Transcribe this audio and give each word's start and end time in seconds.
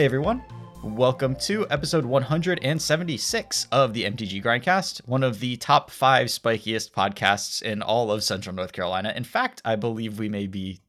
Hey 0.00 0.06
everyone, 0.06 0.42
welcome 0.82 1.36
to 1.40 1.66
episode 1.68 2.06
176 2.06 3.66
of 3.70 3.92
the 3.92 4.04
MTG 4.04 4.42
Grindcast, 4.42 5.06
one 5.06 5.22
of 5.22 5.40
the 5.40 5.58
top 5.58 5.90
five 5.90 6.28
spikiest 6.28 6.92
podcasts 6.92 7.60
in 7.60 7.82
all 7.82 8.10
of 8.10 8.24
Central 8.24 8.56
North 8.56 8.72
Carolina. 8.72 9.12
In 9.14 9.24
fact, 9.24 9.60
I 9.62 9.76
believe 9.76 10.18
we 10.18 10.30
may 10.30 10.46
be 10.46 10.80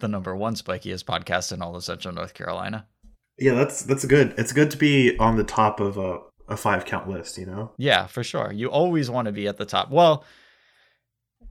the 0.00 0.08
number 0.08 0.34
one 0.34 0.56
spikiest 0.56 1.04
podcast 1.04 1.52
in 1.52 1.62
all 1.62 1.76
of 1.76 1.84
Central 1.84 2.12
North 2.12 2.34
Carolina. 2.34 2.88
Yeah, 3.38 3.54
that's 3.54 3.82
that's 3.82 4.04
good. 4.04 4.34
It's 4.36 4.52
good 4.52 4.72
to 4.72 4.76
be 4.76 5.16
on 5.18 5.36
the 5.36 5.44
top 5.44 5.78
of 5.78 5.96
a, 5.96 6.22
a 6.48 6.56
five 6.56 6.84
count 6.84 7.08
list, 7.08 7.38
you 7.38 7.46
know? 7.46 7.70
Yeah, 7.76 8.08
for 8.08 8.24
sure. 8.24 8.50
You 8.52 8.68
always 8.68 9.10
want 9.10 9.26
to 9.26 9.32
be 9.32 9.46
at 9.46 9.58
the 9.58 9.64
top. 9.64 9.92
Well, 9.92 10.24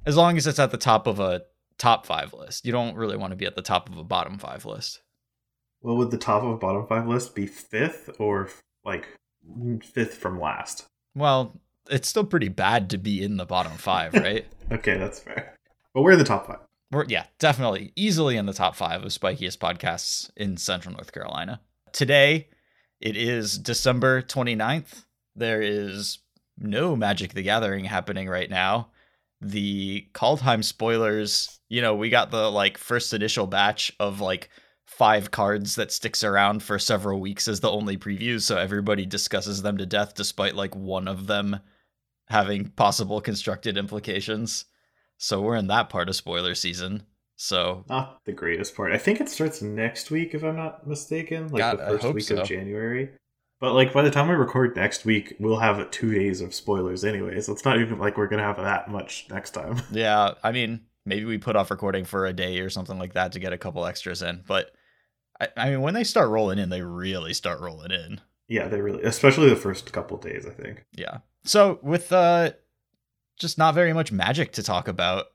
as 0.06 0.18
long 0.18 0.36
as 0.36 0.48
it's 0.48 0.59
at 0.59 0.72
the 0.72 0.78
top 0.78 1.08
of 1.08 1.22
a 1.22 1.44
top 1.78 2.06
five 2.06 2.34
list. 2.34 2.66
You 2.66 2.73
don't 2.73 2.95
really 2.95 3.18
want 3.18 3.31
to 3.31 3.38
be 3.38 3.45
at 3.45 3.56
the 3.56 3.62
top 3.62 3.90
of 3.90 3.98
a 3.98 4.04
bottom 4.04 4.38
five 4.38 4.66
list. 4.66 5.02
Well, 5.81 5.98
would 5.98 6.12
the 6.12 6.17
top 6.17 6.44
of 6.44 6.59
bottom 6.59 6.85
five 6.85 7.08
list 7.08 7.34
be 7.35 7.48
fifth 7.48 8.09
or 8.20 8.49
like 8.85 9.08
fifth 9.84 10.16
from 10.16 10.39
last? 10.39 10.85
Well, 11.16 11.59
it's 11.89 12.08
still 12.08 12.23
pretty 12.23 12.49
bad 12.49 12.89
to 12.91 12.98
be 12.98 13.23
in 13.23 13.38
the 13.38 13.45
bottom 13.45 13.73
five, 13.73 14.13
right? 14.16 14.45
okay, 14.72 14.98
that's 14.98 15.20
fair. 15.20 15.58
But 15.94 16.03
we're 16.03 16.12
in 16.12 16.20
the 16.20 16.25
top 16.25 16.48
five. 16.48 16.59
We're, 16.91 17.05
yeah, 17.05 17.25
definitely 17.39 17.94
easily 17.95 18.38
in 18.38 18.45
the 18.45 18.53
top 18.53 18.75
five 18.75 19.03
of 19.03 19.09
spikiest 19.09 19.58
podcasts 19.58 20.30
in 20.36 20.58
Central 20.58 20.94
North 20.94 21.12
Carolina. 21.12 21.62
Today, 21.94 22.50
it 23.00 23.17
is 23.17 23.58
December 23.58 24.22
29th. 24.22 25.06
There 25.36 25.61
is 25.61 26.19
no 26.58 26.95
Magic 26.95 27.34
the 27.34 27.44
Gathering 27.44 27.86
happening 27.86 28.28
right 28.28 28.50
now. 28.50 28.89
The 29.39 30.06
Kaldheim 30.13 30.63
spoilers, 30.63 31.59
you 31.69 31.81
know, 31.81 31.95
we 31.95 32.09
got 32.09 32.30
the 32.30 32.52
like 32.52 32.78
first 32.78 33.13
initial 33.13 33.47
batch 33.47 33.91
of 34.00 34.22
like 34.22 34.50
five 34.92 35.31
cards 35.31 35.75
that 35.75 35.92
sticks 35.92 36.23
around 36.23 36.61
for 36.61 36.78
several 36.78 37.20
weeks 37.20 37.47
as 37.47 37.61
the 37.61 37.72
only 37.72 37.97
previews, 37.97 38.42
so 38.42 38.58
everybody 38.58 39.06
discusses 39.06 39.61
them 39.61 39.78
to 39.78 39.86
death 39.86 40.14
despite 40.14 40.53
like 40.53 40.75
one 40.75 41.08
of 41.08 41.28
them 41.28 41.59
having 42.28 42.67
possible 42.70 43.22
constructed 43.22 43.78
implications. 43.78 44.66
So 45.17 45.42
we're 45.42 45.56
in 45.56 45.67
that 45.67 45.89
part 45.89 46.09
of 46.09 46.16
spoiler 46.16 46.56
season. 46.56 47.03
So 47.38 47.86
not 47.89 48.19
the 48.25 48.34
greatest 48.34 48.75
part. 48.75 48.92
I 48.92 48.97
think 48.97 49.22
it 49.22 49.30
starts 49.30 49.62
next 49.62 50.12
week, 50.12 50.36
if 50.36 50.44
I'm 50.44 50.58
not 50.58 50.86
mistaken, 50.86 51.47
like 51.47 51.59
God, 51.59 51.80
the 51.80 51.97
first 51.97 52.14
week 52.14 52.23
so. 52.25 52.42
of 52.42 52.47
January. 52.47 53.09
But 53.59 53.73
like 53.73 53.94
by 53.94 54.02
the 54.02 54.12
time 54.12 54.28
we 54.28 54.36
record 54.36 54.75
next 54.75 55.06
week, 55.06 55.36
we'll 55.39 55.58
have 55.58 55.89
two 55.89 56.14
days 56.14 56.42
of 56.42 56.53
spoilers 56.53 57.06
anyway. 57.06 57.39
So 57.39 57.53
it's 57.53 57.66
not 57.66 57.80
even 57.80 57.97
like 57.97 58.17
we're 58.17 58.28
gonna 58.28 58.44
have 58.44 58.58
that 58.58 58.89
much 58.89 59.28
next 59.30 59.52
time. 59.52 59.81
Yeah, 59.92 60.34
I 60.44 60.52
mean, 60.52 60.81
maybe 61.06 61.25
we 61.25 61.38
put 61.38 61.56
off 61.56 61.72
recording 61.72 62.03
for 62.06 62.25
a 62.25 62.34
day 62.34 62.59
or 62.59 62.69
something 62.69 63.00
like 63.00 63.14
that 63.14 63.31
to 63.31 63.39
get 63.39 63.53
a 63.53 63.58
couple 63.58 63.86
extras 63.86 64.22
in. 64.22 64.44
But 64.45 64.72
I, 65.42 65.47
I 65.58 65.70
mean, 65.72 65.81
when 65.81 65.94
they 65.95 66.03
start 66.03 66.30
rolling 66.30 66.59
in, 66.59 66.70
they 66.70 66.81
really 66.81 67.34
start 67.34 67.59
rolling 67.59 67.92
in. 67.92 68.22
Yeah, 68.47 68.67
they 68.67 68.80
really, 68.80 69.03
especially 69.03 69.50
the 69.50 69.56
first 69.56 69.92
couple 69.92 70.17
days, 70.17 70.45
I 70.45 70.52
think. 70.52 70.86
Yeah. 70.94 71.20
So 71.44 71.80
with 71.81 72.11
uh, 72.11 72.52
just 73.39 73.58
not 73.58 73.73
very 73.73 73.94
much 73.94 74.12
magic 74.12 74.52
to 74.53 74.64
talk 74.64 74.88
about, 74.88 75.25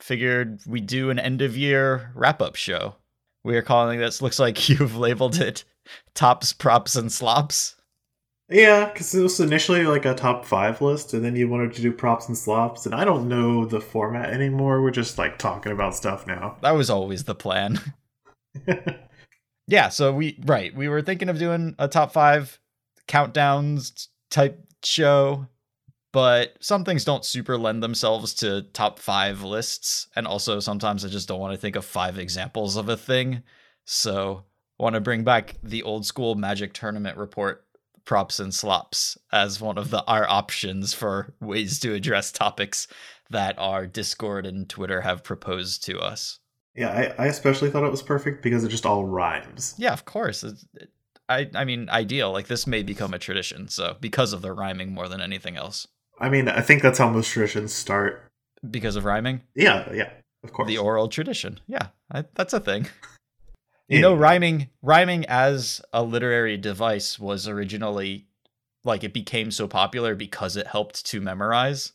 figured 0.00 0.60
we 0.66 0.80
do 0.80 1.10
an 1.10 1.18
end 1.18 1.42
of 1.42 1.56
year 1.56 2.10
wrap 2.14 2.42
up 2.42 2.56
show. 2.56 2.96
We 3.44 3.56
are 3.56 3.62
calling 3.62 4.00
this. 4.00 4.20
Looks 4.20 4.38
like 4.38 4.68
you've 4.68 4.96
labeled 4.96 5.36
it 5.36 5.64
tops, 6.14 6.52
props, 6.52 6.96
and 6.96 7.12
slops. 7.12 7.76
Yeah, 8.48 8.90
because 8.92 9.14
it 9.14 9.22
was 9.22 9.40
initially 9.40 9.84
like 9.84 10.04
a 10.04 10.14
top 10.14 10.44
five 10.44 10.82
list, 10.82 11.14
and 11.14 11.24
then 11.24 11.36
you 11.36 11.48
wanted 11.48 11.72
to 11.74 11.82
do 11.82 11.92
props 11.92 12.28
and 12.28 12.36
slops, 12.36 12.84
and 12.84 12.94
I 12.94 13.04
don't 13.04 13.28
know 13.28 13.64
the 13.64 13.80
format 13.80 14.30
anymore. 14.30 14.82
We're 14.82 14.90
just 14.90 15.16
like 15.18 15.38
talking 15.38 15.72
about 15.72 15.94
stuff 15.94 16.26
now. 16.26 16.56
That 16.60 16.72
was 16.72 16.90
always 16.90 17.24
the 17.24 17.34
plan. 17.34 17.80
yeah, 19.66 19.88
so 19.88 20.12
we 20.12 20.40
right, 20.44 20.74
we 20.74 20.88
were 20.88 21.02
thinking 21.02 21.28
of 21.28 21.38
doing 21.38 21.74
a 21.78 21.88
top 21.88 22.12
five 22.12 22.58
countdowns 23.08 24.08
type 24.30 24.58
show, 24.84 25.46
but 26.12 26.56
some 26.60 26.84
things 26.84 27.04
don't 27.04 27.24
super 27.24 27.58
lend 27.58 27.82
themselves 27.82 28.34
to 28.34 28.62
top 28.72 28.98
five 28.98 29.42
lists, 29.42 30.08
and 30.16 30.26
also 30.26 30.60
sometimes 30.60 31.04
I 31.04 31.08
just 31.08 31.28
don't 31.28 31.40
want 31.40 31.54
to 31.54 31.60
think 31.60 31.76
of 31.76 31.84
five 31.84 32.18
examples 32.18 32.76
of 32.76 32.88
a 32.88 32.96
thing. 32.96 33.42
So 33.84 34.44
want 34.78 34.94
to 34.94 35.00
bring 35.00 35.24
back 35.24 35.56
the 35.62 35.82
old 35.82 36.06
school 36.06 36.34
Magic 36.34 36.72
tournament 36.72 37.16
report 37.16 37.64
props 38.04 38.38
and 38.38 38.52
slops 38.52 39.16
as 39.32 39.60
one 39.60 39.78
of 39.78 39.90
the 39.90 40.04
our 40.04 40.28
options 40.28 40.92
for 40.92 41.34
ways 41.40 41.80
to 41.80 41.94
address 41.94 42.30
topics 42.30 42.86
that 43.30 43.58
our 43.58 43.86
Discord 43.86 44.46
and 44.46 44.68
Twitter 44.68 45.00
have 45.00 45.24
proposed 45.24 45.84
to 45.86 45.98
us. 45.98 46.38
Yeah, 46.74 47.14
I, 47.18 47.24
I 47.24 47.26
especially 47.26 47.70
thought 47.70 47.84
it 47.84 47.90
was 47.90 48.02
perfect 48.02 48.42
because 48.42 48.64
it 48.64 48.68
just 48.68 48.86
all 48.86 49.04
rhymes. 49.04 49.74
Yeah, 49.78 49.92
of 49.92 50.04
course. 50.04 50.42
It, 50.42 50.56
I 51.28 51.48
I 51.54 51.64
mean, 51.64 51.88
ideal. 51.88 52.32
Like 52.32 52.48
this 52.48 52.66
may 52.66 52.82
become 52.82 53.14
a 53.14 53.18
tradition. 53.18 53.68
So 53.68 53.96
because 54.00 54.32
of 54.32 54.42
the 54.42 54.52
rhyming 54.52 54.92
more 54.92 55.08
than 55.08 55.20
anything 55.20 55.56
else. 55.56 55.86
I 56.20 56.28
mean, 56.28 56.48
I 56.48 56.60
think 56.60 56.82
that's 56.82 56.98
how 56.98 57.08
most 57.10 57.30
traditions 57.30 57.72
start. 57.72 58.28
Because 58.68 58.96
of 58.96 59.04
rhyming. 59.04 59.42
Yeah, 59.54 59.92
yeah, 59.92 60.10
of 60.42 60.52
course. 60.52 60.68
The 60.68 60.78
oral 60.78 61.08
tradition. 61.08 61.60
Yeah, 61.66 61.88
I, 62.10 62.24
that's 62.34 62.52
a 62.52 62.60
thing. 62.60 62.88
You 63.86 64.00
know, 64.00 64.14
rhyming 64.14 64.70
rhyming 64.82 65.26
as 65.26 65.82
a 65.92 66.02
literary 66.02 66.56
device 66.56 67.18
was 67.18 67.46
originally 67.46 68.26
like 68.82 69.04
it 69.04 69.12
became 69.12 69.50
so 69.50 69.68
popular 69.68 70.14
because 70.14 70.56
it 70.56 70.66
helped 70.66 71.04
to 71.06 71.20
memorize. 71.20 71.92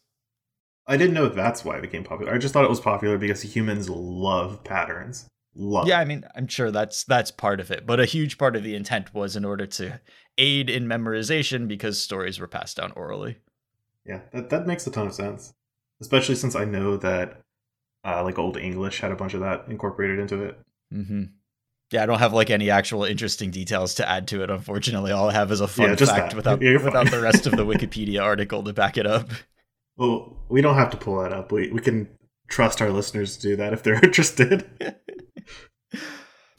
I 0.90 0.98
didn't 0.98 1.14
know 1.14 1.30
that's 1.30 1.64
why 1.64 1.78
it 1.78 1.82
became 1.84 2.04
popular. 2.04 2.34
I 2.34 2.40
just 2.40 2.52
thought 2.52 2.66
it 2.66 2.70
was 2.70 2.80
popular 2.80 3.20
because 3.20 3.44
humans 3.44 3.90
love 3.90 4.64
patterns. 4.64 5.28
Love. 5.56 5.88
Yeah, 5.88 6.00
I 6.00 6.06
mean, 6.06 6.26
I'm 6.36 6.48
sure 6.48 6.72
that's 6.72 7.04
that's 7.04 7.30
part 7.30 7.60
of 7.60 7.70
it, 7.70 7.86
but 7.86 8.00
a 8.00 8.06
huge 8.06 8.40
part 8.40 8.56
of 8.56 8.64
the 8.64 8.76
intent 8.76 9.14
was 9.14 9.36
in 9.36 9.46
order 9.46 9.68
to 9.68 10.00
aid 10.40 10.70
in 10.70 10.88
memorization 10.88 11.68
because 11.68 12.02
stories 12.02 12.40
were 12.40 12.48
passed 12.48 12.78
down 12.78 12.92
orally. 12.96 13.38
Yeah, 14.04 14.22
that 14.32 14.50
that 14.50 14.66
makes 14.66 14.88
a 14.88 14.92
ton 14.92 15.06
of 15.06 15.14
sense, 15.14 15.54
especially 16.02 16.36
since 16.36 16.56
I 16.56 16.66
know 16.66 16.98
that 16.98 17.42
uh, 18.04 18.24
like 18.24 18.40
Old 18.40 18.58
English 18.58 19.00
had 19.00 19.12
a 19.12 19.16
bunch 19.16 19.36
of 19.36 19.42
that 19.42 19.66
incorporated 19.68 20.18
into 20.18 20.44
it. 20.44 20.60
Mm-hmm. 20.92 21.24
Yeah, 21.92 22.04
I 22.04 22.06
don't 22.08 22.20
have 22.20 22.34
like 22.34 22.50
any 22.50 22.72
actual 22.72 23.04
interesting 23.04 23.52
details 23.52 23.96
to 23.96 24.10
add 24.10 24.28
to 24.30 24.42
it. 24.42 24.50
Unfortunately, 24.50 25.12
all 25.12 25.30
I 25.30 25.34
have 25.34 25.52
is 25.52 25.62
a 25.62 25.68
fun 25.68 25.90
yeah, 25.90 25.96
fact 25.96 26.32
that. 26.32 26.36
without 26.36 26.60
without 26.60 27.12
the 27.12 27.22
rest 27.22 27.46
of 27.46 27.58
the 27.58 27.66
Wikipedia 27.66 28.24
article 28.24 28.64
to 28.64 28.74
back 28.74 28.98
it 28.98 29.06
up. 29.06 29.30
Well, 30.00 30.38
we 30.48 30.62
don't 30.62 30.76
have 30.76 30.90
to 30.92 30.98
pull 30.98 31.22
that 31.22 31.34
up. 31.34 31.52
We 31.52 31.70
we 31.72 31.82
can 31.82 32.08
trust 32.48 32.82
our 32.82 32.90
listeners 32.90 33.36
to 33.38 33.42
do 33.50 33.56
that 33.58 33.74
if 33.74 33.84
they're 33.84 33.96
interested. 34.04 34.66
all 35.94 36.02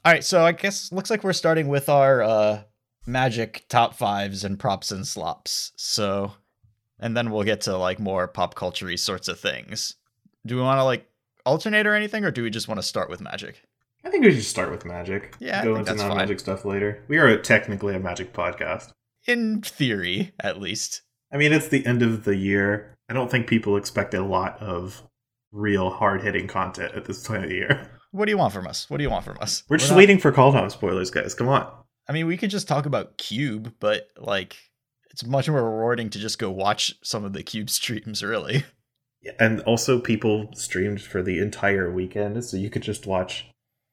right, 0.04 0.22
so 0.22 0.44
I 0.44 0.52
guess 0.52 0.92
looks 0.92 1.10
like 1.10 1.24
we're 1.24 1.32
starting 1.32 1.68
with 1.68 1.88
our 1.88 2.22
uh, 2.22 2.62
magic 3.06 3.64
top 3.68 3.94
fives 3.94 4.44
and 4.44 4.58
props 4.58 4.90
and 4.92 5.06
slops. 5.06 5.72
So, 5.76 6.34
and 6.98 7.16
then 7.16 7.30
we'll 7.30 7.44
get 7.44 7.62
to 7.62 7.78
like 7.78 7.98
more 7.98 8.28
pop 8.28 8.54
culture 8.54 8.94
sorts 8.98 9.26
of 9.26 9.40
things. 9.40 9.94
Do 10.46 10.56
we 10.56 10.62
want 10.62 10.78
to 10.78 10.84
like 10.84 11.08
alternate 11.46 11.86
or 11.86 11.94
anything, 11.94 12.24
or 12.24 12.30
do 12.30 12.42
we 12.42 12.50
just 12.50 12.68
want 12.68 12.78
to 12.78 12.86
start 12.86 13.08
with 13.08 13.22
magic? 13.22 13.62
I 14.04 14.10
think 14.10 14.24
we 14.24 14.32
should 14.32 14.44
start 14.44 14.70
with 14.70 14.84
magic. 14.84 15.34
Yeah, 15.40 15.64
go 15.64 15.76
into 15.76 15.94
non-magic 15.94 16.40
stuff 16.40 16.66
later. 16.66 17.02
We 17.08 17.16
are 17.16 17.38
technically 17.38 17.94
a 17.94 18.00
magic 18.00 18.34
podcast, 18.34 18.92
in 19.26 19.62
theory, 19.62 20.32
at 20.40 20.60
least. 20.60 21.02
I 21.32 21.38
mean, 21.38 21.52
it's 21.52 21.68
the 21.68 21.86
end 21.86 22.02
of 22.02 22.24
the 22.24 22.36
year. 22.36 22.98
I 23.10 23.12
don't 23.12 23.28
think 23.28 23.48
people 23.48 23.76
expect 23.76 24.14
a 24.14 24.22
lot 24.22 24.62
of 24.62 25.02
real 25.50 25.90
hard-hitting 25.90 26.46
content 26.46 26.94
at 26.94 27.06
this 27.06 27.24
time 27.24 27.42
of 27.42 27.48
the 27.48 27.56
year. 27.56 27.90
What 28.12 28.26
do 28.26 28.30
you 28.30 28.38
want 28.38 28.54
from 28.54 28.68
us? 28.68 28.88
What 28.88 28.98
do 28.98 29.02
you 29.02 29.10
want 29.10 29.24
from 29.24 29.36
us? 29.40 29.64
We're, 29.68 29.74
We're 29.74 29.78
just 29.78 29.90
not... 29.90 29.96
waiting 29.96 30.18
for 30.18 30.30
Kaldheim 30.30 30.70
spoilers, 30.70 31.10
guys. 31.10 31.34
Come 31.34 31.48
on. 31.48 31.68
I 32.08 32.12
mean, 32.12 32.28
we 32.28 32.36
could 32.36 32.50
just 32.50 32.68
talk 32.68 32.86
about 32.86 33.18
Cube, 33.18 33.74
but 33.80 34.08
like, 34.16 34.56
it's 35.10 35.26
much 35.26 35.48
more 35.48 35.62
rewarding 35.62 36.08
to 36.10 36.20
just 36.20 36.38
go 36.38 36.50
watch 36.52 36.94
some 37.02 37.24
of 37.24 37.32
the 37.32 37.42
Cube 37.42 37.68
streams, 37.68 38.22
really. 38.22 38.64
Yeah, 39.22 39.32
and 39.40 39.60
also, 39.62 39.98
people 39.98 40.48
streamed 40.54 41.02
for 41.02 41.20
the 41.20 41.40
entire 41.40 41.90
weekend, 41.92 42.44
so 42.44 42.56
you 42.56 42.70
could 42.70 42.82
just 42.82 43.06
watch 43.06 43.50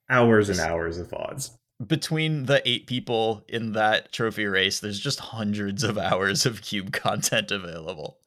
hours 0.10 0.48
and 0.48 0.60
hours 0.60 1.00
of 1.00 1.10
VODs. 1.10 1.56
Between 1.86 2.46
the 2.46 2.62
eight 2.68 2.88
people 2.88 3.44
in 3.50 3.74
that 3.74 4.12
trophy 4.12 4.46
race, 4.46 4.80
there's 4.80 5.00
just 5.00 5.20
hundreds 5.20 5.84
of 5.84 5.98
hours 5.98 6.46
of 6.46 6.62
cube 6.62 6.94
content 6.94 7.52
available. 7.52 8.20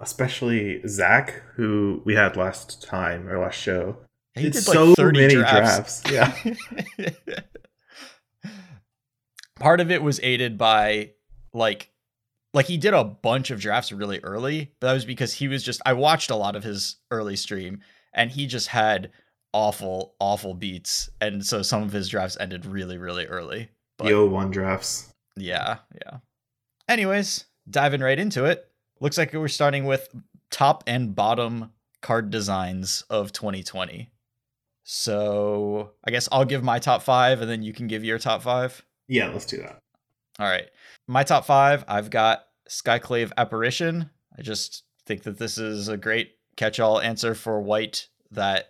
Especially 0.00 0.86
Zach, 0.86 1.42
who 1.54 2.02
we 2.04 2.14
had 2.14 2.36
last 2.36 2.82
time 2.82 3.28
or 3.28 3.38
last 3.38 3.58
show. 3.58 3.96
He 4.34 4.42
did, 4.42 4.52
did 4.52 4.62
so 4.62 4.94
many 4.98 5.34
drafts. 5.34 6.02
drafts. 6.02 6.54
Yeah. 6.98 7.34
Part 9.58 9.80
of 9.80 9.90
it 9.90 10.02
was 10.02 10.20
aided 10.22 10.56
by 10.56 11.10
like 11.52 11.90
like 12.54 12.66
he 12.66 12.76
did 12.76 12.94
a 12.94 13.04
bunch 13.04 13.50
of 13.50 13.60
drafts 13.60 13.92
really 13.92 14.20
early, 14.20 14.72
but 14.80 14.88
that 14.88 14.94
was 14.94 15.04
because 15.04 15.34
he 15.34 15.48
was 15.48 15.62
just 15.62 15.80
I 15.84 15.92
watched 15.92 16.30
a 16.30 16.36
lot 16.36 16.56
of 16.56 16.64
his 16.64 16.96
early 17.10 17.36
stream 17.36 17.80
and 18.12 18.30
he 18.30 18.46
just 18.46 18.68
had 18.68 19.10
awful, 19.52 20.14
awful 20.20 20.54
beats, 20.54 21.10
and 21.20 21.44
so 21.44 21.62
some 21.62 21.82
of 21.82 21.92
his 21.92 22.08
drafts 22.08 22.36
ended 22.40 22.66
really, 22.66 22.98
really 22.98 23.26
early. 23.26 23.68
But, 23.98 24.08
Yo, 24.08 24.26
one 24.26 24.50
drafts. 24.50 25.12
Yeah, 25.36 25.78
yeah. 25.94 26.18
Anyways, 26.88 27.44
diving 27.68 28.00
right 28.00 28.18
into 28.18 28.44
it. 28.44 28.69
Looks 29.00 29.18
like 29.18 29.32
we're 29.32 29.48
starting 29.48 29.86
with 29.86 30.08
top 30.50 30.84
and 30.86 31.14
bottom 31.14 31.72
card 32.02 32.30
designs 32.30 33.02
of 33.08 33.32
2020. 33.32 34.10
So 34.84 35.92
I 36.04 36.10
guess 36.10 36.28
I'll 36.30 36.44
give 36.44 36.62
my 36.62 36.78
top 36.78 37.02
five 37.02 37.40
and 37.40 37.50
then 37.50 37.62
you 37.62 37.72
can 37.72 37.86
give 37.86 38.04
your 38.04 38.18
top 38.18 38.42
five. 38.42 38.84
Yeah, 39.08 39.28
let's 39.28 39.46
do 39.46 39.58
that. 39.58 39.78
All 40.38 40.46
right. 40.46 40.68
My 41.06 41.22
top 41.22 41.44
five, 41.44 41.84
I've 41.88 42.10
got 42.10 42.44
Skyclave 42.68 43.32
Apparition. 43.36 44.10
I 44.38 44.42
just 44.42 44.84
think 45.06 45.22
that 45.24 45.38
this 45.38 45.58
is 45.58 45.88
a 45.88 45.96
great 45.96 46.32
catch 46.56 46.78
all 46.78 47.00
answer 47.00 47.34
for 47.34 47.60
white 47.60 48.08
that 48.30 48.66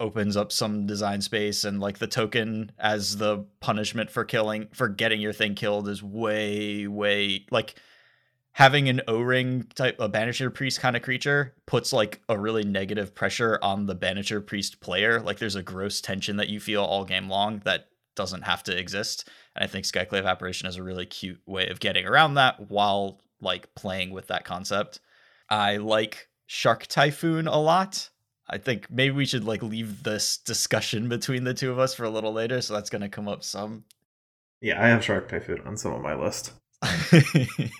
opens 0.00 0.36
up 0.36 0.50
some 0.50 0.86
design 0.86 1.20
space 1.20 1.64
and 1.64 1.80
like 1.80 1.98
the 1.98 2.06
token 2.08 2.72
as 2.78 3.18
the 3.18 3.46
punishment 3.60 4.10
for 4.10 4.24
killing 4.24 4.66
for 4.72 4.88
getting 4.88 5.20
your 5.20 5.32
thing 5.32 5.54
killed 5.54 5.88
is 5.88 6.02
way 6.02 6.88
way 6.88 7.46
like 7.52 7.76
having 8.52 8.88
an 8.88 9.00
o-ring 9.08 9.64
type 9.74 9.96
a 9.98 10.08
banisher 10.08 10.52
priest 10.52 10.80
kind 10.80 10.96
of 10.96 11.02
creature 11.02 11.54
puts 11.66 11.92
like 11.92 12.20
a 12.28 12.38
really 12.38 12.64
negative 12.64 13.14
pressure 13.14 13.58
on 13.62 13.86
the 13.86 13.96
banisher 13.96 14.44
priest 14.44 14.80
player 14.80 15.20
like 15.20 15.38
there's 15.38 15.56
a 15.56 15.62
gross 15.62 16.00
tension 16.00 16.36
that 16.36 16.48
you 16.48 16.60
feel 16.60 16.82
all 16.82 17.04
game 17.04 17.28
long 17.28 17.60
that 17.64 17.88
doesn't 18.14 18.42
have 18.42 18.62
to 18.62 18.76
exist 18.76 19.28
and 19.56 19.64
i 19.64 19.66
think 19.66 19.84
skyclave 19.84 20.26
apparition 20.26 20.68
is 20.68 20.76
a 20.76 20.82
really 20.82 21.06
cute 21.06 21.40
way 21.46 21.68
of 21.68 21.80
getting 21.80 22.06
around 22.06 22.34
that 22.34 22.70
while 22.70 23.20
like 23.40 23.74
playing 23.74 24.10
with 24.10 24.26
that 24.26 24.44
concept 24.44 25.00
i 25.48 25.76
like 25.76 26.28
shark 26.46 26.86
typhoon 26.86 27.46
a 27.46 27.58
lot 27.58 28.10
I 28.48 28.58
think 28.58 28.90
maybe 28.90 29.14
we 29.14 29.24
should 29.24 29.44
like 29.44 29.62
leave 29.62 30.02
this 30.02 30.36
discussion 30.36 31.08
between 31.08 31.44
the 31.44 31.54
two 31.54 31.70
of 31.70 31.78
us 31.78 31.94
for 31.94 32.04
a 32.04 32.10
little 32.10 32.34
later, 32.34 32.60
so 32.60 32.74
that's 32.74 32.90
gonna 32.90 33.08
come 33.08 33.26
up 33.26 33.42
some. 33.42 33.84
Yeah, 34.60 34.82
I 34.82 34.88
have 34.88 35.02
Shark 35.02 35.28
Typhoon 35.28 35.62
on 35.64 35.76
some 35.78 35.92
of 35.92 36.02
my 36.02 36.14
list. 36.14 36.52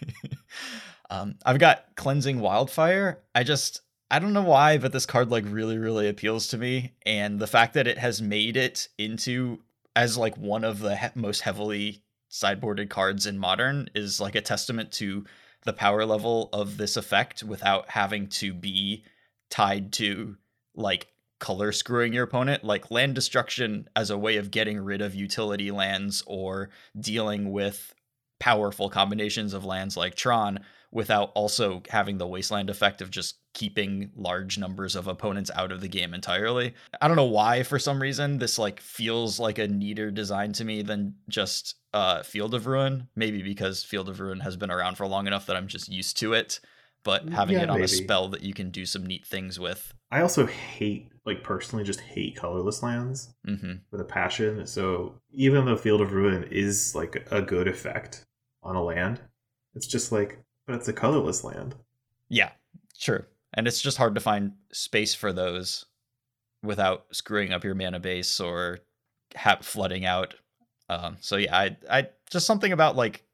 um, 1.10 1.36
I've 1.44 1.58
got 1.58 1.84
Cleansing 1.96 2.40
Wildfire. 2.40 3.22
I 3.34 3.42
just 3.44 3.80
I 4.10 4.18
don't 4.18 4.32
know 4.32 4.42
why, 4.42 4.78
but 4.78 4.92
this 4.92 5.06
card 5.06 5.30
like 5.30 5.44
really 5.46 5.78
really 5.78 6.08
appeals 6.08 6.48
to 6.48 6.58
me, 6.58 6.92
and 7.04 7.40
the 7.40 7.46
fact 7.46 7.74
that 7.74 7.86
it 7.86 7.98
has 7.98 8.22
made 8.22 8.56
it 8.56 8.88
into 8.98 9.60
as 9.96 10.16
like 10.16 10.36
one 10.36 10.64
of 10.64 10.80
the 10.80 10.96
he- 10.96 11.08
most 11.14 11.40
heavily 11.40 12.02
sideboarded 12.30 12.88
cards 12.88 13.26
in 13.26 13.38
modern 13.38 13.88
is 13.94 14.20
like 14.20 14.34
a 14.34 14.40
testament 14.40 14.90
to 14.92 15.24
the 15.64 15.72
power 15.72 16.04
level 16.04 16.48
of 16.52 16.76
this 16.76 16.96
effect 16.96 17.42
without 17.42 17.90
having 17.90 18.26
to 18.26 18.54
be 18.54 19.04
tied 19.50 19.92
to 19.92 20.36
like 20.74 21.08
color 21.38 21.72
screwing 21.72 22.12
your 22.12 22.24
opponent, 22.24 22.64
like 22.64 22.90
land 22.90 23.14
destruction 23.14 23.88
as 23.94 24.10
a 24.10 24.18
way 24.18 24.36
of 24.36 24.50
getting 24.50 24.78
rid 24.78 25.02
of 25.02 25.14
utility 25.14 25.70
lands 25.70 26.22
or 26.26 26.70
dealing 26.98 27.50
with 27.52 27.94
powerful 28.42 28.90
combinations 28.90 29.54
of 29.54 29.64
lands 29.64 29.96
like 29.96 30.16
Tron 30.16 30.58
without 30.90 31.30
also 31.36 31.80
having 31.88 32.18
the 32.18 32.26
wasteland 32.26 32.68
effect 32.68 33.00
of 33.00 33.08
just 33.08 33.36
keeping 33.54 34.10
large 34.16 34.58
numbers 34.58 34.96
of 34.96 35.06
opponents 35.06 35.48
out 35.54 35.70
of 35.70 35.80
the 35.80 35.86
game 35.86 36.12
entirely. 36.12 36.74
I 37.00 37.06
don't 37.06 37.16
know 37.16 37.24
why 37.24 37.62
for 37.62 37.78
some 37.78 38.02
reason 38.02 38.38
this 38.38 38.58
like 38.58 38.80
feels 38.80 39.38
like 39.38 39.58
a 39.58 39.68
neater 39.68 40.10
design 40.10 40.52
to 40.54 40.64
me 40.64 40.82
than 40.82 41.14
just 41.28 41.76
uh 41.94 42.24
Field 42.24 42.52
of 42.52 42.66
Ruin, 42.66 43.06
maybe 43.14 43.44
because 43.44 43.84
Field 43.84 44.08
of 44.08 44.18
Ruin 44.18 44.40
has 44.40 44.56
been 44.56 44.72
around 44.72 44.96
for 44.96 45.06
long 45.06 45.28
enough 45.28 45.46
that 45.46 45.54
I'm 45.54 45.68
just 45.68 45.88
used 45.88 46.18
to 46.18 46.32
it 46.32 46.58
but 47.04 47.26
mm, 47.26 47.32
having 47.32 47.56
yeah, 47.56 47.64
it 47.64 47.70
on 47.70 47.76
maybe. 47.76 47.84
a 47.84 47.88
spell 47.88 48.28
that 48.28 48.42
you 48.42 48.54
can 48.54 48.70
do 48.70 48.86
some 48.86 49.04
neat 49.04 49.26
things 49.26 49.58
with. 49.58 49.92
I 50.10 50.20
also 50.20 50.46
hate, 50.46 51.10
like 51.26 51.42
personally, 51.42 51.84
just 51.84 52.00
hate 52.00 52.36
colorless 52.36 52.80
lands 52.80 53.34
mm-hmm. 53.44 53.72
with 53.90 54.00
a 54.00 54.04
passion. 54.04 54.66
So 54.66 55.14
even 55.32 55.64
though 55.64 55.76
Field 55.76 56.00
of 56.00 56.12
Ruin 56.12 56.44
is 56.44 56.94
like 56.94 57.26
a 57.32 57.42
good 57.42 57.66
effect 57.66 58.24
on 58.62 58.76
a 58.76 58.82
land, 58.82 59.20
it's 59.74 59.86
just 59.86 60.12
like, 60.12 60.38
but 60.66 60.76
it's 60.76 60.88
a 60.88 60.92
colorless 60.92 61.44
land. 61.44 61.74
Yeah, 62.28 62.50
true. 63.00 63.24
And 63.54 63.66
it's 63.66 63.82
just 63.82 63.98
hard 63.98 64.14
to 64.14 64.20
find 64.20 64.52
space 64.72 65.14
for 65.14 65.32
those 65.32 65.84
without 66.62 67.06
screwing 67.12 67.52
up 67.52 67.64
your 67.64 67.74
mana 67.74 68.00
base 68.00 68.40
or 68.40 68.78
ha- 69.36 69.58
flooding 69.60 70.04
out. 70.04 70.34
Um, 70.88 71.16
so 71.20 71.36
yeah, 71.36 71.56
I, 71.56 71.76
I 71.90 72.08
just 72.30 72.46
something 72.46 72.72
about 72.72 72.96
like 72.96 73.24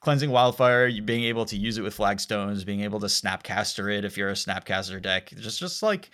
cleansing 0.00 0.30
wildfire, 0.30 0.90
being 1.02 1.24
able 1.24 1.44
to 1.46 1.56
use 1.56 1.78
it 1.78 1.82
with 1.82 1.96
flagstones, 1.96 2.64
being 2.64 2.82
able 2.82 3.00
to 3.00 3.06
snapcaster 3.06 3.92
it 3.92 4.04
if 4.04 4.16
you're 4.16 4.30
a 4.30 4.34
snapcaster 4.34 5.00
deck, 5.00 5.32
just 5.36 5.60
just 5.60 5.82
like 5.82 6.10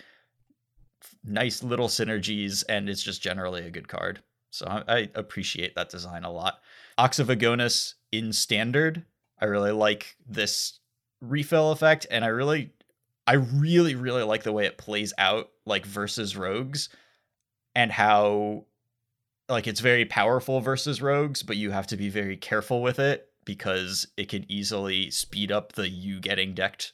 nice 1.25 1.63
little 1.63 1.89
synergies, 1.89 2.65
and 2.69 2.89
it's 2.89 3.03
just 3.03 3.23
generally 3.23 3.67
a 3.67 3.71
good 3.71 3.89
card. 3.89 4.23
So 4.51 4.67
I, 4.67 4.83
I 4.89 5.11
appreciate 5.15 5.75
that 5.75 5.91
design 5.91 6.25
a 6.25 6.31
lot. 6.31 6.61
Ox 6.97 7.19
in 8.13 8.33
standard, 8.33 9.05
I 9.41 9.47
really 9.47 9.73
like 9.73 10.17
this 10.27 10.79
refill 11.21 11.73
effect, 11.73 12.07
and 12.11 12.25
I 12.25 12.29
really, 12.29 12.73
I 13.27 13.35
really, 13.35 13.95
really 13.95 14.23
like 14.23 14.43
the 14.43 14.53
way 14.53 14.67
it 14.67 14.79
plays 14.79 15.13
out, 15.19 15.51
like 15.67 15.85
versus 15.87 16.37
rogues, 16.37 16.89
and 17.75 17.91
how 17.91 18.67
like 19.49 19.67
it's 19.67 19.81
very 19.81 20.05
powerful 20.05 20.61
versus 20.61 21.03
rogues, 21.03 21.43
but 21.43 21.57
you 21.57 21.71
have 21.71 21.87
to 21.89 21.97
be 21.97 22.09
very 22.09 22.37
careful 22.37 22.83
with 22.83 22.99
it 22.99 23.29
because 23.45 24.07
it 24.17 24.29
can 24.29 24.51
easily 24.51 25.11
speed 25.11 25.53
up 25.53 25.73
the 25.73 25.89
you 25.89 26.21
getting 26.21 26.55
decked 26.55 26.93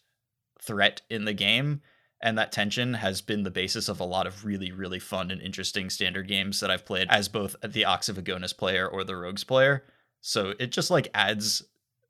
threat 0.61 1.03
in 1.09 1.25
the 1.25 1.33
game. 1.33 1.81
And 2.23 2.37
that 2.37 2.53
tension 2.53 2.95
has 2.95 3.23
been 3.23 3.45
the 3.45 3.51
basis 3.51 3.89
of 3.89 4.01
a 4.01 4.05
lot 4.05 4.27
of 4.27 4.45
really, 4.45 4.73
really 4.73 4.99
fun 4.99 5.31
and 5.31 5.41
interesting 5.41 5.89
standard 5.89 6.29
games 6.29 6.61
that 6.61 6.71
I've 6.71 6.85
played 6.85 7.09
as 7.11 7.29
both 7.29 7.57
the 7.67 7.87
Ox 7.87 8.09
of 8.09 8.17
Agonas 8.17 8.57
player 8.57 8.87
or 8.87 9.05
the 9.05 9.17
Rogues 9.17 9.45
player. 9.45 9.85
So 10.21 10.53
it 10.59 10.71
just 10.71 10.91
like 10.91 11.09
adds 11.15 11.63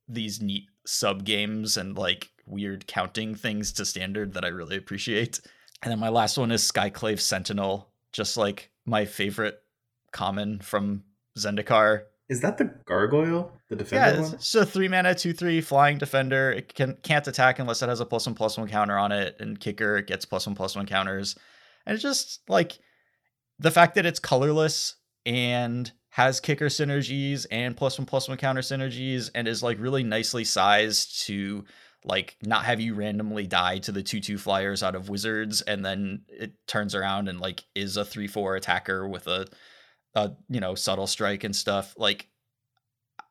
these 0.08 0.42
neat 0.42 0.64
sub 0.84 1.24
games 1.24 1.76
and 1.76 1.96
like 1.96 2.30
weird 2.44 2.86
counting 2.88 3.34
things 3.34 3.72
to 3.72 3.84
standard 3.84 4.34
that 4.34 4.44
I 4.44 4.48
really 4.48 4.76
appreciate. 4.76 5.40
And 5.82 5.92
then 5.92 6.00
my 6.00 6.08
last 6.08 6.36
one 6.36 6.50
is 6.50 6.68
Skyclave 6.68 7.20
Sentinel, 7.20 7.88
just 8.12 8.36
like 8.36 8.70
my 8.84 9.04
favorite 9.04 9.58
common 10.12 10.58
from 10.58 11.04
Zendikar. 11.38 12.02
Is 12.30 12.40
that 12.42 12.58
the 12.58 12.72
gargoyle? 12.86 13.52
The 13.68 13.76
defender 13.76 14.06
yeah, 14.06 14.24
it's, 14.24 14.32
it's 14.34 14.54
a 14.54 14.64
three 14.64 14.86
mana, 14.86 15.16
two 15.16 15.32
three 15.32 15.60
flying 15.60 15.98
defender. 15.98 16.52
It 16.52 16.72
can 16.72 16.96
can't 17.02 17.26
attack 17.26 17.58
unless 17.58 17.82
it 17.82 17.88
has 17.88 17.98
a 17.98 18.06
plus 18.06 18.24
one 18.24 18.36
plus 18.36 18.56
one 18.56 18.68
counter 18.68 18.96
on 18.96 19.10
it, 19.10 19.36
and 19.40 19.58
kicker 19.58 19.96
it 19.96 20.06
gets 20.06 20.24
plus 20.24 20.46
one 20.46 20.54
plus 20.54 20.76
one 20.76 20.86
counters. 20.86 21.34
And 21.84 21.94
it's 21.94 22.04
just 22.04 22.40
like 22.48 22.78
the 23.58 23.72
fact 23.72 23.96
that 23.96 24.06
it's 24.06 24.20
colorless 24.20 24.94
and 25.26 25.90
has 26.10 26.38
kicker 26.38 26.66
synergies 26.66 27.46
and 27.50 27.76
plus 27.76 27.98
one 27.98 28.06
plus 28.06 28.28
one 28.28 28.38
counter 28.38 28.62
synergies 28.62 29.28
and 29.34 29.48
is 29.48 29.60
like 29.60 29.80
really 29.80 30.04
nicely 30.04 30.44
sized 30.44 31.26
to 31.26 31.64
like 32.04 32.36
not 32.42 32.64
have 32.64 32.80
you 32.80 32.94
randomly 32.94 33.46
die 33.46 33.78
to 33.78 33.92
the 33.92 34.02
2-2 34.02 34.38
flyers 34.38 34.82
out 34.82 34.94
of 34.94 35.08
wizards 35.08 35.60
and 35.62 35.84
then 35.84 36.22
it 36.28 36.52
turns 36.66 36.94
around 36.94 37.28
and 37.28 37.40
like 37.40 37.64
is 37.74 37.96
a 37.96 38.04
3-4 38.04 38.56
attacker 38.56 39.06
with 39.06 39.26
a 39.26 39.46
uh, 40.14 40.30
you 40.48 40.60
know, 40.60 40.74
subtle 40.74 41.06
strike 41.06 41.44
and 41.44 41.54
stuff. 41.54 41.94
Like 41.96 42.28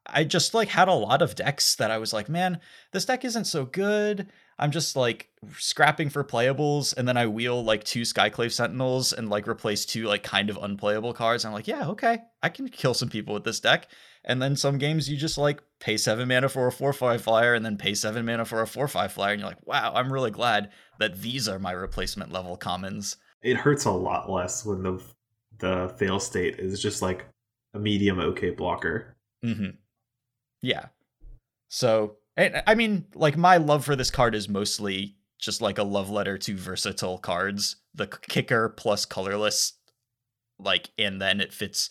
I 0.05 0.23
just 0.23 0.53
like 0.53 0.69
had 0.69 0.87
a 0.87 0.93
lot 0.93 1.21
of 1.21 1.35
decks 1.35 1.75
that 1.75 1.91
I 1.91 1.97
was 1.97 2.13
like, 2.13 2.29
man, 2.29 2.59
this 2.91 3.05
deck 3.05 3.25
isn't 3.25 3.45
so 3.45 3.65
good. 3.65 4.27
I'm 4.57 4.71
just 4.71 4.95
like 4.95 5.29
scrapping 5.57 6.09
for 6.09 6.23
playables, 6.23 6.95
and 6.95 7.07
then 7.07 7.15
I 7.15 7.27
wheel 7.27 7.63
like 7.63 7.83
two 7.85 8.01
Skyclave 8.01 8.51
Sentinels 8.51 9.13
and 9.13 9.29
like 9.29 9.47
replace 9.47 9.85
two 9.85 10.05
like 10.05 10.23
kind 10.23 10.49
of 10.49 10.57
unplayable 10.57 11.13
cards. 11.13 11.45
I'm 11.45 11.53
like, 11.53 11.67
yeah, 11.67 11.87
okay, 11.89 12.19
I 12.43 12.49
can 12.49 12.67
kill 12.67 12.93
some 12.93 13.09
people 13.09 13.33
with 13.33 13.45
this 13.45 13.61
deck. 13.61 13.87
And 14.25 14.41
then 14.41 14.57
some 14.57 14.77
games 14.77 15.09
you 15.09 15.15
just 15.15 15.37
like 15.37 15.61
pay 15.79 15.95
seven 15.95 16.27
mana 16.27 16.49
for 16.49 16.67
a 16.67 16.71
four 16.73 16.91
five 16.91 17.21
flyer, 17.21 17.53
and 17.53 17.65
then 17.65 17.77
pay 17.77 17.93
seven 17.93 18.25
mana 18.25 18.43
for 18.43 18.61
a 18.61 18.67
four 18.67 18.89
five 18.89 19.13
flyer, 19.13 19.31
and 19.31 19.39
you're 19.39 19.49
like, 19.49 19.65
wow, 19.65 19.93
I'm 19.95 20.11
really 20.11 20.31
glad 20.31 20.71
that 20.99 21.21
these 21.21 21.47
are 21.47 21.59
my 21.59 21.71
replacement 21.71 22.33
level 22.33 22.57
commons. 22.57 23.15
It 23.41 23.55
hurts 23.55 23.85
a 23.85 23.91
lot 23.91 24.29
less 24.29 24.65
when 24.65 24.83
the 24.83 25.01
the 25.59 25.93
fail 25.97 26.19
state 26.19 26.59
is 26.59 26.81
just 26.81 27.01
like 27.01 27.25
a 27.73 27.79
medium 27.79 28.19
okay 28.19 28.49
blocker. 28.49 29.15
Mm-hmm. 29.45 29.71
Yeah. 30.61 30.87
So 31.69 32.17
I 32.37 32.75
mean, 32.75 33.05
like 33.15 33.35
my 33.35 33.57
love 33.57 33.83
for 33.83 33.95
this 33.95 34.11
card 34.11 34.33
is 34.33 34.47
mostly 34.47 35.17
just 35.39 35.61
like 35.61 35.77
a 35.77 35.83
love 35.83 36.09
letter 36.09 36.37
to 36.37 36.55
versatile 36.55 37.17
cards. 37.17 37.77
The 37.93 38.07
kicker 38.07 38.69
plus 38.69 39.05
colorless, 39.05 39.73
like, 40.57 40.91
and 40.97 41.21
then 41.21 41.41
it 41.41 41.53
fits 41.53 41.89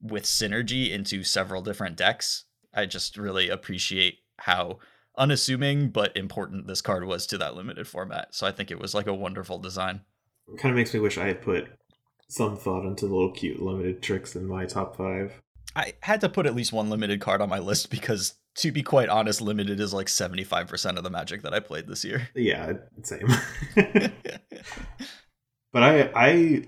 with 0.00 0.24
synergy 0.24 0.90
into 0.90 1.24
several 1.24 1.62
different 1.62 1.96
decks. 1.96 2.44
I 2.72 2.86
just 2.86 3.16
really 3.16 3.48
appreciate 3.48 4.18
how 4.38 4.78
unassuming 5.18 5.90
but 5.90 6.16
important 6.16 6.68
this 6.68 6.82
card 6.82 7.04
was 7.04 7.26
to 7.26 7.38
that 7.38 7.56
limited 7.56 7.88
format. 7.88 8.34
So 8.34 8.46
I 8.46 8.52
think 8.52 8.70
it 8.70 8.78
was 8.78 8.94
like 8.94 9.08
a 9.08 9.14
wonderful 9.14 9.58
design. 9.58 10.02
It 10.52 10.58
kind 10.58 10.70
of 10.70 10.76
makes 10.76 10.94
me 10.94 11.00
wish 11.00 11.18
I 11.18 11.26
had 11.26 11.42
put 11.42 11.68
some 12.30 12.56
thought 12.56 12.86
into 12.86 13.06
the 13.06 13.12
little 13.12 13.32
cute 13.32 13.60
limited 13.60 14.02
tricks 14.02 14.36
in 14.36 14.46
my 14.46 14.64
top 14.64 14.96
five. 14.96 15.40
I 15.74 15.94
had 16.00 16.20
to 16.20 16.28
put 16.28 16.46
at 16.46 16.54
least 16.54 16.72
one 16.72 16.88
limited 16.88 17.20
card 17.20 17.40
on 17.40 17.48
my 17.48 17.58
list 17.58 17.90
because, 17.90 18.34
to 18.56 18.72
be 18.72 18.82
quite 18.82 19.08
honest, 19.08 19.40
limited 19.40 19.80
is 19.80 19.92
like 19.92 20.06
75% 20.06 20.96
of 20.96 21.04
the 21.04 21.10
magic 21.10 21.42
that 21.42 21.52
I 21.52 21.60
played 21.60 21.86
this 21.86 22.04
year. 22.04 22.28
Yeah, 22.34 22.74
same. 23.02 23.28
but 25.72 25.82
I 25.82 26.10
I 26.14 26.64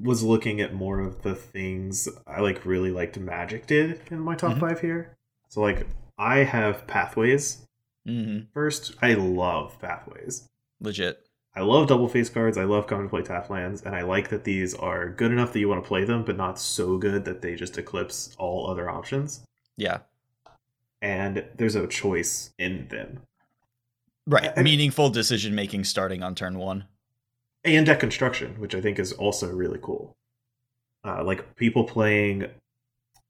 was 0.00 0.22
looking 0.22 0.60
at 0.60 0.74
more 0.74 1.00
of 1.00 1.22
the 1.22 1.34
things 1.34 2.08
I 2.26 2.40
like 2.40 2.64
really 2.66 2.90
liked 2.90 3.18
Magic 3.18 3.66
did 3.66 4.00
in 4.10 4.20
my 4.20 4.34
top 4.34 4.52
mm-hmm. 4.52 4.60
five 4.60 4.80
here. 4.80 5.16
So 5.48 5.60
like 5.60 5.86
I 6.18 6.38
have 6.38 6.86
Pathways. 6.86 7.66
Mm-hmm. 8.06 8.46
First, 8.52 8.94
I 9.02 9.14
love 9.14 9.80
Pathways. 9.80 10.48
Legit. 10.80 11.27
I 11.58 11.62
love 11.62 11.88
double 11.88 12.06
face 12.06 12.28
cards. 12.30 12.56
I 12.56 12.62
love 12.62 12.86
to 12.86 13.08
play 13.08 13.22
tap 13.22 13.50
lands, 13.50 13.82
and 13.82 13.92
I 13.92 14.02
like 14.02 14.28
that 14.28 14.44
these 14.44 14.76
are 14.76 15.08
good 15.08 15.32
enough 15.32 15.52
that 15.52 15.58
you 15.58 15.68
want 15.68 15.82
to 15.82 15.88
play 15.88 16.04
them, 16.04 16.22
but 16.22 16.36
not 16.36 16.56
so 16.56 16.98
good 16.98 17.24
that 17.24 17.42
they 17.42 17.56
just 17.56 17.76
eclipse 17.76 18.32
all 18.38 18.70
other 18.70 18.88
options. 18.88 19.42
Yeah. 19.76 19.98
And 21.02 21.44
there's 21.56 21.74
a 21.74 21.88
choice 21.88 22.52
in 22.60 22.86
them. 22.86 23.22
Right. 24.28 24.52
I, 24.56 24.62
Meaningful 24.62 25.10
decision 25.10 25.52
making 25.56 25.82
starting 25.82 26.22
on 26.22 26.36
turn 26.36 26.58
one. 26.58 26.84
And 27.64 27.84
deck 27.86 27.98
construction, 27.98 28.54
which 28.60 28.76
I 28.76 28.80
think 28.80 29.00
is 29.00 29.12
also 29.12 29.50
really 29.52 29.80
cool. 29.82 30.14
Uh, 31.04 31.24
like 31.24 31.56
people 31.56 31.82
playing 31.82 32.46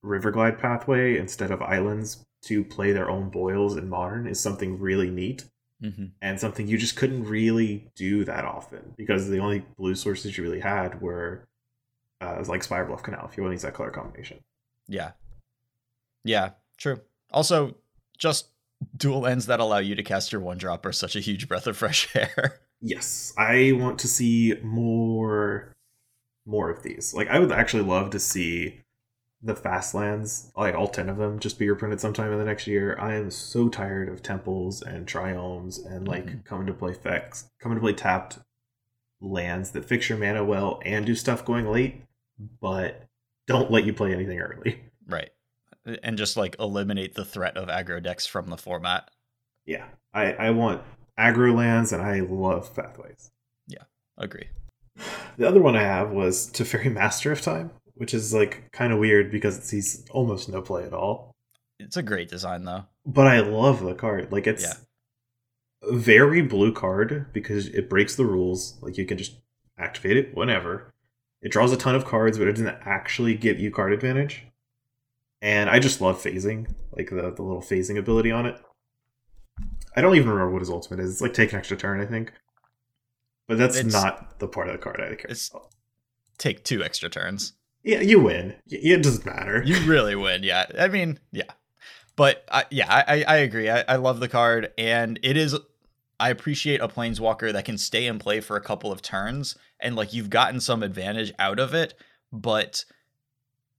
Riverglide 0.04 0.58
Pathway 0.58 1.16
instead 1.16 1.50
of 1.50 1.62
islands 1.62 2.26
to 2.44 2.62
play 2.62 2.92
their 2.92 3.08
own 3.08 3.30
boils 3.30 3.78
in 3.78 3.88
modern 3.88 4.26
is 4.26 4.38
something 4.38 4.78
really 4.78 5.08
neat 5.08 5.46
mm-hmm. 5.82 6.06
and 6.20 6.40
something 6.40 6.66
you 6.66 6.78
just 6.78 6.96
couldn't 6.96 7.24
really 7.24 7.90
do 7.94 8.24
that 8.24 8.44
often 8.44 8.94
because 8.96 9.28
the 9.28 9.38
only 9.38 9.64
blue 9.76 9.94
sources 9.94 10.36
you 10.36 10.44
really 10.44 10.60
had 10.60 11.00
were 11.00 11.48
uh, 12.20 12.42
like 12.46 12.62
Spirebluff 12.62 13.02
Canal 13.02 13.28
if 13.30 13.36
you 13.36 13.42
want 13.42 13.52
to 13.52 13.56
use 13.56 13.62
that 13.62 13.74
color 13.74 13.90
combination. 13.90 14.40
Yeah. 14.88 15.12
Yeah, 16.24 16.50
true. 16.76 17.00
Also, 17.30 17.76
just 18.18 18.48
dual 18.96 19.20
lands 19.20 19.46
that 19.46 19.60
allow 19.60 19.78
you 19.78 19.94
to 19.94 20.02
cast 20.02 20.32
your 20.32 20.40
one 20.40 20.58
drop 20.58 20.84
are 20.86 20.92
such 20.92 21.16
a 21.16 21.20
huge 21.20 21.48
breath 21.48 21.66
of 21.66 21.76
fresh 21.76 22.08
air. 22.14 22.60
yes, 22.80 23.32
I 23.38 23.72
want 23.72 23.98
to 24.00 24.08
see 24.08 24.54
more 24.62 25.74
more 26.46 26.70
of 26.70 26.82
these. 26.82 27.14
Like 27.14 27.28
I 27.28 27.38
would 27.38 27.52
actually 27.52 27.82
love 27.82 28.10
to 28.10 28.20
see 28.20 28.80
the 29.42 29.54
fast 29.54 29.94
lands, 29.94 30.50
like 30.56 30.74
all 30.74 30.88
10 30.88 31.08
of 31.08 31.16
them, 31.16 31.38
just 31.38 31.58
be 31.58 31.68
reprinted 31.68 32.00
sometime 32.00 32.32
in 32.32 32.38
the 32.38 32.44
next 32.44 32.66
year. 32.66 32.96
I 33.00 33.14
am 33.14 33.30
so 33.30 33.68
tired 33.68 34.08
of 34.08 34.22
temples 34.22 34.82
and 34.82 35.06
triomes 35.06 35.84
and 35.84 36.08
like 36.08 36.26
mm-hmm. 36.26 36.40
coming 36.40 36.66
to 36.66 36.72
play 36.72 36.92
fex, 36.92 37.44
coming 37.60 37.76
to 37.76 37.82
play 37.82 37.92
tapped 37.92 38.38
lands 39.20 39.70
that 39.72 39.84
fix 39.84 40.08
your 40.08 40.18
mana 40.18 40.44
well 40.44 40.80
and 40.84 41.06
do 41.06 41.14
stuff 41.14 41.44
going 41.44 41.70
late, 41.70 42.02
but 42.60 43.06
don't 43.46 43.70
let 43.70 43.84
you 43.84 43.92
play 43.92 44.12
anything 44.12 44.40
early. 44.40 44.80
Right. 45.06 45.30
And 46.02 46.18
just 46.18 46.36
like 46.36 46.56
eliminate 46.58 47.14
the 47.14 47.24
threat 47.24 47.56
of 47.56 47.68
aggro 47.68 48.02
decks 48.02 48.26
from 48.26 48.48
the 48.48 48.58
format. 48.58 49.10
Yeah. 49.64 49.86
I, 50.12 50.32
I 50.32 50.50
want 50.50 50.82
aggro 51.18 51.54
lands 51.54 51.92
and 51.92 52.02
I 52.02 52.20
love 52.20 52.74
pathways. 52.74 53.30
Yeah, 53.66 53.84
agree. 54.16 54.48
The 55.36 55.46
other 55.46 55.60
one 55.60 55.76
I 55.76 55.82
have 55.82 56.10
was 56.10 56.48
Teferi 56.48 56.92
Master 56.92 57.30
of 57.30 57.40
Time 57.40 57.70
which 57.98 58.14
is 58.14 58.32
like 58.32 58.70
kind 58.72 58.92
of 58.92 58.98
weird 58.98 59.30
because 59.30 59.58
it 59.58 59.64
sees 59.64 60.06
almost 60.10 60.48
no 60.48 60.62
play 60.62 60.84
at 60.84 60.92
all. 60.92 61.34
It's 61.78 61.96
a 61.96 62.02
great 62.02 62.28
design 62.28 62.64
though. 62.64 62.84
But 63.04 63.26
I 63.26 63.40
love 63.40 63.82
the 63.82 63.94
card. 63.94 64.32
Like 64.32 64.46
it's 64.46 64.62
yeah. 64.62 64.74
a 65.82 65.96
very 65.96 66.40
blue 66.42 66.72
card 66.72 67.26
because 67.32 67.66
it 67.68 67.90
breaks 67.90 68.16
the 68.16 68.24
rules. 68.24 68.78
Like 68.80 68.96
you 68.96 69.04
can 69.04 69.18
just 69.18 69.36
activate 69.76 70.16
it 70.16 70.36
whenever. 70.36 70.94
It 71.42 71.52
draws 71.52 71.72
a 71.72 71.76
ton 71.76 71.94
of 71.94 72.04
cards, 72.04 72.38
but 72.38 72.48
it 72.48 72.52
doesn't 72.52 72.78
actually 72.82 73.34
give 73.36 73.60
you 73.60 73.70
card 73.70 73.92
advantage. 73.92 74.44
And 75.40 75.70
I 75.70 75.78
just 75.78 76.00
love 76.00 76.20
phasing, 76.20 76.68
like 76.96 77.10
the, 77.10 77.30
the 77.30 77.42
little 77.42 77.62
phasing 77.62 77.96
ability 77.96 78.32
on 78.32 78.46
it. 78.46 78.60
I 79.94 80.00
don't 80.00 80.16
even 80.16 80.28
remember 80.28 80.52
what 80.52 80.62
his 80.62 80.70
ultimate 80.70 81.00
is. 81.00 81.12
It's 81.12 81.20
like 81.20 81.32
take 81.32 81.52
an 81.52 81.58
extra 81.58 81.76
turn, 81.76 82.00
I 82.00 82.06
think. 82.06 82.32
But 83.46 83.58
that's 83.58 83.76
it's, 83.76 83.92
not 83.92 84.40
the 84.40 84.48
part 84.48 84.68
of 84.68 84.72
the 84.72 84.78
card 84.78 85.00
I 85.00 85.14
care 85.14 85.34
about. 85.52 85.68
Take 86.38 86.64
two 86.64 86.82
extra 86.82 87.08
turns 87.08 87.54
yeah, 87.82 88.00
you 88.00 88.20
win. 88.20 88.54
It 88.68 89.02
doesn't 89.02 89.24
matter. 89.26 89.62
You 89.64 89.80
really 89.86 90.14
win. 90.14 90.42
Yeah. 90.42 90.66
I 90.78 90.88
mean, 90.88 91.18
yeah. 91.32 91.50
But 92.16 92.44
uh, 92.48 92.64
yeah, 92.70 92.86
I, 92.90 93.22
I 93.22 93.36
agree. 93.36 93.70
I, 93.70 93.84
I 93.86 93.94
love 93.94 94.18
the 94.18 94.28
card, 94.28 94.72
and 94.76 95.20
it 95.22 95.36
is. 95.36 95.56
I 96.18 96.30
appreciate 96.30 96.80
a 96.80 96.88
planeswalker 96.88 97.52
that 97.52 97.64
can 97.64 97.78
stay 97.78 98.06
in 98.06 98.18
play 98.18 98.40
for 98.40 98.56
a 98.56 98.60
couple 98.60 98.90
of 98.90 99.02
turns, 99.02 99.56
and 99.78 99.94
like 99.94 100.12
you've 100.12 100.28
gotten 100.28 100.60
some 100.60 100.82
advantage 100.82 101.32
out 101.38 101.60
of 101.60 101.74
it, 101.74 101.94
but 102.32 102.84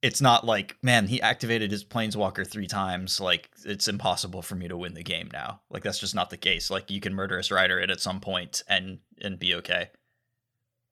it's 0.02 0.22
not 0.22 0.46
like, 0.46 0.78
man, 0.82 1.08
he 1.08 1.22
activated 1.22 1.70
his 1.70 1.84
planeswalker 1.84 2.48
three 2.48 2.68
times. 2.68 3.20
Like 3.20 3.50
it's 3.66 3.90
impossible 3.90 4.42
for 4.42 4.56
me 4.56 4.70
to 4.70 4.78
win 4.78 4.94
the 4.94 5.04
game 5.04 5.30
now. 5.34 5.60
Like 5.70 5.84
that's 5.84 6.00
just 6.00 6.16
not 6.16 6.30
the 6.30 6.38
case. 6.38 6.72
Like 6.72 6.90
you 6.90 7.02
can 7.02 7.14
murderous 7.14 7.52
rider 7.52 7.78
it 7.78 7.92
at 7.92 8.00
some 8.00 8.22
point 8.22 8.64
and 8.70 9.00
and 9.22 9.38
be 9.38 9.54
okay. 9.56 9.90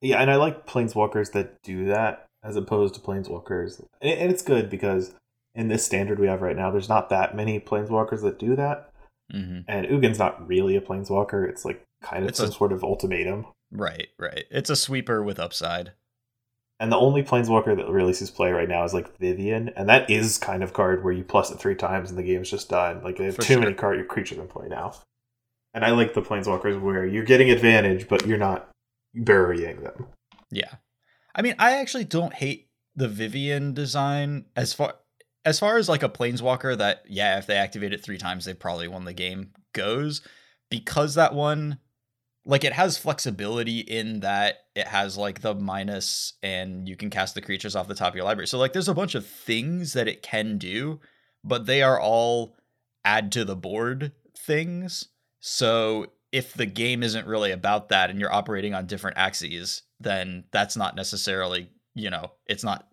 Yeah, 0.02 0.22
and 0.22 0.30
I 0.30 0.36
like 0.36 0.68
planeswalkers 0.68 1.32
that 1.32 1.64
do 1.64 1.86
that 1.86 2.27
as 2.44 2.56
opposed 2.56 2.96
to 2.96 3.02
planeswalkers. 3.02 3.84
And 4.02 4.32
it's 4.32 4.42
good 4.42 4.70
because 4.70 5.14
in 5.56 5.68
this 5.68 5.86
standard 5.86 6.20
we 6.20 6.28
have 6.28 6.42
right 6.42 6.56
now, 6.56 6.72
there's 6.72 6.90
not 6.90 7.10
that 7.10 7.36
many 7.36 7.60
planeswalkers 7.60 8.22
that 8.22 8.40
do 8.40 8.56
that. 8.56 8.92
Mm-hmm. 9.34 9.62
And 9.68 9.88
Ugin's 9.88 10.20
not 10.20 10.48
really 10.48 10.76
a 10.76 10.82
planeswalker. 10.82 11.48
It's 11.48 11.66
like 11.66 11.84
kind 12.02 12.24
of 12.24 12.30
it's 12.30 12.38
some 12.38 12.50
a, 12.50 12.52
sort 12.52 12.72
of 12.72 12.84
ultimatum. 12.84 13.46
Right, 13.72 14.08
right. 14.18 14.46
It's 14.50 14.70
a 14.70 14.76
sweeper 14.76 15.24
with 15.24 15.40
upside. 15.40 15.94
And 16.80 16.92
the 16.92 16.98
only 16.98 17.24
planeswalker 17.24 17.76
that 17.76 17.90
really 17.90 18.14
sees 18.14 18.30
play 18.30 18.52
right 18.52 18.70
now 18.70 18.84
is 18.84 18.94
like 18.94 19.18
Vivien, 19.18 19.74
and 19.76 19.90
that 19.90 20.10
is 20.12 20.38
kind 20.38 20.62
of 20.62 20.74
card 20.74 21.04
where 21.04 21.12
you 21.12 21.24
plus 21.24 21.50
it 21.50 21.60
three 21.60 21.74
times 21.74 22.12
and 22.12 22.20
the 22.20 22.24
game's 22.24 22.52
just 22.52 22.70
done. 22.70 23.04
Like 23.04 23.18
they 23.18 23.26
have 23.26 23.36
For 23.36 23.42
too 23.42 23.54
sure. 23.54 23.64
many 23.64 23.74
card 23.74 24.08
creatures 24.08 24.38
in 24.38 24.48
play 24.48 24.68
now. 24.68 24.94
And 25.74 25.84
I 25.84 25.92
like 25.92 26.14
the 26.14 26.22
planeswalkers 26.22 26.80
where 26.80 27.06
you're 27.06 27.24
getting 27.24 27.50
advantage, 27.50 28.08
but 28.08 28.28
you're 28.28 28.38
not 28.38 28.70
burying 29.16 29.82
them. 29.82 30.08
Yeah. 30.52 30.76
I 31.38 31.44
mean, 31.44 31.56
I 31.60 31.78
actually 31.78 32.06
don't 32.06 32.34
hate 32.34 32.70
the 32.96 33.08
Vivien 33.08 33.74
design 33.74 34.46
as 34.56 34.74
far 34.74 34.96
as 35.46 35.60
far 35.60 35.78
as 35.78 35.88
like 35.88 36.04
a 36.04 36.10
planeswalker 36.10 36.78
that 36.78 37.04
yeah, 37.08 37.38
if 37.38 37.46
they 37.46 37.56
activate 37.56 37.94
it 37.94 38.04
three 38.04 38.18
times, 38.18 38.44
they 38.44 38.54
probably 38.54 38.88
won 38.88 39.06
the 39.06 39.14
game 39.14 39.52
goes. 39.74 40.22
Because 40.70 41.16
that 41.16 41.34
one 41.34 41.80
like 42.44 42.64
it 42.64 42.74
has 42.74 42.98
flexibility 42.98 43.80
in 43.80 44.22
that 44.22 44.60
it 44.74 44.88
has 44.88 45.18
like 45.18 45.42
the 45.42 45.54
minus 45.54 46.34
and 46.42 46.88
you 46.88 46.96
can 46.96 47.10
cast 47.10 47.36
the 47.36 47.42
creatures 47.42 47.76
off 47.76 47.90
the 47.90 47.96
top 47.96 48.10
of 48.10 48.16
your 48.16 48.26
library. 48.26 48.48
So 48.48 48.58
like 48.58 48.74
there's 48.74 48.90
a 48.90 48.94
bunch 48.94 49.16
of 49.16 49.26
things 49.26 49.94
that 49.94 50.08
it 50.08 50.24
can 50.24 50.58
do, 50.58 51.00
but 51.44 51.66
they 51.66 51.84
are 51.84 52.00
all 52.00 52.56
add 53.06 53.32
to 53.34 53.46
the 53.46 53.56
board 53.56 54.14
things. 54.38 55.10
So 55.40 56.08
if 56.32 56.54
the 56.54 56.66
game 56.66 57.04
isn't 57.04 57.28
really 57.28 57.52
about 57.52 57.90
that 57.90 58.10
and 58.10 58.20
you're 58.20 58.34
operating 58.34 58.74
on 58.74 58.86
different 58.86 59.18
axes, 59.18 59.84
then 60.00 60.46
that's 60.52 60.78
not 60.78 60.96
necessarily, 60.96 61.70
you 61.96 62.10
know, 62.10 62.32
it's 62.46 62.64
not 62.64 62.88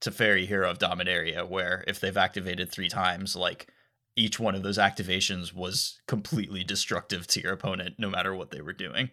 Teferi 0.00 0.46
Hero 0.46 0.70
of 0.70 0.78
Dominaria, 0.78 1.48
where 1.48 1.84
if 1.86 2.00
they've 2.00 2.16
activated 2.16 2.70
three 2.70 2.88
times, 2.88 3.34
like 3.36 3.68
each 4.16 4.40
one 4.40 4.54
of 4.54 4.62
those 4.62 4.78
activations 4.78 5.52
was 5.52 6.00
completely 6.06 6.64
destructive 6.64 7.26
to 7.28 7.40
your 7.40 7.52
opponent, 7.52 7.96
no 7.98 8.10
matter 8.10 8.34
what 8.34 8.50
they 8.50 8.60
were 8.60 8.72
doing. 8.72 9.10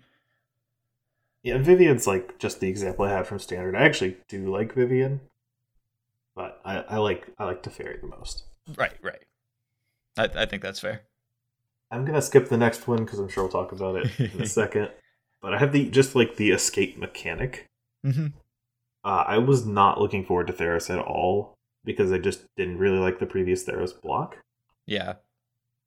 Yeah, 1.44 1.60
Vivien's 1.60 2.08
like 2.08 2.40
just 2.40 2.60
the 2.60 2.68
example 2.68 3.06
I 3.06 3.12
had 3.12 3.28
from 3.28 3.38
Standard. 3.38 3.76
I 3.76 3.84
actually 3.84 4.18
do 4.28 4.52
like 4.52 4.74
Vivian, 4.74 5.22
but 6.36 6.60
I, 6.66 6.80
I 6.80 6.98
like 6.98 7.28
I 7.38 7.46
like 7.46 7.62
Teferi 7.62 8.02
the 8.02 8.08
most. 8.08 8.46
Right, 8.76 8.98
right. 9.04 9.22
I, 10.18 10.30
I 10.36 10.46
think 10.48 10.64
that's 10.64 10.80
fair. 10.80 11.02
I'm 11.92 12.04
gonna 12.04 12.22
skip 12.22 12.50
the 12.50 12.58
next 12.58 12.88
one 12.88 13.06
because 13.06 13.20
I'm 13.20 13.30
sure 13.30 13.44
we'll 13.44 13.52
talk 13.52 13.72
about 13.72 13.96
it 13.96 14.20
in 14.20 14.42
a 14.42 14.46
second. 14.48 14.90
But 15.46 15.54
I 15.54 15.60
have 15.60 15.74
the 15.74 15.88
just 15.92 16.16
like 16.16 16.38
the 16.38 16.50
escape 16.50 16.98
mechanic. 16.98 17.68
Mm-hmm. 18.04 18.30
Uh, 19.04 19.24
I 19.28 19.38
was 19.38 19.64
not 19.64 20.02
looking 20.02 20.26
forward 20.26 20.48
to 20.48 20.54
Theros 20.54 20.90
at 20.90 20.98
all 20.98 21.54
because 21.84 22.12
I 22.12 22.18
just 22.18 22.46
didn't 22.56 22.80
really 22.80 22.98
like 22.98 23.20
the 23.20 23.28
previous 23.28 23.64
Theros 23.64 24.02
block. 24.02 24.38
Yeah. 24.88 25.14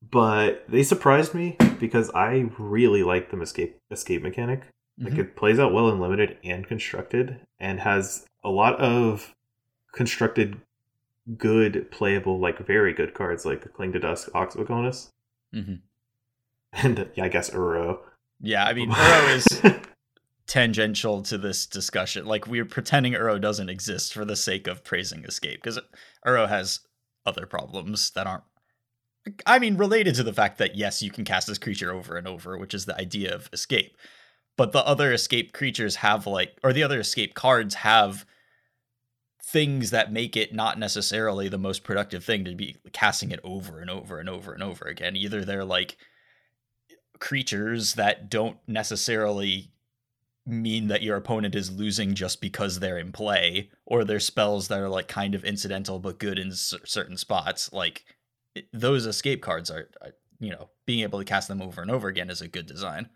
But 0.09 0.63
they 0.69 0.85
surprised 0.85 1.35
me 1.35 1.57
because 1.81 2.09
I 2.15 2.53
really 2.57 3.03
like 3.03 3.33
the 3.33 3.41
escape 3.41 3.81
escape 3.91 4.23
mechanic. 4.23 4.61
Mm-hmm. 4.61 5.09
Like 5.09 5.19
it 5.19 5.35
plays 5.35 5.59
out 5.59 5.73
well 5.73 5.89
in 5.89 5.99
limited 5.99 6.37
and 6.45 6.65
constructed, 6.65 7.41
and 7.59 7.81
has 7.81 8.27
a 8.45 8.51
lot 8.51 8.79
of 8.79 9.35
constructed 9.91 10.61
good 11.37 11.91
playable, 11.91 12.39
like 12.39 12.65
very 12.65 12.93
good 12.93 13.13
cards 13.13 13.45
like 13.45 13.73
Cling 13.73 13.93
to 13.95 13.99
Dusk, 13.99 14.29
Ox 14.37 14.55
of 14.55 14.69
Agonas. 14.69 15.11
Mm-hmm. 15.53 15.75
And 16.75 17.09
yeah, 17.17 17.25
I 17.25 17.29
guess 17.29 17.51
Uro. 17.51 17.99
Yeah, 18.41 18.65
I 18.65 18.75
mean, 18.75 18.91
Uro 18.93 19.37
is 19.37 19.63
tangential 20.47 21.23
to 21.23 21.39
this 21.39 21.67
discussion. 21.67 22.27
Like 22.27 22.47
we're 22.47 22.65
pretending 22.65 23.13
Uro 23.13 23.41
doesn't 23.41 23.69
exist 23.69 24.13
for 24.15 24.25
the 24.25 24.37
sake 24.37 24.67
of 24.67 24.85
praising 24.85 25.25
Escape 25.25 25.63
because 25.63 25.79
Uro 26.27 26.49
has 26.49 26.81
other 27.27 27.47
problems 27.47 28.11
that 28.11 28.27
aren't. 28.27 28.45
I 29.47 29.59
mean, 29.59 29.77
related 29.77 30.15
to 30.15 30.23
the 30.23 30.33
fact 30.33 30.59
that 30.59 30.75
yes, 30.75 31.03
you 31.03 31.11
can 31.11 31.25
cast 31.25 31.47
this 31.47 31.59
creature 31.59 31.93
over 31.93 32.17
and 32.17 32.27
over, 32.27 32.57
which 32.57 32.75
is 32.75 32.87
the 32.87 32.97
idea 32.97 33.35
of 33.35 33.51
Escape. 33.53 33.97
But 34.57 34.73
the 34.73 34.85
other 34.87 35.13
Escape 35.13 35.53
creatures 35.53 35.97
have 35.97 36.27
like, 36.27 36.59
or 36.65 36.73
the 36.73 36.83
other 36.83 36.99
Escape 36.99 37.35
cards 37.35 37.75
have 37.77 38.25
things 39.45 39.91
that 39.91 40.13
make 40.13 40.37
it 40.37 40.55
not 40.55 40.79
necessarily 40.79 41.49
the 41.49 41.59
most 41.59 41.85
productive 41.85 42.25
thing 42.25 42.45
to 42.45 42.55
be 42.55 42.77
casting 42.93 43.31
it 43.31 43.41
over 43.43 43.81
and 43.81 43.91
over 43.91 44.19
and 44.19 44.29
over 44.29 44.53
and 44.53 44.63
over 44.63 44.85
again. 44.87 45.17
Either 45.17 45.45
they're 45.45 45.65
like 45.65 45.97
creatures 47.21 47.95
that 47.95 48.31
don't 48.31 48.57
necessarily 48.67 49.71
mean 50.47 50.89
that 50.89 51.03
your 51.03 51.17
opponent 51.17 51.55
is 51.55 51.71
losing 51.71 52.15
just 52.15 52.41
because 52.41 52.81
they're 52.81 52.99
in 52.99 53.13
play 53.13 53.71
or 53.85 54.03
they're 54.03 54.19
spells 54.19 54.69
that 54.69 54.81
are 54.81 54.89
like 54.89 55.07
kind 55.07 55.35
of 55.35 55.45
incidental 55.45 55.99
but 55.99 56.19
good 56.19 56.39
in 56.39 56.51
c- 56.53 56.79
certain 56.85 57.19
spots 57.19 57.71
like 57.73 58.05
it, 58.55 58.67
those 58.73 59.05
escape 59.05 59.43
cards 59.43 59.71
are, 59.71 59.91
are, 60.01 60.13
you 60.41 60.51
know 60.51 60.71
being 60.87 61.01
able 61.01 61.19
to 61.19 61.25
cast 61.25 61.49
them 61.49 61.61
over 61.61 61.83
and 61.83 61.91
over 61.91 62.09
again 62.09 62.31
is 62.31 62.41
a 62.41 62.49
good 62.49 62.65
design 62.65 63.11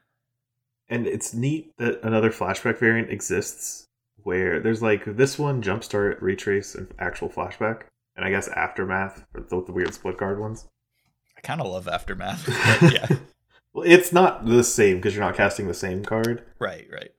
And 0.89 1.07
it's 1.07 1.33
neat 1.33 1.73
that 1.79 2.03
another 2.03 2.31
flashback 2.31 2.79
variant 2.79 3.11
exists 3.11 3.89
where 4.25 4.61
there's 4.61 4.83
like 4.83 5.05
this 5.17 5.39
one 5.39 5.63
jumpstart, 5.63 6.21
retrace, 6.21 6.75
and 6.75 6.93
actual 6.99 7.29
flashback, 7.29 7.85
and 8.17 8.25
I 8.25 8.31
guess 8.31 8.49
aftermath, 8.49 9.25
the, 9.33 9.63
the 9.63 9.73
weird 9.73 9.95
split 9.95 10.19
card 10.19 10.39
ones. 10.39 10.67
I 11.37 11.41
kind 11.41 11.61
of 11.61 11.67
love 11.67 11.89
aftermath. 11.89 12.47
yeah. 12.93 13.07
Well, 13.73 13.85
it's 13.87 14.13
not 14.13 14.47
the 14.47 14.65
same 14.65 14.97
because 14.97 15.15
you're 15.15 15.25
not 15.25 15.37
casting 15.37 15.67
the 15.67 15.75
same 15.75 16.05
card. 16.05 16.45
Right, 16.59 16.87
right. 16.93 17.13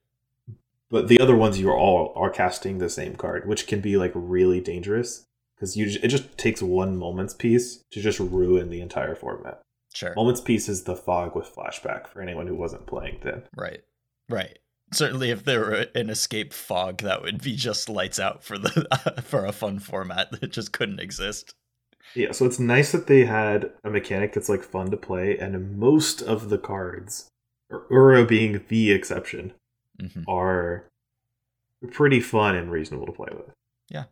But 0.90 1.08
the 1.08 1.20
other 1.20 1.36
ones 1.36 1.60
you 1.60 1.70
are 1.70 1.78
all 1.78 2.14
are 2.16 2.30
casting 2.30 2.78
the 2.78 2.90
same 2.90 3.16
card, 3.16 3.48
which 3.48 3.66
can 3.66 3.82
be 3.82 3.98
like 3.98 4.12
really 4.14 4.62
dangerous 4.62 5.26
because 5.56 5.76
you 5.76 5.88
it 6.04 6.10
just 6.10 6.38
takes 6.38 6.62
one 6.62 6.98
moments 6.98 7.34
piece 7.34 7.84
to 7.92 8.02
just 8.02 8.20
ruin 8.20 8.70
the 8.70 8.82
entire 8.82 9.16
format. 9.16 9.62
Sure. 9.94 10.14
Moment's 10.16 10.42
Peace 10.42 10.68
is 10.68 10.84
the 10.84 10.96
fog 10.96 11.36
with 11.36 11.54
flashback 11.56 12.08
for 12.08 12.22
anyone 12.22 12.48
who 12.48 12.56
wasn't 12.56 12.88
playing 12.88 13.20
then. 13.22 13.44
Right. 13.56 13.82
Right. 14.28 14.58
Certainly, 14.92 15.32
if 15.32 15.44
there 15.46 15.60
were 15.60 15.86
an 15.96 16.10
escape 16.10 16.54
fog, 16.54 17.00
that 17.00 17.22
would 17.22 17.42
be 17.42 17.56
just 17.56 17.90
lights 17.90 18.20
out 18.20 18.44
for 18.44 18.58
the 18.58 19.22
for 19.24 19.46
a 19.46 19.52
fun 19.52 19.80
format 19.80 20.32
that 20.32 20.52
just 20.52 20.74
couldn't 20.74 21.00
exist. 21.00 21.54
Yeah, 22.16 22.32
so 22.32 22.46
it's 22.46 22.60
nice 22.60 22.92
that 22.92 23.08
they 23.08 23.26
had 23.26 23.72
a 23.84 23.90
mechanic 23.90 24.34
that's 24.34 24.50
like 24.50 24.64
fun 24.64 24.92
to 24.92 24.98
play, 24.98 25.38
and 25.38 25.78
most 25.78 26.22
of 26.22 26.50
the 26.50 26.58
cards, 26.58 27.28
Uro 27.72 28.28
being 28.28 28.64
the 28.68 28.92
exception, 28.92 29.54
mm-hmm. 30.00 30.22
are 30.28 30.86
pretty 31.92 32.20
fun 32.20 32.56
and 32.56 32.72
reasonable 32.72 33.08
to 33.08 33.12
play 33.12 33.30
with. 33.32 33.52
Yeah, 33.90 34.06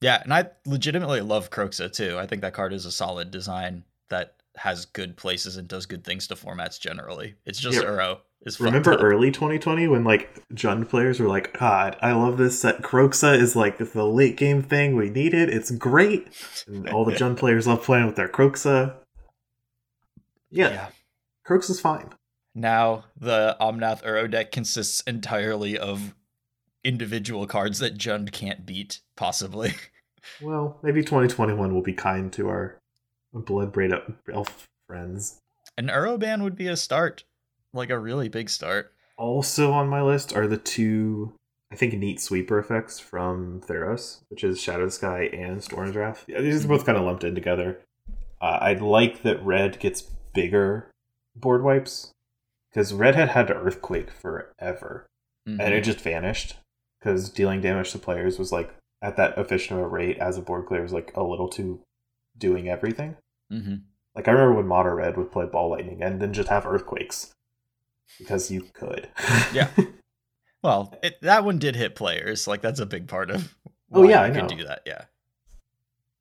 yeah, 0.00 0.22
and 0.22 0.34
I 0.34 0.46
legitimately 0.66 1.20
love 1.20 1.50
Kroxa 1.50 1.92
too. 1.92 2.18
I 2.18 2.26
think 2.26 2.42
that 2.42 2.54
card 2.54 2.72
is 2.72 2.84
a 2.84 2.92
solid 2.92 3.30
design 3.30 3.84
that 4.08 4.34
has 4.56 4.84
good 4.84 5.16
places 5.16 5.56
and 5.56 5.68
does 5.68 5.86
good 5.86 6.04
things 6.04 6.26
to 6.26 6.34
formats 6.34 6.80
generally. 6.80 7.36
It's 7.44 7.60
just 7.60 7.80
yeah. 7.80 7.88
Uro. 7.88 8.18
Remember 8.58 8.94
up. 8.94 9.02
early 9.02 9.30
2020 9.30 9.86
when 9.88 10.02
like 10.02 10.42
Jund 10.54 10.88
players 10.88 11.20
were 11.20 11.28
like, 11.28 11.58
God, 11.58 11.96
I 12.00 12.12
love 12.12 12.38
this 12.38 12.58
set. 12.58 12.80
Kroxa 12.80 13.38
is 13.38 13.54
like 13.54 13.76
the 13.78 14.04
late 14.04 14.36
game 14.36 14.62
thing 14.62 14.96
we 14.96 15.10
needed. 15.10 15.50
It's 15.50 15.70
great. 15.70 16.28
And 16.66 16.88
all 16.88 17.04
the 17.04 17.12
Jund 17.16 17.36
players 17.36 17.66
love 17.66 17.82
playing 17.82 18.06
with 18.06 18.16
their 18.16 18.28
Kroxa. 18.28 18.94
Yeah. 20.50 20.70
yeah. 20.70 20.86
Kroxa's 21.46 21.80
fine. 21.80 22.10
Now 22.54 23.04
the 23.18 23.56
Omnath 23.60 24.02
Uro 24.04 24.30
deck 24.30 24.52
consists 24.52 25.02
entirely 25.02 25.78
of 25.78 26.14
individual 26.82 27.46
cards 27.46 27.78
that 27.80 27.98
Jund 27.98 28.32
can't 28.32 28.64
beat, 28.66 29.00
possibly. 29.16 29.74
Well, 30.42 30.78
maybe 30.82 31.02
2021 31.02 31.74
will 31.74 31.82
be 31.82 31.94
kind 31.94 32.30
to 32.34 32.48
our 32.48 32.78
Bloodbraid 33.34 34.16
elf 34.32 34.68
friends. 34.86 35.40
An 35.78 35.88
Uro 35.88 36.18
ban 36.18 36.42
would 36.42 36.56
be 36.56 36.68
a 36.68 36.76
start, 36.76 37.24
like 37.72 37.90
a 37.90 37.98
really 37.98 38.28
big 38.28 38.50
start. 38.50 38.92
Also 39.16 39.72
on 39.72 39.88
my 39.88 40.02
list 40.02 40.34
are 40.34 40.46
the 40.46 40.56
two, 40.56 41.34
I 41.70 41.76
think, 41.76 41.94
neat 41.94 42.20
sweeper 42.20 42.58
effects 42.58 42.98
from 42.98 43.60
Theros, 43.66 44.20
which 44.28 44.44
is 44.44 44.60
Shatter 44.60 44.88
Sky 44.90 45.24
and 45.32 45.62
Storm's 45.62 45.96
Wrath. 45.96 46.24
Yeah, 46.26 46.40
these 46.40 46.64
are 46.64 46.68
both 46.68 46.86
kind 46.86 46.98
of 46.98 47.04
lumped 47.04 47.24
in 47.24 47.34
together. 47.34 47.80
Uh, 48.40 48.58
I'd 48.62 48.80
like 48.80 49.22
that 49.22 49.44
Red 49.44 49.78
gets 49.78 50.02
bigger 50.32 50.90
board 51.36 51.62
wipes 51.62 52.12
because 52.70 52.94
Red 52.94 53.14
had 53.14 53.30
had 53.30 53.50
Earthquake 53.50 54.10
forever, 54.10 55.06
mm-hmm. 55.46 55.60
and 55.60 55.74
it 55.74 55.84
just 55.84 56.00
vanished 56.00 56.56
because 56.98 57.28
dealing 57.28 57.60
damage 57.60 57.92
to 57.92 57.98
players 57.98 58.38
was 58.38 58.52
like 58.52 58.74
at 59.02 59.16
that 59.16 59.36
efficient 59.38 59.78
of 59.78 59.86
a 59.86 59.88
rate 59.88 60.18
as 60.18 60.38
a 60.38 60.42
board 60.42 60.66
clear 60.66 60.82
was 60.82 60.92
like 60.92 61.12
a 61.16 61.22
little 61.22 61.48
too 61.48 61.80
doing 62.36 62.68
everything. 62.68 63.16
Mm-hmm. 63.52 63.76
Like 64.14 64.28
I 64.28 64.32
remember 64.32 64.54
when 64.54 64.66
Mono 64.66 64.90
Red 64.94 65.16
would 65.16 65.32
play 65.32 65.46
Ball 65.46 65.70
Lightning 65.70 66.02
and 66.02 66.20
then 66.20 66.32
just 66.32 66.48
have 66.48 66.66
earthquakes 66.66 67.32
because 68.18 68.50
you 68.50 68.62
could. 68.72 69.08
yeah. 69.52 69.68
Well, 70.62 70.94
it, 71.02 71.20
that 71.22 71.44
one 71.44 71.58
did 71.58 71.74
hit 71.74 71.94
players. 71.94 72.46
Like 72.46 72.60
that's 72.60 72.80
a 72.80 72.84
big 72.86 73.08
part 73.08 73.30
of. 73.30 73.56
oh 73.92 74.06
yeah, 74.06 74.20
I 74.20 74.30
know. 74.30 74.46
do 74.46 74.64
that. 74.64 74.82
Yeah. 74.84 75.04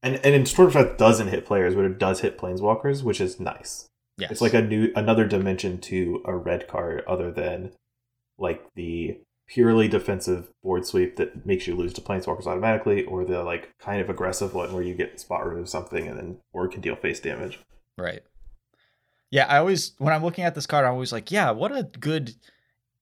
And 0.02 0.16
and 0.24 0.34
in 0.34 0.46
Storm's 0.46 0.76
Wrath 0.76 0.98
doesn't 0.98 1.28
hit 1.28 1.46
players, 1.46 1.76
but 1.76 1.84
it 1.84 2.00
does 2.00 2.22
hit 2.22 2.38
planeswalkers, 2.38 3.04
which 3.04 3.20
is 3.20 3.40
nice. 3.40 3.90
Yeah. 4.18 4.28
It's 4.32 4.42
like 4.42 4.54
a 4.54 4.62
new 4.62 4.92
another 4.96 5.26
dimension 5.26 5.78
to 5.80 6.22
a 6.26 6.36
red 6.36 6.68
card 6.68 7.04
other 7.08 7.32
than 7.32 7.74
like 8.38 8.66
the 8.76 9.20
purely 9.48 9.88
defensive 9.88 10.50
board 10.64 10.86
sweep 10.86 11.18
that 11.18 11.46
makes 11.46 11.68
you 11.68 11.76
lose 11.76 11.94
to 11.94 12.02
planeswalkers 12.02 12.46
automatically, 12.46 13.04
or 13.04 13.26
the 13.26 13.44
like 13.44 13.74
kind 13.80 14.00
of 14.00 14.10
aggressive 14.10 14.54
one 14.54 14.72
where 14.72 14.84
you 14.84 14.94
get 14.94 15.20
spot 15.20 15.46
remove 15.46 15.68
something 15.68 16.08
and 16.08 16.18
then 16.18 16.38
or 16.54 16.68
can 16.68 16.80
deal 16.80 16.96
face 16.96 17.20
damage. 17.20 17.60
Right. 17.98 18.22
Yeah, 19.32 19.46
I 19.48 19.58
always 19.58 19.94
when 19.98 20.14
I'm 20.14 20.24
looking 20.24 20.44
at 20.44 20.56
this 20.56 20.66
card, 20.66 20.86
I'm 20.86 20.94
always 20.94 21.12
like, 21.12 21.32
yeah, 21.32 21.52
what 21.52 21.76
a 21.76 21.84
good 21.84 22.34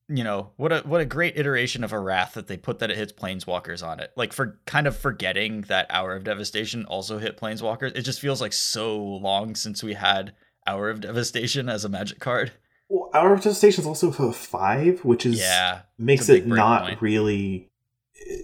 you 0.09 0.23
know, 0.23 0.51
what 0.55 0.71
a 0.71 0.79
what 0.81 1.01
a 1.01 1.05
great 1.05 1.37
iteration 1.37 1.83
of 1.83 1.91
a 1.91 1.99
wrath 1.99 2.33
that 2.35 2.47
they 2.47 2.57
put 2.57 2.79
that 2.79 2.89
it 2.89 2.97
hits 2.97 3.11
planeswalkers 3.11 3.85
on 3.85 3.99
it. 3.99 4.11
Like 4.15 4.31
for 4.31 4.59
kind 4.65 4.87
of 4.87 4.95
forgetting 4.95 5.61
that 5.63 5.87
Hour 5.89 6.15
of 6.15 6.23
Devastation 6.23 6.85
also 6.85 7.17
hit 7.17 7.37
planeswalkers. 7.37 7.95
It 7.95 8.03
just 8.03 8.21
feels 8.21 8.39
like 8.39 8.53
so 8.53 8.97
long 8.97 9.55
since 9.55 9.83
we 9.83 9.95
had 9.95 10.33
Hour 10.65 10.89
of 10.89 11.01
Devastation 11.01 11.67
as 11.67 11.83
a 11.83 11.89
magic 11.89 12.19
card. 12.19 12.53
Well, 12.87 13.09
Hour 13.13 13.33
of 13.33 13.41
Devastation 13.41 13.81
is 13.81 13.87
also 13.87 14.11
a 14.11 14.31
five, 14.31 15.03
which 15.03 15.25
is 15.25 15.39
yeah 15.39 15.81
makes 15.97 16.29
it 16.29 16.47
not 16.47 16.83
point. 16.83 17.01
really 17.01 17.69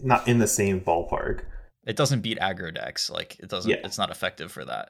not 0.03 0.27
in 0.27 0.39
the 0.39 0.47
same 0.47 0.81
ballpark. 0.81 1.43
It 1.85 1.95
doesn't 1.95 2.21
beat 2.21 2.39
aggro 2.39 2.73
decks. 2.73 3.09
Like 3.09 3.39
it 3.39 3.47
doesn't. 3.47 3.71
Yeah. 3.71 3.77
It's 3.85 3.97
not 3.97 4.11
effective 4.11 4.51
for 4.51 4.65
that. 4.65 4.89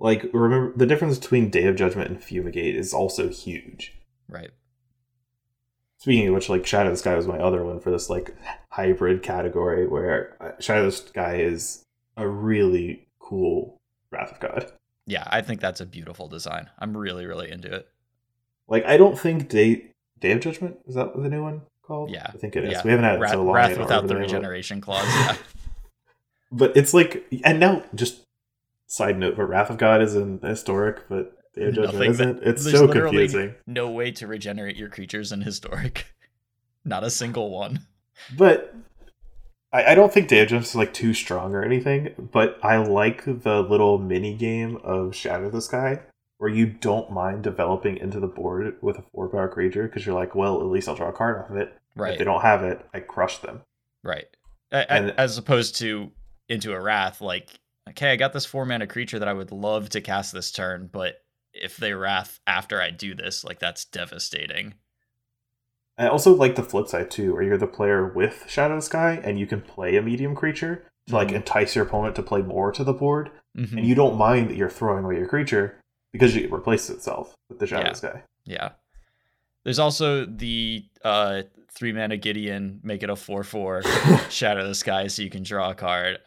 Like 0.00 0.24
remember 0.32 0.72
the 0.74 0.86
difference 0.86 1.18
between 1.18 1.50
Day 1.50 1.66
of 1.66 1.76
Judgment 1.76 2.10
and 2.10 2.22
Fumigate 2.22 2.74
is 2.74 2.94
also 2.94 3.28
huge. 3.28 3.94
Right. 4.28 4.50
Speaking 5.98 6.28
of 6.28 6.34
which, 6.34 6.48
like 6.48 6.66
Shadow 6.66 6.88
of 6.88 6.94
the 6.94 6.98
Sky 6.98 7.14
was 7.14 7.26
my 7.26 7.38
other 7.38 7.62
one 7.62 7.78
for 7.78 7.90
this 7.90 8.08
like 8.08 8.34
hybrid 8.70 9.22
category 9.22 9.86
where 9.86 10.36
uh, 10.40 10.52
Shadow 10.58 10.86
of 10.86 10.92
the 10.92 10.96
Sky 10.96 11.36
is 11.36 11.84
a 12.16 12.26
really 12.26 13.06
cool 13.18 13.76
Wrath 14.10 14.32
of 14.32 14.40
God. 14.40 14.72
Yeah, 15.06 15.24
I 15.26 15.42
think 15.42 15.60
that's 15.60 15.80
a 15.80 15.86
beautiful 15.86 16.28
design. 16.28 16.70
I'm 16.78 16.96
really, 16.96 17.26
really 17.26 17.50
into 17.50 17.72
it. 17.72 17.86
Like 18.68 18.86
I 18.86 18.96
don't 18.96 19.18
think 19.18 19.50
Day 19.50 19.90
Day 20.18 20.32
of 20.32 20.40
Judgment 20.40 20.78
is 20.86 20.94
that 20.94 21.14
the 21.14 21.28
new 21.28 21.42
one 21.42 21.60
called? 21.82 22.10
Yeah, 22.10 22.26
I 22.26 22.38
think 22.38 22.56
it 22.56 22.64
is. 22.64 22.72
Yeah. 22.72 22.82
We 22.84 22.90
haven't 22.90 23.04
had 23.04 23.16
it 23.16 23.20
Wrath, 23.20 23.32
so 23.32 23.42
long. 23.42 23.54
Wrath 23.54 23.78
without 23.78 24.06
the 24.06 24.16
regeneration 24.16 24.80
clause. 24.80 25.04
Yeah. 25.06 25.36
but 26.52 26.74
it's 26.74 26.94
like, 26.94 27.26
and 27.44 27.60
now 27.60 27.82
just 27.94 28.22
side 28.90 29.18
note, 29.18 29.36
but 29.36 29.44
Wrath 29.44 29.70
of 29.70 29.78
God 29.78 30.02
is 30.02 30.16
in 30.16 30.40
historic, 30.40 31.08
but 31.08 31.32
Day 31.54 31.66
of 31.66 31.74
Judgment 31.74 31.94
Nothing 31.94 32.10
isn't. 32.10 32.42
it's 32.42 32.70
so 32.70 32.88
confusing. 32.88 33.54
No 33.66 33.90
way 33.90 34.10
to 34.12 34.26
regenerate 34.26 34.76
your 34.76 34.88
creatures 34.88 35.32
in 35.32 35.40
historic. 35.40 36.06
Not 36.84 37.04
a 37.04 37.10
single 37.10 37.50
one. 37.50 37.86
But 38.36 38.74
I, 39.72 39.92
I 39.92 39.94
don't 39.94 40.12
think 40.12 40.28
Day 40.28 40.40
of 40.40 40.48
Judgment 40.48 40.66
is 40.66 40.74
like 40.74 40.92
too 40.92 41.14
strong 41.14 41.54
or 41.54 41.62
anything. 41.62 42.14
But 42.18 42.58
I 42.62 42.76
like 42.78 43.24
the 43.24 43.62
little 43.62 43.98
mini 43.98 44.34
game 44.34 44.76
of 44.82 45.14
Shadow 45.14 45.46
of 45.46 45.52
the 45.52 45.62
Sky 45.62 46.00
where 46.38 46.50
you 46.50 46.66
don't 46.66 47.12
mind 47.12 47.42
developing 47.42 47.98
into 47.98 48.18
the 48.18 48.26
board 48.26 48.74
with 48.80 48.98
a 48.98 49.04
four 49.12 49.28
power 49.28 49.46
creature 49.46 49.86
because 49.86 50.06
you're 50.06 50.14
like, 50.14 50.34
well, 50.34 50.60
at 50.60 50.66
least 50.66 50.88
I'll 50.88 50.94
draw 50.94 51.10
a 51.10 51.12
card 51.12 51.38
off 51.38 51.50
of 51.50 51.56
it. 51.56 51.76
Right. 51.94 52.14
If 52.14 52.18
they 52.18 52.24
don't 52.24 52.40
have 52.40 52.64
it, 52.64 52.84
I 52.94 53.00
crush 53.00 53.38
them. 53.38 53.60
Right. 54.02 54.26
And, 54.72 55.10
As 55.18 55.36
opposed 55.36 55.76
to 55.76 56.10
into 56.48 56.72
a 56.72 56.80
wrath, 56.80 57.20
like, 57.20 57.59
okay, 57.88 58.12
I 58.12 58.16
got 58.16 58.32
this 58.32 58.46
four 58.46 58.64
mana 58.66 58.86
creature 58.86 59.18
that 59.18 59.28
I 59.28 59.32
would 59.32 59.52
love 59.52 59.88
to 59.90 60.00
cast 60.00 60.32
this 60.32 60.50
turn, 60.50 60.88
but 60.92 61.22
if 61.52 61.76
they 61.76 61.92
wrath 61.92 62.40
after 62.46 62.80
I 62.80 62.90
do 62.90 63.14
this, 63.14 63.44
like 63.44 63.58
that's 63.58 63.84
devastating. 63.84 64.74
I 65.98 66.08
also 66.08 66.34
like 66.34 66.54
the 66.54 66.62
flip 66.62 66.88
side 66.88 67.10
too, 67.10 67.34
where 67.34 67.42
you're 67.42 67.58
the 67.58 67.66
player 67.66 68.06
with 68.06 68.44
Shatter 68.48 68.80
Sky 68.80 69.20
and 69.22 69.38
you 69.38 69.46
can 69.46 69.60
play 69.60 69.96
a 69.96 70.02
medium 70.02 70.34
creature 70.34 70.86
to 71.08 71.14
like 71.14 71.28
mm-hmm. 71.28 71.36
entice 71.36 71.74
your 71.74 71.84
opponent 71.84 72.16
to 72.16 72.22
play 72.22 72.42
more 72.42 72.72
to 72.72 72.84
the 72.84 72.92
board, 72.92 73.30
mm-hmm. 73.56 73.76
and 73.76 73.86
you 73.86 73.94
don't 73.94 74.16
mind 74.16 74.48
that 74.48 74.56
you're 74.56 74.70
throwing 74.70 75.04
away 75.04 75.16
your 75.16 75.28
creature 75.28 75.78
because 76.12 76.34
it 76.36 76.50
replaces 76.50 76.90
itself 76.90 77.34
with 77.48 77.58
the 77.58 77.66
Shadow 77.66 77.88
yeah. 77.88 77.92
Sky. 77.92 78.22
Yeah. 78.44 78.70
There's 79.64 79.78
also 79.78 80.24
the 80.24 80.86
uh, 81.04 81.42
three 81.70 81.92
mana 81.92 82.16
Gideon, 82.16 82.80
make 82.82 83.02
it 83.02 83.10
a 83.10 83.16
four 83.16 83.44
four 83.44 83.82
Shatter 84.30 84.66
the 84.66 84.74
Sky, 84.74 85.08
so 85.08 85.22
you 85.22 85.30
can 85.30 85.42
draw 85.42 85.70
a 85.70 85.74
card. 85.74 86.18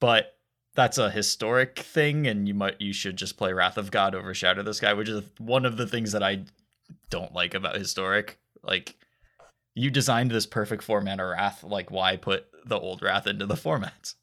But 0.00 0.37
that's 0.78 0.96
a 0.96 1.10
historic 1.10 1.80
thing, 1.80 2.28
and 2.28 2.46
you 2.46 2.54
might 2.54 2.80
you 2.80 2.92
should 2.92 3.16
just 3.16 3.36
play 3.36 3.52
Wrath 3.52 3.76
of 3.76 3.90
God 3.90 4.14
over 4.14 4.32
Shatter 4.32 4.62
the 4.62 4.72
Sky, 4.72 4.92
which 4.92 5.08
is 5.08 5.24
one 5.38 5.66
of 5.66 5.76
the 5.76 5.88
things 5.88 6.12
that 6.12 6.22
I 6.22 6.44
don't 7.10 7.34
like 7.34 7.52
about 7.52 7.74
historic. 7.74 8.38
Like 8.62 8.94
you 9.74 9.90
designed 9.90 10.30
this 10.30 10.46
perfect 10.46 10.84
four 10.84 11.00
mana 11.00 11.26
Wrath, 11.26 11.64
like 11.64 11.90
why 11.90 12.16
put 12.16 12.46
the 12.64 12.78
old 12.78 13.02
Wrath 13.02 13.26
into 13.26 13.44
the 13.44 13.56
format? 13.66 14.14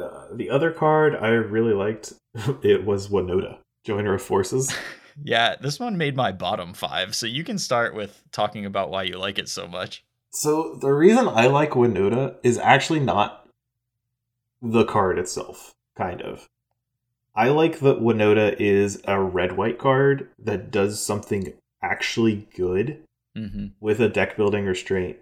Uh, 0.00 0.28
the 0.32 0.48
other 0.48 0.70
card 0.70 1.16
I 1.16 1.30
really 1.30 1.74
liked 1.74 2.12
it 2.62 2.84
was 2.84 3.08
Winota 3.08 3.58
joiner 3.84 4.14
of 4.14 4.22
forces. 4.22 4.72
yeah, 5.24 5.56
this 5.60 5.80
one 5.80 5.98
made 5.98 6.14
my 6.14 6.30
bottom 6.30 6.72
five, 6.72 7.16
so 7.16 7.26
you 7.26 7.42
can 7.42 7.58
start 7.58 7.96
with 7.96 8.22
talking 8.30 8.64
about 8.64 8.90
why 8.90 9.02
you 9.02 9.18
like 9.18 9.40
it 9.40 9.48
so 9.48 9.66
much. 9.66 10.04
So 10.30 10.78
the 10.80 10.92
reason 10.92 11.26
I 11.26 11.48
like 11.48 11.70
Winota 11.70 12.36
is 12.44 12.58
actually 12.58 13.00
not 13.00 13.48
the 14.62 14.84
card 14.84 15.18
itself, 15.18 15.74
kind 15.96 16.22
of. 16.22 16.46
I 17.34 17.48
like 17.48 17.80
that 17.80 18.00
Winota 18.00 18.56
is 18.58 19.02
a 19.04 19.20
red 19.20 19.56
white 19.56 19.78
card 19.78 20.30
that 20.38 20.70
does 20.70 21.00
something 21.00 21.52
actually 21.82 22.48
good 22.56 23.02
mm-hmm. 23.36 23.66
with 23.80 24.00
a 24.00 24.08
deck 24.08 24.36
building 24.36 24.64
restraint 24.64 25.18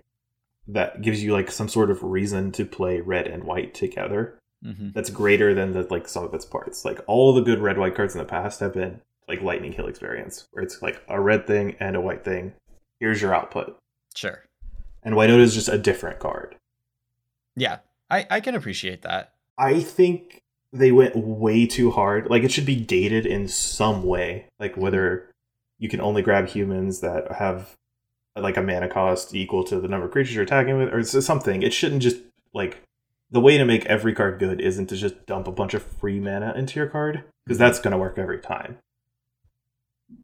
that 0.69 1.03
gives 1.03 1.23
you 1.23 1.33
like 1.33 1.51
some 1.51 1.69
sort 1.69 1.91
of 1.91 2.03
reason 2.03 2.53
to 2.53 2.65
play 2.65 3.01
red 3.01 3.27
and 3.27 3.45
white 3.45 3.75
together. 3.75 4.39
Mm-hmm. 4.65 4.91
That's 4.95 5.11
greater 5.11 5.55
than 5.55 5.73
the 5.73 5.83
like 5.91 6.09
some 6.09 6.25
of 6.25 6.33
its 6.33 6.45
parts. 6.45 6.85
Like 6.85 7.01
all 7.07 7.35
the 7.35 7.43
good 7.43 7.59
red 7.59 7.79
white 7.79 7.95
cards 7.95 8.15
in 8.15 8.19
the 8.19 8.25
past 8.25 8.61
have 8.61 8.75
been 8.75 9.01
like 9.29 9.43
Lightning 9.43 9.73
Helix 9.73 9.99
experience, 9.99 10.47
where 10.53 10.65
it's 10.65 10.81
like 10.81 11.03
a 11.09 11.21
red 11.21 11.47
thing 11.47 11.77
and 11.81 11.97
a 11.97 12.01
white 12.01 12.25
thing. 12.25 12.55
Here's 13.01 13.21
your 13.21 13.35
output. 13.35 13.77
Sure. 14.15 14.45
And 15.03 15.15
Winota 15.15 15.41
is 15.41 15.55
just 15.55 15.69
a 15.69 15.77
different 15.77 16.19
card. 16.19 16.57
Yeah, 17.57 17.79
I 18.09 18.27
I 18.31 18.41
can 18.41 18.55
appreciate 18.55 19.03
that. 19.03 19.35
I 19.59 19.81
think 19.81 20.41
they 20.75 20.91
went 20.91 21.17
way 21.17 21.67
too 21.67 21.93
hard. 21.93 22.29
Like 22.29 22.43
it 22.43 22.51
should 22.51 22.67
be 22.67 22.77
gated 22.77 23.25
in 23.25 23.47
some 23.47 24.03
way, 24.03 24.47
like 24.59 24.77
whether 24.77 25.31
you 25.79 25.89
can 25.89 26.01
only 26.01 26.21
grab 26.21 26.49
humans 26.49 27.01
that 27.01 27.31
have 27.33 27.77
like 28.37 28.57
a 28.57 28.63
mana 28.63 28.89
cost 28.89 29.35
equal 29.35 29.63
to 29.65 29.79
the 29.81 29.87
number 29.87 30.07
of 30.07 30.13
creatures 30.13 30.35
you're 30.35 30.43
attacking 30.43 30.77
with, 30.77 30.93
or 30.93 31.03
something. 31.05 31.63
It 31.63 31.73
shouldn't 31.73 32.03
just 32.03 32.17
like 32.53 32.83
the 33.31 33.41
way 33.41 33.57
to 33.57 33.65
make 33.65 33.87
every 33.87 34.13
card 34.13 34.41
good 34.41 34.61
isn't 34.61 34.89
to 34.89 34.97
just 34.97 35.27
dump 35.27 35.47
a 35.47 35.53
bunch 35.53 35.75
of 35.75 35.83
free 35.83 36.19
mana 36.19 36.53
into 36.57 36.81
your 36.81 36.89
card 36.89 37.23
because 37.47 37.59
that's 37.59 37.81
going 37.81 37.93
to 37.93 37.99
work 37.99 38.19
every 38.19 38.41
time. 38.41 38.79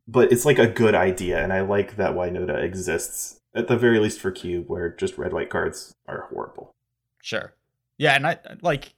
But 0.08 0.32
it's 0.32 0.44
like 0.44 0.58
a 0.58 0.66
good 0.66 0.96
idea, 0.96 1.42
and 1.42 1.52
I 1.52 1.60
like 1.60 1.96
that 1.96 2.14
Winota 2.14 2.60
exists 2.60 3.40
at 3.54 3.68
the 3.68 3.76
very 3.76 4.00
least 4.00 4.18
for 4.18 4.32
cube, 4.32 4.68
where 4.68 4.88
just 4.88 5.16
red 5.16 5.32
white 5.32 5.50
cards 5.50 5.94
are 6.08 6.28
horrible. 6.32 6.74
Sure. 7.22 7.52
Yeah, 7.98 8.14
and 8.14 8.26
I 8.26 8.38
like 8.62 8.94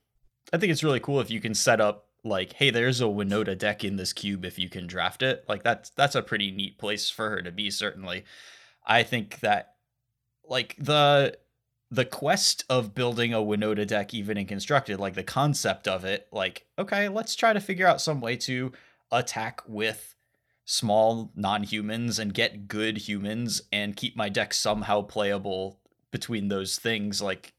I 0.52 0.58
think 0.58 0.72
it's 0.72 0.84
really 0.84 1.00
cool 1.00 1.20
if 1.20 1.30
you 1.30 1.40
can 1.40 1.54
set 1.54 1.80
up 1.80 2.06
like, 2.24 2.52
hey, 2.54 2.70
there's 2.70 3.00
a 3.00 3.04
Winota 3.04 3.56
deck 3.56 3.84
in 3.84 3.96
this 3.96 4.12
cube 4.12 4.44
if 4.44 4.58
you 4.58 4.68
can 4.68 4.86
draft 4.86 5.22
it. 5.22 5.44
Like 5.48 5.62
that's 5.62 5.90
that's 5.90 6.14
a 6.14 6.22
pretty 6.22 6.50
neat 6.50 6.78
place 6.78 7.10
for 7.10 7.30
her 7.30 7.42
to 7.42 7.50
be, 7.50 7.70
certainly. 7.70 8.24
I 8.86 9.02
think 9.02 9.40
that 9.40 9.74
like 10.44 10.76
the 10.78 11.36
the 11.90 12.04
quest 12.06 12.64
of 12.70 12.94
building 12.94 13.34
a 13.34 13.38
Winota 13.38 13.86
deck 13.86 14.14
even 14.14 14.38
in 14.38 14.46
constructed, 14.46 14.98
like 14.98 15.14
the 15.14 15.22
concept 15.22 15.86
of 15.86 16.06
it, 16.06 16.26
like, 16.32 16.64
okay, 16.78 17.08
let's 17.08 17.34
try 17.34 17.52
to 17.52 17.60
figure 17.60 17.86
out 17.86 18.00
some 18.00 18.20
way 18.20 18.34
to 18.34 18.72
attack 19.10 19.60
with 19.66 20.14
small 20.64 21.30
non-humans 21.36 22.18
and 22.18 22.32
get 22.32 22.66
good 22.66 22.96
humans 22.96 23.60
and 23.70 23.96
keep 23.96 24.16
my 24.16 24.30
deck 24.30 24.54
somehow 24.54 25.02
playable 25.02 25.80
between 26.10 26.48
those 26.48 26.78
things 26.78 27.20
like 27.20 27.52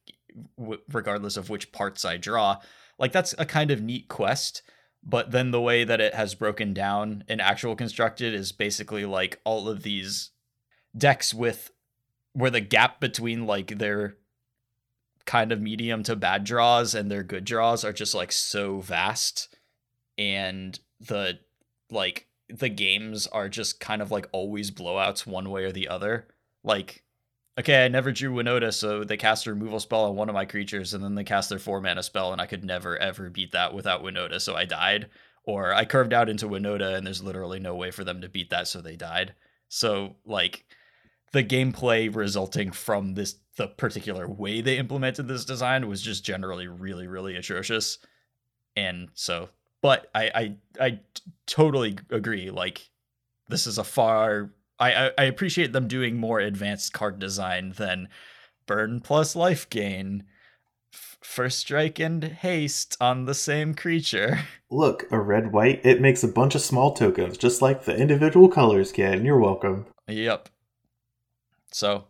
w- 0.58 0.82
regardless 0.92 1.38
of 1.38 1.50
which 1.50 1.72
parts 1.72 2.06
I 2.06 2.18
draw 2.18 2.60
like 2.98 3.12
that's 3.12 3.34
a 3.38 3.46
kind 3.46 3.72
of 3.72 3.82
neat 3.82 4.08
quest, 4.08 4.62
but 5.04 5.32
then 5.32 5.52
the 5.52 5.62
way 5.62 5.84
that 5.84 6.02
it 6.02 6.14
has 6.14 6.36
broken 6.36 6.74
down 6.74 7.24
in 7.28 7.40
actual 7.40 7.76
constructed 7.76 8.34
is 8.34 8.52
basically 8.52 9.06
like 9.06 9.40
all 9.44 9.68
of 9.68 9.84
these 9.84 10.32
decks 10.98 11.34
with 11.34 11.72
where 12.34 12.52
the 12.52 12.62
gap 12.62 13.00
between 13.00 13.46
like 13.46 13.78
their 13.78 14.16
kind 15.26 15.52
of 15.52 15.62
medium 15.62 16.04
to 16.04 16.16
bad 16.16 16.44
draws 16.44 16.94
and 16.94 17.10
their 17.10 17.24
good 17.24 17.46
draws 17.46 17.84
are 17.84 17.94
just 17.94 18.14
like 18.14 18.32
so 18.32 18.80
vast 18.80 19.56
and 20.18 20.80
the 21.00 21.40
like 21.90 22.28
the 22.50 22.70
games 22.70 23.26
are 23.28 23.50
just 23.50 23.80
kind 23.80 24.02
of 24.02 24.12
like 24.12 24.28
always 24.32 24.70
blowouts 24.70 25.26
one 25.26 25.50
way 25.50 25.64
or 25.64 25.72
the 25.72 25.88
other. 25.88 26.28
Like 26.64 27.03
okay, 27.60 27.86
I 27.86 27.88
never 27.88 28.12
drew 28.12 28.34
Winota, 28.34 28.74
so 28.74 29.04
they 29.04 29.18
cast 29.18 29.48
a 29.48 29.54
removal 29.54 29.80
spell 29.80 30.06
on 30.06 30.16
one 30.16 30.30
of 30.30 30.36
my 30.36 30.46
creatures, 30.46 30.94
and 30.94 31.04
then 31.04 31.16
they 31.16 31.24
cast 31.24 31.50
their 31.50 31.60
four 31.60 31.82
mana 31.82 32.04
spell, 32.04 32.32
and 32.32 32.42
I 32.42 32.46
could 32.46 32.64
never 32.64 32.98
ever 32.98 33.30
beat 33.30 33.52
that 33.52 33.74
without 33.74 34.04
Winota, 34.04 34.40
so 34.42 34.56
I 34.56 34.66
died. 34.66 35.10
Or 35.46 35.74
I 35.74 35.84
curved 35.86 36.14
out 36.14 36.30
into 36.30 36.48
Winota, 36.48 36.96
and 36.96 37.06
there's 37.06 37.22
literally 37.22 37.60
no 37.60 37.76
way 37.76 37.92
for 37.92 38.04
them 38.04 38.22
to 38.22 38.30
beat 38.30 38.50
that, 38.52 38.68
so 38.68 38.82
they 38.82 38.96
died. 38.96 39.34
So 39.68 40.16
like 40.26 40.66
the 41.34 41.44
gameplay 41.44 42.16
resulting 42.16 42.72
from 42.72 43.16
this 43.16 43.36
the 43.58 43.68
particular 43.68 44.28
way 44.28 44.62
they 44.62 44.78
implemented 44.78 45.28
this 45.28 45.46
design 45.46 45.88
was 45.88 46.02
just 46.02 46.24
generally 46.24 46.68
really 46.68 47.08
really 47.08 47.36
atrocious 47.36 47.98
and 48.76 49.10
so 49.14 49.50
but 49.82 50.10
i 50.16 50.32
i 50.80 50.86
i 50.86 51.00
totally 51.46 51.98
agree 52.10 52.50
like 52.50 52.90
this 53.50 53.68
is 53.68 53.78
a 53.78 53.84
far 53.84 54.52
I, 54.84 55.12
I 55.18 55.24
appreciate 55.24 55.72
them 55.72 55.88
doing 55.88 56.18
more 56.18 56.40
advanced 56.40 56.92
card 56.94 57.20
design 57.20 57.74
than 57.78 58.10
burn 58.66 59.00
plus 59.00 59.36
life 59.36 59.70
gain, 59.70 60.26
f- 60.94 61.18
first 61.22 61.60
strike 61.60 62.00
and 62.00 62.24
haste 62.24 62.98
on 63.00 63.26
the 63.26 63.34
same 63.34 63.76
creature. 63.76 64.40
Look, 64.70 65.06
a 65.12 65.20
red 65.20 65.54
white, 65.54 65.86
it 65.86 66.02
makes 66.02 66.24
a 66.24 66.28
bunch 66.28 66.56
of 66.56 66.62
small 66.62 66.94
tokens, 66.94 67.38
just 67.38 67.62
like 67.62 67.86
the 67.86 67.96
individual 67.96 68.50
colors 68.50 68.92
can. 68.92 69.24
You're 69.24 69.40
welcome. 69.40 69.86
Yep. 70.08 70.50
So, 71.72 72.06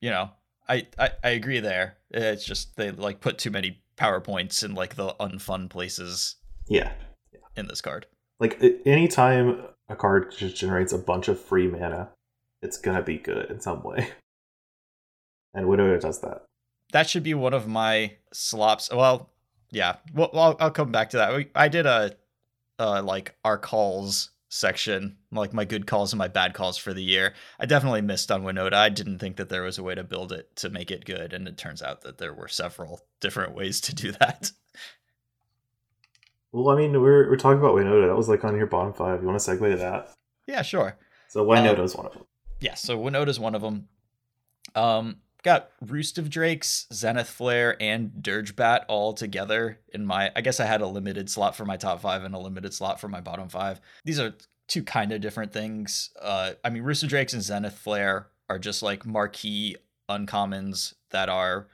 you 0.00 0.10
know, 0.10 0.30
I, 0.68 0.86
I, 0.98 1.10
I 1.22 1.28
agree 1.30 1.60
there. 1.60 1.98
It's 2.10 2.44
just 2.44 2.76
they 2.76 2.90
like 2.90 3.20
put 3.20 3.38
too 3.38 3.50
many 3.50 3.82
powerpoints 3.96 4.64
in 4.64 4.74
like 4.74 4.96
the 4.96 5.14
unfun 5.20 5.70
places. 5.70 6.36
Yeah. 6.66 6.92
In 7.56 7.68
this 7.68 7.80
card. 7.80 8.06
Like 8.40 8.60
anytime 8.84 9.62
a 9.94 9.96
card 9.96 10.34
just 10.36 10.56
generates 10.56 10.92
a 10.92 10.98
bunch 10.98 11.28
of 11.28 11.40
free 11.40 11.68
mana, 11.68 12.10
it's 12.60 12.76
gonna 12.76 13.02
be 13.02 13.16
good 13.16 13.50
in 13.50 13.60
some 13.60 13.82
way. 13.82 14.08
And 15.56 15.68
Widow 15.68 15.96
does 16.00 16.20
that. 16.22 16.46
That 16.90 17.08
should 17.08 17.22
be 17.22 17.32
one 17.32 17.54
of 17.54 17.68
my 17.68 18.14
slops. 18.32 18.90
Well, 18.92 19.30
yeah. 19.70 19.98
Well, 20.12 20.30
I'll, 20.34 20.56
I'll 20.58 20.70
come 20.72 20.90
back 20.90 21.10
to 21.10 21.18
that. 21.18 21.46
I 21.54 21.68
did 21.68 21.86
a, 21.86 22.16
uh, 22.80 23.02
like 23.04 23.36
our 23.44 23.56
calls 23.56 24.30
section, 24.48 25.16
like 25.30 25.52
my 25.52 25.64
good 25.64 25.86
calls 25.86 26.12
and 26.12 26.18
my 26.18 26.26
bad 26.28 26.54
calls 26.54 26.76
for 26.76 26.92
the 26.92 27.02
year. 27.02 27.34
I 27.58 27.66
definitely 27.66 28.02
missed 28.02 28.30
on 28.30 28.42
Winota. 28.42 28.74
I 28.74 28.88
didn't 28.88 29.18
think 29.18 29.36
that 29.36 29.48
there 29.48 29.62
was 29.62 29.78
a 29.78 29.82
way 29.82 29.94
to 29.94 30.04
build 30.04 30.32
it 30.32 30.54
to 30.56 30.70
make 30.70 30.90
it 30.90 31.04
good, 31.04 31.32
and 31.32 31.46
it 31.46 31.56
turns 31.56 31.82
out 31.82 32.02
that 32.02 32.18
there 32.18 32.34
were 32.34 32.48
several 32.48 33.00
different 33.20 33.54
ways 33.54 33.80
to 33.82 33.94
do 33.94 34.12
that. 34.12 34.50
Well, 36.54 36.72
I 36.72 36.78
mean, 36.78 36.92
we're 37.00 37.28
we're 37.28 37.36
talking 37.36 37.58
about 37.58 37.74
Winota. 37.74 38.06
That 38.06 38.16
was 38.16 38.28
like 38.28 38.44
on 38.44 38.56
your 38.56 38.68
bottom 38.68 38.92
five. 38.92 39.20
You 39.20 39.26
want 39.26 39.40
to 39.40 39.50
segue 39.50 39.72
to 39.72 39.76
that? 39.78 40.14
Yeah, 40.46 40.62
sure. 40.62 40.96
So 41.26 41.44
Winota 41.44 41.80
um, 41.80 41.84
is 41.84 41.96
one 41.96 42.06
of 42.06 42.12
them. 42.12 42.26
Yeah, 42.60 42.74
so 42.74 42.96
Winota 42.96 43.26
is 43.26 43.40
one 43.40 43.56
of 43.56 43.62
them. 43.62 43.88
Um, 44.76 45.16
got 45.42 45.70
Roost 45.84 46.16
of 46.16 46.30
Drakes, 46.30 46.86
Zenith 46.92 47.28
Flare, 47.28 47.76
and 47.82 48.12
Dirgebat 48.20 48.84
all 48.86 49.14
together 49.14 49.80
in 49.92 50.06
my. 50.06 50.30
I 50.36 50.42
guess 50.42 50.60
I 50.60 50.66
had 50.66 50.80
a 50.80 50.86
limited 50.86 51.28
slot 51.28 51.56
for 51.56 51.64
my 51.64 51.76
top 51.76 52.00
five 52.00 52.22
and 52.22 52.36
a 52.36 52.38
limited 52.38 52.72
slot 52.72 53.00
for 53.00 53.08
my 53.08 53.20
bottom 53.20 53.48
five. 53.48 53.80
These 54.04 54.20
are 54.20 54.32
two 54.68 54.84
kind 54.84 55.10
of 55.10 55.20
different 55.20 55.52
things. 55.52 56.10
Uh, 56.22 56.52
I 56.62 56.70
mean, 56.70 56.84
Roost 56.84 57.02
of 57.02 57.08
Drakes 57.08 57.32
and 57.32 57.42
Zenith 57.42 57.76
Flare 57.76 58.28
are 58.48 58.60
just 58.60 58.80
like 58.80 59.04
marquee 59.04 59.74
uncommons 60.08 60.94
that 61.10 61.28
are. 61.28 61.66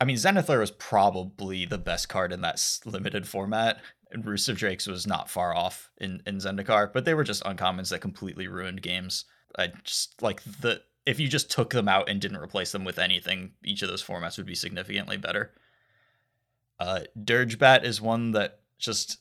I 0.00 0.04
mean, 0.04 0.16
Zenith 0.16 0.46
Flare 0.46 0.60
was 0.60 0.72
probably 0.72 1.64
the 1.64 1.78
best 1.78 2.08
card 2.08 2.32
in 2.32 2.40
that 2.42 2.60
limited 2.84 3.28
format 3.28 3.80
and 4.10 4.24
Roost 4.24 4.48
of 4.48 4.56
Drakes 4.56 4.86
was 4.86 5.06
not 5.06 5.30
far 5.30 5.54
off 5.54 5.90
in 5.98 6.22
in 6.26 6.38
Zendikar, 6.38 6.92
but 6.92 7.04
they 7.04 7.14
were 7.14 7.24
just 7.24 7.44
uncommons 7.44 7.90
that 7.90 8.00
completely 8.00 8.46
ruined 8.46 8.82
games. 8.82 9.24
I 9.58 9.72
just 9.84 10.20
like 10.22 10.42
the 10.42 10.82
if 11.04 11.20
you 11.20 11.28
just 11.28 11.50
took 11.50 11.70
them 11.70 11.88
out 11.88 12.08
and 12.08 12.20
didn't 12.20 12.38
replace 12.38 12.72
them 12.72 12.84
with 12.84 12.98
anything, 12.98 13.52
each 13.64 13.82
of 13.82 13.88
those 13.88 14.02
formats 14.02 14.36
would 14.36 14.46
be 14.46 14.54
significantly 14.54 15.16
better. 15.16 15.52
Uh, 16.80 17.00
Dirgebat 17.18 17.84
is 17.84 18.00
one 18.00 18.32
that 18.32 18.60
just 18.78 19.18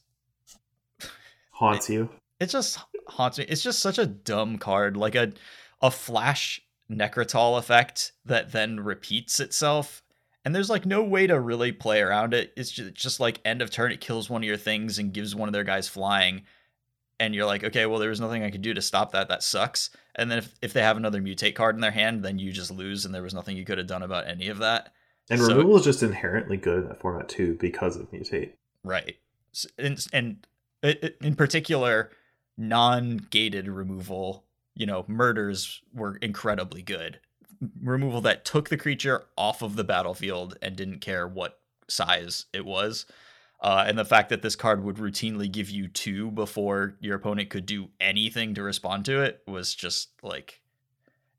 haunts 1.52 1.90
it, 1.90 1.94
you. 1.94 2.10
It 2.40 2.48
just 2.48 2.80
haunts 3.08 3.38
me. 3.38 3.46
It's 3.48 3.64
just 3.64 3.80
such 3.80 4.00
a 4.00 4.06
dumb 4.06 4.58
card, 4.58 4.98
like 4.98 5.16
a 5.16 5.34
a 5.82 5.92
flash 5.92 6.62
Nekrataal 6.90 7.58
effect 7.58 8.12
that 8.26 8.52
then 8.52 8.80
repeats 8.80 9.40
itself 9.40 10.04
and 10.46 10.54
there's 10.54 10.70
like 10.70 10.86
no 10.86 11.04
way 11.04 11.26
to 11.26 11.40
really 11.40 11.72
play 11.72 12.02
around 12.02 12.36
it. 12.36 12.54
It's 12.56 12.70
just, 12.70 12.94
just 12.94 13.20
like 13.20 13.42
end 13.44 13.64
of 13.64 13.72
turn, 13.72 13.92
it 13.92 14.00
kills 14.00 14.30
one 14.30 14.44
of 14.44 14.48
your 14.48 14.58
things 14.58 15.00
and 15.00 15.12
gives 15.12 15.36
one 15.36 15.50
of 15.50 15.54
their 15.54 15.64
guys 15.64 15.88
flying. 15.88 16.44
And 17.20 17.34
you're 17.34 17.48
like, 17.48 17.64
okay, 17.64 17.88
well, 17.88 17.98
there 17.98 18.10
was 18.10 18.22
nothing 18.22 18.44
I 18.44 18.52
could 18.52 18.62
do 18.62 18.74
to 18.74 18.82
stop 18.82 19.12
that. 19.14 19.30
That 19.30 19.42
sucks. 19.42 19.90
And 20.16 20.30
then 20.30 20.38
if, 20.38 20.54
if 20.62 20.74
they 20.74 20.82
have 20.82 20.98
another 20.98 21.22
mutate 21.22 21.56
card 21.56 21.76
in 21.76 21.82
their 21.82 21.92
hand, 21.92 22.24
then 22.24 22.38
you 22.38 22.52
just 22.52 22.72
lose, 22.72 23.06
and 23.06 23.16
there 23.16 23.24
was 23.24 23.34
nothing 23.34 23.58
you 23.58 23.66
could 23.66 23.78
have 23.78 23.88
done 23.88 24.04
about 24.04 24.28
any 24.28 24.50
of 24.50 24.60
that. 24.60 24.94
And 25.30 25.40
so, 25.40 25.48
removal 25.48 25.78
is 25.78 25.86
just 25.86 26.04
inherently 26.04 26.58
good 26.58 26.84
in 26.84 26.90
that 26.90 27.00
format 27.00 27.28
too 27.28 27.56
because 27.60 27.96
of 27.96 28.12
mutate. 28.12 28.52
Right. 28.84 29.16
And, 29.80 30.06
and 30.14 30.46
in 31.22 31.36
particular, 31.36 32.12
non-gated 32.58 33.68
removal, 33.68 34.44
you 34.76 34.86
know, 34.86 35.06
murders 35.08 35.82
were 35.94 36.18
incredibly 36.18 36.82
good 36.82 37.20
removal 37.82 38.22
that 38.22 38.46
took 38.46 38.70
the 38.70 38.78
creature 38.78 39.26
off 39.38 39.62
of 39.62 39.76
the 39.76 39.84
battlefield 39.84 40.58
and 40.62 40.76
didn't 40.76 41.00
care 41.00 41.28
what 41.28 41.60
size 41.88 42.46
it 42.54 42.66
was. 42.66 43.06
Uh, 43.62 43.86
and 43.88 43.98
the 43.98 44.06
fact 44.06 44.30
that 44.30 44.42
this 44.42 44.56
card 44.56 44.84
would 44.84 44.98
routinely 44.98 45.52
give 45.52 45.70
you 45.70 45.88
two 45.88 46.30
before 46.32 46.96
your 47.00 47.16
opponent 47.16 47.50
could 47.50 47.66
do 47.66 47.88
anything 48.00 48.54
to 48.54 48.62
respond 48.62 49.06
to 49.06 49.22
it 49.22 49.42
was 49.48 49.74
just 49.74 50.10
like 50.22 50.62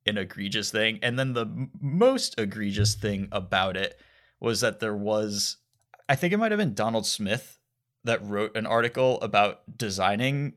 an 0.07 0.18
egregious 0.18 0.70
thing. 0.70 0.98
And 1.02 1.18
then 1.18 1.35
the 1.35 1.42
m- 1.42 1.70
most 1.81 2.38
egregious 2.38 2.94
thing 2.94 3.29
about 3.33 3.76
it 3.76 4.00
was 4.40 4.61
that 4.61 4.81
there 4.81 4.96
was, 4.96 5.59
I 6.09 6.16
think 6.16 6.33
it 6.33 6.38
might 6.38 6.52
have 6.52 6.59
been 6.59 6.74
Donald 6.74 7.07
Smith 7.07 7.59
that 8.05 8.24
wrote 8.24 8.57
an 8.57 8.66
article 8.66 9.20
about 9.20 9.61
designing 9.76 10.55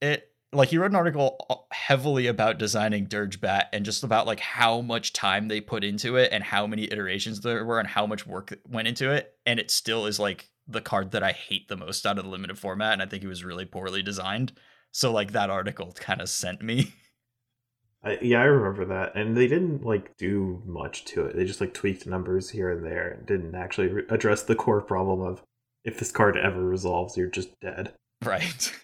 it 0.00 0.33
like 0.54 0.70
he 0.70 0.78
wrote 0.78 0.90
an 0.90 0.96
article 0.96 1.36
uh, 1.50 1.56
heavily 1.72 2.26
about 2.26 2.58
designing 2.58 3.06
Dirge 3.06 3.40
Bat 3.40 3.68
and 3.72 3.84
just 3.84 4.04
about 4.04 4.26
like 4.26 4.40
how 4.40 4.80
much 4.80 5.12
time 5.12 5.48
they 5.48 5.60
put 5.60 5.84
into 5.84 6.16
it 6.16 6.30
and 6.32 6.42
how 6.42 6.66
many 6.66 6.84
iterations 6.84 7.40
there 7.40 7.64
were 7.64 7.78
and 7.78 7.88
how 7.88 8.06
much 8.06 8.26
work 8.26 8.58
went 8.68 8.88
into 8.88 9.10
it. 9.10 9.34
And 9.44 9.58
it 9.58 9.70
still 9.70 10.06
is 10.06 10.18
like 10.18 10.48
the 10.66 10.80
card 10.80 11.10
that 11.10 11.22
I 11.22 11.32
hate 11.32 11.68
the 11.68 11.76
most 11.76 12.06
out 12.06 12.18
of 12.18 12.24
the 12.24 12.30
limited 12.30 12.58
format. 12.58 12.94
And 12.94 13.02
I 13.02 13.06
think 13.06 13.22
it 13.22 13.28
was 13.28 13.44
really 13.44 13.64
poorly 13.64 14.02
designed. 14.02 14.52
So 14.92 15.12
like 15.12 15.32
that 15.32 15.50
article 15.50 15.92
kind 15.92 16.20
of 16.20 16.28
sent 16.28 16.62
me. 16.62 16.92
I, 18.04 18.18
yeah, 18.20 18.42
I 18.42 18.44
remember 18.44 18.84
that, 18.84 19.14
and 19.14 19.34
they 19.34 19.46
didn't 19.46 19.82
like 19.82 20.14
do 20.18 20.62
much 20.66 21.06
to 21.06 21.24
it. 21.24 21.36
They 21.36 21.46
just 21.46 21.62
like 21.62 21.72
tweaked 21.72 22.06
numbers 22.06 22.50
here 22.50 22.70
and 22.70 22.84
there, 22.84 23.08
and 23.08 23.26
didn't 23.26 23.54
actually 23.54 23.88
re- 23.88 24.02
address 24.10 24.42
the 24.42 24.54
core 24.54 24.82
problem 24.82 25.22
of 25.22 25.42
if 25.84 25.98
this 25.98 26.12
card 26.12 26.36
ever 26.36 26.62
resolves, 26.62 27.16
you're 27.16 27.28
just 27.28 27.58
dead. 27.60 27.94
Right. 28.22 28.72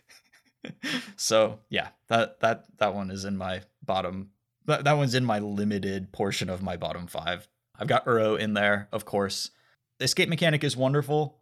so 1.16 1.58
yeah, 1.68 1.88
that 2.08 2.40
that 2.40 2.64
that 2.78 2.94
one 2.94 3.10
is 3.10 3.24
in 3.24 3.36
my 3.36 3.62
bottom. 3.84 4.30
That 4.66 4.84
that 4.84 4.96
one's 4.96 5.14
in 5.14 5.24
my 5.24 5.38
limited 5.38 6.12
portion 6.12 6.50
of 6.50 6.62
my 6.62 6.76
bottom 6.76 7.06
five. 7.06 7.48
I've 7.78 7.88
got 7.88 8.04
Uro 8.04 8.38
in 8.38 8.54
there, 8.54 8.88
of 8.92 9.04
course. 9.04 9.50
The 9.98 10.04
escape 10.04 10.28
mechanic 10.28 10.64
is 10.64 10.76
wonderful. 10.76 11.38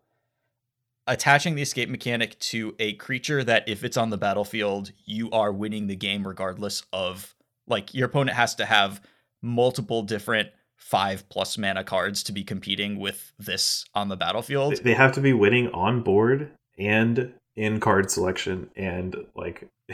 Attaching 1.06 1.54
the 1.54 1.62
escape 1.62 1.88
mechanic 1.88 2.38
to 2.40 2.74
a 2.78 2.92
creature 2.94 3.42
that, 3.42 3.66
if 3.66 3.82
it's 3.82 3.96
on 3.96 4.10
the 4.10 4.18
battlefield, 4.18 4.92
you 5.04 5.30
are 5.30 5.50
winning 5.50 5.86
the 5.86 5.96
game 5.96 6.26
regardless 6.26 6.82
of 6.92 7.34
like 7.66 7.94
your 7.94 8.06
opponent 8.06 8.36
has 8.36 8.54
to 8.56 8.66
have 8.66 9.00
multiple 9.42 10.02
different 10.02 10.50
five 10.76 11.28
plus 11.28 11.58
mana 11.58 11.82
cards 11.82 12.22
to 12.24 12.32
be 12.32 12.44
competing 12.44 12.98
with 12.98 13.32
this 13.38 13.84
on 13.94 14.08
the 14.08 14.16
battlefield. 14.16 14.76
They 14.82 14.94
have 14.94 15.12
to 15.12 15.20
be 15.20 15.32
winning 15.32 15.68
on 15.72 16.02
board 16.02 16.50
and 16.78 17.32
in 17.58 17.80
card 17.80 18.08
selection 18.08 18.70
and 18.76 19.16
like 19.34 19.68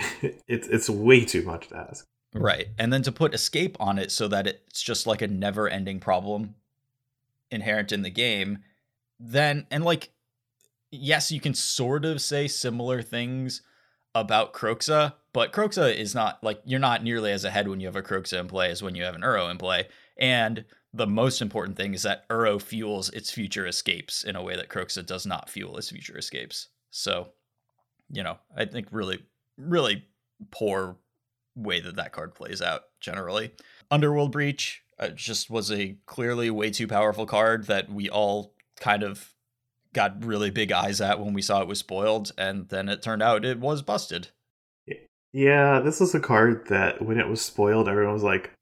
it's 0.46 0.68
it's 0.68 0.90
way 0.90 1.24
too 1.24 1.42
much 1.42 1.68
to 1.68 1.76
ask. 1.76 2.06
Right. 2.34 2.68
And 2.78 2.92
then 2.92 3.02
to 3.02 3.12
put 3.12 3.32
escape 3.32 3.76
on 3.80 3.98
it 3.98 4.12
so 4.12 4.28
that 4.28 4.46
it's 4.46 4.82
just 4.82 5.06
like 5.06 5.22
a 5.22 5.28
never 5.28 5.68
ending 5.68 5.98
problem 5.98 6.56
inherent 7.50 7.92
in 7.92 8.02
the 8.02 8.10
game, 8.10 8.58
then 9.18 9.66
and 9.70 9.84
like 9.84 10.10
yes, 10.90 11.32
you 11.32 11.40
can 11.40 11.54
sort 11.54 12.04
of 12.04 12.20
say 12.20 12.46
similar 12.46 13.02
things 13.02 13.62
about 14.14 14.52
Kroxa, 14.52 15.14
but 15.32 15.52
Kroxa 15.52 15.94
is 15.94 16.14
not 16.14 16.42
like 16.44 16.60
you're 16.64 16.78
not 16.78 17.02
nearly 17.02 17.32
as 17.32 17.44
ahead 17.44 17.66
when 17.66 17.80
you 17.80 17.86
have 17.86 17.96
a 17.96 18.02
Kroxa 18.02 18.38
in 18.38 18.46
play 18.46 18.70
as 18.70 18.82
when 18.82 18.94
you 18.94 19.04
have 19.04 19.14
an 19.14 19.22
Uro 19.22 19.50
in 19.50 19.56
play. 19.56 19.88
And 20.18 20.66
the 20.92 21.06
most 21.06 21.40
important 21.40 21.76
thing 21.78 21.94
is 21.94 22.02
that 22.02 22.28
Uro 22.28 22.60
fuels 22.60 23.08
its 23.10 23.30
future 23.30 23.66
escapes 23.66 24.22
in 24.22 24.36
a 24.36 24.42
way 24.42 24.54
that 24.54 24.68
Kroxa 24.68 25.04
does 25.04 25.24
not 25.24 25.48
fuel 25.48 25.78
its 25.78 25.90
future 25.90 26.18
escapes. 26.18 26.68
So 26.90 27.30
you 28.10 28.22
know, 28.22 28.38
I 28.56 28.64
think 28.64 28.88
really, 28.90 29.22
really 29.58 30.04
poor 30.50 30.96
way 31.56 31.80
that 31.80 31.96
that 31.96 32.12
card 32.12 32.34
plays 32.34 32.60
out 32.60 32.82
generally. 33.00 33.52
Underworld 33.90 34.32
Breach 34.32 34.82
uh, 34.98 35.08
just 35.08 35.50
was 35.50 35.70
a 35.70 35.96
clearly 36.06 36.50
way 36.50 36.70
too 36.70 36.86
powerful 36.86 37.26
card 37.26 37.66
that 37.66 37.90
we 37.90 38.08
all 38.08 38.54
kind 38.80 39.02
of 39.02 39.32
got 39.92 40.24
really 40.24 40.50
big 40.50 40.72
eyes 40.72 41.00
at 41.00 41.20
when 41.20 41.34
we 41.34 41.42
saw 41.42 41.60
it 41.60 41.68
was 41.68 41.78
spoiled, 41.78 42.32
and 42.36 42.68
then 42.68 42.88
it 42.88 43.02
turned 43.02 43.22
out 43.22 43.44
it 43.44 43.60
was 43.60 43.82
busted. 43.82 44.28
Yeah, 45.32 45.80
this 45.80 46.00
was 46.00 46.14
a 46.14 46.20
card 46.20 46.68
that 46.68 47.02
when 47.02 47.18
it 47.18 47.28
was 47.28 47.42
spoiled, 47.42 47.88
everyone 47.88 48.14
was 48.14 48.22
like, 48.22 48.52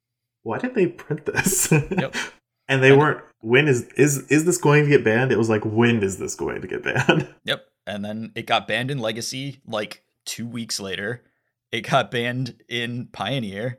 "Why 0.43 0.59
did 0.59 0.75
they 0.75 0.87
print 0.87 1.27
this?" 1.27 1.71
Yep. 1.71 2.15
and 2.69 2.83
they 2.83 2.91
and 2.91 2.99
weren't. 2.99 3.23
When 3.41 3.69
is 3.69 3.83
is 3.97 4.27
is 4.29 4.45
this 4.47 4.57
going 4.57 4.85
to 4.85 4.91
get 4.91 5.05
banned? 5.05 5.33
It 5.33 5.39
was 5.39 5.51
like, 5.51 5.65
when 5.65 6.03
is 6.03 6.19
this 6.19 6.35
going 6.35 6.63
to 6.63 6.69
get 6.69 6.83
banned? 6.83 7.29
Yep 7.45 7.67
and 7.87 8.05
then 8.05 8.33
it 8.35 8.47
got 8.47 8.69
banned 8.69 8.91
in 8.91 8.99
Legacy 8.99 9.61
like 9.67 10.03
two 10.25 10.47
weeks 10.47 10.81
later. 10.81 11.23
It 11.71 11.89
got 11.89 12.11
banned 12.11 12.63
in 12.69 13.09
Pioneer. 13.13 13.79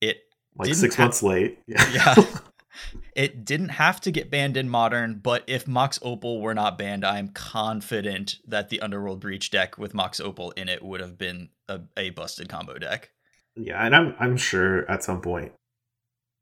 It 0.00 0.18
like 0.56 0.74
six 0.74 0.98
months 0.98 1.22
late. 1.22 1.58
Yeah. 1.66 1.84
yeah. 1.92 2.24
it 3.14 3.44
didn't 3.44 3.68
have 3.70 4.00
to 4.02 4.10
get 4.10 4.30
banned 4.30 4.56
in 4.56 4.68
Modern, 4.68 5.20
but 5.22 5.44
if 5.46 5.68
Mox 5.68 5.98
Opal 6.02 6.40
were 6.40 6.54
not 6.54 6.78
banned, 6.78 7.04
I'm 7.04 7.28
confident 7.28 8.38
that 8.46 8.68
the 8.68 8.80
Underworld 8.80 9.20
Breach 9.20 9.50
deck 9.50 9.78
with 9.78 9.94
Mox 9.94 10.20
Opal 10.20 10.50
in 10.52 10.68
it 10.68 10.82
would 10.82 11.00
have 11.00 11.16
been 11.16 11.50
a, 11.68 11.80
a 11.96 12.10
busted 12.10 12.48
combo 12.48 12.78
deck. 12.78 13.10
Yeah, 13.56 13.84
and 13.84 13.94
I'm 13.94 14.14
I'm 14.18 14.36
sure 14.36 14.90
at 14.90 15.04
some 15.04 15.20
point 15.20 15.52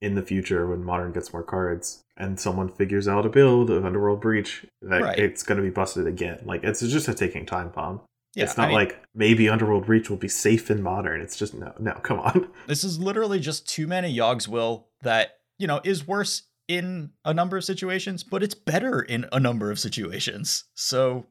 in 0.01 0.15
the 0.15 0.23
future 0.23 0.67
when 0.67 0.83
modern 0.83 1.13
gets 1.13 1.33
more 1.33 1.43
cards 1.43 2.03
and 2.23 2.39
someone 2.39 2.69
figures 2.69 3.09
out 3.09 3.27
a 3.27 3.29
build 3.29 3.69
of 3.69 3.85
underworld 3.85 4.21
breach 4.21 4.65
that 4.81 5.03
right. 5.03 5.19
it's 5.19 5.43
going 5.43 5.57
to 5.57 5.63
be 5.63 5.71
busted 5.71 6.07
again. 6.07 6.41
Like 6.45 6.63
it's 6.63 6.81
just 6.81 7.09
a 7.09 7.15
taking 7.15 7.45
time 7.45 7.71
bomb. 7.71 8.01
Yeah, 8.35 8.45
it's 8.45 8.57
not 8.57 8.67
I 8.67 8.69
mean, 8.69 8.77
like 8.77 9.03
maybe 9.15 9.49
underworld 9.49 9.87
breach 9.87 10.09
will 10.09 10.17
be 10.17 10.29
safe 10.29 10.71
in 10.71 10.83
modern. 10.83 11.21
It's 11.21 11.37
just 11.37 11.53
no 11.53 11.75
no 11.79 11.93
come 11.95 12.21
on. 12.21 12.49
This 12.69 12.85
is 12.85 12.99
literally 12.99 13.41
just 13.41 13.69
too 13.69 13.87
many 13.87 14.09
yog's 14.09 14.49
will 14.49 14.87
that 15.03 15.41
you 15.59 15.67
know 15.67 15.81
is 15.85 16.07
worse 16.07 16.45
in 16.69 17.11
a 17.25 17.35
number 17.35 17.57
of 17.57 17.65
situations 17.65 18.23
but 18.23 18.43
it's 18.43 18.55
better 18.55 19.03
in 19.03 19.27
a 19.33 19.41
number 19.41 19.71
of 19.71 19.81
situations. 19.81 20.65
So 20.75 21.27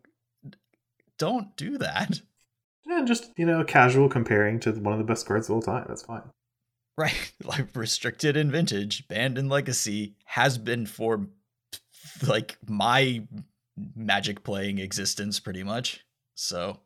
don't 1.18 1.56
do 1.56 1.78
that. 1.78 2.20
And 2.86 3.08
just 3.08 3.32
you 3.38 3.46
know 3.46 3.64
casual 3.64 4.10
comparing 4.10 4.60
to 4.60 4.74
one 4.74 4.92
of 4.92 5.00
the 5.00 5.06
best 5.06 5.26
cards 5.26 5.48
of 5.48 5.56
all 5.56 5.62
time. 5.62 5.86
That's 5.88 6.04
fine 6.04 6.24
right? 6.98 7.32
Like 7.44 7.76
restricted 7.76 8.38
in 8.38 8.52
vintage 8.52 9.08
banned 9.08 9.38
in 9.38 9.50
legacy 9.50 10.16
has 10.26 10.58
been 10.58 10.86
for 10.86 11.28
like 12.28 12.58
my 12.68 13.28
magic 13.96 14.44
playing 14.44 14.78
existence 14.78 15.40
pretty 15.40 15.64
much. 15.64 16.06
So 16.36 16.80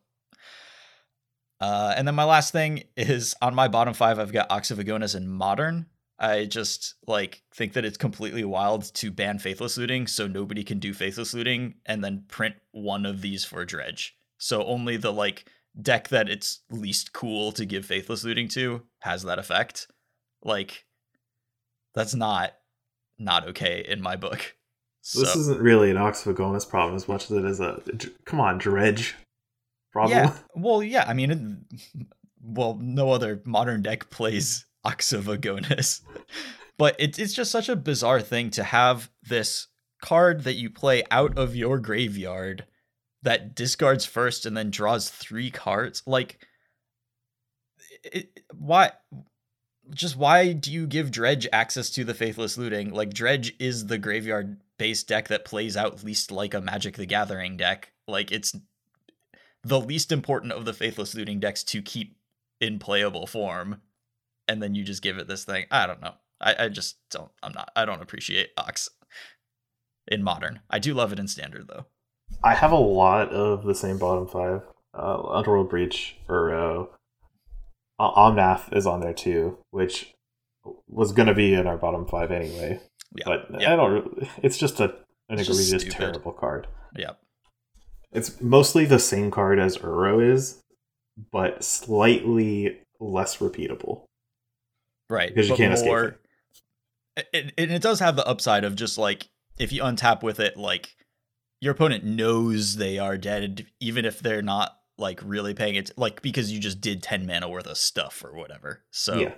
uh 1.60 1.94
and 1.96 2.06
then 2.06 2.14
my 2.14 2.24
last 2.24 2.52
thing 2.52 2.84
is 2.96 3.34
on 3.40 3.54
my 3.54 3.68
bottom 3.68 3.94
five 3.94 4.18
i've 4.18 4.32
got 4.32 4.50
Ox 4.50 4.70
of 4.70 4.78
Agonas 4.78 5.14
in 5.14 5.28
modern. 5.28 5.86
I 6.18 6.46
just 6.46 6.94
like 7.06 7.42
think 7.54 7.74
that 7.74 7.84
it's 7.84 7.98
completely 7.98 8.44
wild 8.44 8.84
to 8.94 9.10
ban 9.10 9.38
faithless 9.38 9.76
looting 9.76 10.06
so 10.06 10.26
nobody 10.26 10.64
can 10.64 10.78
do 10.78 10.94
faithless 10.94 11.34
looting 11.34 11.74
and 11.84 12.02
then 12.02 12.24
print 12.28 12.56
one 12.72 13.04
of 13.04 13.20
these 13.20 13.44
for 13.44 13.64
dredge. 13.66 14.16
So 14.38 14.64
only 14.64 14.96
the 14.96 15.12
like 15.12 15.50
deck 15.80 16.08
that 16.08 16.30
it's 16.30 16.60
least 16.70 17.12
cool 17.12 17.52
to 17.52 17.66
give 17.66 17.84
faithless 17.84 18.24
looting 18.24 18.48
to 18.48 18.82
has 19.00 19.24
that 19.24 19.38
effect 19.38 19.88
like 20.46 20.84
that's 21.94 22.14
not 22.14 22.52
not 23.18 23.48
okay 23.48 23.84
in 23.86 24.00
my 24.00 24.16
book. 24.16 24.54
So. 25.02 25.20
This 25.20 25.36
isn't 25.36 25.60
really 25.60 25.90
an 25.90 25.96
Ox 25.96 26.24
problem 26.24 26.96
as 26.96 27.06
much 27.06 27.30
as 27.30 27.36
it 27.36 27.44
is 27.44 27.60
a 27.60 27.80
come 28.24 28.40
on 28.40 28.58
dredge 28.58 29.14
problem. 29.92 30.18
Yeah, 30.18 30.32
well, 30.54 30.82
yeah. 30.82 31.04
I 31.06 31.14
mean, 31.14 31.30
it, 31.30 32.08
well, 32.42 32.78
no 32.80 33.10
other 33.10 33.40
modern 33.44 33.82
deck 33.82 34.10
plays 34.10 34.66
Ox 34.84 35.12
but 36.78 36.96
it, 36.98 37.18
it's 37.18 37.34
just 37.34 37.50
such 37.50 37.68
a 37.68 37.76
bizarre 37.76 38.20
thing 38.20 38.50
to 38.50 38.64
have 38.64 39.10
this 39.22 39.68
card 40.02 40.44
that 40.44 40.54
you 40.54 40.70
play 40.70 41.02
out 41.10 41.38
of 41.38 41.56
your 41.56 41.78
graveyard 41.78 42.66
that 43.22 43.54
discards 43.54 44.04
first 44.04 44.46
and 44.46 44.56
then 44.56 44.70
draws 44.70 45.08
three 45.08 45.50
cards. 45.50 46.02
Like, 46.06 46.38
it, 48.04 48.40
why? 48.54 48.92
Just 49.90 50.16
why 50.16 50.52
do 50.52 50.72
you 50.72 50.86
give 50.86 51.10
Dredge 51.10 51.46
access 51.52 51.90
to 51.90 52.04
the 52.04 52.14
Faithless 52.14 52.58
Looting? 52.58 52.92
Like 52.92 53.14
Dredge 53.14 53.54
is 53.58 53.86
the 53.86 53.98
graveyard 53.98 54.60
based 54.78 55.08
deck 55.08 55.28
that 55.28 55.44
plays 55.44 55.76
out 55.76 56.04
least 56.04 56.30
like 56.30 56.54
a 56.54 56.60
Magic 56.60 56.96
the 56.96 57.06
Gathering 57.06 57.56
deck. 57.56 57.92
Like 58.06 58.30
it's 58.32 58.54
the 59.62 59.80
least 59.80 60.12
important 60.12 60.52
of 60.52 60.64
the 60.64 60.72
Faithless 60.72 61.14
Looting 61.14 61.40
decks 61.40 61.64
to 61.64 61.82
keep 61.82 62.16
in 62.60 62.78
playable 62.78 63.26
form. 63.26 63.80
And 64.48 64.62
then 64.62 64.74
you 64.74 64.84
just 64.84 65.02
give 65.02 65.18
it 65.18 65.28
this 65.28 65.44
thing. 65.44 65.66
I 65.70 65.86
don't 65.86 66.00
know. 66.00 66.14
I, 66.40 66.64
I 66.64 66.68
just 66.68 66.96
don't 67.10 67.30
I'm 67.42 67.52
not 67.52 67.70
I 67.74 67.84
don't 67.84 68.02
appreciate 68.02 68.50
Ox 68.56 68.88
in 70.08 70.22
modern. 70.22 70.60
I 70.70 70.78
do 70.78 70.94
love 70.94 71.12
it 71.12 71.18
in 71.18 71.28
standard 71.28 71.68
though. 71.68 71.86
I 72.42 72.54
have 72.54 72.72
a 72.72 72.76
lot 72.76 73.30
of 73.30 73.64
the 73.64 73.74
same 73.74 73.98
bottom 73.98 74.26
five. 74.26 74.62
Uh, 74.92 75.22
Underworld 75.28 75.68
Breach, 75.68 76.16
Uro, 76.28 76.88
Omnath 77.98 78.76
is 78.76 78.86
on 78.86 79.00
there 79.00 79.14
too, 79.14 79.58
which 79.70 80.14
was 80.88 81.12
going 81.12 81.28
to 81.28 81.34
be 81.34 81.54
in 81.54 81.66
our 81.66 81.76
bottom 81.76 82.06
five 82.06 82.30
anyway. 82.30 82.80
Yeah. 83.14 83.24
But 83.24 83.60
yeah. 83.60 83.72
I 83.72 83.76
don't. 83.76 84.28
It's 84.42 84.58
just 84.58 84.80
a 84.80 84.94
an 85.28 85.38
it's 85.38 85.48
egregious, 85.48 85.94
terrible 85.94 86.32
card. 86.32 86.66
Yeah. 86.96 87.12
It's 88.12 88.40
mostly 88.40 88.84
the 88.84 88.98
same 88.98 89.30
card 89.30 89.58
as 89.58 89.78
Uro 89.78 90.22
is, 90.32 90.62
but 91.32 91.64
slightly 91.64 92.80
less 93.00 93.38
repeatable. 93.38 94.04
Right. 95.08 95.34
Because 95.34 95.48
you 95.48 95.56
can't 95.56 95.84
more, 95.84 96.04
escape 96.04 96.20
it. 97.16 97.28
It, 97.32 97.52
it. 97.56 97.70
It 97.70 97.82
does 97.82 98.00
have 98.00 98.16
the 98.16 98.26
upside 98.26 98.64
of 98.64 98.76
just 98.76 98.98
like 98.98 99.28
if 99.58 99.72
you 99.72 99.82
untap 99.82 100.22
with 100.22 100.40
it, 100.40 100.56
like 100.56 100.96
your 101.60 101.72
opponent 101.72 102.04
knows 102.04 102.76
they 102.76 102.98
are 102.98 103.16
dead, 103.16 103.66
even 103.80 104.04
if 104.04 104.20
they're 104.20 104.42
not 104.42 104.76
like 104.98 105.20
really 105.24 105.54
paying 105.54 105.74
it 105.74 105.90
like 105.96 106.22
because 106.22 106.50
you 106.50 106.60
just 106.60 106.80
did 106.80 107.02
10 107.02 107.26
mana 107.26 107.48
worth 107.48 107.66
of 107.66 107.76
stuff 107.76 108.24
or 108.24 108.34
whatever. 108.34 108.84
So 108.90 109.16
yeah. 109.16 109.34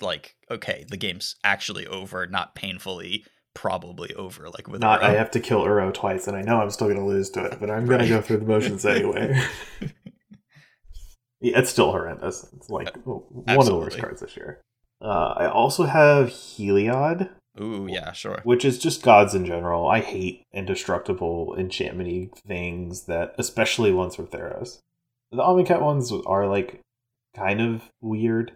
like 0.00 0.36
okay, 0.50 0.84
the 0.88 0.96
game's 0.96 1.36
actually 1.44 1.86
over, 1.86 2.26
not 2.26 2.54
painfully 2.54 3.24
probably 3.54 4.14
over 4.14 4.48
like 4.48 4.66
with 4.66 4.80
not 4.80 5.00
Uro. 5.00 5.04
I 5.04 5.10
have 5.12 5.30
to 5.32 5.40
kill 5.40 5.62
Uro 5.64 5.92
twice 5.92 6.26
and 6.26 6.36
I 6.36 6.42
know 6.42 6.60
I'm 6.60 6.70
still 6.70 6.86
going 6.86 6.98
to 6.98 7.04
lose 7.04 7.28
to 7.30 7.44
it, 7.44 7.58
but 7.60 7.70
I'm 7.70 7.86
going 7.86 8.00
to 8.00 8.08
go 8.08 8.22
through 8.22 8.38
the 8.38 8.46
motions 8.46 8.86
anyway. 8.86 9.40
Yeah, 11.42 11.58
it's 11.58 11.70
still 11.70 11.90
horrendous. 11.90 12.46
It's 12.56 12.70
like 12.70 12.96
uh, 12.96 13.00
one 13.00 13.58
of 13.58 13.66
the 13.66 13.76
worst 13.76 13.98
cards 13.98 14.20
this 14.20 14.36
year. 14.36 14.62
Uh, 15.00 15.34
I 15.36 15.46
also 15.48 15.84
have 15.84 16.28
Heliod. 16.28 17.28
Ooh, 17.60 17.86
yeah, 17.88 18.12
sure. 18.12 18.40
Which 18.44 18.64
is 18.64 18.78
just 18.78 19.02
gods 19.02 19.34
in 19.34 19.44
general. 19.44 19.86
I 19.86 20.00
hate 20.00 20.44
indestructible 20.52 21.54
enchantment 21.58 22.38
things 22.38 23.02
that, 23.02 23.34
especially 23.38 23.92
ones 23.92 24.16
from 24.16 24.26
Theros. 24.28 24.78
The 25.30 25.42
Amonkhet 25.42 25.80
ones 25.80 26.12
are 26.26 26.46
like 26.46 26.80
kind 27.36 27.60
of 27.60 27.90
weird. 28.00 28.52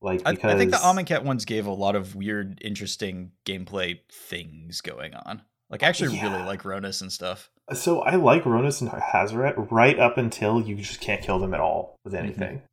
Like 0.00 0.24
because 0.24 0.50
I, 0.50 0.54
I 0.54 0.58
think 0.58 0.70
the 0.70 0.76
Amonkhet 0.76 1.24
ones 1.24 1.44
gave 1.44 1.66
a 1.66 1.72
lot 1.72 1.96
of 1.96 2.14
weird, 2.14 2.60
interesting 2.62 3.32
gameplay 3.44 4.00
things 4.10 4.80
going 4.80 5.14
on. 5.14 5.42
Like 5.68 5.82
I 5.82 5.88
actually 5.88 6.16
yeah. 6.16 6.32
really 6.32 6.44
like 6.44 6.62
Rhonas 6.62 7.00
and 7.00 7.12
stuff. 7.12 7.50
So 7.72 8.00
I 8.00 8.14
like 8.14 8.44
Rhonas 8.44 8.80
and 8.80 8.90
Hazoret 8.90 9.70
right 9.72 9.98
up 9.98 10.16
until 10.16 10.60
you 10.60 10.76
just 10.76 11.00
can't 11.00 11.22
kill 11.22 11.40
them 11.40 11.54
at 11.54 11.60
all 11.60 11.96
with 12.04 12.12
mm-hmm. 12.12 12.24
anything. 12.24 12.56
Mm-hmm. 12.58 12.66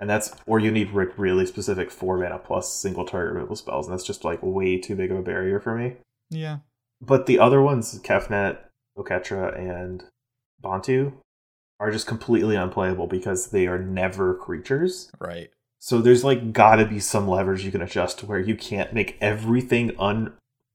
And 0.00 0.10
that's 0.10 0.34
or 0.46 0.58
you 0.58 0.70
need 0.70 0.90
really 0.92 1.46
specific 1.46 1.90
four 1.90 2.18
mana 2.18 2.38
plus 2.38 2.72
single 2.72 3.04
target 3.04 3.34
removal 3.34 3.56
spells, 3.56 3.86
and 3.86 3.92
that's 3.92 4.06
just 4.06 4.24
like 4.24 4.40
way 4.42 4.78
too 4.78 4.96
big 4.96 5.10
of 5.10 5.18
a 5.18 5.22
barrier 5.22 5.60
for 5.60 5.76
me. 5.76 5.96
Yeah. 6.30 6.58
But 7.00 7.26
the 7.26 7.38
other 7.38 7.62
ones, 7.62 7.98
Kefnet, 8.00 8.58
Oketra, 8.98 9.56
and 9.58 10.04
Bontu, 10.62 11.12
are 11.78 11.90
just 11.90 12.06
completely 12.06 12.56
unplayable 12.56 13.06
because 13.06 13.50
they 13.50 13.66
are 13.66 13.78
never 13.78 14.34
creatures. 14.34 15.10
Right. 15.18 15.50
So 15.78 16.00
there's 16.00 16.24
like 16.24 16.52
gotta 16.52 16.86
be 16.86 16.98
some 16.98 17.28
levers 17.28 17.64
you 17.64 17.70
can 17.70 17.82
adjust 17.82 18.18
to 18.20 18.26
where 18.26 18.40
you 18.40 18.56
can't 18.56 18.94
make 18.94 19.18
everything 19.20 19.92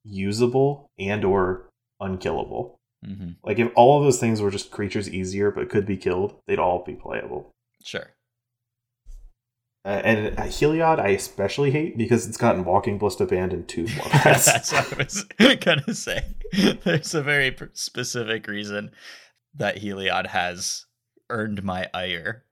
unusable 0.06 0.88
and 1.00 1.26
or 1.26 1.68
unkillable. 2.00 2.78
Mm-hmm. 3.06 3.32
Like 3.44 3.60
if 3.60 3.72
all 3.76 3.98
of 3.98 4.04
those 4.04 4.20
things 4.20 4.42
were 4.42 4.52
just 4.52 4.72
creatures 4.72 5.10
easier 5.10 5.52
but 5.52 5.70
could 5.70 5.86
be 5.86 5.98
killed, 5.98 6.36
they'd 6.48 6.60
all 6.60 6.84
be 6.84 6.94
playable. 6.94 7.52
Sure. 7.84 8.08
Uh, 9.86 10.02
and 10.04 10.38
Heliod, 10.38 11.00
I 11.00 11.10
especially 11.10 11.72
hate 11.72 11.98
because 11.98 12.28
it's 12.28 12.38
gotten 12.38 12.66
Walking 12.66 12.98
Ballista 12.98 13.26
banned 13.26 13.54
in 13.54 13.66
two 13.66 13.84
formats. 13.86 14.46
That's 14.46 14.74
what 14.74 14.94
I 14.94 14.98
was 14.98 15.58
gonna 15.60 15.94
say. 15.94 16.26
There's 16.84 17.16
a 17.16 17.24
very 17.24 17.56
specific 17.74 18.48
reason 18.48 18.92
that 19.56 19.78
Heliod 19.78 20.28
has 20.28 20.86
earned 21.30 21.64
my 21.64 21.90
ire. 21.94 22.44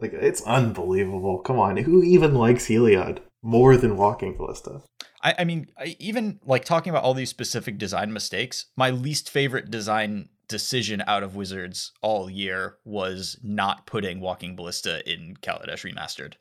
Like 0.00 0.12
it's 0.12 0.42
unbelievable. 0.42 1.38
Come 1.38 1.60
on, 1.60 1.76
who 1.76 2.02
even 2.02 2.34
likes 2.34 2.66
Heliod 2.66 3.20
more 3.42 3.76
than 3.76 3.96
Walking 3.96 4.36
Ballista? 4.36 4.82
I, 5.22 5.34
I 5.38 5.44
mean, 5.44 5.68
I, 5.78 5.96
even 6.00 6.40
like 6.44 6.64
talking 6.64 6.90
about 6.90 7.04
all 7.04 7.14
these 7.14 7.30
specific 7.30 7.78
design 7.78 8.12
mistakes, 8.12 8.66
my 8.76 8.90
least 8.90 9.30
favorite 9.30 9.70
design 9.70 10.28
decision 10.48 11.02
out 11.06 11.22
of 11.22 11.36
Wizards 11.36 11.92
all 12.02 12.28
year 12.28 12.76
was 12.84 13.38
not 13.42 13.86
putting 13.86 14.20
Walking 14.20 14.56
Ballista 14.56 15.08
in 15.10 15.36
Kaladesh 15.40 15.90
Remastered. 15.90 16.34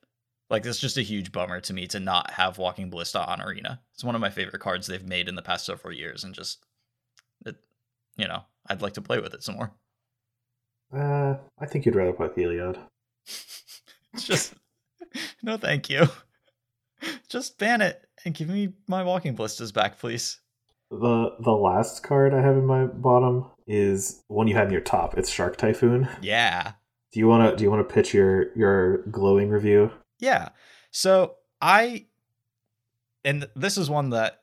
Like, 0.50 0.64
that's 0.64 0.80
just 0.80 0.98
a 0.98 1.02
huge 1.02 1.32
bummer 1.32 1.62
to 1.62 1.74
me 1.74 1.88
to 1.88 2.00
not 2.00 2.32
have 2.32 2.58
Walking 2.58 2.90
Ballista 2.90 3.26
on 3.26 3.42
Arena. 3.42 3.80
It's 3.94 4.04
one 4.04 4.16
of 4.16 4.22
my 4.22 4.30
favorite 4.30 4.60
cards 4.60 4.88
they've 4.88 5.06
made 5.06 5.30
in 5.30 5.36
the 5.36 5.42
past 5.42 5.66
several 5.66 5.94
years, 5.94 6.24
and 6.26 6.36
just, 6.36 6.66
it, 7.46 7.56
you 8.18 8.28
know, 8.28 8.44
I'd 8.68 8.82
like 8.82 8.94
to 8.94 9.02
play 9.02 9.20
with 9.20 9.34
it 9.34 9.44
some 9.44 9.56
more. 9.56 9.72
Uh, 10.94 11.38
I 11.58 11.66
think 11.66 11.86
you'd 11.86 11.96
rather 11.96 12.12
play 12.12 12.28
Heliod. 12.28 12.78
it's 13.26 13.78
just, 14.26 14.54
no, 15.44 15.58
thank 15.58 15.90
you. 15.90 16.08
Just 17.30 17.58
ban 17.58 17.82
it 17.82 18.06
and 18.26 18.36
give 18.36 18.50
me 18.50 18.74
my 18.88 19.04
Walking 19.04 19.36
Ballistas 19.36 19.72
back, 19.72 19.98
please. 19.98 20.41
The 20.92 21.36
the 21.40 21.54
last 21.54 22.04
card 22.04 22.34
I 22.34 22.42
have 22.42 22.58
in 22.58 22.66
my 22.66 22.86
bottom 22.86 23.46
is 23.66 24.22
one 24.28 24.48
you 24.50 24.56
had 24.56 24.68
in 24.68 24.74
your 24.74 24.82
top. 24.82 25.18
It's 25.18 25.30
Shark 25.30 25.56
Typhoon. 25.56 26.10
Yeah. 26.22 26.74
Do 27.14 27.20
you 27.20 27.28
wanna 27.30 27.56
do 27.56 27.64
you 27.64 27.72
wanna 27.72 27.86
pitch 27.86 28.14
your 28.14 28.56
your 28.58 28.98
glowing 29.04 29.50
review? 29.50 29.92
Yeah. 30.20 30.50
So 30.92 31.36
I 31.62 32.08
and 33.24 33.48
this 33.56 33.78
is 33.78 33.90
one 33.90 34.10
that 34.10 34.42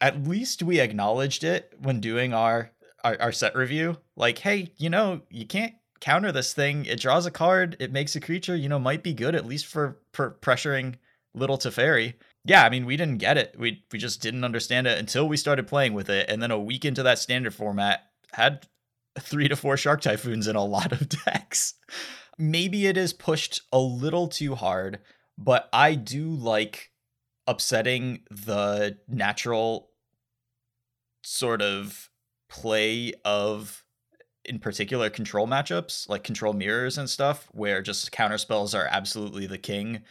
at 0.00 0.26
least 0.26 0.64
we 0.64 0.80
acknowledged 0.80 1.44
it 1.44 1.72
when 1.80 2.00
doing 2.00 2.34
our, 2.34 2.72
our 3.04 3.16
our, 3.20 3.32
set 3.32 3.54
review. 3.54 3.96
Like, 4.16 4.38
hey, 4.38 4.72
you 4.76 4.90
know, 4.90 5.22
you 5.30 5.46
can't 5.46 5.74
counter 6.00 6.32
this 6.32 6.52
thing. 6.52 6.86
It 6.86 7.00
draws 7.00 7.24
a 7.24 7.30
card, 7.30 7.76
it 7.78 7.92
makes 7.92 8.16
a 8.16 8.20
creature, 8.20 8.56
you 8.56 8.68
know, 8.68 8.78
might 8.78 9.02
be 9.02 9.14
good 9.14 9.34
at 9.34 9.46
least 9.46 9.66
for, 9.66 9.98
for 10.12 10.36
pressuring 10.42 10.96
little 11.34 11.56
Teferi 11.56 12.14
yeah, 12.44 12.64
I 12.64 12.70
mean, 12.70 12.84
we 12.84 12.96
didn't 12.96 13.18
get 13.18 13.38
it. 13.38 13.54
We 13.58 13.84
we 13.90 13.98
just 13.98 14.20
didn't 14.20 14.44
understand 14.44 14.86
it 14.86 14.98
until 14.98 15.26
we 15.28 15.36
started 15.36 15.66
playing 15.66 15.94
with 15.94 16.10
it, 16.10 16.28
and 16.28 16.42
then 16.42 16.50
a 16.50 16.58
week 16.58 16.84
into 16.84 17.02
that 17.02 17.18
standard 17.18 17.54
format, 17.54 18.02
had 18.32 18.66
three 19.18 19.48
to 19.48 19.56
four 19.56 19.76
Shark 19.76 20.00
Typhoons 20.00 20.46
in 20.46 20.56
a 20.56 20.64
lot 20.64 20.92
of 20.92 21.08
decks. 21.24 21.74
Maybe 22.38 22.86
it 22.86 22.96
is 22.96 23.12
pushed 23.12 23.62
a 23.72 23.78
little 23.78 24.28
too 24.28 24.54
hard, 24.54 24.98
but 25.38 25.68
I 25.72 25.94
do 25.94 26.28
like 26.28 26.90
upsetting 27.46 28.20
the 28.30 28.98
natural 29.08 29.90
sort 31.22 31.62
of 31.62 32.10
play 32.50 33.12
of 33.24 33.84
in 34.44 34.58
particular 34.58 35.08
control 35.08 35.46
matchups 35.46 36.08
like 36.08 36.22
control 36.22 36.52
mirrors 36.52 36.98
and 36.98 37.08
stuff 37.08 37.48
where 37.52 37.80
just 37.80 38.12
counter 38.12 38.36
spells 38.36 38.74
are 38.74 38.86
absolutely 38.90 39.46
the 39.46 39.58
king 39.58 40.02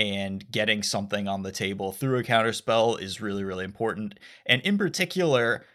and 0.00 0.50
getting 0.50 0.82
something 0.82 1.28
on 1.28 1.42
the 1.42 1.52
table 1.52 1.92
through 1.92 2.18
a 2.18 2.24
counterspell 2.24 2.98
is 2.98 3.20
really, 3.20 3.44
really 3.44 3.66
important. 3.66 4.18
And 4.46 4.62
in 4.62 4.78
particular, 4.78 5.66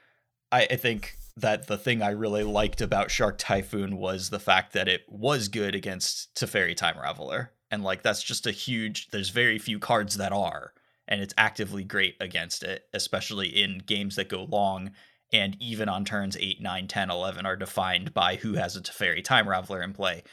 I, 0.52 0.64
I 0.64 0.76
think 0.78 1.16
that 1.38 1.68
the 1.68 1.78
thing 1.78 2.02
I 2.02 2.10
really 2.10 2.44
liked 2.44 2.82
about 2.82 3.12
Shark 3.12 3.38
Typhoon 3.38 3.98
was 3.98 4.32
the 4.32 4.40
fact 4.40 4.74
that 4.74 4.88
it 4.88 5.02
was 5.08 5.48
good 5.48 5.76
against 5.76 6.34
Teferi 6.34 6.76
Time 6.76 6.96
Raveler. 6.96 7.50
And 7.70 7.84
like 7.84 8.02
that's 8.02 8.24
just 8.24 8.48
a 8.48 8.52
huge 8.52 9.10
there's 9.10 9.30
very 9.30 9.60
few 9.60 9.78
cards 9.78 10.18
that 10.18 10.32
are. 10.32 10.74
And 11.08 11.22
it's 11.22 11.36
actively 11.38 11.84
great 11.84 12.16
against 12.20 12.64
it, 12.64 12.86
especially 12.96 13.50
in 13.50 13.78
games 13.78 14.16
that 14.16 14.28
go 14.28 14.46
long 14.46 14.90
and 15.32 15.56
even 15.60 15.88
on 15.88 16.04
turns 16.04 16.36
8, 16.36 16.60
9, 16.62 16.88
10, 16.88 17.12
11 17.12 17.46
are 17.46 17.56
defined 17.56 18.12
by 18.16 18.38
who 18.38 18.54
has 18.54 18.76
a 18.76 18.82
Teferi 18.82 19.24
Time 19.24 19.46
Raveler 19.46 19.84
in 19.84 19.94
play. 19.94 20.24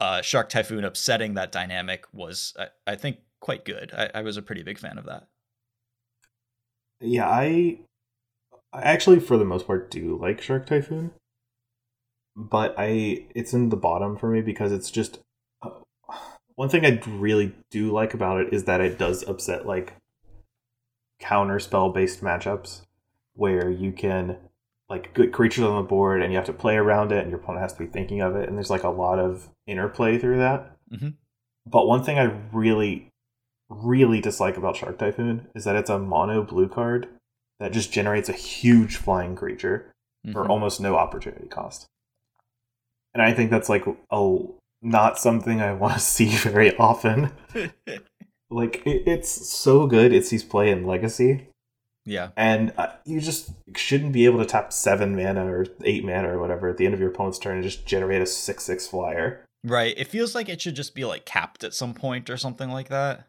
Uh, 0.00 0.20
Shark 0.20 0.48
Typhoon 0.48 0.84
upsetting 0.84 1.34
that 1.34 1.52
dynamic 1.52 2.06
was, 2.12 2.54
I, 2.58 2.92
I 2.92 2.96
think, 2.96 3.18
quite 3.40 3.64
good. 3.64 3.92
I, 3.96 4.10
I 4.14 4.22
was 4.22 4.36
a 4.36 4.42
pretty 4.42 4.62
big 4.62 4.78
fan 4.78 4.98
of 4.98 5.04
that. 5.06 5.26
Yeah, 7.00 7.28
I 7.28 7.78
I 8.72 8.82
actually 8.82 9.20
for 9.20 9.36
the 9.36 9.44
most 9.44 9.66
part 9.66 9.90
do 9.90 10.18
like 10.20 10.40
Shark 10.40 10.66
Typhoon, 10.66 11.12
but 12.34 12.74
I 12.78 13.26
it's 13.34 13.52
in 13.52 13.68
the 13.68 13.76
bottom 13.76 14.16
for 14.16 14.30
me 14.30 14.40
because 14.40 14.72
it's 14.72 14.90
just 14.90 15.20
uh, 15.62 15.70
one 16.54 16.68
thing 16.68 16.84
I 16.86 17.00
really 17.06 17.54
do 17.70 17.92
like 17.92 18.14
about 18.14 18.40
it 18.40 18.52
is 18.52 18.64
that 18.64 18.80
it 18.80 18.98
does 18.98 19.26
upset 19.28 19.66
like 19.66 19.94
counter 21.20 21.58
spell 21.58 21.90
based 21.90 22.22
matchups 22.22 22.82
where 23.34 23.70
you 23.70 23.92
can 23.92 24.36
like 24.88 25.12
good 25.14 25.32
creatures 25.32 25.64
on 25.64 25.76
the 25.76 25.88
board 25.88 26.22
and 26.22 26.32
you 26.32 26.36
have 26.36 26.46
to 26.46 26.52
play 26.52 26.76
around 26.76 27.12
it 27.12 27.18
and 27.18 27.30
your 27.30 27.40
opponent 27.40 27.62
has 27.62 27.72
to 27.72 27.80
be 27.80 27.86
thinking 27.86 28.20
of 28.20 28.36
it 28.36 28.48
and 28.48 28.56
there's 28.56 28.70
like 28.70 28.84
a 28.84 28.88
lot 28.88 29.18
of 29.18 29.48
interplay 29.66 30.18
through 30.18 30.38
that. 30.38 30.76
Mm-hmm. 30.92 31.08
But 31.66 31.86
one 31.86 32.04
thing 32.04 32.18
I 32.18 32.32
really 32.52 33.10
really 33.68 34.20
dislike 34.20 34.56
about 34.56 34.76
Shark 34.76 34.98
Typhoon 34.98 35.48
is 35.54 35.64
that 35.64 35.76
it's 35.76 35.90
a 35.90 35.98
mono 35.98 36.42
blue 36.42 36.68
card 36.68 37.08
that 37.58 37.72
just 37.72 37.92
generates 37.92 38.28
a 38.28 38.34
huge 38.34 38.96
flying 38.96 39.34
creature 39.34 39.92
mm-hmm. 40.24 40.32
for 40.32 40.48
almost 40.48 40.80
no 40.80 40.96
opportunity 40.96 41.48
cost. 41.48 41.86
And 43.14 43.22
I 43.22 43.32
think 43.32 43.50
that's 43.50 43.68
like 43.68 43.84
a 44.10 44.38
not 44.82 45.18
something 45.18 45.60
I 45.60 45.72
want 45.72 45.94
to 45.94 46.00
see 46.00 46.28
very 46.28 46.76
often. 46.76 47.32
like 48.50 48.86
it, 48.86 49.02
it's 49.06 49.30
so 49.30 49.86
good. 49.86 50.12
It 50.12 50.26
sees 50.26 50.44
play 50.44 50.70
in 50.70 50.86
Legacy. 50.86 51.48
Yeah, 52.08 52.28
and 52.36 52.72
uh, 52.78 52.92
you 53.04 53.20
just 53.20 53.50
shouldn't 53.74 54.12
be 54.12 54.26
able 54.26 54.38
to 54.38 54.44
tap 54.44 54.72
seven 54.72 55.16
mana 55.16 55.44
or 55.44 55.66
eight 55.82 56.04
mana 56.04 56.34
or 56.34 56.38
whatever 56.38 56.68
at 56.68 56.76
the 56.76 56.84
end 56.84 56.94
of 56.94 57.00
your 57.00 57.08
opponent's 57.08 57.36
turn 57.36 57.56
and 57.56 57.64
just 57.64 57.84
generate 57.84 58.22
a 58.22 58.26
six 58.26 58.62
six 58.62 58.86
flyer. 58.86 59.44
Right. 59.64 59.98
It 59.98 60.06
feels 60.06 60.34
like 60.34 60.48
it 60.48 60.60
should 60.60 60.76
just 60.76 60.94
be 60.94 61.04
like 61.04 61.24
capped 61.24 61.64
at 61.64 61.74
some 61.74 61.92
point 61.92 62.30
or 62.30 62.36
something 62.36 62.70
like 62.70 62.88
that. 62.88 63.26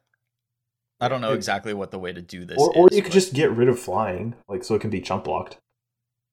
I 1.00 1.08
don't 1.08 1.22
know 1.22 1.34
exactly 1.34 1.74
what 1.74 1.92
the 1.92 2.00
way 2.00 2.12
to 2.12 2.22
do 2.22 2.44
this 2.44 2.58
or, 2.58 2.76
or 2.76 2.90
you 2.92 3.02
could 3.02 3.12
just 3.12 3.34
get 3.34 3.52
rid 3.52 3.70
of 3.70 3.80
flying, 3.80 4.36
like 4.48 4.64
so 4.64 4.76
it 4.76 4.82
can 4.82 4.90
be 4.90 5.02
chump 5.02 5.26
blocked. 5.26 5.58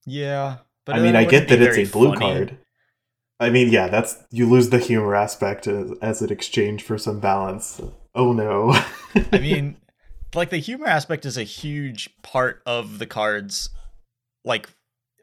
Yeah, 0.07 0.59
but 0.85 0.97
I 0.97 1.01
mean, 1.01 1.17
I 1.17 1.25
get 1.25 1.49
that 1.49 1.61
it's 1.61 1.91
a 1.91 1.93
blue 1.93 2.15
funny. 2.15 2.21
card. 2.21 2.59
I 3.41 3.51
mean, 3.51 3.71
yeah, 3.71 3.89
that's 3.89 4.17
you 4.31 4.49
lose 4.49 4.71
the 4.71 4.79
humor 4.79 5.15
aspect 5.15 5.67
as, 5.67 5.93
as 6.01 6.23
an 6.23 6.31
exchange 6.31 6.83
for 6.83 6.97
some 6.97 7.21
balance. 7.21 7.81
Oh 8.15 8.33
no. 8.33 8.73
I 9.33 9.39
mean, 9.39 9.77
like 10.35 10.51
the 10.51 10.59
humor 10.59 10.87
aspect 10.87 11.27
is 11.27 11.37
a 11.37 11.43
huge 11.43 12.11
part 12.23 12.63
of 12.65 12.99
the 12.99 13.07
cards. 13.07 13.71
Like, 14.45 14.71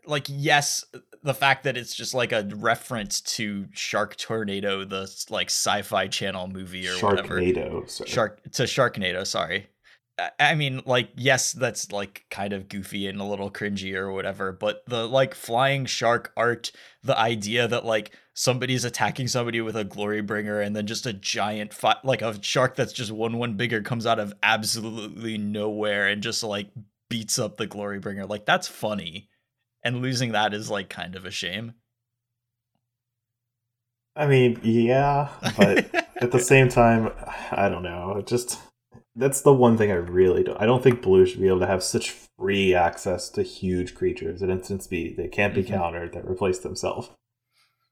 like 0.06 0.26
yes, 0.28 0.86
the 1.24 1.34
fact 1.34 1.63
that 1.63 1.78
it's 1.78 1.95
just 1.95 2.13
like 2.13 2.32
a 2.32 2.47
reference 2.55 3.22
to 3.22 3.67
Shark 3.72 4.15
Tornado, 4.17 4.84
the 4.84 5.11
like 5.30 5.47
sci-fi 5.47 6.07
channel 6.07 6.47
movie 6.47 6.88
or 6.88 6.95
Sharknado, 6.95 7.57
whatever. 7.57 7.88
Sorry. 7.88 8.09
Shark 8.09 8.43
to 8.53 8.63
Sharknado, 8.63 9.26
sorry. 9.26 9.67
I 10.39 10.55
mean, 10.55 10.82
like, 10.86 11.09
yes, 11.15 11.51
that's 11.51 11.91
like 11.91 12.26
kind 12.30 12.53
of 12.53 12.69
goofy 12.69 13.07
and 13.07 13.19
a 13.19 13.24
little 13.24 13.49
cringy 13.49 13.95
or 13.95 14.11
whatever, 14.11 14.51
but 14.51 14.84
the 14.86 15.07
like 15.07 15.34
flying 15.34 15.86
shark 15.86 16.32
art, 16.38 16.72
the 17.01 17.17
idea 17.17 17.67
that 17.67 17.86
like 17.86 18.11
somebody's 18.34 18.86
attacking 18.86 19.28
somebody 19.28 19.61
with 19.61 19.76
a 19.76 19.84
glory 19.84 20.22
bringer 20.22 20.61
and 20.61 20.76
then 20.76 20.88
just 20.88 21.05
a 21.05 21.13
giant 21.13 21.74
fi- 21.74 21.97
like 22.03 22.22
a 22.22 22.41
shark 22.43 22.76
that's 22.76 22.93
just 22.93 23.11
one 23.11 23.38
one 23.38 23.55
bigger 23.55 23.82
comes 23.82 24.05
out 24.05 24.19
of 24.19 24.34
absolutely 24.41 25.38
nowhere 25.38 26.07
and 26.07 26.24
just 26.24 26.43
like 26.43 26.69
beats 27.09 27.38
up 27.38 27.57
the 27.57 27.67
glory 27.67 27.99
bringer 27.99 28.26
like 28.26 28.45
that's 28.45 28.67
funny 28.67 29.30
and 29.84 30.01
losing 30.01 30.32
that 30.32 30.53
is 30.53 30.69
like 30.69 30.89
kind 30.89 31.15
of 31.15 31.25
a 31.25 31.32
shame 31.32 31.73
i 34.15 34.25
mean 34.25 34.59
yeah 34.63 35.29
but 35.57 35.93
at 36.21 36.32
the 36.32 36.39
same 36.51 36.69
time 36.69 37.11
i 37.51 37.69
don't 37.69 37.84
know 37.84 38.17
it 38.17 38.27
just 38.27 38.59
that's 39.15 39.41
the 39.41 39.53
one 39.53 39.77
thing 39.77 39.91
i 39.91 39.95
really 39.95 40.43
don't 40.43 40.61
i 40.61 40.65
don't 40.65 40.84
think 40.84 41.01
blue 41.01 41.25
should 41.25 41.41
be 41.41 41.47
able 41.47 41.59
to 41.59 41.67
have 41.67 41.84
such 41.84 42.11
free 42.38 42.73
access 42.73 43.29
to 43.29 43.43
huge 43.43 43.95
creatures 43.95 44.41
at 44.41 44.49
instant 44.49 44.84
speed 44.84 45.15
that 45.17 45.32
can't 45.32 45.53
be 45.53 45.63
mm-hmm. 45.63 45.73
countered 45.73 46.13
that 46.13 46.27
replace 46.27 46.59
themselves 46.59 47.09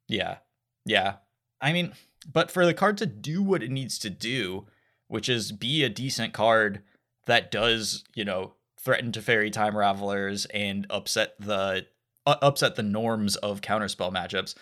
yeah. 0.09 0.37
Yeah. 0.85 1.15
I 1.61 1.71
mean, 1.71 1.93
but 2.29 2.51
for 2.51 2.65
the 2.65 2.73
card 2.73 2.97
to 2.97 3.05
do 3.05 3.41
what 3.41 3.63
it 3.63 3.71
needs 3.71 3.97
to 3.99 4.09
do, 4.09 4.65
which 5.07 5.29
is 5.29 5.53
be 5.53 5.83
a 5.83 5.89
decent 5.89 6.33
card 6.33 6.81
that 7.27 7.51
does, 7.51 8.03
you 8.15 8.25
know, 8.25 8.53
threaten 8.83 9.11
Teferi 9.11 9.51
Time 9.51 9.73
Ravelers 9.73 10.47
and 10.53 10.87
upset 10.89 11.33
the 11.39 11.85
uh, 12.25 12.35
upset 12.41 12.75
the 12.75 12.83
norms 12.83 13.35
of 13.37 13.61
counterspell 13.61 14.13
matchups, 14.13 14.55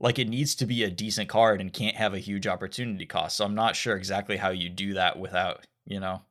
like 0.00 0.18
it 0.18 0.28
needs 0.28 0.54
to 0.56 0.66
be 0.66 0.82
a 0.82 0.90
decent 0.90 1.28
card 1.28 1.60
and 1.60 1.72
can't 1.72 1.96
have 1.96 2.14
a 2.14 2.18
huge 2.18 2.46
opportunity 2.46 3.06
cost. 3.06 3.36
So 3.36 3.44
I'm 3.44 3.54
not 3.54 3.76
sure 3.76 3.96
exactly 3.96 4.36
how 4.36 4.50
you 4.50 4.68
do 4.68 4.94
that 4.94 5.18
without, 5.18 5.66
you 5.86 6.00
know. 6.00 6.22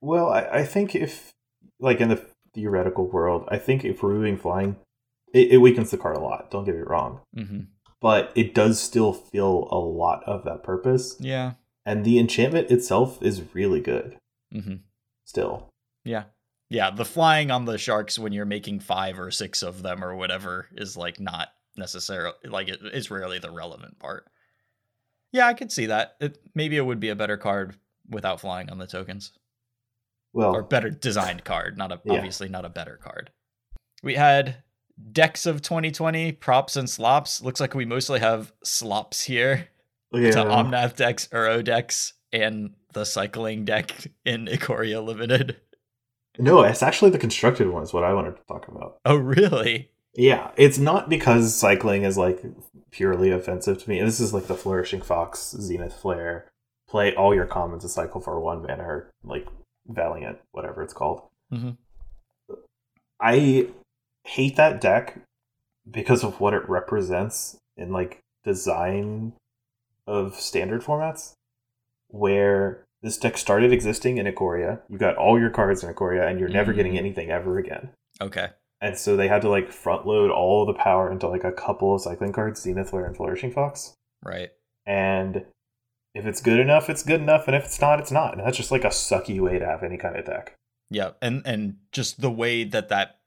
Well, 0.00 0.30
I, 0.30 0.42
I 0.42 0.64
think 0.64 0.94
if 0.94 1.32
like 1.80 2.00
in 2.00 2.08
the 2.08 2.24
theoretical 2.54 3.06
world, 3.06 3.48
I 3.48 3.58
think 3.58 3.84
if 3.84 4.02
removing 4.02 4.36
flying, 4.36 4.76
it, 5.32 5.52
it 5.52 5.58
weakens 5.58 5.90
the 5.90 5.98
card 5.98 6.16
a 6.16 6.20
lot. 6.20 6.50
Don't 6.50 6.64
get 6.64 6.74
me 6.74 6.82
wrong. 6.82 7.20
Mm-hmm 7.36 7.60
but 8.00 8.32
it 8.34 8.54
does 8.54 8.80
still 8.80 9.12
feel 9.12 9.68
a 9.70 9.78
lot 9.78 10.22
of 10.24 10.44
that 10.44 10.62
purpose. 10.62 11.16
Yeah. 11.18 11.52
And 11.84 12.04
the 12.04 12.18
enchantment 12.18 12.70
itself 12.70 13.22
is 13.22 13.42
really 13.54 13.80
good. 13.80 14.16
Mm-hmm. 14.54 14.76
Still. 15.24 15.68
Yeah. 16.04 16.24
Yeah. 16.68 16.90
The 16.90 17.04
flying 17.04 17.50
on 17.50 17.64
the 17.64 17.78
sharks 17.78 18.18
when 18.18 18.32
you're 18.32 18.44
making 18.44 18.80
five 18.80 19.18
or 19.18 19.30
six 19.30 19.62
of 19.62 19.82
them 19.82 20.02
or 20.02 20.16
whatever 20.16 20.68
is 20.72 20.96
like 20.96 21.20
not 21.20 21.48
necessarily 21.76 22.34
like 22.44 22.68
it, 22.68 22.80
it's 22.82 23.10
rarely 23.10 23.38
the 23.38 23.50
relevant 23.50 23.98
part. 23.98 24.26
Yeah, 25.32 25.46
I 25.46 25.54
could 25.54 25.70
see 25.70 25.86
that. 25.86 26.16
It, 26.20 26.38
maybe 26.54 26.76
it 26.76 26.86
would 26.86 27.00
be 27.00 27.10
a 27.10 27.16
better 27.16 27.36
card 27.36 27.76
without 28.08 28.40
flying 28.40 28.70
on 28.70 28.78
the 28.78 28.86
tokens. 28.86 29.32
Well, 30.32 30.54
or 30.54 30.62
better 30.62 30.90
designed 30.90 31.44
card, 31.44 31.78
not 31.78 31.92
a 31.92 32.00
yeah. 32.04 32.14
obviously 32.14 32.48
not 32.48 32.64
a 32.64 32.70
better 32.70 32.98
card. 33.02 33.30
We 34.02 34.14
had 34.14 34.62
decks 35.12 35.46
of 35.46 35.62
2020 35.62 36.32
props 36.32 36.76
and 36.76 36.88
slops. 36.88 37.42
Looks 37.42 37.60
like 37.60 37.74
we 37.74 37.84
mostly 37.84 38.20
have 38.20 38.52
slops 38.62 39.22
here. 39.22 39.68
Oh, 40.12 40.18
yeah. 40.18 40.30
To 40.32 40.44
Omnath 40.44 40.96
decks, 40.96 41.28
Uro 41.32 41.64
decks, 41.64 42.12
and 42.32 42.74
the 42.92 43.04
cycling 43.04 43.64
deck 43.64 43.92
in 44.24 44.46
Ikoria 44.46 45.04
Limited. 45.04 45.56
No, 46.38 46.62
it's 46.62 46.82
actually 46.82 47.10
the 47.10 47.18
constructed 47.18 47.68
one 47.70 47.82
is 47.82 47.92
what 47.92 48.04
I 48.04 48.12
wanted 48.12 48.36
to 48.36 48.42
talk 48.44 48.68
about. 48.68 48.98
Oh, 49.04 49.16
really? 49.16 49.90
Yeah, 50.14 50.50
it's 50.56 50.78
not 50.78 51.08
because 51.08 51.54
cycling 51.54 52.02
is 52.04 52.16
like 52.16 52.42
purely 52.90 53.30
offensive 53.30 53.82
to 53.82 53.90
me. 53.90 54.00
This 54.00 54.20
is 54.20 54.32
like 54.32 54.46
the 54.46 54.54
Flourishing 54.54 55.02
Fox, 55.02 55.54
Zenith 55.60 55.94
Flare. 55.94 56.48
Play 56.88 57.14
all 57.14 57.34
your 57.34 57.46
commons 57.46 57.82
to 57.82 57.88
cycle 57.88 58.20
for 58.20 58.38
one 58.40 58.62
mana, 58.62 58.84
or 58.84 59.10
like 59.24 59.46
Valiant, 59.86 60.38
whatever 60.52 60.82
it's 60.82 60.94
called. 60.94 61.22
Mm-hmm. 61.52 61.70
I 63.20 63.68
hate 64.24 64.56
that 64.56 64.80
deck 64.80 65.18
because 65.88 66.24
of 66.24 66.40
what 66.40 66.54
it 66.54 66.68
represents 66.68 67.56
in 67.76 67.92
like 67.92 68.20
design 68.44 69.32
of 70.06 70.34
standard 70.36 70.82
formats 70.82 71.34
where 72.08 72.85
this 73.06 73.18
deck 73.18 73.38
started 73.38 73.72
existing 73.72 74.18
in 74.18 74.26
Ikoria. 74.26 74.80
You 74.88 74.98
got 74.98 75.16
all 75.16 75.38
your 75.38 75.50
cards 75.50 75.82
in 75.84 75.92
Ikoria 75.92 76.28
and 76.28 76.40
you're 76.40 76.48
never 76.48 76.72
mm. 76.72 76.76
getting 76.76 76.98
anything 76.98 77.30
ever 77.30 77.58
again. 77.58 77.90
Okay. 78.20 78.48
And 78.80 78.98
so 78.98 79.16
they 79.16 79.28
had 79.28 79.42
to 79.42 79.48
like 79.48 79.72
front 79.72 80.06
load 80.06 80.30
all 80.30 80.66
the 80.66 80.74
power 80.74 81.10
into 81.10 81.28
like 81.28 81.44
a 81.44 81.52
couple 81.52 81.94
of 81.94 82.02
cycling 82.02 82.32
cards, 82.32 82.60
Zenith 82.60 82.90
Flare 82.90 83.06
and 83.06 83.16
Flourishing 83.16 83.52
Fox. 83.52 83.94
Right. 84.22 84.50
And 84.84 85.46
if 86.14 86.26
it's 86.26 86.40
good 86.40 86.58
enough, 86.58 86.88
it's 86.88 87.02
good 87.02 87.20
enough, 87.20 87.46
and 87.46 87.54
if 87.54 87.64
it's 87.64 87.80
not, 87.80 88.00
it's 88.00 88.10
not. 88.10 88.36
And 88.36 88.46
that's 88.46 88.56
just 88.56 88.70
like 88.70 88.84
a 88.84 88.88
sucky 88.88 89.38
way 89.38 89.58
to 89.58 89.66
have 89.66 89.82
any 89.82 89.98
kind 89.98 90.16
of 90.16 90.24
deck. 90.24 90.54
Yeah, 90.90 91.10
and 91.20 91.42
and 91.44 91.76
just 91.92 92.20
the 92.20 92.30
way 92.30 92.64
that 92.64 92.88
that 92.88 93.18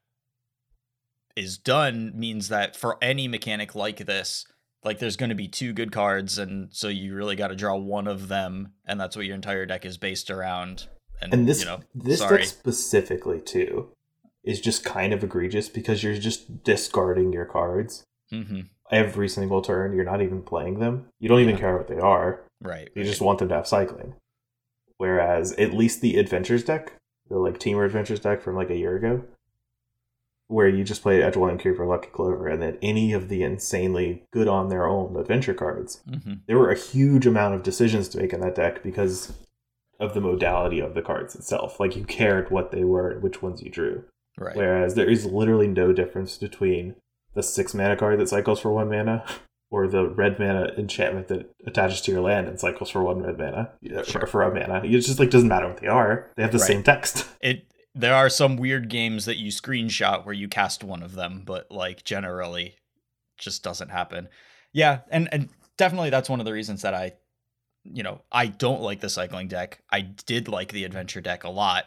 is 1.36 1.58
done 1.58 2.14
means 2.16 2.50
that 2.50 2.76
for 2.76 2.98
any 3.02 3.28
mechanic 3.28 3.76
like 3.76 4.06
this, 4.06 4.46
like 4.84 5.00
there's 5.00 5.18
going 5.18 5.30
to 5.30 5.36
be 5.36 5.48
two 5.48 5.74
good 5.74 5.92
cards, 5.92 6.38
and 6.38 6.70
so 6.72 6.88
you 6.88 7.14
really 7.16 7.36
got 7.36 7.50
to 7.50 7.56
draw 7.56 7.76
one 7.76 8.08
of 8.08 8.28
them, 8.28 8.74
and 8.86 9.00
that's 9.00 9.16
what 9.16 9.26
your 9.26 9.36
entire 9.36 9.66
deck 9.66 9.86
is 9.86 9.98
based 9.98 10.30
around. 10.30 10.88
And, 11.22 11.34
and 11.34 11.48
this, 11.48 11.60
you 11.60 11.66
know, 11.66 11.82
this 11.94 12.20
sorry. 12.20 12.40
deck 12.40 12.48
specifically 12.48 13.42
too 13.42 13.90
is 14.44 14.62
just 14.62 14.86
kind 14.86 15.14
of 15.14 15.24
egregious 15.24 15.68
because 15.68 16.02
you're 16.02 16.18
just 16.18 16.64
discarding 16.64 17.34
your 17.34 17.46
cards 17.46 18.04
mm-hmm. 18.32 18.62
every 18.90 19.28
single 19.28 19.62
turn. 19.62 19.94
You're 19.94 20.06
not 20.06 20.22
even 20.22 20.42
playing 20.42 20.80
them. 20.80 21.08
You 21.20 21.28
don't 21.28 21.42
even 21.42 21.58
care 21.58 21.76
what 21.76 21.90
they 21.90 22.00
are. 22.00 22.42
Right. 22.62 22.90
You 22.96 23.02
right. 23.02 23.10
just 23.10 23.22
want 23.22 23.40
them 23.40 23.50
to 23.50 23.56
have 23.56 23.68
cycling. 23.68 24.16
Whereas 24.98 25.54
at 25.54 25.74
least 25.74 26.02
the 26.02 26.18
adventures 26.18 26.64
deck, 26.64 26.94
the 27.30 27.38
like 27.38 27.60
Temur 27.60 27.86
adventures 27.86 28.22
deck 28.22 28.42
from 28.42 28.56
like 28.56 28.70
a 28.70 28.78
year 28.78 28.96
ago, 28.96 29.24
where 30.50 30.68
you 30.68 30.84
just 30.84 31.04
play 31.04 31.22
Edgewall 31.22 31.52
Innkeeper, 31.52 31.86
Lucky 31.86 32.10
Clover, 32.10 32.48
and 32.48 32.60
then 32.60 32.80
any 32.82 33.14
of 33.14 33.30
the 33.30 33.44
insanely 33.44 34.24
good 34.34 34.48
on 34.48 34.70
their 34.70 34.88
own 34.88 35.16
adventure 35.16 35.54
cards. 35.54 36.02
Mm-hmm. 36.10 36.34
There 36.48 36.58
were 36.58 36.72
a 36.72 36.78
huge 36.78 37.28
amount 37.28 37.54
of 37.54 37.62
decisions 37.62 38.10
to 38.10 38.18
make 38.18 38.34
in 38.34 38.42
that 38.42 38.56
deck 38.56 38.82
because 38.82 39.32
of 40.00 40.16
the 40.16 40.22
modality 40.22 40.80
of 40.80 40.96
the 40.96 41.04
cards 41.04 41.36
itself. 41.36 41.80
Like 41.80 41.96
you 41.96 42.04
cared 42.04 42.50
what 42.50 42.72
they 42.72 42.84
were 42.84 43.12
and 43.12 43.22
which 43.22 43.44
ones 43.44 43.62
you 43.62 43.70
drew. 43.70 44.06
Right. 44.40 44.56
Whereas 44.56 44.96
there 44.96 45.10
is 45.10 45.24
literally 45.24 45.68
no 45.68 45.94
difference 45.94 46.38
between 46.38 46.96
the 47.36 47.44
six 47.44 47.76
mana 47.76 47.96
card 47.96 48.20
that 48.20 48.30
cycles 48.30 48.60
for 48.60 48.72
one 48.72 48.90
mana 48.90 49.24
or 49.70 49.88
the 49.88 50.08
red 50.08 50.40
mana 50.40 50.74
enchantment 50.80 51.28
that 51.28 51.54
attaches 51.68 52.02
to 52.02 52.12
your 52.12 52.22
land 52.22 52.48
and 52.48 52.60
cycles 52.60 52.90
for 52.90 53.04
one 53.04 53.22
red 53.22 53.38
mana 53.38 53.70
sure. 54.04 54.26
for 54.26 54.42
a 54.42 54.52
mana. 54.52 54.82
It 54.84 55.00
just 55.02 55.20
like 55.20 55.30
doesn't 55.30 55.48
matter 55.48 55.68
what 55.68 55.78
they 55.78 55.88
are. 55.88 56.32
They 56.36 56.42
have 56.42 56.52
the 56.52 56.58
right. 56.58 56.68
same 56.68 56.82
text. 56.82 57.28
It 57.40 57.72
there 58.00 58.16
are 58.16 58.30
some 58.30 58.56
weird 58.56 58.90
games 58.90 59.26
that 59.26 59.38
you 59.38 59.52
screenshot 59.52 60.26
where 60.26 60.34
you 60.34 60.48
cast 60.48 60.84
one 60.84 61.04
of 61.04 61.16
them, 61.16 61.44
but 61.46 61.70
like 61.70 62.04
generally 62.04 62.76
just 63.38 63.64
doesn't 63.64 63.90
happen. 63.90 64.30
Yeah, 64.72 65.00
and 65.10 65.28
and 65.32 65.50
definitely 65.78 66.10
that's 66.10 66.30
one 66.30 66.40
of 66.40 66.46
the 66.46 66.54
reasons 66.54 66.82
that 66.84 66.94
I 66.94 67.14
you 67.84 68.04
know, 68.04 68.22
I 68.32 68.48
don't 68.48 68.82
like 68.82 69.00
the 69.00 69.10
cycling 69.10 69.48
deck. 69.48 69.82
I 69.90 70.02
did 70.02 70.48
like 70.48 70.72
the 70.72 70.84
adventure 70.84 71.22
deck 71.22 71.44
a 71.44 71.50
lot. 71.50 71.86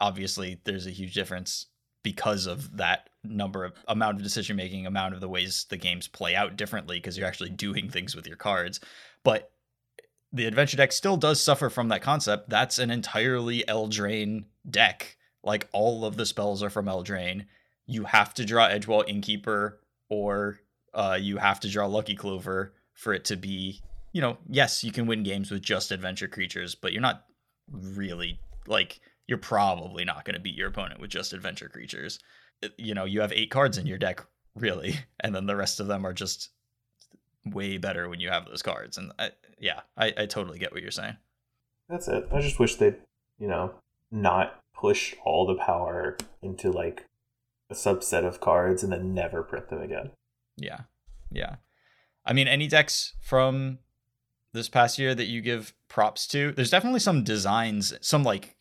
Obviously, 0.00 0.60
there's 0.64 0.86
a 0.86 0.90
huge 0.90 1.14
difference 1.14 1.66
because 2.02 2.46
of 2.46 2.76
that 2.78 3.10
number 3.22 3.64
of 3.64 3.72
amount 3.86 4.16
of 4.16 4.22
decision 4.22 4.56
making, 4.56 4.86
amount 4.86 5.14
of 5.14 5.20
the 5.20 5.28
ways 5.28 5.66
the 5.68 5.76
games 5.76 6.08
play 6.08 6.34
out 6.34 6.56
differently 6.56 6.98
because 6.98 7.16
you're 7.16 7.26
actually 7.26 7.50
doing 7.50 7.88
things 7.88 8.16
with 8.16 8.26
your 8.26 8.36
cards. 8.36 8.80
But 9.24 9.52
the 10.32 10.46
adventure 10.46 10.76
deck 10.76 10.90
still 10.90 11.16
does 11.16 11.40
suffer 11.40 11.70
from 11.70 11.88
that 11.88 12.02
concept. 12.02 12.48
That's 12.48 12.78
an 12.78 12.90
entirely 12.90 13.64
Eldraine 13.68 14.44
deck 14.68 15.16
like 15.44 15.68
all 15.72 16.04
of 16.04 16.16
the 16.16 16.26
spells 16.26 16.62
are 16.62 16.70
from 16.70 16.86
Eldraine. 16.86 17.46
You 17.86 18.04
have 18.04 18.34
to 18.34 18.44
draw 18.44 18.68
Edgewall 18.68 19.08
Innkeeper 19.08 19.80
or 20.08 20.60
uh, 20.94 21.18
you 21.20 21.38
have 21.38 21.60
to 21.60 21.68
draw 21.70 21.86
Lucky 21.86 22.14
Clover 22.14 22.74
for 22.94 23.12
it 23.12 23.24
to 23.26 23.36
be, 23.36 23.80
you 24.12 24.20
know, 24.20 24.36
yes, 24.48 24.84
you 24.84 24.92
can 24.92 25.06
win 25.06 25.22
games 25.22 25.50
with 25.50 25.62
just 25.62 25.90
adventure 25.90 26.28
creatures, 26.28 26.74
but 26.74 26.92
you're 26.92 27.02
not 27.02 27.24
really 27.70 28.38
like 28.66 29.00
you're 29.26 29.38
probably 29.38 30.04
not 30.04 30.24
going 30.24 30.34
to 30.34 30.40
beat 30.40 30.54
your 30.56 30.68
opponent 30.68 31.00
with 31.00 31.10
just 31.10 31.32
adventure 31.32 31.68
creatures. 31.68 32.18
You 32.76 32.94
know, 32.94 33.04
you 33.04 33.20
have 33.20 33.32
eight 33.32 33.50
cards 33.50 33.78
in 33.78 33.86
your 33.86 33.98
deck, 33.98 34.24
really, 34.54 34.96
and 35.20 35.34
then 35.34 35.46
the 35.46 35.56
rest 35.56 35.80
of 35.80 35.86
them 35.86 36.06
are 36.06 36.12
just 36.12 36.50
way 37.46 37.78
better 37.78 38.08
when 38.08 38.20
you 38.20 38.28
have 38.28 38.46
those 38.46 38.62
cards. 38.62 38.98
And 38.98 39.12
I, 39.18 39.30
yeah, 39.58 39.80
I, 39.96 40.12
I 40.16 40.26
totally 40.26 40.58
get 40.58 40.72
what 40.72 40.82
you're 40.82 40.90
saying. 40.90 41.16
That's 41.88 42.08
it. 42.08 42.28
I 42.32 42.40
just 42.40 42.58
wish 42.58 42.76
they'd, 42.76 42.96
you 43.38 43.48
know, 43.48 43.74
not 44.10 44.61
push 44.74 45.14
all 45.24 45.46
the 45.46 45.54
power 45.54 46.16
into 46.42 46.70
like 46.70 47.06
a 47.70 47.74
subset 47.74 48.24
of 48.24 48.40
cards 48.40 48.82
and 48.82 48.92
then 48.92 49.14
never 49.14 49.42
print 49.42 49.68
them 49.68 49.80
again. 49.80 50.10
Yeah. 50.56 50.80
Yeah. 51.30 51.56
I 52.24 52.32
mean, 52.32 52.48
any 52.48 52.68
decks 52.68 53.14
from 53.20 53.78
this 54.52 54.68
past 54.68 54.98
year 54.98 55.14
that 55.14 55.26
you 55.26 55.40
give 55.40 55.72
props 55.88 56.26
to, 56.28 56.52
there's 56.52 56.70
definitely 56.70 57.00
some 57.00 57.24
designs, 57.24 57.94
some 58.00 58.22
like 58.22 58.56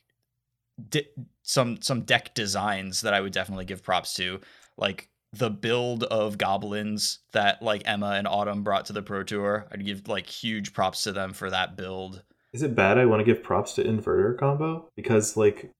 di- 0.90 1.10
some 1.44 1.82
some 1.82 2.02
deck 2.02 2.34
designs 2.34 3.02
that 3.02 3.14
I 3.14 3.22
would 3.22 3.34
definitely 3.34 3.66
give 3.66 3.84
props 3.84 4.14
to, 4.16 4.40
like 4.78 5.10
the 5.34 5.50
build 5.50 6.04
of 6.06 6.38
goblins 6.38 7.20
that 7.34 7.62
like 7.62 7.84
Emma 7.86 8.12
and 8.12 8.28
Autumn 8.28 8.64
brought 8.64 8.86
to 8.86 8.94
the 8.94 9.02
Pro 9.02 9.24
Tour. 9.24 9.68
I'd 9.72 9.86
give 9.86 10.08
like 10.08 10.28
huge 10.28 10.74
props 10.74 11.04
to 11.04 11.12
them 11.12 11.34
for 11.34 11.50
that 11.50 11.78
build. 11.78 12.24
Is 12.54 12.64
it 12.64 12.76
bad 12.76 12.98
I 12.98 13.06
want 13.06 13.22
to 13.22 13.24
give 13.26 13.44
props 13.44 13.74
to 13.76 13.84
inverter 13.84 14.38
combo 14.38 14.90
because 14.96 15.38
like 15.38 15.72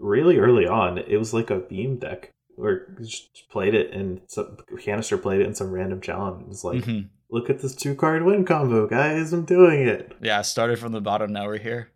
really 0.00 0.38
early 0.38 0.66
on, 0.66 0.98
it 0.98 1.16
was 1.16 1.34
like 1.34 1.50
a 1.50 1.58
beam 1.58 1.98
deck 1.98 2.30
where 2.56 2.88
just 3.00 3.48
played 3.50 3.74
it 3.74 3.92
and 3.92 4.20
some 4.26 4.56
canister 4.80 5.16
played 5.16 5.40
it 5.40 5.46
in 5.46 5.54
some 5.54 5.70
random 5.70 6.00
challenge. 6.00 6.42
It 6.42 6.48
was 6.48 6.64
like 6.64 6.80
mm-hmm. 6.80 7.06
look 7.30 7.48
at 7.50 7.60
this 7.60 7.74
two 7.74 7.94
card 7.94 8.24
win 8.24 8.44
combo, 8.44 8.86
guys. 8.86 9.32
I'm 9.32 9.44
doing 9.44 9.86
it. 9.86 10.12
Yeah, 10.20 10.42
started 10.42 10.78
from 10.78 10.92
the 10.92 11.00
bottom. 11.00 11.32
Now 11.32 11.46
we're 11.46 11.58
here. 11.58 11.90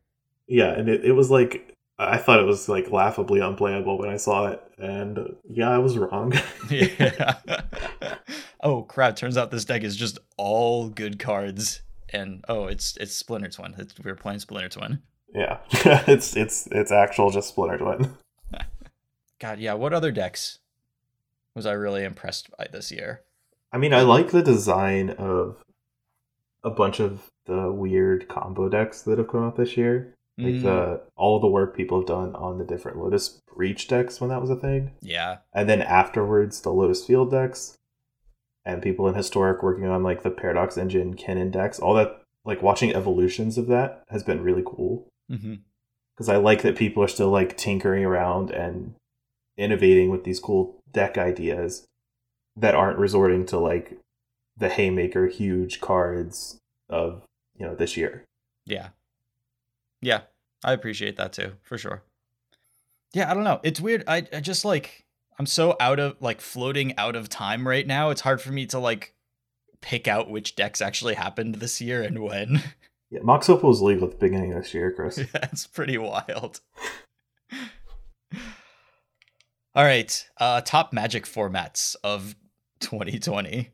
Yeah, 0.47 0.73
and 0.73 0.89
it, 0.89 1.05
it 1.05 1.13
was 1.13 1.31
like 1.31 1.77
I 1.99 2.19
thought 2.19 2.41
it 2.41 2.47
was 2.47 2.69
like 2.69 2.91
laughably 2.91 3.41
unplayable 3.41 3.99
when 3.99 4.09
I 4.09 4.17
saw 4.17 4.47
it, 4.47 4.63
and 4.79 5.37
yeah, 5.49 5.71
I 5.71 5.79
was 5.79 5.99
wrong. 5.99 6.33
yeah. 6.71 7.37
oh 8.61 8.83
crap! 8.83 9.17
Turns 9.17 9.37
out 9.37 9.51
this 9.51 9.65
deck 9.65 9.83
is 9.83 9.97
just 9.97 10.19
all 10.37 10.89
good 10.89 11.19
cards, 11.19 11.83
and 12.11 12.45
oh, 12.49 12.67
it's 12.67 12.97
it's 12.99 13.15
Splinter 13.15 13.51
Twin. 13.51 13.75
It's, 13.79 13.95
we 14.03 14.11
are 14.11 14.17
playing 14.17 14.41
Splinter 14.41 14.69
Twin. 14.69 15.03
Yeah, 15.35 15.59
it's 16.07 16.37
it's 16.37 16.69
it's 16.71 16.93
actual 16.93 17.31
just 17.31 17.49
Splinter 17.49 17.79
Twin. 17.79 18.17
God, 19.39 19.59
yeah. 19.59 19.75
What 19.75 19.93
other 19.93 20.13
decks 20.13 20.59
was 21.55 21.67
I 21.67 21.73
really 21.73 22.05
impressed 22.05 22.51
by 22.57 22.69
this 22.71 22.93
year? 22.93 23.23
I 23.73 23.79
mean, 23.79 23.95
I 23.95 24.03
like 24.03 24.31
the 24.31 24.43
design 24.43 25.11
of 25.11 25.63
a 26.63 26.71
bunch 26.71 27.01
of 27.01 27.31
the 27.47 27.73
weird 27.73 28.29
combo 28.29 28.69
decks 28.69 29.03
that 29.03 29.19
have 29.19 29.29
come 29.29 29.45
out 29.45 29.57
this 29.57 29.77
year. 29.77 30.15
Like 30.39 30.55
mm. 30.55 30.63
the 30.63 31.03
all 31.17 31.41
the 31.41 31.49
work 31.49 31.77
people 31.77 31.99
have 31.99 32.07
done 32.07 32.35
on 32.35 32.59
the 32.59 32.65
different 32.65 32.99
Lotus 32.99 33.41
Breach 33.55 33.87
decks 33.89 34.21
when 34.21 34.31
that 34.31 34.41
was 34.41 34.51
a 34.51 34.57
thing. 34.57 34.93
Yeah. 35.01 35.39
And 35.53 35.69
then 35.69 35.83
afterwards 35.83 36.61
the 36.61 36.71
Lotus 36.73 37.05
Field 37.05 37.31
decks. 37.31 37.77
And 38.65 38.81
people 38.81 39.09
in 39.09 39.15
historic 39.15 39.63
working 39.63 39.87
on 39.87 40.03
like 40.03 40.23
the 40.23 40.31
Paradox 40.31 40.79
Engine 40.79 41.17
Kinnan 41.17 41.51
decks. 41.51 41.79
All 41.79 41.95
that 41.95 42.23
like 42.45 42.63
watching 42.63 42.95
evolutions 42.95 43.59
of 43.59 43.67
that 43.67 44.05
has 44.09 44.23
been 44.23 44.43
really 44.43 44.63
cool. 44.65 45.09
Because 45.33 46.29
mm-hmm. 46.29 46.31
I 46.31 46.37
like 46.37 46.63
that 46.63 46.77
people 46.77 47.03
are 47.03 47.09
still 47.09 47.31
like 47.31 47.57
tinkering 47.57 48.05
around 48.05 48.51
and 48.51 48.95
innovating 49.57 50.11
with 50.11 50.25
these 50.25 50.41
cool 50.41 50.77
deck 50.93 51.19
ideas 51.19 51.85
that 52.57 52.75
aren't 52.75 52.99
resorting 52.99 53.47
to 53.47 53.59
like 53.59 53.99
the 54.57 54.69
haymaker 54.69 55.27
huge 55.27 55.81
cards 55.81 56.59
of 56.89 57.23
you 57.57 57.67
know 57.67 57.75
this 57.75 57.97
year. 57.97 58.25
Yeah. 58.67 58.89
Yeah, 60.01 60.23
I 60.65 60.73
appreciate 60.73 61.17
that 61.17 61.33
too, 61.33 61.53
for 61.63 61.79
sure. 61.79 62.03
Yeah, 63.15 63.31
I 63.31 63.35
don't 63.35 63.45
know. 63.45 63.61
It's 63.63 63.81
weird. 63.81 64.05
I, 64.07 64.27
I 64.33 64.41
just 64.41 64.65
like 64.65 65.05
I'm 65.39 65.47
so 65.47 65.77
out 65.81 65.99
of 65.99 66.17
like 66.21 66.41
floating 66.41 66.97
out 66.99 67.17
of 67.17 67.29
time 67.29 67.67
right 67.67 67.87
now. 67.87 68.11
It's 68.11 68.21
hard 68.21 68.41
for 68.41 68.53
me 68.53 68.67
to 68.67 68.79
like 68.79 69.15
pick 69.81 70.09
out 70.09 70.31
which 70.31 70.57
decks 70.57 70.81
actually 70.81 71.15
happened 71.15 71.57
this 71.57 71.81
year 71.81 72.03
and 72.03 72.21
when. 72.23 72.63
Yeah, 73.13 73.21
Mox 73.23 73.51
Opal 73.51 73.69
was 73.69 73.83
legal 73.83 74.07
at 74.07 74.13
the 74.13 74.17
beginning 74.17 74.55
of 74.55 74.63
this 74.63 74.73
year, 74.73 74.91
Chris. 74.91 75.19
Yeah, 75.35 75.49
it's 75.53 75.67
pretty 75.67 75.99
wild. 75.99 76.61
All 79.75 79.85
right, 79.85 80.29
uh, 80.39 80.63
top 80.63 80.95
Magic 80.95 81.27
formats 81.27 81.95
of 82.03 82.35
2020. 82.81 83.69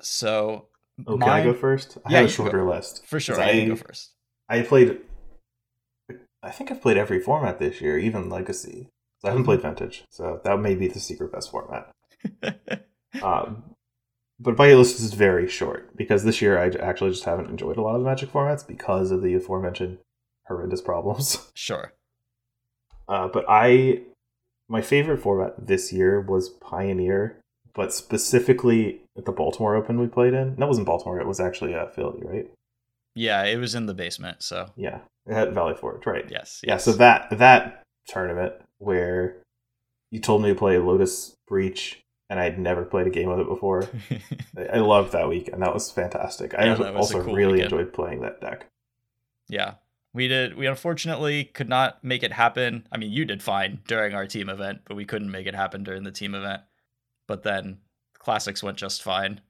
So, 0.00 0.68
oh, 1.08 1.18
can 1.18 1.28
I 1.28 1.42
go 1.42 1.54
first? 1.54 1.98
I 2.06 2.12
yeah, 2.12 2.18
have 2.18 2.26
a 2.26 2.32
shorter 2.32 2.64
list 2.64 3.04
for 3.04 3.18
sure. 3.18 3.40
I 3.40 3.66
go 3.66 3.74
first. 3.74 4.12
I 4.48 4.62
played. 4.62 4.98
I 6.40 6.50
think 6.50 6.70
I've 6.70 6.80
played 6.80 6.96
every 6.96 7.18
format 7.20 7.58
this 7.58 7.80
year, 7.80 7.98
even 7.98 8.30
Legacy. 8.30 8.90
So 9.18 9.28
I 9.28 9.30
haven't 9.32 9.44
played 9.44 9.62
Vintage, 9.62 10.04
so 10.08 10.40
that 10.44 10.60
may 10.60 10.76
be 10.76 10.86
the 10.86 11.00
secret 11.00 11.32
best 11.32 11.50
format. 11.50 11.90
um, 13.22 13.64
but 14.38 14.58
my 14.58 14.72
list 14.74 15.00
is 15.00 15.12
very 15.14 15.48
short 15.48 15.96
because 15.96 16.24
this 16.24 16.42
year 16.42 16.58
I 16.58 16.68
actually 16.78 17.10
just 17.10 17.24
haven't 17.24 17.50
enjoyed 17.50 17.76
a 17.76 17.82
lot 17.82 17.94
of 17.94 18.02
the 18.02 18.08
Magic 18.08 18.30
formats 18.30 18.66
because 18.66 19.10
of 19.10 19.22
the 19.22 19.34
aforementioned 19.34 19.98
horrendous 20.46 20.80
problems. 20.80 21.38
Sure. 21.54 21.92
Uh, 23.08 23.28
but 23.28 23.44
I, 23.48 24.02
my 24.68 24.80
favorite 24.80 25.20
format 25.20 25.66
this 25.66 25.92
year 25.92 26.20
was 26.20 26.48
Pioneer, 26.48 27.38
but 27.72 27.92
specifically 27.92 29.00
at 29.16 29.24
the 29.24 29.32
Baltimore 29.32 29.76
Open 29.76 30.00
we 30.00 30.06
played 30.08 30.34
in. 30.34 30.56
That 30.56 30.66
wasn't 30.68 30.86
Baltimore; 30.86 31.20
it 31.20 31.26
was 31.26 31.38
actually 31.40 31.74
uh, 31.74 31.86
Philly, 31.86 32.20
right? 32.22 32.50
Yeah, 33.14 33.44
it 33.44 33.58
was 33.58 33.74
in 33.74 33.86
the 33.86 33.94
basement. 33.94 34.42
So 34.42 34.70
yeah, 34.76 35.00
at 35.28 35.52
Valley 35.52 35.74
Forge, 35.74 36.04
right? 36.04 36.26
Yes, 36.28 36.60
Yeah. 36.64 36.78
So 36.78 36.92
that 36.92 37.30
that 37.38 37.82
tournament 38.08 38.54
where 38.78 39.36
you 40.10 40.20
told 40.20 40.42
me 40.42 40.48
to 40.48 40.54
play 40.54 40.78
Lotus 40.78 41.34
Breach 41.48 42.00
and 42.28 42.40
I'd 42.40 42.58
never 42.58 42.84
played 42.84 43.06
a 43.06 43.10
game 43.10 43.28
of 43.28 43.38
it 43.38 43.48
before. 43.48 43.88
I 44.72 44.78
loved 44.78 45.12
that 45.12 45.28
week, 45.28 45.48
and 45.52 45.62
that 45.62 45.72
was 45.72 45.90
fantastic. 45.90 46.52
Yeah, 46.52 46.74
I 46.74 46.94
also 46.94 47.22
cool 47.22 47.34
really 47.34 47.54
weekend. 47.54 47.72
enjoyed 47.72 47.92
playing 47.92 48.20
that 48.22 48.40
deck. 48.40 48.66
Yeah, 49.48 49.74
we 50.12 50.28
did. 50.28 50.56
We 50.56 50.66
unfortunately 50.66 51.44
could 51.44 51.68
not 51.68 52.02
make 52.02 52.22
it 52.22 52.32
happen. 52.32 52.86
I 52.90 52.96
mean, 52.96 53.12
you 53.12 53.24
did 53.24 53.42
fine 53.42 53.80
during 53.86 54.14
our 54.14 54.26
team 54.26 54.48
event, 54.48 54.80
but 54.86 54.96
we 54.96 55.04
couldn't 55.04 55.30
make 55.30 55.46
it 55.46 55.54
happen 55.54 55.84
during 55.84 56.02
the 56.02 56.10
team 56.10 56.34
event. 56.34 56.62
But 57.28 57.42
then 57.42 57.78
classics 58.18 58.62
went 58.62 58.76
just 58.76 59.02
fine, 59.02 59.40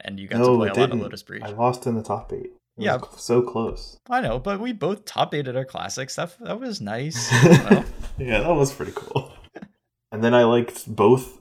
and 0.00 0.18
you 0.18 0.26
got 0.26 0.38
no, 0.38 0.52
to 0.52 0.56
play 0.56 0.68
a 0.68 0.72
didn't. 0.72 0.90
lot 0.90 0.96
of 0.96 1.02
Lotus 1.02 1.22
Breach. 1.22 1.42
I 1.42 1.50
lost 1.50 1.86
in 1.86 1.94
the 1.94 2.02
top 2.02 2.32
eight. 2.32 2.52
It 2.76 2.84
yeah, 2.84 2.98
so 3.16 3.40
close. 3.40 3.98
I 4.10 4.20
know, 4.20 4.38
but 4.38 4.60
we 4.60 4.72
both 4.72 5.06
top 5.06 5.32
eighted 5.32 5.56
our 5.56 5.64
classics. 5.64 6.16
That 6.16 6.36
that 6.40 6.60
was 6.60 6.80
nice. 6.80 7.32
yeah, 8.18 8.40
that 8.40 8.54
was 8.54 8.72
pretty 8.72 8.92
cool. 8.94 9.32
and 10.12 10.22
then 10.22 10.34
I 10.34 10.44
liked 10.44 10.94
both 10.94 11.40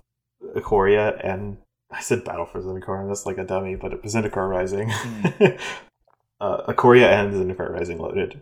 Ikoria 0.55 1.19
and 1.23 1.57
I 1.91 2.01
said 2.01 2.23
Battle 2.23 2.45
for 2.45 2.61
Zendikar. 2.61 3.01
And 3.01 3.09
that's 3.09 3.25
like 3.25 3.37
a 3.37 3.43
dummy, 3.43 3.75
but 3.75 3.93
it 3.93 4.03
was 4.03 4.15
Zendikar 4.15 4.49
Rising. 4.49 4.89
Mm. 4.89 5.59
uh, 6.41 6.71
Ikoria 6.71 7.07
and 7.07 7.33
Zendikar 7.33 7.69
Rising 7.71 7.99
loaded. 7.99 8.41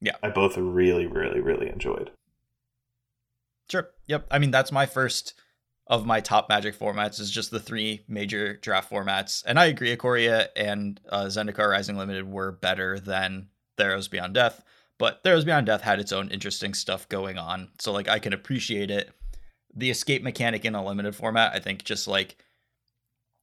Yeah, 0.00 0.16
I 0.22 0.30
both 0.30 0.56
really, 0.56 1.06
really, 1.06 1.40
really 1.40 1.68
enjoyed. 1.68 2.10
Sure. 3.70 3.88
Yep. 4.06 4.26
I 4.30 4.38
mean, 4.38 4.50
that's 4.50 4.70
my 4.70 4.86
first 4.86 5.34
of 5.86 6.06
my 6.06 6.20
top 6.20 6.48
Magic 6.48 6.78
formats 6.78 7.20
is 7.20 7.30
just 7.30 7.50
the 7.50 7.60
three 7.60 8.02
major 8.08 8.56
draft 8.56 8.90
formats, 8.90 9.44
and 9.46 9.58
I 9.58 9.66
agree. 9.66 9.96
Ikoria 9.96 10.48
and 10.56 11.00
uh, 11.08 11.24
Zendikar 11.24 11.70
Rising 11.70 11.96
Limited 11.96 12.30
were 12.30 12.52
better 12.52 12.98
than 12.98 13.48
Theros 13.78 14.10
Beyond 14.10 14.34
Death, 14.34 14.64
but 14.98 15.22
Theros 15.22 15.44
Beyond 15.44 15.66
Death 15.66 15.82
had 15.82 16.00
its 16.00 16.12
own 16.12 16.28
interesting 16.30 16.74
stuff 16.74 17.08
going 17.08 17.38
on, 17.38 17.68
so 17.78 17.92
like 17.92 18.08
I 18.08 18.18
can 18.18 18.32
appreciate 18.32 18.90
it 18.90 19.10
the 19.76 19.90
escape 19.90 20.22
mechanic 20.22 20.64
in 20.64 20.74
a 20.74 20.84
limited 20.84 21.14
format, 21.14 21.54
I 21.54 21.60
think 21.60 21.84
just 21.84 22.08
like 22.08 22.36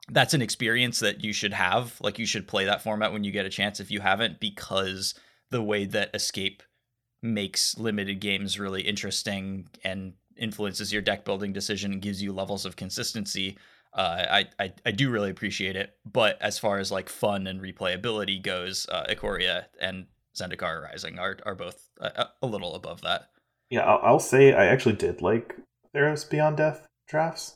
that's 0.09 0.34
an 0.34 0.41
experience 0.41 0.99
that 0.99 1.23
you 1.23 1.31
should 1.31 1.53
have. 1.53 1.99
Like 2.01 2.19
you 2.19 2.25
should 2.25 2.47
play 2.47 2.65
that 2.65 2.81
format 2.81 3.13
when 3.13 3.23
you 3.23 3.31
get 3.31 3.45
a 3.45 3.49
chance 3.49 3.79
if 3.79 3.91
you 3.91 4.01
haven't, 4.01 4.39
because 4.39 5.13
the 5.51 5.61
way 5.61 5.86
that 5.86 6.09
escape 6.13 6.63
makes 7.21 7.77
limited 7.77 8.19
games 8.19 8.59
really 8.59 8.81
interesting 8.81 9.69
and 9.84 10.13
influences 10.36 10.91
your 10.91 11.01
deck 11.01 11.23
building 11.23 11.53
decision 11.53 11.93
and 11.93 12.01
gives 12.01 12.21
you 12.21 12.34
levels 12.34 12.65
of 12.65 12.75
consistency. 12.75 13.57
Uh, 13.93 14.25
I, 14.29 14.45
I, 14.59 14.73
I 14.86 14.91
do 14.91 15.11
really 15.11 15.29
appreciate 15.29 15.75
it, 15.75 15.95
but 16.11 16.41
as 16.41 16.57
far 16.57 16.79
as 16.79 16.91
like 16.91 17.09
fun 17.09 17.45
and 17.45 17.61
replayability 17.61 18.41
goes, 18.41 18.88
uh, 18.89 19.05
Ikoria 19.07 19.65
and 19.79 20.07
Zendikar 20.36 20.81
Rising 20.84 21.19
are 21.19 21.38
are 21.45 21.53
both 21.53 21.89
a, 21.99 22.29
a 22.41 22.47
little 22.47 22.73
above 22.73 23.01
that. 23.01 23.29
Yeah, 23.69 23.81
I'll, 23.81 23.99
I'll, 24.03 24.19
say 24.19 24.53
I 24.53 24.65
actually 24.65 24.95
did 24.95 25.21
like 25.21 25.55
Theros 25.96 26.30
Beyond 26.30 26.58
Death 26.58 26.88
drafts, 27.08 27.56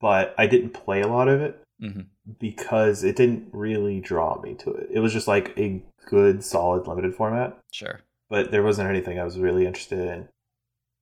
but 0.00 0.34
I 0.38 0.46
didn't 0.46 0.70
play 0.70 1.00
a 1.00 1.08
lot 1.08 1.28
of 1.28 1.40
it 1.40 1.62
mm-hmm. 1.80 2.02
because 2.38 3.04
it 3.04 3.16
didn't 3.16 3.48
really 3.52 4.00
draw 4.00 4.40
me 4.40 4.54
to 4.54 4.70
it. 4.70 4.88
It 4.92 5.00
was 5.00 5.12
just 5.12 5.28
like 5.28 5.56
a 5.56 5.82
good, 6.06 6.44
solid 6.44 6.86
limited 6.86 7.14
format. 7.14 7.58
Sure. 7.72 8.00
But 8.28 8.50
there 8.50 8.62
wasn't 8.62 8.90
anything 8.90 9.18
I 9.18 9.24
was 9.24 9.38
really 9.38 9.66
interested 9.66 10.00
in. 10.00 10.28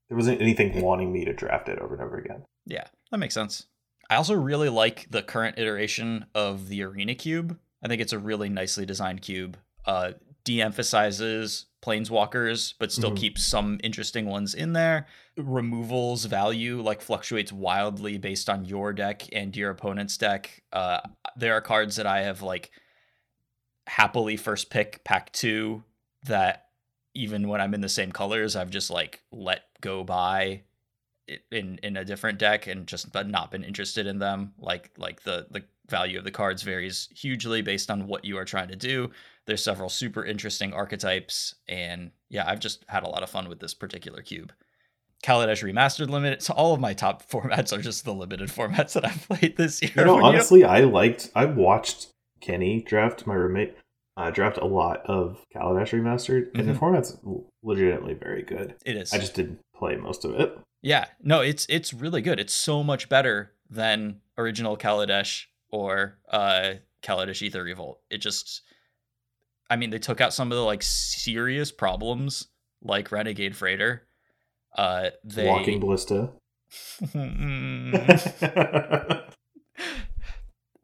There 0.08 0.16
wasn't 0.16 0.40
anything 0.40 0.80
wanting 0.80 1.12
me 1.12 1.24
to 1.24 1.32
draft 1.32 1.68
it 1.68 1.80
over 1.80 1.94
and 1.94 2.02
over 2.02 2.16
again. 2.16 2.44
Yeah, 2.66 2.84
that 3.10 3.18
makes 3.18 3.34
sense. 3.34 3.66
I 4.08 4.16
also 4.16 4.34
really 4.34 4.68
like 4.68 5.06
the 5.10 5.22
current 5.22 5.58
iteration 5.58 6.26
of 6.34 6.68
the 6.68 6.82
Arena 6.84 7.14
Cube. 7.14 7.58
I 7.82 7.88
think 7.88 8.00
it's 8.00 8.12
a 8.12 8.18
really 8.18 8.48
nicely 8.48 8.86
designed 8.86 9.22
cube. 9.22 9.56
Uh, 9.84 10.12
de-emphasizes 10.44 11.66
planeswalkers 11.86 12.74
but 12.78 12.90
still 12.90 13.10
mm-hmm. 13.10 13.18
keeps 13.18 13.44
some 13.44 13.78
interesting 13.84 14.26
ones 14.26 14.54
in 14.54 14.72
there. 14.72 15.06
Removals 15.36 16.24
value 16.24 16.82
like 16.82 17.00
fluctuates 17.00 17.52
wildly 17.52 18.18
based 18.18 18.50
on 18.50 18.64
your 18.64 18.92
deck 18.92 19.22
and 19.32 19.56
your 19.56 19.70
opponent's 19.70 20.16
deck. 20.16 20.62
Uh, 20.72 21.00
there 21.36 21.54
are 21.54 21.60
cards 21.60 21.96
that 21.96 22.06
i 22.06 22.22
have 22.22 22.42
like 22.42 22.70
happily 23.86 24.36
first 24.36 24.70
pick 24.70 25.04
pack 25.04 25.30
two 25.32 25.84
that 26.24 26.66
even 27.14 27.46
when 27.46 27.60
i'm 27.60 27.74
in 27.74 27.82
the 27.82 27.88
same 27.88 28.10
colors 28.10 28.56
i've 28.56 28.70
just 28.70 28.90
like 28.90 29.22
let 29.30 29.62
go 29.80 30.02
by 30.02 30.62
in 31.50 31.78
in 31.82 31.96
a 31.96 32.04
different 32.04 32.38
deck 32.38 32.66
and 32.66 32.86
just 32.86 33.12
but 33.12 33.28
not 33.28 33.50
been 33.50 33.64
interested 33.64 34.06
in 34.06 34.18
them. 34.18 34.52
Like 34.58 34.90
like 34.96 35.22
the 35.22 35.46
the 35.50 35.64
value 35.88 36.18
of 36.18 36.24
the 36.24 36.30
cards 36.30 36.62
varies 36.62 37.08
hugely 37.14 37.62
based 37.62 37.90
on 37.90 38.06
what 38.06 38.24
you 38.24 38.36
are 38.38 38.44
trying 38.44 38.68
to 38.68 38.76
do 38.76 39.10
there's 39.46 39.62
several 39.62 39.88
super 39.88 40.24
interesting 40.24 40.72
archetypes, 40.72 41.54
and 41.68 42.10
yeah, 42.28 42.44
I've 42.46 42.60
just 42.60 42.84
had 42.88 43.04
a 43.04 43.08
lot 43.08 43.22
of 43.22 43.30
fun 43.30 43.48
with 43.48 43.60
this 43.60 43.74
particular 43.74 44.22
cube. 44.22 44.52
Kaladesh 45.22 45.62
Remastered 45.62 46.10
Limited. 46.10 46.42
So 46.42 46.52
all 46.54 46.74
of 46.74 46.80
my 46.80 46.92
top 46.92 47.26
formats 47.30 47.76
are 47.76 47.80
just 47.80 48.04
the 48.04 48.14
limited 48.14 48.50
formats 48.50 48.92
that 48.92 49.04
I've 49.04 49.26
played 49.28 49.56
this 49.56 49.82
year. 49.82 49.92
You 49.96 50.04
know, 50.04 50.22
honestly, 50.22 50.58
you 50.60 50.66
know- 50.66 50.72
I 50.72 50.80
liked. 50.80 51.30
I 51.34 51.46
watched 51.46 52.08
Kenny 52.40 52.82
draft 52.82 53.26
my 53.26 53.34
roommate. 53.34 53.76
Uh, 54.18 54.30
draft 54.30 54.56
a 54.56 54.64
lot 54.64 55.02
of 55.04 55.44
Kaladesh 55.54 55.92
Remastered, 55.92 56.46
and 56.54 56.62
mm-hmm. 56.62 56.68
the 56.68 56.74
format's 56.74 57.18
legitimately 57.62 58.14
very 58.14 58.42
good. 58.42 58.74
It 58.86 58.96
is. 58.96 59.12
I 59.12 59.18
just 59.18 59.34
didn't 59.34 59.58
play 59.74 59.96
most 59.96 60.24
of 60.24 60.40
it. 60.40 60.58
Yeah, 60.80 61.04
no, 61.22 61.40
it's 61.42 61.66
it's 61.68 61.92
really 61.92 62.22
good. 62.22 62.40
It's 62.40 62.54
so 62.54 62.82
much 62.82 63.10
better 63.10 63.52
than 63.68 64.22
original 64.38 64.78
Kaladesh 64.78 65.44
or 65.70 66.16
uh, 66.30 66.74
Kaladesh 67.02 67.42
Ether 67.42 67.62
Revolt. 67.62 68.00
It 68.08 68.18
just 68.18 68.62
I 69.68 69.76
mean, 69.76 69.90
they 69.90 69.98
took 69.98 70.20
out 70.20 70.32
some 70.32 70.52
of 70.52 70.56
the 70.56 70.64
like 70.64 70.82
serious 70.82 71.72
problems 71.72 72.48
like 72.82 73.12
Renegade 73.12 73.56
Freighter. 73.56 74.06
Uh 74.76 75.10
they 75.24 75.46
Walking 75.46 75.80
Ballista. 75.80 76.30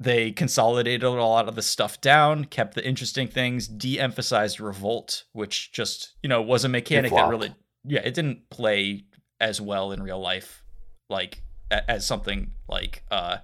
they 0.01 0.33
consolidated 0.33 1.05
a 1.05 1.11
lot 1.11 1.49
of 1.49 1.55
the 1.55 1.63
stuff 1.63 2.01
down, 2.01 2.45
kept 2.45 2.75
the 2.75 2.87
interesting 2.87 3.29
things, 3.29 3.69
de-emphasized 3.69 4.61
Revolt, 4.61 5.25
which 5.33 5.73
just, 5.73 6.15
you 6.23 6.29
know, 6.29 6.41
was 6.41 6.65
a 6.65 6.69
mechanic 6.69 7.13
that 7.13 7.29
really 7.29 7.55
yeah, 7.85 8.01
it 8.01 8.15
didn't 8.15 8.49
play 8.51 9.05
as 9.41 9.61
well 9.61 9.93
in 9.93 10.03
real 10.03 10.21
life 10.21 10.63
like 11.11 11.43
as 11.71 12.07
something 12.07 12.53
like 12.69 13.05
uh 13.11 13.39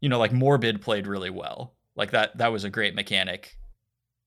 you 0.00 0.08
know, 0.08 0.18
like 0.18 0.32
Morbid 0.32 0.82
played 0.82 1.06
really 1.06 1.30
well. 1.30 1.74
Like 1.96 2.10
that 2.10 2.36
that 2.38 2.52
was 2.52 2.64
a 2.64 2.70
great 2.70 2.94
mechanic. 2.94 3.56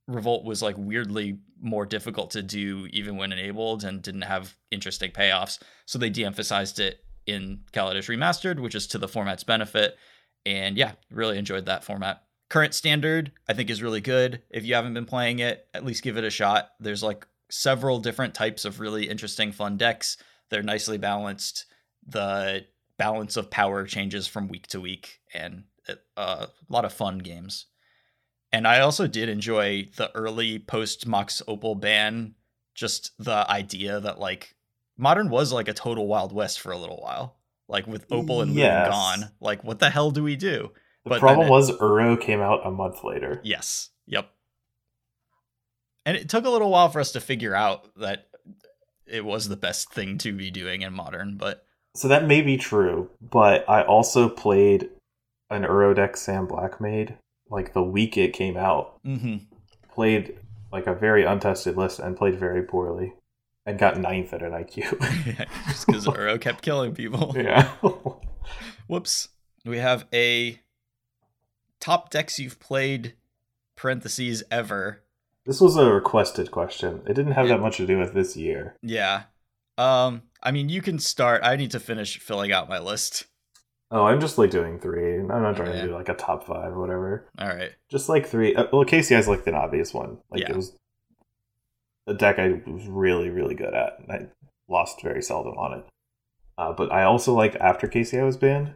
Revolt 0.08 0.46
was 0.46 0.62
like 0.62 0.76
weirdly 0.78 1.40
more 1.62 1.86
difficult 1.86 2.32
to 2.32 2.42
do 2.42 2.88
even 2.92 3.18
when 3.18 3.32
enabled 3.32 3.84
and 3.84 4.02
didn't 4.02 4.22
have 4.22 4.56
interesting 4.72 5.12
payoffs. 5.12 5.60
So 5.86 6.00
they 6.00 6.10
de-emphasized 6.10 6.80
it 6.80 7.04
in 7.26 7.62
Kaladesh 7.74 8.08
Remastered, 8.08 8.60
which 8.60 8.76
is 8.76 8.88
to 8.88 8.98
the 8.98 9.08
format's 9.08 9.44
benefit. 9.44 9.98
And 10.46 10.78
yeah, 10.78 10.94
really 11.12 11.38
enjoyed 11.38 11.66
that 11.66 11.84
format. 11.84 12.24
Current 12.50 12.74
standard, 12.74 13.34
I 13.50 13.54
think, 13.54 13.70
is 13.70 13.84
really 13.84 14.00
good. 14.00 14.42
If 14.50 14.66
you 14.66 14.76
haven't 14.76 14.94
been 14.94 15.06
playing 15.06 15.40
it, 15.40 15.68
at 15.74 15.84
least 15.84 16.04
give 16.04 16.16
it 16.18 16.24
a 16.24 16.30
shot. 16.30 16.70
There's 16.80 17.04
like 17.04 17.28
several 17.50 18.00
different 18.00 18.34
types 18.34 18.64
of 18.64 18.80
really 18.80 19.10
interesting, 19.10 19.52
fun 19.52 19.76
decks. 19.76 20.16
They're 20.50 20.64
nicely 20.64 20.98
balanced. 20.98 21.66
The 22.08 22.66
balance 22.98 23.36
of 23.36 23.52
power 23.52 23.86
changes 23.86 24.28
from 24.28 24.48
week 24.48 24.68
to 24.68 24.80
week, 24.80 25.20
and 25.34 25.66
uh, 25.90 25.96
a 26.16 26.48
lot 26.70 26.86
of 26.86 26.94
fun 26.94 27.18
games. 27.18 27.66
And 28.52 28.68
I 28.68 28.80
also 28.80 29.08
did 29.08 29.30
enjoy 29.30 29.88
the 29.96 30.10
early 30.16 30.60
post 30.60 31.06
Mox 31.06 31.42
Opal 31.48 31.76
ban, 31.76 32.36
just 32.76 33.12
the 33.20 33.50
idea 33.50 34.00
that 34.00 34.20
like 34.20 34.56
modern 34.98 35.30
was 35.30 35.52
like 35.52 35.68
a 35.68 35.74
total 35.74 36.08
wild 36.08 36.32
west 36.32 36.60
for 36.60 36.72
a 36.72 36.78
little 36.78 37.00
while 37.02 37.38
like 37.68 37.88
with 37.88 38.06
Opal 38.12 38.42
and 38.42 38.54
yes. 38.54 38.84
Moon 38.84 38.92
gone. 38.92 39.32
Like, 39.40 39.64
what 39.64 39.80
the 39.80 39.90
hell 39.90 40.12
do 40.12 40.24
we 40.24 40.36
do? 40.36 40.72
The 41.04 41.12
but 41.12 41.20
problem 41.20 41.48
it, 41.48 41.52
was 41.52 41.72
Uro 41.72 42.20
came 42.20 42.42
out 42.42 42.66
a 42.66 42.72
month 42.72 43.04
later. 43.04 43.42
Yes. 43.44 43.90
Yep. 44.08 44.30
And 46.06 46.16
it 46.16 46.30
took 46.30 46.46
a 46.46 46.50
little 46.50 46.70
while 46.70 46.90
for 46.90 47.00
us 47.00 47.12
to 47.14 47.20
figure 47.20 47.54
out 47.54 47.90
that 47.98 48.28
it 49.06 49.26
was 49.26 49.50
the 49.50 49.58
best 49.58 49.92
thing 49.92 50.18
to 50.20 50.34
be 50.34 50.52
doing 50.52 50.82
in 50.82 50.94
modern, 50.94 51.38
but 51.38 51.64
so 51.96 52.08
that 52.10 52.28
may 52.28 52.42
be 52.42 52.58
true, 52.58 53.10
but 53.20 53.68
I 53.68 53.82
also 53.82 54.30
played 54.30 54.90
an 55.50 55.64
Uro 55.64 55.96
deck 55.96 56.16
Sam 56.16 56.46
Black 56.46 56.80
made 56.80 57.18
like 57.50 57.74
the 57.74 57.84
week 57.84 58.18
it 58.18 58.34
came 58.34 58.58
out. 58.58 59.04
Mm-hmm. 59.04 59.38
Played 59.94 60.38
like 60.72 60.88
a 60.88 60.94
very 60.94 61.24
untested 61.24 61.78
list 61.78 62.00
and 62.00 62.18
played 62.18 62.40
very 62.40 62.62
poorly 62.64 63.14
and 63.66 63.78
got 63.78 64.00
ninth 64.00 64.34
at 64.34 64.42
an 64.42 64.52
IQ. 64.52 65.26
yeah, 65.26 65.46
just 65.68 65.86
because 65.86 66.06
Uro 66.06 66.40
kept 66.40 66.62
killing 66.62 66.94
people. 66.94 67.36
Yeah. 67.38 67.70
Whoops. 68.88 69.30
We 69.66 69.80
have 69.80 70.06
a 70.14 70.60
top 71.80 72.10
decks 72.10 72.40
you've 72.40 72.60
played 72.60 73.16
parentheses 73.76 74.44
ever. 74.50 75.04
This 75.46 75.60
was 75.60 75.76
a 75.76 75.92
requested 75.92 76.52
question. 76.52 77.02
It 77.06 77.14
didn't 77.14 77.34
have 77.34 77.48
yeah. 77.48 77.56
that 77.56 77.62
much 77.62 77.78
to 77.78 77.86
do 77.86 77.98
with 77.98 78.14
this 78.14 78.38
year. 78.38 78.76
Yeah. 78.82 79.24
Um, 79.78 80.24
I 80.42 80.52
mean, 80.52 80.70
you 80.70 80.82
can 80.82 81.00
start. 81.00 81.42
I 81.44 81.58
need 81.58 81.72
to 81.72 81.80
finish 81.80 82.20
filling 82.20 82.52
out 82.52 82.70
my 82.70 82.80
list. 82.80 83.26
Oh, 83.90 84.06
I'm 84.06 84.20
just 84.20 84.38
like 84.38 84.52
doing 84.52 84.80
three. 84.80 85.18
I'm 85.18 85.28
not 85.28 85.56
trying 85.56 85.72
to 85.72 85.88
do 85.88 85.94
like 85.94 86.10
a 86.10 86.14
top 86.14 86.46
five 86.46 86.74
or 86.74 86.80
whatever. 86.80 87.26
All 87.40 87.48
right. 87.48 87.72
Just 87.90 88.10
like 88.10 88.28
three. 88.28 88.54
Uh, 88.54 88.66
well, 88.72 88.86
has 88.90 89.28
like 89.28 89.48
an 89.48 89.56
obvious 89.56 89.94
one. 89.94 90.18
Like 90.30 90.42
yeah. 90.42 90.52
it 90.52 90.56
was 90.56 90.74
a 92.06 92.14
deck 92.14 92.38
I 92.38 92.62
was 92.66 92.88
really, 92.88 93.30
really 93.30 93.56
good 93.56 93.74
at. 93.74 94.00
And 94.00 94.12
I 94.12 94.28
lost 94.68 95.02
very 95.02 95.22
seldom 95.22 95.58
on 95.58 95.80
it. 95.80 95.86
Uh, 96.58 96.74
but 96.74 96.92
I 96.92 97.04
also 97.04 97.34
like 97.34 97.56
after 97.56 97.88
KCI 97.88 98.26
was 98.26 98.36
banned, 98.36 98.74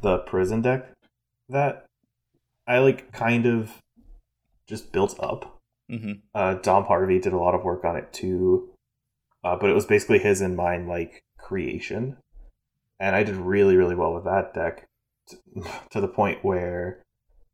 the 0.00 0.18
prison 0.18 0.62
deck 0.62 0.90
that 1.48 1.86
I 2.66 2.78
like 2.78 3.12
kind 3.12 3.46
of 3.46 3.78
just 4.66 4.92
built 4.92 5.16
up. 5.20 5.58
Mm-hmm. 5.90 6.12
Uh, 6.34 6.54
Dom 6.54 6.84
Harvey 6.84 7.18
did 7.18 7.32
a 7.32 7.38
lot 7.38 7.54
of 7.54 7.64
work 7.64 7.84
on 7.84 7.96
it 7.96 8.12
too, 8.12 8.70
uh, 9.44 9.56
but 9.56 9.68
it 9.68 9.74
was 9.74 9.84
basically 9.84 10.18
his 10.18 10.40
and 10.40 10.56
mine 10.56 10.86
like 10.86 11.22
creation, 11.38 12.16
and 13.02 13.14
I 13.16 13.24
did 13.24 13.34
really, 13.34 13.76
really 13.76 13.96
well 13.96 14.14
with 14.14 14.24
that 14.24 14.54
deck 14.54 14.86
to, 15.90 16.00
the 16.00 16.06
point 16.08 16.44
where 16.44 17.02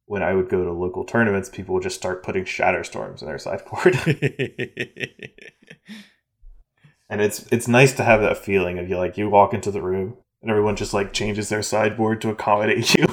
when 0.04 0.22
I 0.22 0.34
would 0.34 0.50
go 0.50 0.62
to 0.62 0.72
local 0.72 1.04
tournaments, 1.04 1.48
people 1.48 1.74
would 1.74 1.82
just 1.82 1.96
start 1.96 2.22
putting 2.22 2.44
Shatterstorms 2.44 3.22
in 3.22 3.28
their 3.28 3.38
sideboard. 3.38 3.96
and 7.08 7.22
it's 7.22 7.46
it's 7.50 7.66
nice 7.66 7.94
to 7.94 8.04
have 8.04 8.20
that 8.20 8.36
feeling 8.36 8.78
of 8.78 8.90
you 8.90 8.98
like 8.98 9.16
you 9.16 9.30
walk 9.30 9.54
into 9.54 9.70
the 9.70 9.80
room 9.80 10.18
and 10.42 10.50
everyone 10.50 10.76
just 10.76 10.92
like 10.92 11.14
changes 11.14 11.48
their 11.48 11.62
sideboard 11.62 12.20
to 12.20 12.28
accommodate 12.28 12.94
you. 12.98 13.06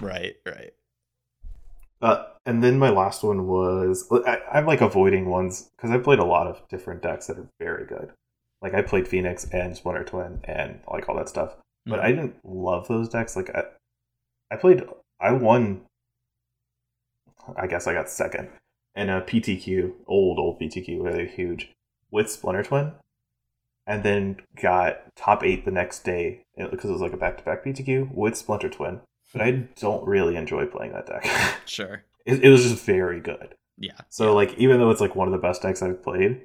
right, 0.00 0.36
right. 0.46 0.72
Uh, 2.00 2.24
and 2.46 2.62
then 2.62 2.78
my 2.78 2.90
last 2.90 3.24
one 3.24 3.48
was 3.48 4.08
I, 4.26 4.38
I'm 4.52 4.66
like 4.66 4.80
avoiding 4.80 5.26
ones 5.26 5.68
because 5.76 5.90
I 5.90 5.98
played 5.98 6.20
a 6.20 6.24
lot 6.24 6.46
of 6.46 6.62
different 6.68 7.02
decks 7.02 7.26
that 7.26 7.38
are 7.38 7.48
very 7.58 7.84
good. 7.84 8.12
Like 8.62 8.74
I 8.74 8.82
played 8.82 9.08
Phoenix 9.08 9.44
and 9.52 9.76
Splinter 9.76 10.04
Twin 10.04 10.40
and 10.44 10.80
like 10.88 11.08
all 11.08 11.16
that 11.16 11.28
stuff, 11.28 11.56
but 11.90 11.98
mm-hmm. 11.98 12.06
I 12.06 12.12
didn't 12.12 12.36
love 12.44 12.88
those 12.88 13.08
decks. 13.08 13.36
Like 13.36 13.50
I, 13.54 13.64
I 14.50 14.56
played, 14.56 14.82
I 15.20 15.32
won 15.32 15.82
I 17.56 17.66
guess 17.66 17.86
I 17.86 17.94
got 17.94 18.10
second. 18.10 18.48
in 18.94 19.08
a 19.08 19.20
PTQ, 19.20 19.92
old, 20.06 20.38
old 20.38 20.60
PTQ, 20.60 21.02
really 21.02 21.28
huge, 21.28 21.70
with 22.10 22.30
Splinter 22.30 22.62
Twin. 22.62 22.92
And 23.86 24.02
then 24.02 24.36
got 24.60 25.02
top 25.16 25.42
eight 25.42 25.64
the 25.64 25.70
next 25.70 26.04
day 26.04 26.42
because 26.56 26.90
it 26.90 26.92
was 26.92 27.02
like 27.02 27.12
a 27.12 27.16
back 27.16 27.38
to 27.38 27.44
back 27.44 27.64
PTQ 27.64 28.14
with 28.14 28.36
Splinter 28.36 28.68
Twin. 28.68 29.00
But 29.32 29.42
I 29.42 29.50
don't 29.80 30.06
really 30.06 30.36
enjoy 30.36 30.66
playing 30.66 30.92
that 30.92 31.06
deck. 31.06 31.26
Sure. 31.66 32.02
it, 32.26 32.44
it 32.44 32.50
was 32.50 32.64
just 32.64 32.84
very 32.84 33.20
good. 33.20 33.54
Yeah. 33.78 33.98
So, 34.08 34.26
yeah. 34.26 34.30
like, 34.30 34.58
even 34.58 34.78
though 34.78 34.90
it's 34.90 35.00
like 35.00 35.14
one 35.14 35.28
of 35.28 35.32
the 35.32 35.38
best 35.38 35.62
decks 35.62 35.82
I've 35.82 36.02
played, 36.02 36.42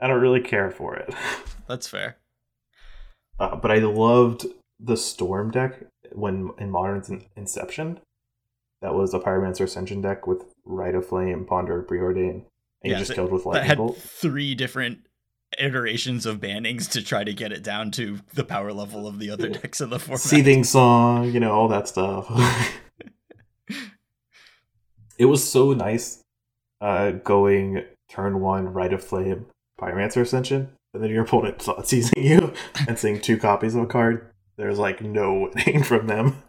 I 0.00 0.06
don't 0.06 0.20
really 0.20 0.40
care 0.40 0.70
for 0.70 0.96
it. 0.96 1.12
That's 1.66 1.88
fair. 1.88 2.16
Uh, 3.38 3.56
but 3.56 3.70
I 3.70 3.78
loved 3.78 4.46
the 4.82 4.96
Storm 4.96 5.50
deck 5.50 5.84
when 6.12 6.50
in 6.58 6.70
Modern's 6.70 7.10
Inception 7.36 8.00
that 8.82 8.94
was 8.94 9.12
a 9.12 9.18
Pyromancer 9.18 9.64
Ascension 9.64 10.00
deck 10.00 10.26
with 10.26 10.44
Rite 10.64 10.94
of 10.94 11.06
Flame, 11.06 11.44
Ponder, 11.44 11.82
Preordain, 11.82 12.30
and 12.30 12.44
yeah, 12.82 12.92
you 12.92 12.96
just 12.98 13.14
killed 13.14 13.30
with 13.30 13.44
Lightning 13.44 13.66
had 13.66 13.78
Bolt. 13.78 13.98
Three 13.98 14.54
different 14.54 15.00
iterations 15.58 16.26
of 16.26 16.40
bannings 16.40 16.88
to 16.92 17.02
try 17.02 17.24
to 17.24 17.34
get 17.34 17.52
it 17.52 17.62
down 17.62 17.90
to 17.90 18.20
the 18.34 18.44
power 18.44 18.72
level 18.72 19.06
of 19.06 19.18
the 19.18 19.30
other 19.30 19.48
decks 19.48 19.80
in 19.80 19.90
the 19.90 19.98
format. 19.98 20.20
Seething 20.20 20.64
Song, 20.64 21.30
you 21.30 21.40
know, 21.40 21.52
all 21.52 21.68
that 21.68 21.88
stuff. 21.88 22.26
it 25.18 25.26
was 25.26 25.46
so 25.46 25.72
nice 25.72 26.22
uh, 26.80 27.10
going 27.10 27.84
turn 28.08 28.40
one, 28.40 28.72
Rite 28.72 28.92
of 28.92 29.04
Flame, 29.04 29.46
Pyromancer 29.78 30.22
Ascension, 30.22 30.70
and 30.94 31.02
then 31.02 31.10
your 31.10 31.24
opponent 31.24 31.62
seizing 31.84 32.24
you 32.24 32.54
and 32.88 32.98
seeing 32.98 33.20
two 33.20 33.36
copies 33.36 33.74
of 33.74 33.82
a 33.82 33.86
card. 33.86 34.29
There's 34.60 34.78
like 34.78 35.00
no 35.00 35.50
winning 35.54 35.82
from 35.84 36.06
them 36.06 36.42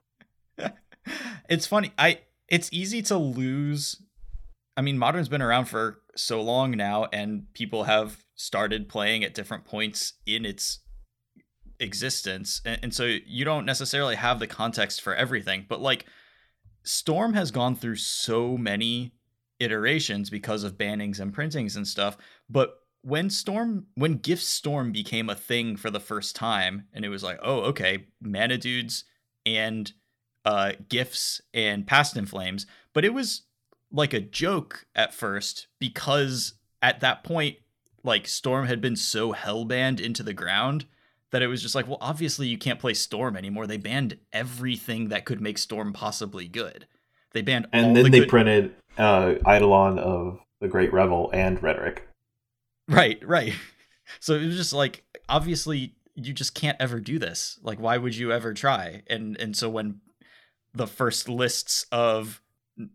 it's 1.51 1.67
funny. 1.67 1.91
I 1.97 2.21
it's 2.47 2.69
easy 2.71 3.01
to 3.03 3.17
lose. 3.17 4.01
I 4.77 4.81
mean, 4.81 4.97
modern's 4.97 5.27
been 5.27 5.41
around 5.41 5.65
for 5.65 5.99
so 6.15 6.41
long 6.41 6.71
now, 6.71 7.07
and 7.11 7.53
people 7.53 7.83
have 7.83 8.23
started 8.35 8.87
playing 8.87 9.23
at 9.23 9.33
different 9.33 9.65
points 9.65 10.13
in 10.25 10.45
its 10.45 10.79
existence, 11.79 12.61
and, 12.65 12.79
and 12.83 12.93
so 12.93 13.03
you 13.03 13.43
don't 13.43 13.65
necessarily 13.65 14.15
have 14.15 14.39
the 14.39 14.47
context 14.47 15.01
for 15.01 15.13
everything. 15.13 15.65
But 15.67 15.81
like, 15.81 16.05
Storm 16.83 17.33
has 17.33 17.51
gone 17.51 17.75
through 17.75 17.97
so 17.97 18.57
many 18.57 19.13
iterations 19.59 20.29
because 20.29 20.63
of 20.63 20.77
bannings 20.77 21.19
and 21.19 21.33
printings 21.33 21.75
and 21.75 21.87
stuff. 21.87 22.17
But 22.49 22.75
when 23.01 23.29
Storm, 23.29 23.87
when 23.95 24.17
Gift 24.17 24.43
Storm 24.43 24.91
became 24.91 25.29
a 25.29 25.35
thing 25.35 25.75
for 25.75 25.89
the 25.89 25.99
first 25.99 26.35
time, 26.35 26.87
and 26.93 27.03
it 27.03 27.09
was 27.09 27.23
like, 27.23 27.39
oh, 27.41 27.61
okay, 27.61 28.05
mana 28.21 28.57
dudes 28.57 29.03
and 29.45 29.91
uh, 30.45 30.73
gifts 30.89 31.41
and 31.53 31.85
past 31.87 32.15
in 32.15 32.25
flames, 32.25 32.65
but 32.93 33.05
it 33.05 33.13
was 33.13 33.43
like 33.91 34.13
a 34.13 34.21
joke 34.21 34.85
at 34.95 35.13
first 35.13 35.67
because 35.79 36.53
at 36.81 36.99
that 37.01 37.23
point, 37.23 37.57
like 38.03 38.27
Storm 38.27 38.65
had 38.65 38.81
been 38.81 38.95
so 38.95 39.33
hellbanned 39.33 39.99
into 39.99 40.23
the 40.23 40.33
ground 40.33 40.85
that 41.31 41.41
it 41.41 41.47
was 41.47 41.61
just 41.61 41.75
like, 41.75 41.87
well, 41.87 41.97
obviously 42.01 42.47
you 42.47 42.57
can't 42.57 42.79
play 42.79 42.93
Storm 42.93 43.37
anymore. 43.37 43.67
They 43.67 43.77
banned 43.77 44.17
everything 44.33 45.09
that 45.09 45.25
could 45.25 45.41
make 45.41 45.57
Storm 45.57 45.93
possibly 45.93 46.47
good. 46.47 46.87
They 47.33 47.41
banned 47.41 47.67
and 47.71 47.95
then 47.95 48.05
the 48.05 48.09
they 48.09 48.19
good- 48.21 48.29
printed 48.29 48.75
uh, 48.97 49.35
Eidolon 49.47 49.99
of 49.99 50.39
the 50.59 50.67
Great 50.67 50.91
Revel 50.91 51.29
and 51.33 51.61
Rhetoric. 51.61 52.07
Right, 52.91 53.19
right. 53.27 53.53
So 54.19 54.35
it 54.35 54.45
was 54.45 54.57
just 54.57 54.73
like 54.73 55.05
obviously 55.29 55.95
you 56.15 56.33
just 56.33 56.53
can't 56.53 56.75
ever 56.81 56.99
do 56.99 57.17
this. 57.17 57.57
Like 57.63 57.79
why 57.79 57.97
would 57.97 58.13
you 58.13 58.33
ever 58.33 58.53
try? 58.53 59.03
And 59.07 59.39
and 59.39 59.55
so 59.55 59.69
when 59.69 60.01
the 60.73 60.85
first 60.85 61.29
lists 61.29 61.85
of 61.93 62.41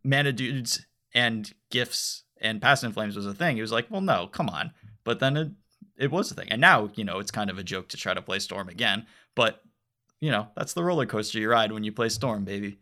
mana 0.05 0.33
dudes 0.33 0.85
and 1.15 1.51
gifts 1.71 2.25
and 2.39 2.61
past 2.61 2.85
in 2.85 2.93
flames 2.93 3.17
was 3.17 3.25
a 3.25 3.33
thing, 3.33 3.57
it 3.57 3.63
was 3.63 3.73
like, 3.73 3.91
well, 3.91 4.03
no, 4.03 4.27
come 4.27 4.51
on. 4.51 4.73
But 5.05 5.21
then 5.21 5.39
it 5.39 5.53
it 5.97 6.11
was 6.11 6.31
a 6.31 6.35
thing, 6.35 6.49
and 6.51 6.61
now 6.61 6.91
you 6.95 7.05
know 7.05 7.19
it's 7.19 7.31
kind 7.31 7.49
of 7.49 7.59
a 7.59 7.63
joke 7.63 7.89
to 7.89 7.97
try 7.97 8.13
to 8.13 8.23
play 8.23 8.39
Storm 8.39 8.69
again. 8.69 9.07
But 9.35 9.63
you 10.21 10.31
know 10.31 10.49
that's 10.57 10.75
the 10.75 10.85
roller 10.85 11.07
coaster 11.07 11.39
you 11.39 11.49
ride 11.49 11.73
when 11.73 11.85
you 11.85 11.93
play 11.93 12.09
Storm, 12.09 12.45
baby. 12.45 12.79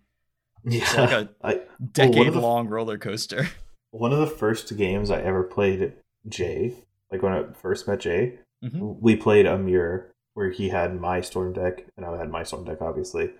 Yeah, 0.65 0.83
it's 0.83 0.97
like 0.97 1.13
a 1.13 1.29
I, 1.45 1.61
decade 1.93 2.33
well, 2.33 2.43
long 2.43 2.69
roller 2.69 2.99
coaster. 2.99 3.49
One 3.91 4.13
of 4.13 4.19
the 4.19 4.27
first 4.27 4.77
games 4.77 5.11
I 5.11 5.21
ever 5.21 5.45
played 5.45 5.93
Jay, 6.29 6.75
like 7.15 7.23
when 7.23 7.33
I 7.33 7.45
first 7.53 7.87
met 7.87 8.01
Jay, 8.01 8.41
mm-hmm. 8.65 8.95
we 9.01 9.15
played 9.15 9.47
a 9.47 9.57
mirror 9.57 10.13
where 10.35 10.51
he 10.51 10.71
had 10.71 11.01
my 11.01 11.21
Storm 11.21 11.53
deck 11.53 11.87
and 11.97 12.05
I 12.05 12.19
had 12.19 12.29
my 12.29 12.43
Storm 12.43 12.65
deck, 12.65 12.83
obviously, 12.83 13.31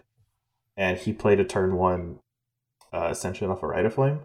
and 0.77 0.97
he 0.97 1.13
played 1.13 1.41
a 1.41 1.45
turn 1.45 1.77
one 1.77 2.21
uh, 2.93 3.09
Ascension 3.11 3.51
off 3.51 3.65
a 3.65 3.67
Rite 3.67 3.85
of 3.85 3.95
Flame, 3.95 4.21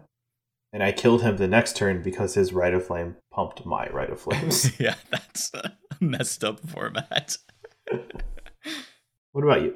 and 0.72 0.84
I 0.84 0.92
killed 0.92 1.22
him 1.22 1.36
the 1.36 1.48
next 1.48 1.76
turn 1.76 2.00
because 2.00 2.34
his 2.34 2.52
Rite 2.52 2.74
of 2.74 2.86
Flame 2.86 3.16
pumped 3.32 3.66
my 3.66 3.88
Rite 3.88 4.10
of 4.10 4.20
Flames. 4.20 4.78
yeah, 4.80 4.94
that's 5.10 5.52
a 5.52 5.72
messed 6.00 6.44
up 6.44 6.60
format. 6.60 7.36
what 9.32 9.42
about 9.42 9.62
you? 9.62 9.74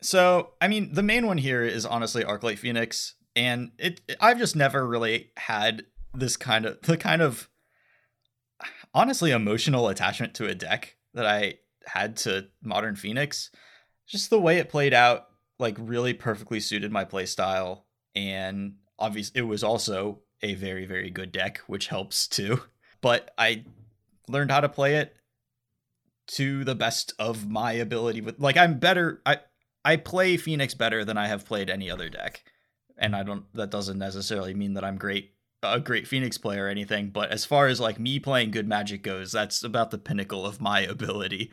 So, 0.00 0.52
I 0.58 0.68
mean, 0.68 0.94
the 0.94 1.02
main 1.02 1.26
one 1.26 1.36
here 1.36 1.64
is 1.64 1.84
honestly 1.84 2.24
Arclight 2.24 2.58
Phoenix, 2.58 3.14
and 3.36 3.72
it 3.78 4.00
I've 4.20 4.38
just 4.38 4.56
never 4.56 4.86
really 4.86 5.32
had 5.36 5.82
this 6.14 6.38
kind 6.38 6.64
of 6.64 6.80
the 6.80 6.96
kind 6.96 7.20
of 7.20 7.50
honestly 8.94 9.30
emotional 9.30 9.88
attachment 9.88 10.34
to 10.34 10.46
a 10.46 10.54
deck 10.54 10.96
that 11.14 11.26
I 11.26 11.54
had 11.86 12.16
to 12.18 12.48
Modern 12.62 12.96
Phoenix. 12.96 13.50
Just 14.06 14.30
the 14.30 14.40
way 14.40 14.58
it 14.58 14.70
played 14.70 14.94
out, 14.94 15.26
like 15.58 15.76
really 15.78 16.14
perfectly 16.14 16.60
suited 16.60 16.92
my 16.92 17.04
playstyle, 17.04 17.82
and 18.14 18.76
obviously 18.98 19.40
it 19.40 19.44
was 19.44 19.62
also 19.62 20.20
a 20.42 20.54
very 20.54 20.86
very 20.86 21.10
good 21.10 21.32
deck, 21.32 21.58
which 21.66 21.88
helps 21.88 22.26
too. 22.26 22.60
But 23.00 23.30
I 23.38 23.64
learned 24.28 24.50
how 24.50 24.60
to 24.60 24.68
play 24.68 24.96
it 24.96 25.14
to 26.28 26.64
the 26.64 26.74
best 26.74 27.14
of 27.18 27.48
my 27.48 27.72
ability 27.72 28.20
with 28.20 28.40
like 28.40 28.56
I'm 28.56 28.80
better 28.80 29.22
I 29.24 29.38
I 29.84 29.96
play 29.96 30.36
Phoenix 30.36 30.74
better 30.74 31.04
than 31.04 31.16
I 31.16 31.28
have 31.28 31.46
played 31.46 31.70
any 31.70 31.90
other 31.90 32.08
deck. 32.08 32.42
And 32.96 33.14
I 33.14 33.22
don't 33.22 33.44
that 33.54 33.70
doesn't 33.70 33.98
necessarily 33.98 34.52
mean 34.52 34.74
that 34.74 34.84
I'm 34.84 34.98
great 34.98 35.32
a 35.62 35.80
great 35.80 36.06
Phoenix 36.06 36.38
player 36.38 36.66
or 36.66 36.68
anything, 36.68 37.10
but 37.10 37.30
as 37.30 37.44
far 37.44 37.66
as 37.66 37.80
like 37.80 37.98
me 37.98 38.18
playing 38.18 38.50
good 38.50 38.68
magic 38.68 39.02
goes, 39.02 39.32
that's 39.32 39.62
about 39.62 39.90
the 39.90 39.98
pinnacle 39.98 40.46
of 40.46 40.60
my 40.60 40.80
ability. 40.82 41.52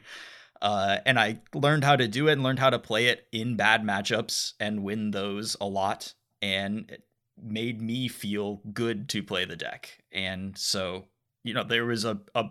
Uh, 0.61 0.97
and 1.05 1.19
I 1.19 1.41
learned 1.53 1.83
how 1.83 1.95
to 1.95 2.07
do 2.07 2.27
it 2.27 2.33
and 2.33 2.43
learned 2.43 2.59
how 2.59 2.69
to 2.69 2.79
play 2.79 3.07
it 3.07 3.27
in 3.31 3.55
bad 3.55 3.83
matchups 3.83 4.53
and 4.59 4.83
win 4.83 5.11
those 5.11 5.57
a 5.59 5.65
lot. 5.65 6.13
And 6.41 6.89
it 6.89 7.03
made 7.41 7.81
me 7.81 8.07
feel 8.07 8.61
good 8.73 9.09
to 9.09 9.23
play 9.23 9.45
the 9.45 9.57
deck. 9.57 10.03
And 10.11 10.57
so, 10.57 11.05
you 11.43 11.53
know, 11.53 11.63
there 11.63 11.85
was 11.85 12.05
a, 12.05 12.19
a, 12.33 12.45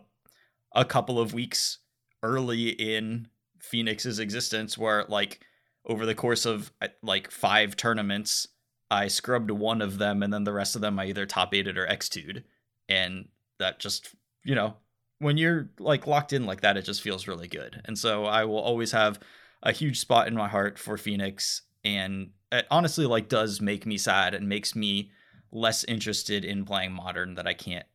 a 0.75 0.85
couple 0.85 1.19
of 1.19 1.35
weeks 1.35 1.79
early 2.23 2.69
in 2.69 3.29
Phoenix's 3.61 4.19
existence 4.19 4.77
where 4.77 5.05
like 5.09 5.41
over 5.87 6.07
the 6.07 6.15
course 6.15 6.47
of 6.47 6.73
uh, 6.83 6.89
like 7.03 7.31
five 7.31 7.77
tournaments, 7.77 8.49
I 8.91 9.09
scrubbed 9.09 9.51
one 9.51 9.82
of 9.82 9.99
them, 9.99 10.22
and 10.22 10.32
then 10.32 10.45
the 10.45 10.53
rest 10.53 10.76
of 10.76 10.82
them 10.82 10.99
I 10.99 11.07
either 11.07 11.26
top 11.26 11.55
eighted 11.55 11.78
or 11.78 11.87
x 11.87 12.09
2 12.09 12.43
and 12.89 13.28
that 13.59 13.78
just 13.78 14.14
you 14.45 14.55
know 14.55 14.76
when 15.18 15.39
you're 15.39 15.70
like 15.78 16.07
locked 16.07 16.32
in 16.32 16.45
like 16.45 16.61
that, 16.62 16.76
it 16.76 16.85
just 16.85 17.03
feels 17.03 17.28
really 17.28 17.49
good. 17.49 17.80
And 17.85 17.99
so 17.99 18.24
I 18.24 18.45
will 18.45 18.59
always 18.59 18.93
have 18.93 19.18
a 19.62 19.72
huge 19.72 19.99
spot 19.99 20.28
in 20.28 20.35
my 20.35 20.49
heart 20.49 20.78
for 20.78 20.99
Phoenix, 20.99 21.62
and 21.85 22.30
it 22.53 22.66
honestly 22.70 23.07
like 23.07 23.28
does 23.28 23.61
make 23.61 23.87
me 23.87 23.97
sad 23.97 24.35
and 24.35 24.49
makes 24.49 24.74
me 24.74 25.11
less 25.51 25.85
interested 25.85 26.45
in 26.45 26.64
playing 26.64 26.93
modern 26.93 27.37
that 27.37 27.47
I 27.47 27.55
can't 27.55 27.87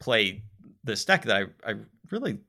play 0.00 0.42
this 0.84 1.04
deck 1.04 1.24
that 1.24 1.36
I 1.64 1.70
I 1.70 1.74
really 2.10 2.40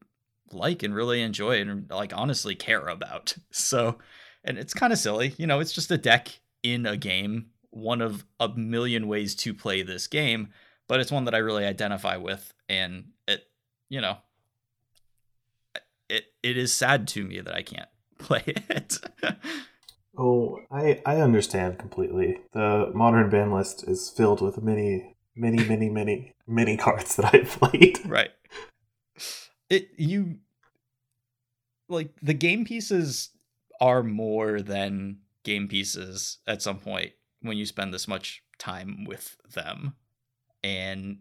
like 0.51 0.83
and 0.83 0.93
really 0.93 1.21
enjoy 1.21 1.61
and 1.61 1.89
like 1.89 2.13
honestly 2.15 2.55
care 2.55 2.87
about. 2.87 3.35
So 3.51 3.97
and 4.43 4.57
it's 4.57 4.73
kind 4.73 4.91
of 4.91 4.99
silly. 4.99 5.35
You 5.37 5.47
know, 5.47 5.59
it's 5.59 5.71
just 5.71 5.91
a 5.91 5.97
deck 5.97 6.39
in 6.63 6.85
a 6.85 6.97
game, 6.97 7.47
one 7.71 8.01
of 8.01 8.25
a 8.39 8.49
million 8.49 9.07
ways 9.07 9.33
to 9.35 9.53
play 9.53 9.81
this 9.81 10.07
game, 10.07 10.49
but 10.87 10.99
it's 10.99 11.11
one 11.11 11.25
that 11.25 11.33
I 11.33 11.39
really 11.39 11.65
identify 11.65 12.17
with, 12.17 12.53
and 12.69 13.05
it, 13.27 13.43
you 13.89 14.01
know, 14.01 14.17
it 16.09 16.25
it 16.43 16.57
is 16.57 16.73
sad 16.73 17.07
to 17.09 17.23
me 17.23 17.39
that 17.39 17.55
I 17.55 17.63
can't 17.63 17.89
play 18.19 18.43
it. 18.45 18.97
oh, 20.17 20.59
I 20.69 21.01
I 21.05 21.21
understand 21.21 21.79
completely. 21.79 22.41
The 22.51 22.91
modern 22.93 23.29
ban 23.29 23.51
list 23.51 23.87
is 23.87 24.09
filled 24.09 24.41
with 24.41 24.61
many, 24.61 25.15
many, 25.35 25.63
many, 25.63 25.89
many, 25.89 26.33
many 26.45 26.77
cards 26.77 27.15
that 27.15 27.33
I've 27.33 27.49
played. 27.49 27.99
Right. 28.05 28.31
It 29.69 29.89
you 29.95 30.39
like 31.87 32.09
the 32.21 32.33
game 32.33 32.65
pieces 32.65 33.29
are 33.79 34.03
more 34.03 34.61
than 34.61 35.19
game 35.43 35.67
pieces 35.69 36.39
at 36.45 36.61
some 36.61 36.77
point 36.77 37.13
when 37.41 37.57
you 37.57 37.65
spend 37.65 37.93
this 37.93 38.07
much 38.07 38.43
time 38.57 39.05
with 39.05 39.37
them. 39.53 39.95
And 40.63 41.19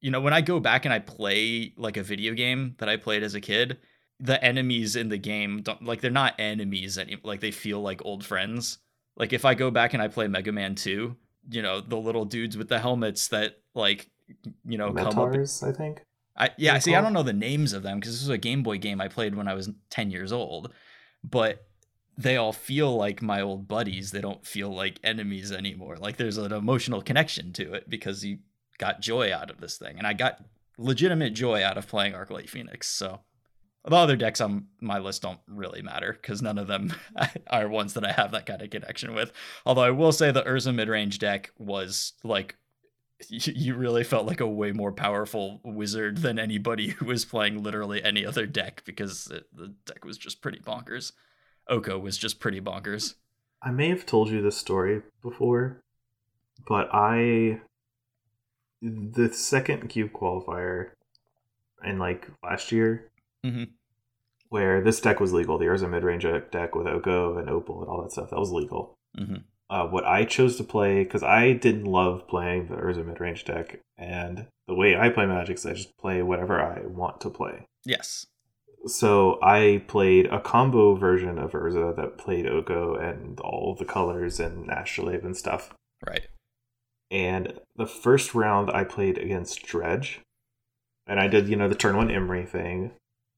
you 0.00 0.10
know, 0.10 0.20
when 0.20 0.32
I 0.32 0.40
go 0.40 0.60
back 0.60 0.84
and 0.84 0.92
I 0.92 0.98
play 0.98 1.72
like 1.76 1.96
a 1.96 2.02
video 2.02 2.34
game 2.34 2.74
that 2.78 2.88
I 2.88 2.96
played 2.96 3.22
as 3.22 3.34
a 3.34 3.40
kid, 3.40 3.78
the 4.18 4.42
enemies 4.42 4.96
in 4.96 5.08
the 5.08 5.18
game 5.18 5.62
don't 5.62 5.84
like 5.84 6.00
they're 6.00 6.10
not 6.10 6.34
enemies 6.38 6.98
any 6.98 7.18
like 7.22 7.40
they 7.40 7.50
feel 7.50 7.80
like 7.80 8.04
old 8.04 8.24
friends. 8.24 8.78
Like 9.16 9.32
if 9.32 9.44
I 9.44 9.54
go 9.54 9.70
back 9.70 9.94
and 9.94 10.02
I 10.02 10.08
play 10.08 10.26
Mega 10.28 10.52
Man 10.52 10.74
2, 10.74 11.16
you 11.50 11.62
know, 11.62 11.80
the 11.80 11.96
little 11.96 12.24
dudes 12.24 12.56
with 12.56 12.68
the 12.68 12.78
helmets 12.78 13.28
that 13.28 13.60
like 13.74 14.08
you 14.64 14.78
know 14.78 14.92
come 14.92 15.18
up 15.18 15.34
I 15.34 15.72
think. 15.72 16.04
I 16.36 16.50
yeah, 16.56 16.78
see 16.78 16.94
I 16.94 17.00
don't 17.00 17.12
know 17.12 17.22
the 17.22 17.32
names 17.32 17.72
of 17.72 17.82
them 17.82 17.98
because 17.98 18.14
this 18.14 18.22
was 18.22 18.30
a 18.30 18.38
Game 18.38 18.62
Boy 18.62 18.78
game 18.78 19.00
I 19.00 19.08
played 19.08 19.34
when 19.34 19.48
I 19.48 19.54
was 19.54 19.70
10 19.90 20.10
years 20.10 20.32
old. 20.32 20.72
But 21.22 21.66
they 22.16 22.36
all 22.36 22.52
feel 22.52 22.94
like 22.94 23.22
my 23.22 23.40
old 23.40 23.68
buddies. 23.68 24.10
They 24.10 24.20
don't 24.20 24.46
feel 24.46 24.74
like 24.74 25.00
enemies 25.02 25.50
anymore. 25.50 25.96
Like 25.96 26.16
there's 26.16 26.38
an 26.38 26.52
emotional 26.52 27.02
connection 27.02 27.52
to 27.54 27.72
it 27.74 27.88
because 27.88 28.24
you 28.24 28.38
got 28.78 29.00
joy 29.00 29.32
out 29.32 29.50
of 29.50 29.60
this 29.60 29.78
thing. 29.78 29.98
And 29.98 30.06
I 30.06 30.12
got 30.12 30.44
legitimate 30.78 31.34
joy 31.34 31.64
out 31.64 31.78
of 31.78 31.88
playing 31.88 32.12
Arclight 32.12 32.48
Phoenix. 32.48 32.88
So 32.88 33.20
the 33.84 33.96
other 33.96 34.16
decks 34.16 34.40
on 34.40 34.66
my 34.80 34.98
list 34.98 35.22
don't 35.22 35.40
really 35.48 35.82
matter 35.82 36.12
because 36.12 36.42
none 36.42 36.58
of 36.58 36.68
them 36.68 36.94
are 37.48 37.68
ones 37.68 37.94
that 37.94 38.04
I 38.04 38.12
have 38.12 38.32
that 38.32 38.46
kind 38.46 38.62
of 38.62 38.70
connection 38.70 39.14
with. 39.14 39.32
Although 39.66 39.82
I 39.82 39.90
will 39.90 40.12
say 40.12 40.30
the 40.30 40.42
Urza 40.42 40.74
midrange 40.74 41.18
deck 41.18 41.50
was 41.58 42.12
like 42.22 42.56
you 43.28 43.74
really 43.76 44.02
felt 44.02 44.26
like 44.26 44.40
a 44.40 44.46
way 44.46 44.72
more 44.72 44.92
powerful 44.92 45.60
wizard 45.64 46.18
than 46.18 46.38
anybody 46.38 46.88
who 46.98 47.06
was 47.06 47.24
playing 47.24 47.62
literally 47.62 48.02
any 48.02 48.26
other 48.26 48.46
deck 48.46 48.82
because 48.84 49.28
it, 49.30 49.46
the 49.56 49.74
deck 49.86 50.04
was 50.04 50.18
just 50.18 50.42
pretty 50.42 50.58
bonkers. 50.58 51.12
Oko 51.72 51.98
was 51.98 52.18
just 52.18 52.38
pretty 52.38 52.60
bonkers. 52.60 53.14
I 53.62 53.70
may 53.70 53.88
have 53.88 54.04
told 54.04 54.28
you 54.28 54.42
this 54.42 54.58
story 54.58 55.02
before, 55.22 55.82
but 56.68 56.88
I 56.92 57.60
the 58.82 59.32
second 59.32 59.88
cube 59.88 60.12
qualifier 60.12 60.90
in 61.82 61.98
like 61.98 62.28
last 62.44 62.72
year, 62.72 63.10
mm-hmm. 63.44 63.64
where 64.50 64.82
this 64.82 65.00
deck 65.00 65.18
was 65.18 65.32
legal, 65.32 65.56
the 65.56 65.64
Urza 65.64 65.88
mid 65.88 66.04
range 66.04 66.26
deck 66.50 66.74
with 66.74 66.86
Oko 66.86 67.38
and 67.38 67.48
Opal 67.48 67.80
and 67.80 67.88
all 67.88 68.02
that 68.02 68.12
stuff, 68.12 68.30
that 68.30 68.38
was 68.38 68.52
legal. 68.52 68.94
Mm-hmm. 69.18 69.36
Uh, 69.70 69.86
what 69.86 70.04
I 70.04 70.26
chose 70.26 70.56
to 70.56 70.64
play 70.64 71.02
because 71.02 71.22
I 71.22 71.54
didn't 71.54 71.84
love 71.84 72.28
playing 72.28 72.66
the 72.66 72.76
Urza 72.76 73.06
mid 73.06 73.18
range 73.18 73.46
deck, 73.46 73.80
and 73.96 74.46
the 74.68 74.74
way 74.74 74.94
I 74.94 75.08
play 75.08 75.24
Magic 75.24 75.56
is 75.56 75.64
I 75.64 75.72
just 75.72 75.96
play 75.96 76.22
whatever 76.22 76.60
I 76.60 76.86
want 76.86 77.22
to 77.22 77.30
play. 77.30 77.66
Yes 77.86 78.26
so 78.86 79.38
I 79.42 79.84
played 79.86 80.26
a 80.26 80.40
combo 80.40 80.94
version 80.94 81.38
of 81.38 81.52
Urza 81.52 81.94
that 81.96 82.18
played 82.18 82.46
Oko 82.46 82.94
and 82.94 83.38
all 83.40 83.74
the 83.78 83.84
colors 83.84 84.40
and 84.40 84.70
Astrolabe 84.70 85.24
and 85.24 85.36
stuff. 85.36 85.72
Right. 86.06 86.26
And 87.10 87.60
the 87.76 87.86
first 87.86 88.34
round 88.34 88.70
I 88.70 88.84
played 88.84 89.18
against 89.18 89.64
Dredge. 89.64 90.20
And 91.06 91.20
I 91.20 91.28
did, 91.28 91.48
you 91.48 91.56
know, 91.56 91.68
the 91.68 91.74
turn 91.74 91.96
one 91.96 92.08
Emry 92.08 92.48
thing. 92.48 92.92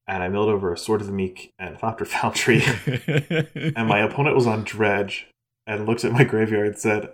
And 0.06 0.22
I 0.22 0.28
milled 0.28 0.50
over 0.50 0.72
a 0.72 0.78
Sword 0.78 1.00
of 1.00 1.06
the 1.06 1.12
Meek 1.12 1.50
and 1.58 1.78
Thopter 1.78 2.06
Foundry. 2.06 2.62
and 3.76 3.88
my 3.88 4.00
opponent 4.00 4.36
was 4.36 4.46
on 4.46 4.64
Dredge 4.64 5.28
and 5.66 5.86
looked 5.86 6.04
at 6.04 6.12
my 6.12 6.24
graveyard 6.24 6.68
and 6.68 6.78
said, 6.78 7.10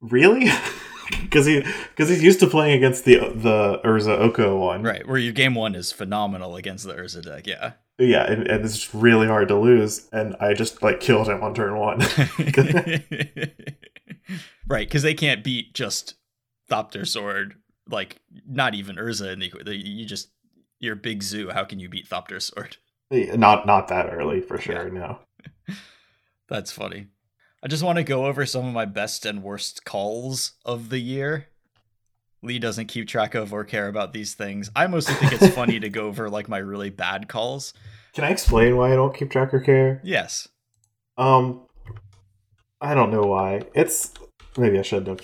Really? 0.00 0.48
because 1.22 1.46
he 1.46 1.60
because 1.60 2.08
he's 2.08 2.22
used 2.22 2.40
to 2.40 2.46
playing 2.46 2.76
against 2.76 3.04
the 3.04 3.18
the 3.34 3.80
Urza 3.84 4.18
Oko 4.18 4.58
one. 4.58 4.82
Right, 4.82 5.06
where 5.06 5.18
your 5.18 5.32
game 5.32 5.54
one 5.54 5.74
is 5.74 5.92
phenomenal 5.92 6.56
against 6.56 6.86
the 6.86 6.94
Urza 6.94 7.22
deck. 7.24 7.46
Yeah. 7.46 7.72
Yeah, 8.00 8.30
and, 8.30 8.46
and 8.46 8.64
it's 8.64 8.94
really 8.94 9.26
hard 9.26 9.48
to 9.48 9.56
lose, 9.56 10.08
and 10.12 10.36
I 10.38 10.54
just 10.54 10.84
like 10.84 11.00
killed 11.00 11.28
him 11.28 11.42
on 11.42 11.52
turn 11.52 11.76
one. 11.76 11.98
right, 14.68 14.86
because 14.86 15.02
they 15.02 15.14
can't 15.14 15.42
beat 15.42 15.74
just 15.74 16.14
Thopter 16.70 17.04
Sword, 17.06 17.56
like 17.90 18.20
not 18.46 18.76
even 18.76 18.94
Urza 18.96 19.32
in 19.32 19.40
the 19.40 19.76
you 19.76 20.06
just 20.06 20.28
you're 20.78 20.94
big 20.94 21.24
zoo. 21.24 21.50
How 21.50 21.64
can 21.64 21.80
you 21.80 21.88
beat 21.88 22.08
Thopter 22.08 22.40
Sword? 22.40 22.76
Not 23.10 23.66
not 23.66 23.88
that 23.88 24.12
early 24.12 24.42
for 24.42 24.58
sure. 24.58 24.86
Yeah. 24.86 24.92
No. 24.92 25.18
That's 26.48 26.70
funny. 26.70 27.08
I 27.60 27.66
just 27.66 27.82
want 27.82 27.96
to 27.96 28.04
go 28.04 28.26
over 28.26 28.46
some 28.46 28.66
of 28.66 28.72
my 28.72 28.84
best 28.84 29.26
and 29.26 29.42
worst 29.42 29.84
calls 29.84 30.52
of 30.64 30.90
the 30.90 31.00
year. 31.00 31.48
Lee 32.40 32.60
doesn't 32.60 32.86
keep 32.86 33.08
track 33.08 33.34
of 33.34 33.52
or 33.52 33.64
care 33.64 33.88
about 33.88 34.12
these 34.12 34.34
things. 34.34 34.70
I 34.76 34.86
mostly 34.86 35.14
think 35.14 35.32
it's 35.32 35.54
funny 35.54 35.80
to 35.80 35.88
go 35.88 36.06
over 36.06 36.30
like 36.30 36.48
my 36.48 36.58
really 36.58 36.90
bad 36.90 37.28
calls. 37.28 37.74
Can 38.14 38.22
I 38.22 38.30
explain 38.30 38.76
why 38.76 38.92
I 38.92 38.94
don't 38.94 39.16
keep 39.16 39.30
track 39.30 39.52
or 39.52 39.58
care? 39.58 40.00
Yes. 40.04 40.46
Um 41.16 41.62
I 42.80 42.94
don't 42.94 43.10
know 43.10 43.22
why. 43.22 43.62
It's 43.74 44.14
maybe 44.56 44.78
I 44.78 44.82
should 44.82 45.08
have. 45.08 45.20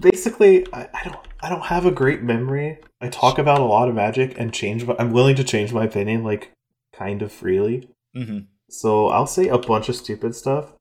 Basically, 0.00 0.66
I, 0.72 0.88
I 0.92 1.04
don't 1.04 1.28
I 1.44 1.48
don't 1.48 1.66
have 1.66 1.86
a 1.86 1.92
great 1.92 2.24
memory. 2.24 2.78
I 3.00 3.08
talk 3.08 3.38
about 3.38 3.60
a 3.60 3.64
lot 3.64 3.88
of 3.88 3.94
magic 3.94 4.36
and 4.36 4.52
change 4.52 4.84
but 4.84 5.00
I'm 5.00 5.12
willing 5.12 5.36
to 5.36 5.44
change 5.44 5.72
my 5.72 5.84
opinion 5.84 6.24
like 6.24 6.50
kind 6.92 7.22
of 7.22 7.30
freely. 7.30 7.88
Mm-hmm. 8.16 8.38
So 8.68 9.10
I'll 9.10 9.28
say 9.28 9.46
a 9.46 9.58
bunch 9.58 9.88
of 9.88 9.94
stupid 9.94 10.34
stuff 10.34 10.72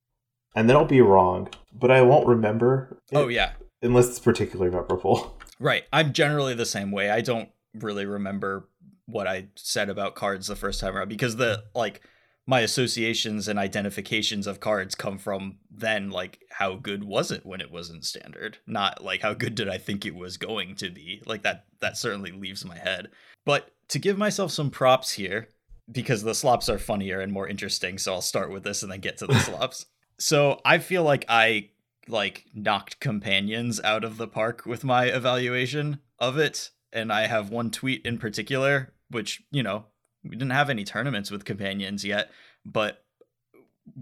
and 0.56 0.70
then 0.70 0.76
I'll 0.76 0.86
be 0.86 1.02
wrong, 1.02 1.50
but 1.74 1.92
I 1.92 2.02
won't 2.02 2.28
remember. 2.28 2.98
oh 3.14 3.28
yeah, 3.28 3.54
unless 3.82 4.08
it's 4.10 4.20
particularly 4.20 4.72
memorable. 4.72 5.38
Right. 5.58 5.86
I'm 5.94 6.12
generally 6.12 6.54
the 6.54 6.66
same 6.66 6.92
way. 6.92 7.10
I 7.10 7.22
don't 7.22 7.48
really 7.74 8.06
remember 8.06 8.68
what 9.06 9.26
I 9.26 9.48
said 9.56 9.90
about 9.90 10.16
cards 10.16 10.48
the 10.48 10.56
first 10.58 10.82
time 10.82 10.98
around 10.98 11.08
because 11.08 11.38
the 11.38 11.64
like 11.74 12.02
my 12.48 12.60
associations 12.60 13.48
and 13.48 13.58
identifications 13.58 14.48
of 14.48 14.60
cards 14.60 14.96
come 14.96 15.18
from 15.18 15.58
then 15.72 16.10
like 16.10 16.40
how 16.52 16.76
good 16.76 17.04
was 17.04 17.32
it 17.32 17.46
when 17.46 17.62
it 17.62 17.72
wasn't 17.72 18.04
standard 18.04 18.58
not 18.68 19.04
like 19.04 19.22
how 19.22 19.34
good 19.34 19.56
did 19.56 19.68
i 19.68 19.78
think 19.78 20.06
it 20.06 20.16
was 20.16 20.38
going 20.38 20.76
to 20.76 20.90
be 20.90 21.22
like 21.26 21.42
that 21.44 21.66
that 21.80 21.98
certainly 21.98 22.32
leaves 22.32 22.64
my 22.66 22.78
head 22.78 23.08
but 23.46 23.72
to 23.88 24.00
give 24.00 24.18
myself 24.18 24.52
some 24.52 24.70
props 24.70 25.12
here 25.14 25.50
because 25.92 26.24
the 26.24 26.36
slops 26.36 26.70
are 26.70 26.78
funnier 26.80 27.20
and 27.20 27.32
more 27.32 27.48
interesting 27.48 27.98
so 27.98 28.14
i'll 28.14 28.22
start 28.22 28.52
with 28.52 28.64
this 28.64 28.84
and 28.84 28.92
then 28.92 29.00
get 29.00 29.18
to 29.18 29.26
the 29.28 29.40
slops 29.40 29.88
so 30.20 30.62
I 30.66 30.78
feel 30.80 31.04
like 31.04 31.26
I 31.28 31.70
like 32.08 32.46
knocked 32.54 33.00
companions 33.00 33.82
out 33.84 34.04
of 34.04 34.18
the 34.18 34.28
park 34.28 34.66
with 34.66 34.84
my 34.84 35.06
evaluation 35.06 36.00
of 36.20 36.38
it. 36.38 36.70
And 36.94 37.12
I 37.12 37.28
have 37.28 37.50
one 37.50 37.72
tweet 37.72 38.06
in 38.06 38.18
particular, 38.18 38.94
which, 39.10 39.44
you 39.52 39.64
know, 39.64 39.86
we 40.24 40.32
didn't 40.32 40.52
have 40.52 40.70
any 40.70 40.84
tournaments 40.84 41.30
with 41.30 41.46
companions 41.46 42.06
yet, 42.06 42.32
but 42.66 43.04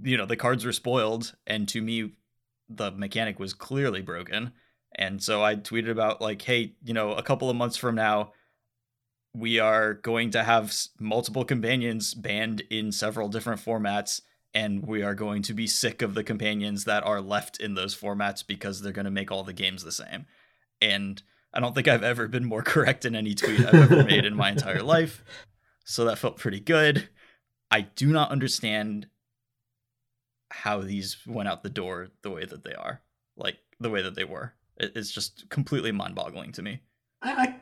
you 0.01 0.18
know, 0.18 0.26
the 0.26 0.38
cards 0.38 0.64
were 0.66 0.72
spoiled, 0.72 1.36
and 1.45 1.68
to 1.70 1.82
me, 1.82 2.14
the 2.70 2.91
mechanic 2.91 3.39
was 3.39 3.53
clearly 3.53 4.01
broken. 4.01 4.53
And 4.95 5.22
so 5.22 5.43
I 5.43 5.55
tweeted 5.55 5.89
about 5.89 6.22
like, 6.22 6.41
hey, 6.41 6.76
you 6.84 6.93
know, 6.93 7.14
a 7.14 7.24
couple 7.24 7.49
of 7.49 7.57
months 7.57 7.78
from 7.78 7.95
now, 7.95 8.32
we 9.34 9.59
are 9.59 9.95
going 9.95 10.32
to 10.32 10.43
have 10.43 10.74
multiple 10.99 11.43
companions 11.43 12.14
banned 12.14 12.61
in 12.70 12.91
several 12.91 13.28
different 13.28 13.59
formats 13.59 14.22
and 14.54 14.86
we 14.86 15.01
are 15.01 15.16
going 15.16 15.41
to 15.43 15.54
be 15.54 15.68
sick 15.68 16.01
of 16.01 16.14
the 16.14 16.24
companions 16.24 16.86
that 16.86 17.04
are 17.04 17.22
left 17.22 17.60
in 17.60 17.74
those 17.74 17.95
formats 17.95 18.45
because 18.45 18.82
they're 18.82 18.91
going 18.91 19.06
to 19.06 19.12
make 19.12 19.32
all 19.32 19.43
the 19.43 19.54
games 19.54 19.84
the 19.84 19.91
same. 19.91 20.26
And 20.82 21.22
I 21.54 21.60
don't 21.60 21.74
think 21.74 21.88
I've 21.88 22.04
ever 22.04 22.28
been 22.28 22.45
more 22.45 22.62
correct 22.64 23.06
in 23.06 23.16
any 23.16 23.34
tweet 23.34 23.66
I've 23.66 23.91
ever 23.91 24.04
made 24.04 24.26
in 24.26 24.36
my 24.36 24.51
entire 24.51 24.84
life. 24.84 25.24
So 25.86 26.06
that 26.06 26.18
felt 26.18 26.38
pretty 26.38 26.60
good. 26.60 27.10
I 27.72 27.82
do 27.82 28.08
not 28.08 28.32
understand 28.32 29.08
how 30.51 30.82
these 30.82 31.18
went 31.26 31.49
out 31.49 31.64
the 31.64 31.70
door 31.70 32.10
the 32.22 32.30
way 32.30 32.45
that 32.45 32.64
they 32.64 32.74
are, 32.74 33.01
like 33.36 33.58
the 33.80 33.89
way 33.89 34.04
that 34.04 34.16
they 34.16 34.24
were. 34.24 34.54
It's 34.78 35.12
just 35.12 35.49
completely 35.49 35.91
mind 35.91 36.16
boggling 36.16 36.51
to 36.54 36.62
me. 36.62 36.82
I, 37.22 37.32
I 37.32 37.56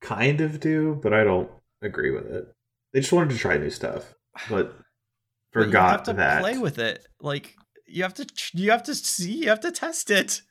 kind 0.00 0.40
of 0.40 0.60
do, 0.60 0.98
but 1.02 1.12
I 1.12 1.24
don't 1.24 1.50
agree 1.82 2.10
with 2.10 2.26
it. 2.26 2.52
They 2.92 3.00
just 3.00 3.12
wanted 3.12 3.30
to 3.30 3.38
try 3.38 3.58
new 3.58 3.70
stuff. 3.70 4.14
But 4.48 4.74
forgot 5.52 5.84
you 5.84 5.90
have 5.90 6.02
to 6.04 6.12
that. 6.14 6.40
play 6.40 6.58
with 6.58 6.78
it. 6.78 7.06
Like 7.20 7.56
you 7.86 8.02
have 8.02 8.14
to 8.14 8.26
you 8.54 8.70
have 8.70 8.82
to 8.84 8.94
see, 8.94 9.32
you 9.32 9.48
have 9.48 9.60
to 9.60 9.70
test 9.70 10.10
it. 10.10 10.42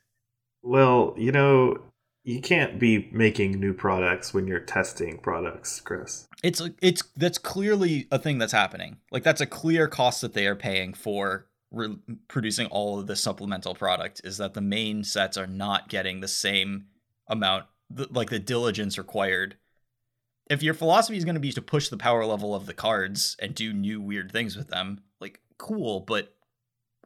Well, 0.62 1.14
you 1.16 1.32
know, 1.32 1.78
you 2.24 2.40
can't 2.40 2.78
be 2.78 3.08
making 3.12 3.58
new 3.58 3.74
products 3.74 4.32
when 4.32 4.46
you're 4.46 4.60
testing 4.60 5.18
products, 5.18 5.80
Chris. 5.80 6.28
It's 6.42 6.62
it's 6.80 7.02
that's 7.16 7.38
clearly 7.38 8.06
a 8.10 8.18
thing 8.18 8.38
that's 8.38 8.52
happening. 8.52 8.98
Like 9.10 9.24
that's 9.24 9.40
a 9.40 9.46
clear 9.46 9.88
cost 9.88 10.20
that 10.20 10.34
they 10.34 10.46
are 10.46 10.56
paying 10.56 10.94
for 10.94 11.46
re- 11.72 11.96
producing 12.28 12.66
all 12.68 13.00
of 13.00 13.06
the 13.06 13.16
supplemental 13.16 13.74
product 13.74 14.20
is 14.24 14.36
that 14.38 14.54
the 14.54 14.60
main 14.60 15.02
sets 15.02 15.36
are 15.36 15.46
not 15.46 15.88
getting 15.88 16.20
the 16.20 16.28
same 16.28 16.86
amount 17.28 17.64
like 18.10 18.30
the 18.30 18.38
diligence 18.38 18.96
required 18.96 19.56
if 20.52 20.62
your 20.62 20.74
philosophy 20.74 21.16
is 21.16 21.24
going 21.24 21.34
to 21.34 21.40
be 21.40 21.52
to 21.52 21.62
push 21.62 21.88
the 21.88 21.96
power 21.96 22.26
level 22.26 22.54
of 22.54 22.66
the 22.66 22.74
cards 22.74 23.36
and 23.38 23.54
do 23.54 23.72
new 23.72 24.02
weird 24.02 24.30
things 24.30 24.54
with 24.54 24.68
them, 24.68 25.00
like 25.18 25.40
cool, 25.58 26.00
but 26.00 26.34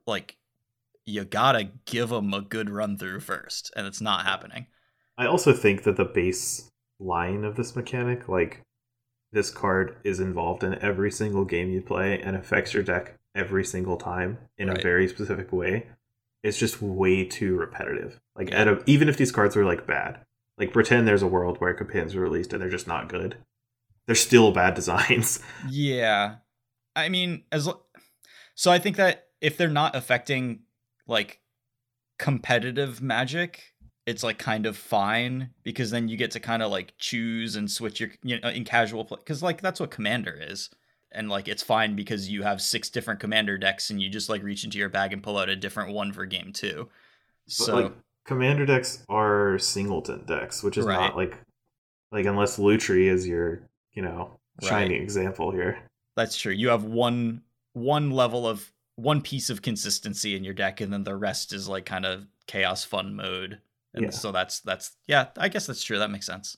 like 0.05 0.37
you 1.05 1.25
gotta 1.25 1.71
give 1.85 2.09
them 2.09 2.35
a 2.35 2.41
good 2.41 2.69
run 2.69 2.99
through 2.99 3.21
first, 3.21 3.73
and 3.77 3.87
it's 3.87 4.01
not 4.01 4.27
happening. 4.27 4.67
I 5.17 5.27
also 5.27 5.53
think 5.53 5.85
that 5.85 5.97
the 5.97 6.05
base 6.05 6.69
line 6.99 7.45
of 7.45 7.55
this 7.55 7.77
mechanic, 7.77 8.29
like 8.29 8.63
this 9.33 9.51
card 9.51 9.97
is 10.03 10.19
involved 10.19 10.65
in 10.65 10.83
every 10.83 11.13
single 11.13 11.45
game 11.45 11.71
you 11.71 11.81
play 11.81 12.21
and 12.21 12.35
affects 12.35 12.75
your 12.75 12.83
deck 12.83 13.15
every 13.37 13.65
single 13.65 13.97
time 13.97 14.39
in 14.59 14.69
right. 14.69 14.79
a 14.79 14.83
very 14.83 15.07
specific 15.07 15.53
way. 15.53 15.87
It's 16.43 16.59
just 16.59 16.83
way 16.83 17.25
too 17.25 17.57
repetitive. 17.57 18.19
Like, 18.35 18.51
yeah. 18.51 18.71
a, 18.71 18.79
even 18.87 19.09
if 19.09 19.17
these 19.17 19.33
cards 19.33 19.55
were 19.55 19.65
like 19.65 19.87
bad, 19.87 20.19
like 20.59 20.73
pretend 20.73 21.07
there's 21.07 21.23
a 21.23 21.27
world 21.27 21.59
where 21.59 21.75
companions 21.75 22.15
were 22.15 22.23
released 22.23 22.53
and 22.53 22.63
they're 22.63 22.69
just 22.69 22.89
not 22.89 23.09
good. 23.09 23.37
They're 24.07 24.15
still 24.15 24.53
bad 24.53 24.75
designs. 24.75 25.41
Yeah. 25.69 26.37
I 26.95 27.09
mean, 27.09 27.45
as 27.53 27.69
so 28.55 28.71
I 28.71 28.79
think 28.79 28.97
that 28.97 29.27
if 29.41 29.57
they're 29.57 29.69
not 29.69 29.95
affecting 29.95 30.61
like 31.07 31.41
competitive 32.19 33.03
magic, 33.03 33.75
it's 34.07 34.23
like 34.23 34.39
kind 34.39 34.67
of 34.67 34.77
fine 34.77 35.51
because 35.65 35.91
then 35.91 36.09
you 36.09 36.17
get 36.17 36.31
to 36.31 36.41
kind 36.41 36.63
of 36.63 36.71
like 36.71 36.95
choose 36.97 37.57
and 37.57 37.71
switch 37.71 38.01
your 38.01 38.11
you 38.23 38.41
know 38.41 38.49
in 38.49 38.65
casual 38.65 39.05
play 39.05 39.19
because 39.19 39.43
like 39.43 39.61
that's 39.61 39.81
what 39.81 39.91
commander 39.91 40.39
is 40.41 40.71
and 41.13 41.29
like 41.29 41.49
it's 41.49 41.63
fine 41.63 41.97
because 41.97 42.29
you 42.29 42.43
have 42.43 42.63
six 42.63 42.89
different 42.89 43.21
commander 43.21 43.59
decks 43.59 43.91
and 43.91 44.01
you 44.01 44.09
just 44.09 44.29
like 44.29 44.43
reach 44.43 44.65
into 44.65 44.79
your 44.79 44.89
bag 44.89 45.13
and 45.13 45.23
pull 45.23 45.37
out 45.37 45.49
a 45.49 45.57
different 45.57 45.93
one 45.93 46.13
for 46.13 46.25
game 46.25 46.53
two 46.53 46.89
so 47.49 47.77
like, 47.77 47.93
commander 48.27 48.67
decks 48.67 49.05
are 49.09 49.59
singleton 49.59 50.25
decks, 50.27 50.63
which 50.63 50.77
is 50.77 50.85
right. 50.85 50.97
not 50.97 51.17
like 51.17 51.39
like 52.13 52.27
unless 52.27 52.59
Lutri 52.59 53.11
is 53.11 53.27
your 53.27 53.63
you 53.93 54.03
know 54.03 54.39
shining 54.63 54.93
right. 54.93 55.03
example 55.03 55.51
here. 55.51 55.79
That's 56.17 56.37
true. 56.37 56.53
You 56.53 56.69
have 56.69 56.85
one 56.85 57.43
one 57.73 58.11
level 58.11 58.47
of 58.47 58.73
one 58.97 59.21
piece 59.21 59.51
of 59.51 59.63
consistency 59.63 60.35
in 60.35 60.45
your 60.45 60.55
deck, 60.55 60.81
and 60.81 60.93
then 60.93 61.05
the 61.05 61.17
rest 61.17 61.53
is 61.53 61.69
like 61.69 61.85
kind 61.85 62.07
of 62.07 62.27
chaos 62.47 62.85
fun 62.85 63.15
mode. 63.15 63.59
And 63.95 64.07
yeah. 64.07 64.11
so 64.11 64.33
that's 64.33 64.61
that's 64.61 64.97
yeah, 65.07 65.29
I 65.37 65.49
guess 65.49 65.67
that's 65.67 65.85
true. 65.85 65.99
That 65.99 66.11
makes 66.11 66.27
sense. 66.27 66.57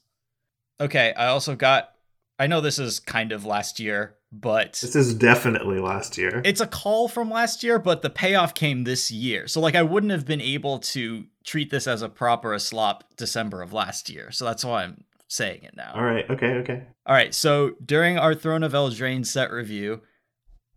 Okay, 0.81 1.13
I 1.15 1.27
also 1.27 1.57
got 1.57 1.95
I 2.39 2.47
know 2.47 2.61
this 2.61 2.79
is 2.79 3.01
kind 3.01 3.33
of 3.33 3.45
last 3.45 3.81
year, 3.81 4.17
but 4.31 4.79
this 4.83 4.95
is 4.95 5.15
definitely 5.15 5.79
last 5.79 6.19
year. 6.19 6.43
It's 6.45 6.61
a 6.61 6.67
call 6.67 7.09
from 7.09 7.31
last 7.31 7.63
year, 7.63 7.79
but 7.79 8.03
the 8.03 8.11
payoff 8.11 8.55
came 8.55 8.85
this 8.85 9.11
year. 9.11 9.47
So 9.47 9.61
like 9.61 9.75
I 9.75 9.83
wouldn't 9.83 10.13
have 10.13 10.27
been 10.27 10.41
able 10.41 10.79
to 10.81 11.25
treat 11.45 11.71
this 11.71 11.87
as 11.87 12.03
a 12.03 12.09
proper 12.09 12.53
a 12.53 12.61
slop 12.61 13.05
December 13.17 13.63
of 13.63 13.73
last 13.73 14.11
year. 14.11 14.31
So 14.31 14.45
that's 14.45 14.65
why 14.65 14.85
I'm 14.85 15.05
saying 15.29 15.63
it 15.63 15.75
now. 15.77 15.93
All 15.95 16.05
right. 16.05 16.29
Okay. 16.29 16.55
Okay. 16.55 16.83
All 17.07 17.15
right. 17.15 17.35
So 17.35 17.73
during 17.85 18.19
our 18.19 18.35
Throne 18.35 18.63
of 18.63 18.73
Eldraine 18.73 19.27
set 19.27 19.51
review, 19.51 20.03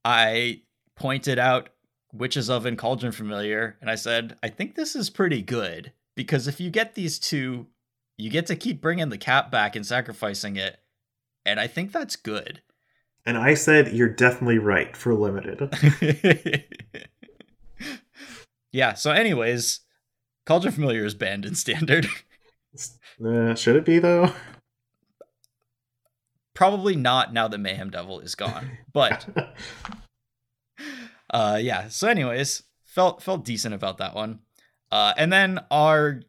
I 0.05 0.61
pointed 0.95 1.37
out 1.37 1.69
Witch's 2.13 2.49
Oven 2.49 2.69
and 2.69 2.77
Cauldron 2.77 3.11
Familiar, 3.11 3.77
and 3.81 3.89
I 3.89 3.95
said 3.95 4.37
I 4.43 4.49
think 4.49 4.75
this 4.75 4.95
is 4.95 5.09
pretty 5.09 5.41
good 5.41 5.91
because 6.15 6.47
if 6.47 6.59
you 6.59 6.69
get 6.69 6.95
these 6.95 7.19
two, 7.19 7.67
you 8.17 8.29
get 8.29 8.47
to 8.47 8.55
keep 8.55 8.81
bringing 8.81 9.09
the 9.09 9.17
cap 9.17 9.51
back 9.51 9.75
and 9.75 9.85
sacrificing 9.85 10.55
it 10.55 10.77
and 11.45 11.59
I 11.59 11.67
think 11.67 11.91
that's 11.91 12.15
good. 12.15 12.61
And 13.25 13.37
I 13.37 13.53
said 13.53 13.93
you're 13.93 14.09
definitely 14.09 14.57
right 14.57 14.95
for 14.95 15.13
limited. 15.13 15.73
yeah. 18.71 18.93
So, 18.93 19.11
anyways, 19.11 19.81
Cauldron 20.45 20.73
Familiar 20.73 21.05
is 21.05 21.13
banned 21.13 21.45
in 21.45 21.55
standard. 21.55 22.07
uh, 23.25 23.55
should 23.55 23.75
it 23.75 23.85
be 23.85 23.99
though? 23.99 24.33
Probably 26.53 26.95
not 26.95 27.33
now 27.33 27.47
that 27.47 27.57
Mayhem 27.57 27.89
Devil 27.89 28.19
is 28.19 28.35
gone. 28.35 28.77
But 28.93 29.27
uh 31.29 31.59
yeah. 31.61 31.87
So 31.87 32.07
anyways, 32.07 32.63
felt 32.85 33.23
felt 33.23 33.45
decent 33.45 33.73
about 33.73 33.97
that 33.99 34.13
one. 34.13 34.39
Uh 34.91 35.13
and 35.17 35.31
then 35.31 35.59
our 35.71 36.21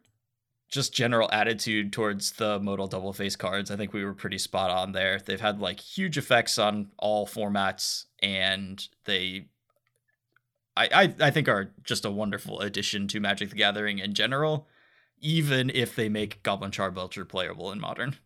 just 0.73 0.95
general 0.95 1.29
attitude 1.31 1.93
towards 1.93 2.33
the 2.33 2.59
modal 2.59 2.87
double 2.89 3.13
face 3.13 3.37
cards. 3.37 3.71
I 3.71 3.77
think 3.77 3.93
we 3.93 4.05
were 4.05 4.15
pretty 4.15 4.39
spot 4.39 4.71
on 4.71 4.93
there. 4.93 5.21
They've 5.25 5.41
had 5.41 5.61
like 5.61 5.79
huge 5.79 6.17
effects 6.17 6.59
on 6.59 6.91
all 6.99 7.27
formats, 7.27 8.07
and 8.21 8.85
they, 9.05 9.49
I, 10.75 10.89
I, 11.21 11.27
I 11.27 11.31
think, 11.31 11.47
are 11.47 11.73
just 11.85 12.07
a 12.07 12.11
wonderful 12.11 12.61
addition 12.61 13.07
to 13.09 13.21
Magic 13.21 13.51
the 13.51 13.57
Gathering 13.57 13.99
in 13.99 14.15
general, 14.15 14.67
even 15.21 15.71
if 15.75 15.95
they 15.95 16.09
make 16.09 16.43
Goblin 16.43 16.71
Charbelcher 16.71 17.29
playable 17.29 17.71
in 17.71 17.79
modern. 17.79 18.17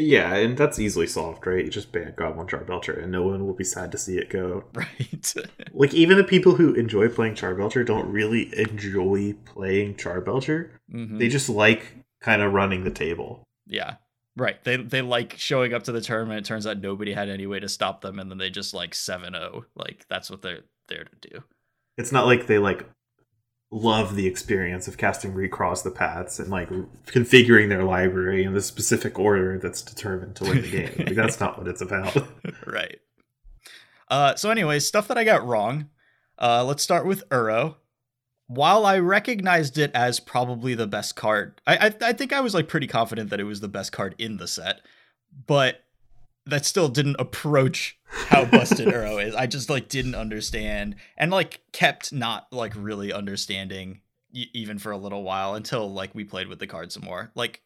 Yeah, 0.00 0.34
and 0.34 0.56
that's 0.56 0.78
easily 0.78 1.06
solved, 1.06 1.46
right? 1.46 1.64
You 1.64 1.70
just 1.70 1.92
ban 1.92 2.14
Goblin 2.16 2.48
Char 2.48 2.64
Belcher, 2.64 2.92
and 2.92 3.12
no 3.12 3.22
one 3.22 3.46
will 3.46 3.54
be 3.54 3.64
sad 3.64 3.92
to 3.92 3.98
see 3.98 4.16
it 4.18 4.30
go. 4.30 4.64
Right. 4.74 5.34
like 5.74 5.92
even 5.92 6.16
the 6.16 6.24
people 6.24 6.54
who 6.54 6.72
enjoy 6.74 7.08
playing 7.08 7.34
Char 7.34 7.54
Belcher 7.54 7.84
don't 7.84 8.10
really 8.10 8.50
enjoy 8.58 9.34
playing 9.44 9.96
Charbelcher. 9.96 10.70
Mm-hmm. 10.92 11.18
They 11.18 11.28
just 11.28 11.48
like 11.48 11.96
kind 12.20 12.40
of 12.40 12.52
running 12.52 12.84
the 12.84 12.90
table. 12.90 13.42
Yeah. 13.66 13.96
Right. 14.36 14.62
They 14.64 14.76
they 14.76 15.02
like 15.02 15.34
showing 15.36 15.74
up 15.74 15.82
to 15.84 15.92
the 15.92 16.00
tournament. 16.00 16.46
It 16.46 16.48
turns 16.48 16.66
out 16.66 16.80
nobody 16.80 17.12
had 17.12 17.28
any 17.28 17.46
way 17.46 17.60
to 17.60 17.68
stop 17.68 18.00
them, 18.00 18.18
and 18.18 18.30
then 18.30 18.38
they 18.38 18.48
just 18.48 18.72
like 18.72 18.92
7-0. 18.92 19.64
Like 19.74 20.06
that's 20.08 20.30
what 20.30 20.40
they're 20.40 20.62
there 20.88 21.04
to 21.04 21.28
do. 21.28 21.42
It's 21.98 22.12
not 22.12 22.26
like 22.26 22.46
they 22.46 22.58
like 22.58 22.88
love 23.70 24.16
the 24.16 24.26
experience 24.26 24.88
of 24.88 24.98
casting 24.98 25.32
recross 25.32 25.82
the 25.82 25.90
paths 25.90 26.40
and 26.40 26.50
like 26.50 26.68
configuring 27.06 27.68
their 27.68 27.84
library 27.84 28.42
in 28.42 28.52
the 28.52 28.60
specific 28.60 29.18
order 29.18 29.58
that's 29.58 29.80
determined 29.80 30.34
to 30.36 30.44
win 30.44 30.62
the 30.62 30.70
game. 30.70 30.94
like, 30.98 31.14
that's 31.14 31.38
not 31.38 31.56
what 31.56 31.68
it's 31.68 31.80
about. 31.80 32.16
right. 32.66 32.98
Uh, 34.08 34.34
so, 34.34 34.50
anyways, 34.50 34.84
stuff 34.84 35.06
that 35.08 35.18
I 35.18 35.24
got 35.24 35.46
wrong. 35.46 35.88
Uh, 36.36 36.64
let's 36.64 36.82
start 36.82 37.06
with 37.06 37.28
Uro. 37.28 37.76
While 38.48 38.84
I 38.84 38.98
recognized 38.98 39.78
it 39.78 39.92
as 39.94 40.18
probably 40.18 40.74
the 40.74 40.88
best 40.88 41.14
card, 41.14 41.60
I, 41.66 41.76
I 41.76 41.94
I 42.08 42.12
think 42.12 42.32
I 42.32 42.40
was 42.40 42.54
like 42.54 42.66
pretty 42.66 42.88
confident 42.88 43.30
that 43.30 43.38
it 43.38 43.44
was 43.44 43.60
the 43.60 43.68
best 43.68 43.92
card 43.92 44.16
in 44.18 44.38
the 44.38 44.48
set, 44.48 44.80
but 45.46 45.84
that 46.50 46.66
still 46.66 46.88
didn't 46.88 47.16
approach 47.18 47.98
how 48.06 48.44
busted 48.44 48.88
Uro 48.94 49.24
is. 49.24 49.34
I 49.34 49.46
just 49.46 49.70
like 49.70 49.88
didn't 49.88 50.14
understand 50.14 50.96
and 51.16 51.30
like 51.30 51.60
kept 51.72 52.12
not 52.12 52.52
like 52.52 52.72
really 52.76 53.12
understanding 53.12 54.00
y- 54.34 54.46
even 54.52 54.78
for 54.78 54.92
a 54.92 54.98
little 54.98 55.22
while 55.22 55.54
until 55.54 55.92
like 55.92 56.14
we 56.14 56.24
played 56.24 56.48
with 56.48 56.58
the 56.58 56.66
card 56.66 56.92
some 56.92 57.04
more. 57.04 57.30
Like 57.34 57.62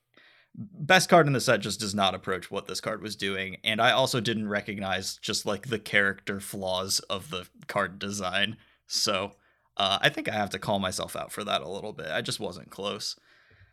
best 0.55 1.09
card 1.09 1.26
in 1.26 1.32
the 1.32 1.41
set 1.41 1.61
just 1.61 1.80
does 1.80 1.95
not 1.95 2.14
approach 2.14 2.51
what 2.51 2.66
this 2.66 2.80
card 2.80 3.03
was 3.03 3.16
doing 3.16 3.57
and 3.64 3.80
I 3.80 3.91
also 3.91 4.20
didn't 4.20 4.49
recognize 4.49 5.18
just 5.18 5.45
like 5.45 5.68
the 5.68 5.80
character 5.80 6.41
flaws 6.41 7.01
of 7.01 7.30
the 7.30 7.49
card 7.66 7.99
design. 7.99 8.57
So, 8.87 9.32
uh, 9.76 9.99
I 10.01 10.09
think 10.09 10.28
I 10.28 10.35
have 10.35 10.51
to 10.51 10.59
call 10.59 10.78
myself 10.78 11.16
out 11.16 11.32
for 11.32 11.43
that 11.43 11.62
a 11.62 11.68
little 11.68 11.93
bit. 11.93 12.07
I 12.07 12.20
just 12.20 12.39
wasn't 12.39 12.70
close. 12.70 13.18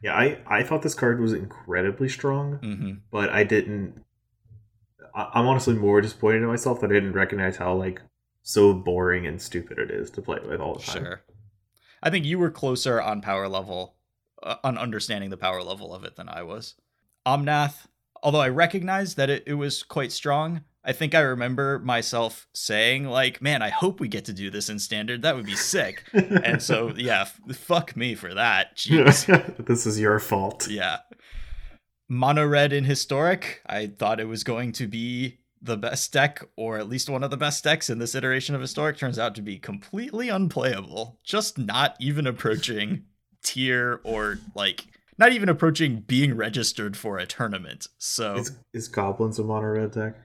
Yeah, 0.01 0.15
I, 0.15 0.39
I 0.47 0.63
thought 0.63 0.81
this 0.81 0.95
card 0.95 1.19
was 1.19 1.33
incredibly 1.33 2.09
strong, 2.09 2.57
mm-hmm. 2.57 2.91
but 3.11 3.29
I 3.29 3.43
didn't 3.43 4.03
I'm 5.13 5.47
honestly 5.47 5.73
more 5.75 6.01
disappointed 6.01 6.37
in 6.37 6.47
myself 6.47 6.81
that 6.81 6.89
I 6.89 6.93
didn't 6.93 7.13
recognize 7.13 7.57
how 7.57 7.73
like 7.73 8.01
so 8.43 8.73
boring 8.73 9.27
and 9.27 9.41
stupid 9.41 9.77
it 9.77 9.91
is 9.91 10.09
to 10.11 10.21
play 10.21 10.39
with 10.45 10.59
all 10.59 10.75
the 10.75 10.83
time. 10.83 11.03
Sure. 11.03 11.21
I 12.01 12.09
think 12.09 12.25
you 12.25 12.39
were 12.39 12.49
closer 12.49 13.01
on 13.01 13.21
power 13.21 13.47
level, 13.47 13.95
uh, 14.41 14.55
on 14.63 14.77
understanding 14.77 15.29
the 15.29 15.37
power 15.37 15.61
level 15.61 15.93
of 15.93 16.03
it 16.03 16.15
than 16.15 16.29
I 16.29 16.43
was. 16.43 16.75
Omnath, 17.25 17.87
although 18.23 18.41
I 18.41 18.49
recognized 18.49 19.17
that 19.17 19.29
it, 19.29 19.43
it 19.45 19.53
was 19.53 19.83
quite 19.83 20.11
strong, 20.11 20.61
I 20.83 20.93
think 20.93 21.13
I 21.13 21.19
remember 21.19 21.77
myself 21.77 22.47
saying, 22.53 23.05
like, 23.05 23.39
man, 23.39 23.61
I 23.61 23.69
hope 23.69 23.99
we 23.99 24.07
get 24.07 24.25
to 24.25 24.33
do 24.33 24.49
this 24.49 24.67
in 24.67 24.79
standard. 24.79 25.21
That 25.21 25.35
would 25.35 25.45
be 25.45 25.55
sick. 25.55 26.03
and 26.11 26.59
so, 26.59 26.91
yeah, 26.97 27.21
f- 27.21 27.39
fuck 27.55 27.95
me 27.95 28.15
for 28.15 28.33
that. 28.33 28.75
Jeez. 28.77 29.65
this 29.65 29.85
is 29.85 29.99
your 29.99 30.17
fault. 30.17 30.67
Yeah 30.67 30.97
mono 32.11 32.45
red 32.45 32.73
in 32.73 32.83
historic. 32.83 33.61
I 33.65 33.87
thought 33.87 34.19
it 34.19 34.27
was 34.27 34.43
going 34.43 34.73
to 34.73 34.85
be 34.85 35.39
the 35.61 35.77
best 35.77 36.11
deck, 36.11 36.43
or 36.57 36.77
at 36.77 36.89
least 36.89 37.09
one 37.09 37.23
of 37.23 37.31
the 37.31 37.37
best 37.37 37.63
decks 37.63 37.89
in 37.89 37.99
this 37.99 38.15
iteration 38.15 38.53
of 38.53 38.59
historic. 38.59 38.97
Turns 38.97 39.17
out 39.17 39.33
to 39.35 39.41
be 39.41 39.57
completely 39.57 40.27
unplayable. 40.27 41.19
Just 41.23 41.57
not 41.57 41.95
even 41.99 42.27
approaching 42.27 43.05
tier 43.43 44.01
or 44.03 44.39
like 44.53 44.87
not 45.17 45.31
even 45.31 45.47
approaching 45.47 46.01
being 46.01 46.35
registered 46.35 46.97
for 46.97 47.17
a 47.17 47.25
tournament. 47.25 47.87
So 47.97 48.35
is, 48.35 48.57
is 48.73 48.87
goblins 48.89 49.39
a 49.39 49.43
mono 49.43 49.67
red 49.67 49.91
deck? 49.91 50.15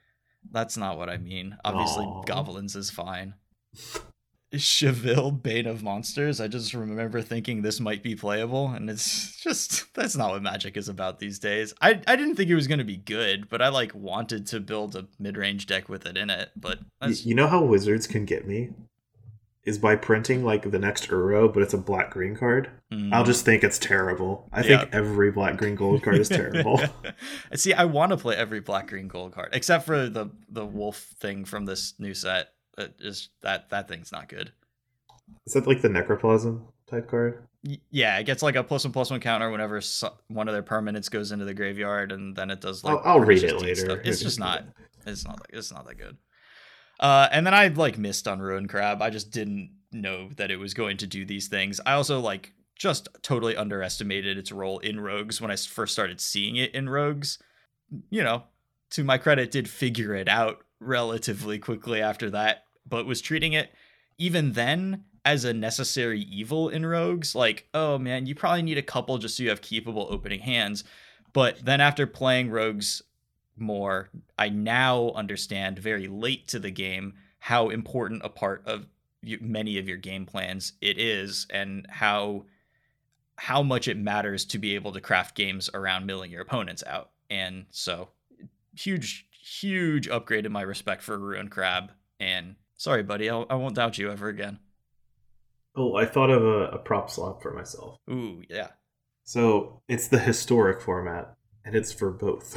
That's 0.51 0.77
not 0.77 0.99
what 0.99 1.09
I 1.09 1.19
mean. 1.19 1.57
Obviously, 1.65 2.05
Aww. 2.05 2.27
goblins 2.27 2.75
is 2.75 2.91
fine. 2.91 3.35
Chevill, 4.55 5.43
Bane 5.43 5.67
of 5.67 5.83
Monsters. 5.83 6.41
I 6.41 6.49
just 6.49 6.73
remember 6.73 7.21
thinking 7.21 7.63
this 7.63 7.81
might 7.81 8.03
be 8.03 8.15
playable, 8.15 8.69
and 8.69 8.89
it's 8.89 9.37
just 9.43 9.93
that's 9.95 10.17
not 10.17 10.31
what 10.31 10.43
Magic 10.43 10.77
is 10.77 10.89
about 10.89 11.19
these 11.19 11.39
days. 11.39 11.75
I 11.81 12.01
I 12.07 12.17
didn't 12.17 12.37
think 12.37 12.51
it 12.51 12.55
was 12.55 12.69
going 12.69 12.79
to 12.79 12.85
be 12.85 12.97
good, 12.97 13.49
but 13.49 13.61
I 13.61 13.69
like 13.69 13.95
wanted 13.95 14.47
to 14.49 14.61
build 14.61 14.95
a 14.97 15.07
mid 15.19 15.37
range 15.37 15.67
deck 15.67 15.89
with 15.89 16.07
it 16.07 16.17
in 16.17 16.31
it. 16.31 16.51
But 16.57 16.79
you 17.09 17.35
know 17.35 17.49
how 17.49 17.65
Wizards 17.65 18.07
can 18.07 18.25
get 18.25 18.47
me 18.47 18.71
is 19.65 19.79
by 19.79 19.97
printing 19.97 20.45
like 20.45 20.71
the 20.71 20.79
next 20.79 21.09
Uro, 21.09 21.53
but 21.53 21.61
it's 21.61 21.75
a 21.75 21.79
black 21.79 22.11
green 22.13 22.37
card. 22.37 22.71
Mm. 22.93 23.13
I'll 23.13 23.25
just 23.25 23.45
think 23.45 23.65
it's 23.65 23.81
terrible. 23.81 24.49
I 24.53 24.63
think 24.63 24.89
every 24.93 25.33
black 25.33 25.57
green 25.57 25.75
gold 25.75 26.05
card 26.05 26.19
is 26.19 26.29
terrible. 26.31 26.81
See, 27.55 27.75
I 27.75 27.85
want 27.85 28.11
to 28.11 28.17
play 28.17 28.37
every 28.37 28.61
black 28.61 28.87
green 28.87 29.09
gold 29.09 29.33
card, 29.33 29.51
except 29.53 29.85
for 29.85 30.09
the 30.09 30.31
the 30.49 30.65
wolf 30.65 30.99
thing 31.19 31.45
from 31.45 31.65
this 31.67 31.95
new 31.99 32.15
set. 32.15 32.51
It 32.79 32.95
is 33.01 33.31
that 33.43 33.71
that 33.71 33.89
thing's 33.89 34.13
not 34.13 34.29
good. 34.29 34.53
Is 35.47 35.55
that 35.55 35.67
like 35.67 35.83
the 35.83 35.89
necroplasm 35.89 36.63
type 36.87 37.09
card? 37.09 37.47
yeah, 37.91 38.19
it 38.19 38.25
gets 38.25 38.43
like 38.43 38.57
a 38.57 38.63
plus 38.63 38.85
one 38.85 38.93
plus 38.93 39.11
one 39.11 39.21
counter 39.21 39.51
whenever 39.51 39.81
one 40.29 40.49
of 40.49 40.55
their 40.55 40.63
permanents 40.63 41.11
goes 41.11 41.33
into 41.33 41.45
the 41.45 41.55
graveyard, 41.55 42.13
and 42.13 42.37
then 42.37 42.51
it 42.51 42.61
does 42.61 42.85
like. 42.85 42.99
I'll, 42.99 43.03
I'll 43.15 43.21
read 43.21 43.43
it 43.43 43.61
later. 43.61 44.01
It's 44.05 44.21
just 44.21 44.39
not. 44.39 44.65
It's 45.05 45.25
not. 45.25 45.41
Like, 45.41 45.51
It's 45.53 45.73
not 45.73 45.87
that 45.87 45.99
good. 45.99 46.17
Uh, 46.99 47.29
and 47.31 47.47
then 47.47 47.55
I 47.55 47.69
like 47.69 47.99
missed 47.99 48.27
on 48.27 48.41
Ruin 48.41 48.69
Crab. 48.69 49.03
I 49.03 49.11
just 49.11 49.31
didn't 49.31 49.71
know 49.93 50.31
that 50.37 50.51
it 50.51 50.57
was 50.57 50.75
going 50.75 50.97
to 50.99 51.07
do 51.07 51.25
these 51.25 51.49
things. 51.49 51.81
I 51.85 51.93
also 51.93 52.21
like 52.21 52.53
just 52.75 53.09
totally 53.23 53.57
underestimated 53.57 54.39
its 54.39 54.53
role 54.53 54.79
in 54.79 55.01
Rogues 55.01 55.41
when 55.41 55.51
I 55.51 55.57
first 55.57 55.93
started 55.93 56.21
seeing 56.21 56.57
it 56.57 56.75
in 56.75 56.89
Rogues. 56.89 57.39
You 58.11 58.23
know, 58.23 58.45
to 58.91 59.05
my 59.05 59.19
credit, 59.19 59.51
did 59.51 59.69
figure 59.69 60.15
it 60.15 60.29
out 60.29 60.65
relatively 60.81 61.59
quickly 61.59 62.03
after 62.03 62.31
that 62.31 62.66
but 62.89 63.07
was 63.07 63.21
treating 63.21 63.53
it 63.53 63.71
even 64.19 64.53
then 64.53 65.05
as 65.25 65.45
a 65.45 65.53
necessary 65.53 66.21
evil 66.21 66.69
in 66.69 66.87
rogues 66.87 67.35
like 67.35 67.69
oh 67.75 67.99
man 67.99 68.27
you 68.27 68.35
probably 68.35 68.63
need 68.63 68.79
a 68.79 68.83
couple 68.83 69.19
just 69.19 69.37
so 69.37 69.43
you 69.43 69.49
have 69.49 69.61
keepable 69.61 70.11
opening 70.11 70.41
hands. 70.41 70.85
But 71.33 71.63
then 71.63 71.83
after 71.83 72.07
playing 72.07 72.51
rogues 72.51 73.03
more 73.59 74.11
i 74.39 74.49
now 74.51 75.11
understand 75.13 75.79
very 75.79 76.09
late 76.09 76.47
to 76.47 76.59
the 76.59 76.71
game 76.71 77.15
how 77.39 77.71
important 77.71 78.21
a 78.25 78.29
part 78.29 78.63
of 78.67 78.87
many 79.41 79.79
of 79.79 79.89
your 79.89 79.97
game 79.97 80.27
plans 80.27 80.75
it 80.81 80.99
is 80.99 81.47
and 81.51 81.87
how 81.89 82.45
how 83.39 83.63
much 83.63 83.89
it 83.89 83.97
matters 83.97 84.45
to 84.47 84.59
be 84.59 84.75
able 84.75 84.93
to 84.93 85.01
craft 85.01 85.35
games 85.35 85.69
around 85.75 86.07
milling 86.07 86.31
your 86.31 86.41
opponents 86.41 86.83
out. 86.87 87.11
And 87.29 87.67
so 87.71 88.09
huge 88.75 89.27
huge 89.31 90.09
upgrade 90.09 90.47
in 90.47 90.53
my 90.53 90.63
respect 90.63 91.03
for 91.03 91.19
ruin 91.19 91.49
crab 91.49 91.93
and 92.19 92.57
Sorry, 92.77 93.03
buddy. 93.03 93.31
I'll, 93.31 93.47
I 93.49 93.55
will 93.55 93.65
not 93.65 93.75
doubt 93.75 93.99
you 93.99 94.11
ever 94.11 94.29
again. 94.29 94.59
Oh, 95.75 95.97
I 95.97 96.07
thought 96.07 96.31
of 96.31 96.43
a, 96.43 96.69
a 96.69 96.79
prop 96.79 97.11
slot 97.11 97.43
for 97.43 97.53
myself. 97.53 97.99
Ooh, 98.11 98.43
yeah. 98.49 98.69
So 99.25 99.83
it's 99.89 100.09
the 100.09 100.19
historic 100.19 100.81
format, 100.81 101.35
and 101.65 101.75
it's 101.75 101.93
for 101.93 102.11
both. 102.11 102.55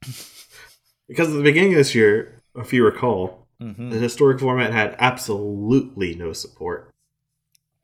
because 1.08 1.28
at 1.28 1.36
the 1.36 1.42
beginning 1.42 1.72
of 1.72 1.78
this 1.78 1.94
year, 1.94 2.42
if 2.56 2.72
you 2.72 2.84
recall, 2.84 3.46
mm-hmm. 3.60 3.90
the 3.90 3.98
historic 3.98 4.40
format 4.40 4.72
had 4.72 4.96
absolutely 4.98 6.14
no 6.14 6.32
support. 6.32 6.92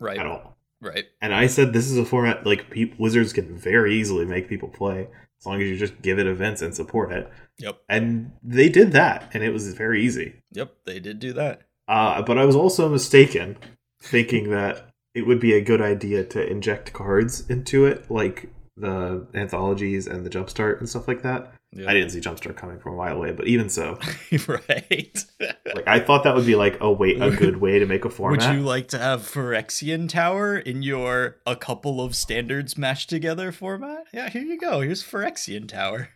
Right. 0.01 0.19
At 0.19 0.27
all. 0.27 0.57
Right. 0.81 1.05
And 1.21 1.35
I 1.35 1.47
said 1.47 1.73
this 1.73 1.91
is 1.91 1.97
a 1.97 2.05
format 2.05 2.45
like 2.45 2.71
pe- 2.71 2.93
Wizards 2.99 3.33
can 3.33 3.57
very 3.57 3.95
easily 3.95 4.25
make 4.25 4.49
people 4.49 4.69
play 4.69 5.09
as 5.45 5.47
long 5.47 5.61
as 5.61 5.69
you 5.69 5.77
just 5.77 6.01
give 6.01 6.19
it 6.19 6.27
events 6.27 6.63
and 6.63 6.75
support 6.75 7.13
it. 7.13 7.31
Yep. 7.59 7.83
And 7.87 8.33
they 8.43 8.71
did 8.71 8.93
that, 8.93 9.31
and 9.35 9.45
it 9.45 9.53
was 9.53 9.75
very 9.75 10.03
easy. 10.03 10.37
Yep, 10.53 10.75
they 10.87 10.99
did 11.01 11.19
do 11.19 11.35
that. 11.35 11.61
Uh, 11.87 12.23
but 12.23 12.39
I 12.39 12.47
was 12.47 12.57
also 12.57 12.89
mistaken, 12.89 13.59
thinking 14.01 14.49
that 14.51 14.89
it 15.15 15.27
would 15.27 15.41
be 15.41 15.53
a 15.53 15.61
good 15.61 15.83
idea 15.83 16.25
to 16.25 16.51
inject 16.51 16.95
cards 16.95 17.49
into 17.51 17.85
it, 17.85 18.11
like 18.11 18.49
the 18.77 19.27
anthologies 19.35 20.07
and 20.07 20.27
the 20.27 20.31
jumpstart 20.31 20.79
and 20.79 20.89
stuff 20.89 21.07
like 21.07 21.23
that. 21.23 21.53
Yep. 21.73 21.89
I 21.89 21.95
didn't 21.95 22.11
see 22.11 22.21
jumpstart 22.21 22.57
coming 22.57 22.79
from 22.79 22.95
a 22.95 22.97
mile 22.97 23.17
away, 23.17 23.33
but 23.33 23.47
even 23.47 23.69
so, 23.69 23.99
right? 24.47 25.25
like 25.75 25.89
I 25.89 26.01
thought 26.01 26.25
that 26.25 26.35
would 26.35 26.47
be 26.47 26.55
like 26.55 26.79
a 26.81 26.91
way, 26.91 27.15
a 27.15 27.31
good 27.31 27.57
way 27.59 27.79
to 27.79 27.87
make 27.87 28.05
a 28.05 28.11
format. 28.11 28.41
Would 28.49 28.57
you 28.57 28.63
like 28.63 28.89
to 28.89 28.99
have 28.99 29.23
Phyrexian 29.23 30.09
Tower 30.09 30.57
in 30.57 30.83
your 30.83 31.37
a 31.47 31.57
couple 31.57 32.01
of 32.01 32.15
standards 32.15 32.79
mashed 32.79 33.11
together 33.11 33.51
format? 33.51 34.07
Yeah, 34.13 34.29
here 34.29 34.43
you 34.43 34.59
go. 34.59 34.81
Here's 34.81 35.03
Phyrexian 35.03 35.69
Tower. 35.69 36.11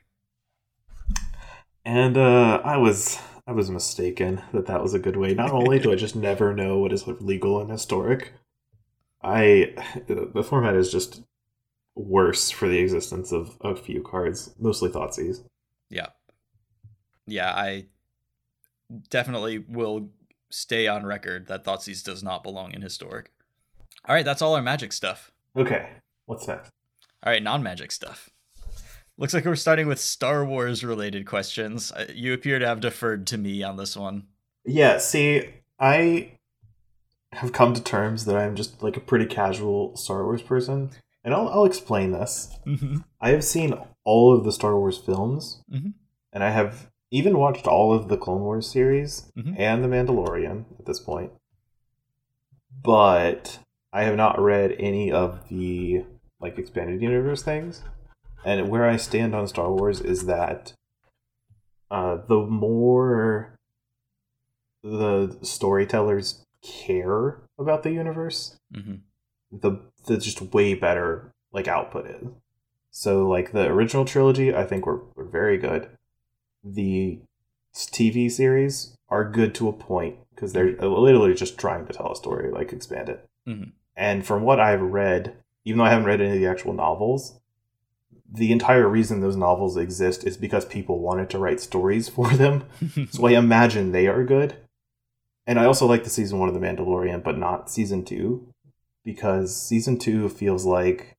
And 1.84 2.16
uh, 2.16 2.60
I 2.64 2.76
was 2.76 3.18
I 3.46 3.52
was 3.52 3.70
mistaken 3.70 4.42
that 4.52 4.66
that 4.66 4.82
was 4.82 4.94
a 4.94 4.98
good 4.98 5.16
way. 5.16 5.34
Not 5.34 5.50
only 5.50 5.78
do 5.78 5.90
I 5.90 5.96
just 5.96 6.14
never 6.14 6.54
know 6.54 6.78
what 6.78 6.92
is 6.92 7.06
legal 7.06 7.60
and 7.60 7.70
historic, 7.70 8.34
I 9.22 9.74
the 10.06 10.44
format 10.44 10.76
is 10.76 10.92
just 10.92 11.22
worse 11.98 12.50
for 12.50 12.68
the 12.68 12.78
existence 12.78 13.32
of 13.32 13.56
a 13.60 13.74
few 13.74 14.02
cards, 14.02 14.54
mostly 14.58 14.88
Thoughtseize. 14.88 15.42
Yeah, 15.90 16.08
yeah, 17.26 17.52
I 17.52 17.86
definitely 19.10 19.58
will 19.58 20.10
stay 20.50 20.86
on 20.86 21.04
record 21.04 21.46
that 21.48 21.64
Thoughtseize 21.64 22.04
does 22.04 22.22
not 22.22 22.42
belong 22.42 22.72
in 22.72 22.82
historic. 22.82 23.32
All 24.06 24.14
right, 24.14 24.24
that's 24.24 24.40
all 24.40 24.54
our 24.54 24.62
magic 24.62 24.92
stuff. 24.92 25.32
Okay, 25.56 25.88
what's 26.26 26.46
next? 26.48 26.70
All 27.22 27.32
right, 27.32 27.42
non-magic 27.42 27.90
stuff. 27.90 28.30
Looks 29.16 29.34
like 29.34 29.44
we're 29.44 29.56
starting 29.56 29.88
with 29.88 29.98
Star 29.98 30.44
Wars 30.44 30.84
related 30.84 31.26
questions. 31.26 31.90
Uh, 31.90 32.06
you 32.14 32.32
appear 32.32 32.60
to 32.60 32.66
have 32.66 32.80
deferred 32.80 33.26
to 33.26 33.38
me 33.38 33.64
on 33.64 33.76
this 33.76 33.96
one. 33.96 34.28
Yeah, 34.64 34.98
see, 34.98 35.48
I 35.80 36.32
have 37.32 37.52
come 37.52 37.74
to 37.74 37.82
terms 37.82 38.24
that 38.26 38.36
I'm 38.36 38.54
just 38.54 38.82
like 38.82 38.96
a 38.96 39.00
pretty 39.00 39.26
casual 39.26 39.96
Star 39.96 40.24
Wars 40.24 40.42
person. 40.42 40.90
And 41.24 41.34
I'll, 41.34 41.48
I'll 41.48 41.64
explain 41.64 42.12
this. 42.12 42.56
Mm-hmm. 42.66 42.98
I 43.20 43.30
have 43.30 43.44
seen 43.44 43.74
all 44.04 44.36
of 44.36 44.44
the 44.44 44.52
Star 44.52 44.78
Wars 44.78 44.98
films, 44.98 45.62
mm-hmm. 45.70 45.90
and 46.32 46.44
I 46.44 46.50
have 46.50 46.90
even 47.10 47.38
watched 47.38 47.66
all 47.66 47.92
of 47.92 48.08
the 48.08 48.16
Clone 48.16 48.40
Wars 48.40 48.70
series 48.70 49.30
mm-hmm. 49.36 49.54
and 49.56 49.82
The 49.82 49.88
Mandalorian 49.88 50.64
at 50.78 50.86
this 50.86 51.00
point. 51.00 51.32
But 52.82 53.58
I 53.92 54.04
have 54.04 54.16
not 54.16 54.40
read 54.40 54.76
any 54.78 55.10
of 55.10 55.48
the 55.48 56.04
like 56.40 56.58
expanded 56.58 57.02
universe 57.02 57.42
things. 57.42 57.82
And 58.44 58.68
where 58.68 58.84
I 58.88 58.96
stand 58.96 59.34
on 59.34 59.48
Star 59.48 59.72
Wars 59.72 60.00
is 60.00 60.26
that 60.26 60.74
uh, 61.90 62.18
the 62.28 62.38
more 62.40 63.58
the 64.82 65.36
storytellers 65.42 66.44
care 66.62 67.40
about 67.58 67.82
the 67.82 67.90
universe, 67.90 68.56
mm-hmm. 68.74 68.96
The 69.50 69.80
the 70.06 70.18
just 70.18 70.40
way 70.54 70.74
better 70.74 71.32
like 71.52 71.68
output 71.68 72.06
is. 72.06 72.28
So 72.90 73.28
like 73.28 73.52
the 73.52 73.66
original 73.66 74.04
trilogy, 74.04 74.54
I 74.54 74.64
think 74.64 74.86
were, 74.86 75.02
were 75.14 75.24
very 75.24 75.58
good. 75.58 75.88
The 76.64 77.20
TV 77.74 78.30
series 78.30 78.96
are 79.08 79.30
good 79.30 79.54
to 79.56 79.68
a 79.68 79.72
point 79.72 80.16
because 80.34 80.52
they're 80.52 80.72
literally 80.76 81.34
just 81.34 81.58
trying 81.58 81.86
to 81.86 81.92
tell 81.92 82.12
a 82.12 82.16
story, 82.16 82.50
like 82.50 82.72
expand 82.72 83.08
it. 83.08 83.28
Mm-hmm. 83.46 83.70
And 83.96 84.26
from 84.26 84.42
what 84.42 84.60
I've 84.60 84.80
read, 84.80 85.36
even 85.64 85.78
though 85.78 85.84
I 85.84 85.90
haven't 85.90 86.06
read 86.06 86.20
any 86.20 86.34
of 86.34 86.40
the 86.40 86.46
actual 86.46 86.72
novels, 86.72 87.38
the 88.30 88.52
entire 88.52 88.88
reason 88.88 89.20
those 89.20 89.36
novels 89.36 89.76
exist 89.76 90.24
is 90.24 90.36
because 90.36 90.64
people 90.64 91.00
wanted 91.00 91.30
to 91.30 91.38
write 91.38 91.60
stories 91.60 92.08
for 92.08 92.28
them. 92.30 92.64
so 93.10 93.26
I 93.26 93.32
imagine 93.32 93.92
they 93.92 94.06
are 94.06 94.24
good. 94.24 94.56
And 95.46 95.58
I 95.58 95.64
also 95.64 95.86
like 95.86 96.04
the 96.04 96.10
season 96.10 96.38
one 96.38 96.48
of 96.48 96.54
The 96.54 96.60
Mandalorian, 96.60 97.22
but 97.22 97.38
not 97.38 97.70
season 97.70 98.04
two, 98.04 98.52
because 99.08 99.56
season 99.56 99.96
two 99.96 100.28
feels 100.28 100.66
like 100.66 101.16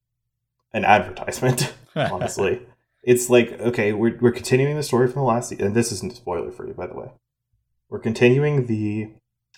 an 0.73 0.85
advertisement, 0.85 1.73
honestly. 1.95 2.61
it's 3.01 3.31
like, 3.31 3.51
okay, 3.53 3.93
we're, 3.93 4.15
we're 4.21 4.31
continuing 4.31 4.75
the 4.75 4.83
story 4.83 5.07
from 5.07 5.21
the 5.21 5.27
last 5.27 5.49
season. 5.49 5.65
And 5.65 5.75
this 5.75 5.91
isn't 5.93 6.13
a 6.13 6.15
spoiler 6.15 6.51
for 6.51 6.67
you, 6.67 6.75
by 6.75 6.85
the 6.85 6.93
way. 6.93 7.09
We're 7.89 7.97
continuing 7.97 8.67
the 8.67 9.09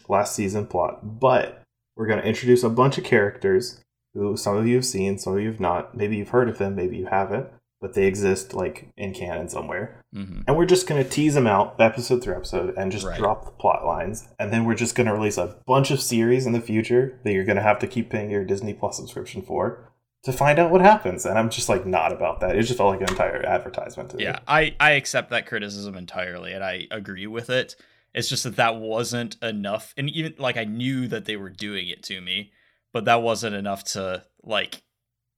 last 0.07 0.33
season 0.33 0.65
plot, 0.65 1.19
but 1.19 1.61
we're 1.97 2.07
going 2.07 2.21
to 2.21 2.25
introduce 2.27 2.63
a 2.63 2.69
bunch 2.69 2.97
of 2.97 3.03
characters 3.03 3.83
who 4.13 4.37
some 4.37 4.55
of 4.55 4.65
you 4.65 4.75
have 4.75 4.85
seen, 4.85 5.17
some 5.17 5.33
of 5.33 5.41
you 5.41 5.49
have 5.49 5.59
not. 5.59 5.97
Maybe 5.97 6.15
you've 6.15 6.29
heard 6.29 6.47
of 6.47 6.57
them, 6.57 6.73
maybe 6.73 6.95
you 6.95 7.07
haven't, 7.07 7.49
but 7.81 7.93
they 7.93 8.05
exist 8.05 8.53
like 8.53 8.89
in 8.95 9.13
canon 9.13 9.49
somewhere. 9.49 10.01
Mm-hmm. 10.15 10.41
And 10.47 10.55
we're 10.55 10.65
just 10.65 10.87
going 10.87 11.03
to 11.03 11.09
tease 11.09 11.33
them 11.33 11.47
out 11.47 11.75
episode 11.79 12.23
through 12.23 12.35
episode 12.35 12.73
and 12.77 12.91
just 12.91 13.05
right. 13.05 13.17
drop 13.17 13.45
the 13.45 13.51
plot 13.51 13.85
lines. 13.85 14.27
And 14.39 14.53
then 14.53 14.65
we're 14.65 14.75
just 14.75 14.95
going 14.95 15.07
to 15.07 15.13
release 15.13 15.37
a 15.37 15.57
bunch 15.65 15.91
of 15.91 15.99
series 15.99 16.45
in 16.45 16.53
the 16.53 16.61
future 16.61 17.19
that 17.23 17.33
you're 17.33 17.45
going 17.45 17.57
to 17.57 17.63
have 17.63 17.79
to 17.79 17.87
keep 17.87 18.09
paying 18.09 18.31
your 18.31 18.45
Disney 18.45 18.73
Plus 18.73 18.97
subscription 18.97 19.41
for 19.41 19.91
to 20.23 20.31
find 20.31 20.59
out 20.59 20.71
what 20.71 20.81
happens. 20.81 21.25
And 21.25 21.37
I'm 21.37 21.49
just 21.49 21.67
like 21.67 21.85
not 21.85 22.11
about 22.11 22.39
that. 22.41 22.55
It 22.55 22.63
just 22.63 22.77
felt 22.77 22.91
like 22.91 23.01
an 23.01 23.09
entire 23.09 23.45
advertisement 23.45 24.13
yeah, 24.17 24.33
me. 24.33 24.39
I, 24.47 24.75
I 24.79 24.91
accept 24.91 25.31
that 25.31 25.47
criticism 25.47 25.95
entirely 25.95 26.53
and 26.53 26.63
I 26.63 26.87
agree 26.91 27.27
with 27.27 27.49
it. 27.49 27.75
It's 28.13 28.29
just 28.29 28.43
that 28.43 28.57
that 28.57 28.75
wasn't 28.75 29.37
enough. 29.41 29.93
And 29.97 30.09
even 30.09 30.35
like 30.37 30.57
I 30.57 30.65
knew 30.65 31.07
that 31.07 31.25
they 31.25 31.37
were 31.37 31.49
doing 31.49 31.87
it 31.87 32.03
to 32.03 32.21
me 32.21 32.51
but 32.93 33.05
that 33.05 33.21
wasn't 33.21 33.55
enough 33.55 33.83
to 33.83 34.23
like 34.43 34.83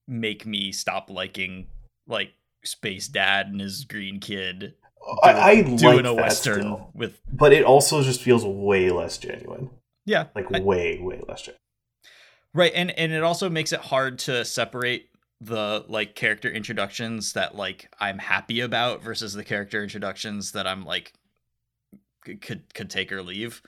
make 0.08 0.46
me 0.46 0.72
stop 0.72 1.10
liking 1.10 1.68
like 2.08 2.34
Space 2.64 3.08
Dad 3.08 3.48
and 3.48 3.60
his 3.60 3.86
green 3.86 4.20
kid. 4.20 4.76
Oh, 5.06 5.18
I, 5.24 5.32
I 5.32 5.62
doing 5.62 5.80
like 5.82 6.06
a 6.06 6.14
western 6.14 6.62
still. 6.62 6.90
with, 6.94 7.20
but 7.32 7.52
it 7.54 7.64
also 7.64 8.02
just 8.04 8.22
feels 8.22 8.46
way 8.46 8.90
less 8.90 9.18
genuine. 9.18 9.70
Yeah, 10.06 10.28
like 10.36 10.54
I, 10.54 10.62
way 10.62 11.00
way 11.02 11.22
less 11.28 11.42
genuine. 11.42 11.60
Right, 12.54 12.72
and 12.74 12.92
and 12.92 13.12
it 13.12 13.24
also 13.24 13.50
makes 13.50 13.74
it 13.74 13.80
hard 13.82 14.20
to 14.20 14.46
separate 14.46 15.10
the 15.42 15.84
like 15.90 16.16
character 16.16 16.50
introductions 16.50 17.34
that 17.34 17.56
like 17.56 17.94
I'm 18.00 18.20
happy 18.20 18.62
about 18.62 19.04
versus 19.04 19.34
the 19.34 19.44
character 19.44 19.84
introductions 19.84 20.54
that 20.54 20.66
I'm 20.66 20.86
like 20.86 21.14
could 22.24 22.74
could 22.74 22.90
take 22.90 23.12
or 23.12 23.22
leave. 23.22 23.62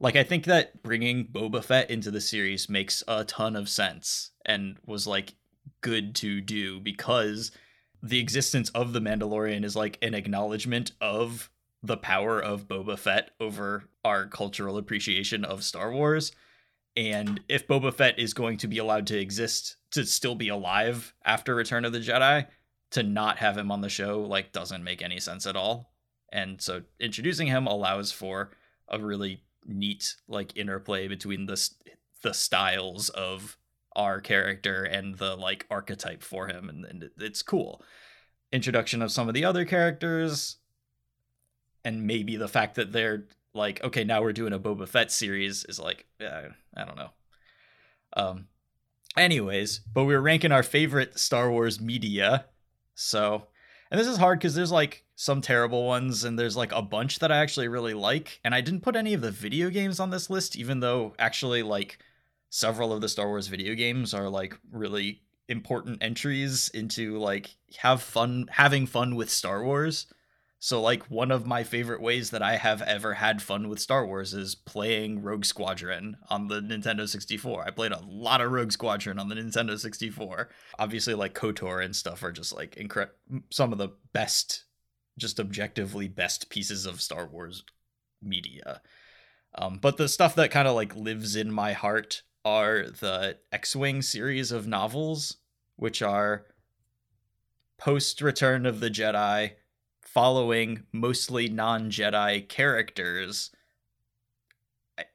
Like 0.00 0.14
I 0.14 0.22
think 0.22 0.44
that 0.44 0.82
bringing 0.82 1.26
Boba 1.26 1.64
Fett 1.64 1.90
into 1.90 2.10
the 2.10 2.20
series 2.20 2.68
makes 2.68 3.02
a 3.08 3.24
ton 3.24 3.56
of 3.56 3.68
sense 3.68 4.30
and 4.46 4.76
was 4.86 5.06
like 5.06 5.34
good 5.80 6.14
to 6.16 6.40
do 6.40 6.78
because 6.80 7.50
the 8.02 8.18
existence 8.18 8.70
of 8.70 8.92
the 8.92 9.00
Mandalorian 9.00 9.64
is 9.64 9.76
like 9.76 9.98
an 10.02 10.14
acknowledgement 10.14 10.92
of 11.00 11.50
the 11.82 11.96
power 11.96 12.40
of 12.40 12.68
Boba 12.68 12.98
Fett 12.98 13.30
over 13.40 13.84
our 14.04 14.26
cultural 14.26 14.76
appreciation 14.78 15.44
of 15.44 15.64
Star 15.64 15.92
Wars. 15.92 16.32
And 16.96 17.40
if 17.48 17.68
Boba 17.68 17.94
Fett 17.94 18.18
is 18.18 18.34
going 18.34 18.58
to 18.58 18.68
be 18.68 18.78
allowed 18.78 19.06
to 19.08 19.18
exist 19.18 19.76
to 19.92 20.04
still 20.04 20.34
be 20.34 20.48
alive 20.48 21.14
after 21.24 21.54
Return 21.54 21.84
of 21.84 21.92
the 21.92 22.00
Jedi, 22.00 22.46
to 22.90 23.02
not 23.02 23.38
have 23.38 23.56
him 23.56 23.70
on 23.70 23.80
the 23.80 23.88
show 23.88 24.22
like 24.22 24.52
doesn't 24.52 24.84
make 24.84 25.02
any 25.02 25.20
sense 25.20 25.46
at 25.46 25.56
all. 25.56 25.92
And 26.32 26.60
so 26.60 26.82
introducing 27.00 27.46
him 27.46 27.66
allows 27.66 28.12
for 28.12 28.50
a 28.88 28.98
really 28.98 29.42
neat 29.66 30.16
like 30.26 30.56
interplay 30.56 31.08
between 31.08 31.46
the 31.46 31.70
the 32.22 32.34
styles 32.34 33.10
of 33.10 33.56
our 33.96 34.20
character 34.20 34.84
and 34.84 35.16
the 35.16 35.36
like 35.36 35.66
archetype 35.70 36.22
for 36.22 36.48
him 36.48 36.68
and, 36.68 36.84
and 36.84 37.10
it's 37.18 37.42
cool 37.42 37.82
introduction 38.52 39.02
of 39.02 39.10
some 39.10 39.28
of 39.28 39.34
the 39.34 39.44
other 39.44 39.64
characters 39.64 40.56
and 41.84 42.06
maybe 42.06 42.36
the 42.36 42.48
fact 42.48 42.74
that 42.76 42.92
they're 42.92 43.24
like 43.54 43.82
okay 43.82 44.04
now 44.04 44.20
we're 44.20 44.32
doing 44.32 44.52
a 44.52 44.58
Boba 44.58 44.86
Fett 44.86 45.10
series 45.10 45.64
is 45.64 45.78
like 45.78 46.06
yeah, 46.20 46.48
I 46.76 46.84
don't 46.84 46.96
know 46.96 47.10
um 48.16 48.46
anyways 49.16 49.80
but 49.92 50.04
we 50.04 50.14
we're 50.14 50.20
ranking 50.20 50.52
our 50.52 50.62
favorite 50.62 51.18
Star 51.18 51.50
Wars 51.50 51.80
media 51.80 52.46
so 52.94 53.48
and 53.90 53.98
this 53.98 54.06
is 54.06 54.18
hard 54.18 54.38
because 54.38 54.54
there's 54.54 54.72
like 54.72 55.04
some 55.16 55.40
terrible 55.40 55.84
ones 55.86 56.24
and 56.24 56.38
there's 56.38 56.56
like 56.56 56.72
a 56.72 56.82
bunch 56.82 57.18
that 57.18 57.32
I 57.32 57.38
actually 57.38 57.68
really 57.68 57.94
like. 57.94 58.40
And 58.44 58.54
I 58.54 58.60
didn't 58.60 58.82
put 58.82 58.96
any 58.96 59.14
of 59.14 59.20
the 59.20 59.30
video 59.30 59.70
games 59.70 59.98
on 59.98 60.10
this 60.10 60.28
list, 60.30 60.56
even 60.56 60.80
though 60.80 61.14
actually 61.18 61.62
like 61.62 61.98
several 62.50 62.92
of 62.92 63.00
the 63.00 63.08
Star 63.08 63.28
Wars 63.28 63.48
video 63.48 63.74
games 63.74 64.14
are 64.14 64.28
like 64.28 64.58
really 64.70 65.22
important 65.48 66.02
entries 66.02 66.68
into 66.74 67.18
like 67.18 67.56
have 67.78 68.02
fun 68.02 68.46
having 68.50 68.86
fun 68.86 69.14
with 69.14 69.30
Star 69.30 69.64
Wars. 69.64 70.06
So 70.60 70.82
like 70.82 71.04
one 71.04 71.30
of 71.30 71.46
my 71.46 71.62
favorite 71.62 72.02
ways 72.02 72.30
that 72.30 72.42
I 72.42 72.56
have 72.56 72.82
ever 72.82 73.14
had 73.14 73.40
fun 73.40 73.68
with 73.68 73.78
Star 73.78 74.04
Wars 74.04 74.34
is 74.34 74.56
playing 74.56 75.22
Rogue 75.22 75.44
Squadron 75.44 76.16
on 76.28 76.48
the 76.48 76.60
Nintendo 76.60 77.08
64. 77.08 77.64
I 77.64 77.70
played 77.70 77.92
a 77.92 78.02
lot 78.04 78.40
of 78.40 78.50
Rogue 78.50 78.72
Squadron 78.72 79.20
on 79.20 79.28
the 79.28 79.36
Nintendo 79.36 79.78
64. 79.78 80.48
Obviously 80.78 81.14
like 81.14 81.34
KOTOR 81.34 81.84
and 81.84 81.94
stuff 81.94 82.24
are 82.24 82.32
just 82.32 82.54
like 82.54 82.74
incre- 82.74 83.10
some 83.50 83.72
of 83.72 83.78
the 83.78 83.90
best 84.12 84.64
just 85.16 85.40
objectively 85.40 86.08
best 86.08 86.48
pieces 86.48 86.86
of 86.86 87.00
Star 87.00 87.26
Wars 87.26 87.64
media. 88.22 88.80
Um, 89.54 89.78
but 89.78 89.96
the 89.96 90.08
stuff 90.08 90.34
that 90.36 90.50
kind 90.50 90.68
of 90.68 90.74
like 90.74 90.94
lives 90.96 91.36
in 91.36 91.50
my 91.50 91.72
heart 91.72 92.22
are 92.44 92.84
the 92.84 93.38
X-Wing 93.52 94.02
series 94.02 94.52
of 94.52 94.66
novels, 94.66 95.36
which 95.76 96.02
are 96.02 96.46
post 97.78 98.20
Return 98.20 98.66
of 98.66 98.80
the 98.80 98.90
Jedi 98.90 99.52
following 100.02 100.84
mostly 100.92 101.48
non-Jedi 101.48 102.48
characters 102.48 103.50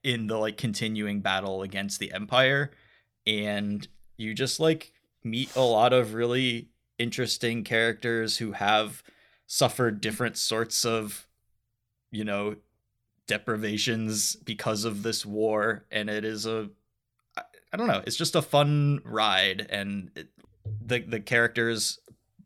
in 0.04 0.28
the 0.28 0.38
like 0.38 0.58
continuing 0.58 1.20
battle 1.20 1.62
against 1.62 2.00
the 2.00 2.14
Empire. 2.14 2.72
And 3.26 3.88
you 4.18 4.34
just 4.34 4.60
like 4.60 4.94
meet 5.24 5.56
a 5.56 5.62
lot 5.62 5.94
of 5.94 6.14
really 6.14 6.70
interesting 7.00 7.64
characters 7.64 8.38
who 8.38 8.54
have 8.54 9.04
suffered 9.45 10.00
different 10.00 10.38
sorts 10.38 10.86
of 10.86 11.28
you 12.12 12.24
know 12.24 12.56
deprivations 13.28 14.36
because 14.36 14.86
of 14.86 15.04
this 15.04 15.26
war. 15.26 15.86
And 15.91 16.10
it 16.10 16.24
is 16.24 16.45
a 16.45 16.70
I 17.74 17.78
don't 17.78 17.88
know 17.88 18.04
it's 18.06 18.16
just 18.16 18.36
a 18.36 18.41
fun 18.41 19.02
ride 19.04 19.68
and 19.70 20.12
it, 20.16 20.30
the 20.86 21.00
the 21.00 21.20
characters 21.20 22.00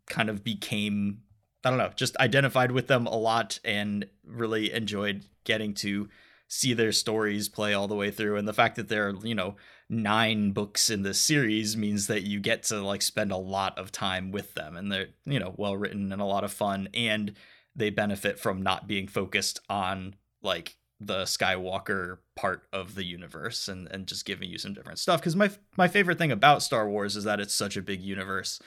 kind 0.08 0.30
of 0.30 0.44
became 0.44 1.20
I 1.68 1.70
don't 1.70 1.80
know, 1.80 1.92
just 1.96 2.16
identified 2.18 2.72
with 2.72 2.88
them 2.88 3.08
a 3.08 3.16
lot 3.18 3.60
and 3.66 4.08
really 4.26 4.72
enjoyed 4.72 5.26
getting 5.44 5.74
to 5.76 6.08
see 6.48 6.74
their 6.74 6.94
stories 6.94 7.50
play 7.50 7.74
all 7.74 7.90
the 7.90 7.96
way 7.96 8.10
through. 8.10 8.38
And 8.38 8.48
the 8.48 8.54
fact 8.54 8.78
that 8.78 8.88
there 8.88 9.10
are, 9.10 9.16
you 9.22 9.36
know, 9.36 9.58
nine 9.90 10.52
books 10.52 10.90
in 10.90 11.04
this 11.04 11.20
series 11.20 11.76
means 11.76 12.08
that 12.08 12.24
you 12.24 12.40
get 12.40 12.64
to 12.64 12.82
like 12.82 13.02
spend 13.02 13.34
a 13.34 13.38
lot 13.38 13.78
of 13.78 13.92
time 13.92 14.32
with 14.32 14.54
them 14.54 14.78
and 14.78 14.90
they're, 14.90 15.08
you 15.26 15.40
know, 15.40 15.54
well 15.58 15.76
written 15.76 16.14
and 16.14 16.22
a 16.22 16.26
lot 16.26 16.46
of 16.46 16.54
fun. 16.54 16.88
And 16.94 17.34
they 17.76 17.90
benefit 17.90 18.40
from 18.40 18.62
not 18.62 18.88
being 18.88 19.08
focused 19.08 19.60
on 19.70 20.16
like 20.42 20.78
the 21.00 21.24
Skywalker 21.24 22.18
part 22.36 22.64
of 22.74 22.96
the 22.96 23.04
universe 23.04 23.68
and, 23.68 23.88
and 23.92 24.08
just 24.08 24.26
giving 24.26 24.50
you 24.50 24.58
some 24.58 24.74
different 24.74 25.00
stuff. 25.00 25.20
Because 25.20 25.36
my 25.36 25.50
my 25.76 25.88
favorite 25.88 26.18
thing 26.18 26.32
about 26.32 26.64
Star 26.64 26.90
Wars 26.90 27.16
is 27.16 27.24
that 27.24 27.40
it's 27.40 27.54
such 27.54 27.78
a 27.78 27.82
big 27.82 28.02
universe 28.02 28.60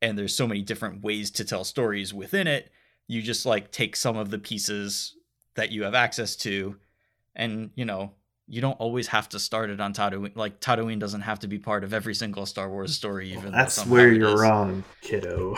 and 0.00 0.18
there's 0.18 0.34
so 0.34 0.46
many 0.46 0.62
different 0.62 1.02
ways 1.02 1.30
to 1.30 1.44
tell 1.44 1.64
stories 1.64 2.12
within 2.12 2.46
it 2.46 2.70
you 3.06 3.22
just 3.22 3.46
like 3.46 3.70
take 3.70 3.96
some 3.96 4.16
of 4.16 4.30
the 4.30 4.38
pieces 4.38 5.16
that 5.54 5.70
you 5.70 5.82
have 5.82 5.94
access 5.94 6.36
to 6.36 6.76
and 7.36 7.70
you 7.74 7.84
know 7.84 8.12
you 8.46 8.60
don't 8.60 8.78
always 8.78 9.08
have 9.08 9.28
to 9.30 9.38
start 9.38 9.70
it 9.70 9.80
on 9.80 9.94
Tatooine. 9.94 10.36
Like 10.36 10.60
Tatooine 10.60 10.98
doesn't 10.98 11.22
have 11.22 11.38
to 11.40 11.48
be 11.48 11.58
part 11.58 11.82
of 11.82 11.94
every 11.94 12.14
single 12.14 12.44
Star 12.44 12.68
Wars 12.68 12.94
story. 12.94 13.30
Even 13.30 13.44
well, 13.44 13.52
that's 13.52 13.86
where 13.86 14.12
you're 14.12 14.38
wrong, 14.38 14.84
kiddo. 15.00 15.56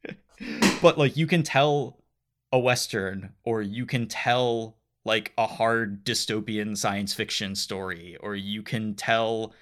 but 0.80 0.96
like 0.96 1.18
you 1.18 1.26
can 1.26 1.42
tell 1.42 1.98
a 2.50 2.58
western, 2.58 3.34
or 3.44 3.60
you 3.60 3.84
can 3.84 4.06
tell 4.06 4.78
like 5.04 5.32
a 5.36 5.46
hard 5.46 6.04
dystopian 6.04 6.76
science 6.76 7.12
fiction 7.12 7.54
story, 7.54 8.16
or 8.20 8.34
you 8.34 8.62
can 8.62 8.94
tell 8.94 9.54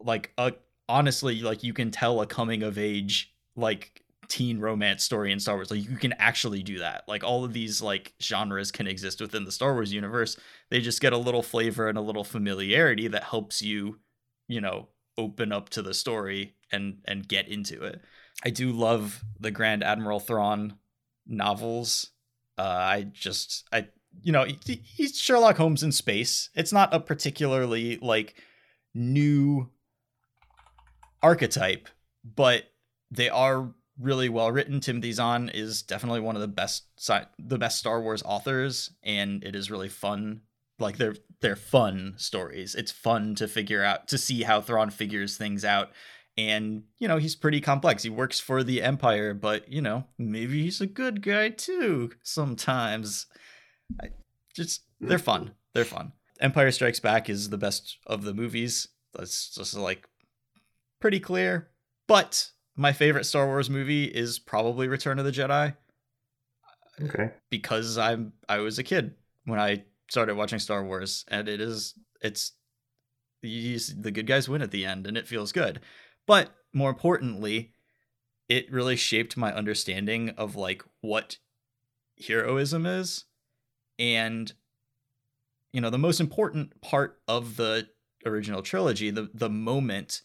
like 0.00 0.32
a 0.38 0.52
honestly 0.88 1.40
like 1.40 1.64
you 1.64 1.72
can 1.72 1.90
tell 1.90 2.20
a 2.20 2.26
coming 2.26 2.62
of 2.62 2.78
age 2.78 3.34
like 3.56 4.02
teen 4.28 4.58
romance 4.58 5.04
story 5.04 5.32
in 5.32 5.40
Star 5.40 5.56
Wars. 5.56 5.70
Like 5.70 5.88
you 5.88 5.96
can 5.96 6.12
actually 6.14 6.62
do 6.62 6.78
that. 6.78 7.04
Like 7.08 7.24
all 7.24 7.44
of 7.44 7.52
these 7.52 7.80
like 7.80 8.14
genres 8.22 8.70
can 8.70 8.86
exist 8.86 9.20
within 9.20 9.44
the 9.44 9.52
Star 9.52 9.74
Wars 9.74 9.92
universe. 9.92 10.36
They 10.70 10.80
just 10.80 11.00
get 11.00 11.12
a 11.12 11.18
little 11.18 11.42
flavor 11.42 11.88
and 11.88 11.98
a 11.98 12.02
little 12.02 12.24
familiarity 12.24 13.08
that 13.08 13.24
helps 13.24 13.62
you, 13.62 13.98
you 14.48 14.60
know, 14.60 14.88
open 15.18 15.52
up 15.52 15.68
to 15.70 15.82
the 15.82 15.94
story 15.94 16.54
and 16.70 16.98
and 17.04 17.26
get 17.26 17.48
into 17.48 17.82
it. 17.82 18.00
I 18.44 18.50
do 18.50 18.70
love 18.72 19.24
the 19.40 19.50
Grand 19.50 19.82
Admiral 19.82 20.20
Thrawn 20.20 20.74
novels. 21.26 22.10
Uh, 22.58 22.62
I 22.62 23.02
just 23.12 23.66
I 23.72 23.88
you 24.22 24.32
know 24.32 24.44
he, 24.44 24.80
he's 24.84 25.18
Sherlock 25.18 25.56
Holmes 25.56 25.82
in 25.82 25.92
space. 25.92 26.50
It's 26.54 26.72
not 26.72 26.94
a 26.94 27.00
particularly 27.00 27.98
like 27.98 28.42
new 28.94 29.70
archetype, 31.22 31.88
but 32.24 32.64
they 33.10 33.28
are 33.28 33.74
really 33.98 34.28
well 34.28 34.50
written. 34.50 34.80
Timothy 34.80 35.12
Zahn 35.12 35.48
is 35.48 35.82
definitely 35.82 36.20
one 36.20 36.34
of 36.34 36.42
the 36.42 36.48
best 36.48 36.84
the 37.38 37.58
best 37.58 37.78
Star 37.78 38.00
Wars 38.00 38.22
authors, 38.24 38.90
and 39.02 39.42
it 39.44 39.54
is 39.54 39.70
really 39.70 39.88
fun. 39.88 40.42
Like 40.78 40.98
they're 40.98 41.16
they're 41.40 41.56
fun 41.56 42.14
stories. 42.16 42.74
It's 42.74 42.92
fun 42.92 43.34
to 43.36 43.48
figure 43.48 43.82
out 43.82 44.08
to 44.08 44.18
see 44.18 44.42
how 44.42 44.60
Thrawn 44.60 44.90
figures 44.90 45.36
things 45.36 45.64
out. 45.64 45.90
And 46.38 46.84
you 46.98 47.08
know 47.08 47.16
he's 47.16 47.36
pretty 47.36 47.60
complex. 47.60 48.02
He 48.02 48.10
works 48.10 48.40
for 48.40 48.62
the 48.62 48.82
Empire, 48.82 49.32
but 49.32 49.70
you 49.72 49.80
know 49.80 50.04
maybe 50.18 50.62
he's 50.62 50.80
a 50.80 50.86
good 50.86 51.22
guy 51.22 51.48
too. 51.50 52.10
Sometimes, 52.22 53.26
I, 54.00 54.08
just 54.54 54.82
hmm. 55.00 55.08
they're 55.08 55.18
fun. 55.18 55.52
They're 55.74 55.84
fun. 55.84 56.12
Empire 56.40 56.70
Strikes 56.70 57.00
Back 57.00 57.30
is 57.30 57.48
the 57.50 57.58
best 57.58 57.98
of 58.06 58.24
the 58.24 58.34
movies. 58.34 58.88
That's 59.14 59.54
just 59.54 59.74
like 59.74 60.06
pretty 61.00 61.20
clear. 61.20 61.68
But 62.06 62.50
my 62.76 62.92
favorite 62.92 63.24
Star 63.24 63.46
Wars 63.46 63.70
movie 63.70 64.04
is 64.04 64.38
probably 64.38 64.88
Return 64.88 65.18
of 65.18 65.24
the 65.24 65.32
Jedi. 65.32 65.74
Okay. 67.02 67.30
Because 67.50 67.98
I'm 67.98 68.32
I 68.48 68.58
was 68.58 68.78
a 68.78 68.82
kid 68.82 69.14
when 69.44 69.60
I 69.60 69.84
started 70.08 70.36
watching 70.36 70.58
Star 70.58 70.84
Wars, 70.84 71.24
and 71.28 71.48
it 71.48 71.60
is 71.60 71.94
it's 72.22 72.52
the 73.42 74.10
good 74.10 74.26
guys 74.26 74.48
win 74.48 74.62
at 74.62 74.70
the 74.70 74.84
end, 74.84 75.06
and 75.06 75.16
it 75.16 75.28
feels 75.28 75.52
good. 75.52 75.80
But 76.26 76.50
more 76.72 76.90
importantly, 76.90 77.72
it 78.48 78.70
really 78.72 78.96
shaped 78.96 79.36
my 79.36 79.52
understanding 79.52 80.30
of 80.30 80.56
like 80.56 80.82
what 81.00 81.38
heroism 82.26 82.86
is, 82.86 83.24
and 83.98 84.52
you 85.72 85.80
know 85.80 85.90
the 85.90 85.98
most 85.98 86.20
important 86.20 86.80
part 86.80 87.20
of 87.28 87.56
the 87.56 87.88
original 88.24 88.62
trilogy, 88.62 89.10
the 89.10 89.30
the 89.34 89.50
moment 89.50 90.22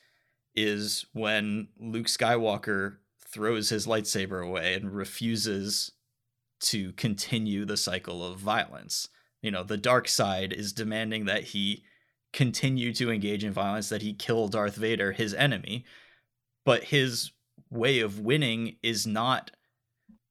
is 0.55 1.05
when 1.13 1.69
Luke 1.79 2.07
Skywalker 2.07 2.97
throws 3.25 3.69
his 3.69 3.87
lightsaber 3.87 4.45
away 4.45 4.73
and 4.73 4.93
refuses 4.93 5.91
to 6.59 6.91
continue 6.93 7.65
the 7.65 7.77
cycle 7.77 8.23
of 8.25 8.37
violence. 8.37 9.07
You 9.41 9.51
know, 9.51 9.63
the 9.63 9.77
dark 9.77 10.07
side 10.07 10.53
is 10.53 10.73
demanding 10.73 11.25
that 11.25 11.43
he 11.45 11.83
continue 12.33 12.93
to 12.93 13.11
engage 13.11 13.43
in 13.43 13.51
violence, 13.51 13.89
that 13.89 14.01
he 14.01 14.13
kill 14.13 14.47
Darth 14.47 14.75
Vader, 14.75 15.11
his 15.11 15.33
enemy. 15.33 15.85
But 16.65 16.85
his 16.85 17.31
way 17.69 17.99
of 17.99 18.19
winning 18.19 18.75
is 18.83 19.07
not, 19.07 19.51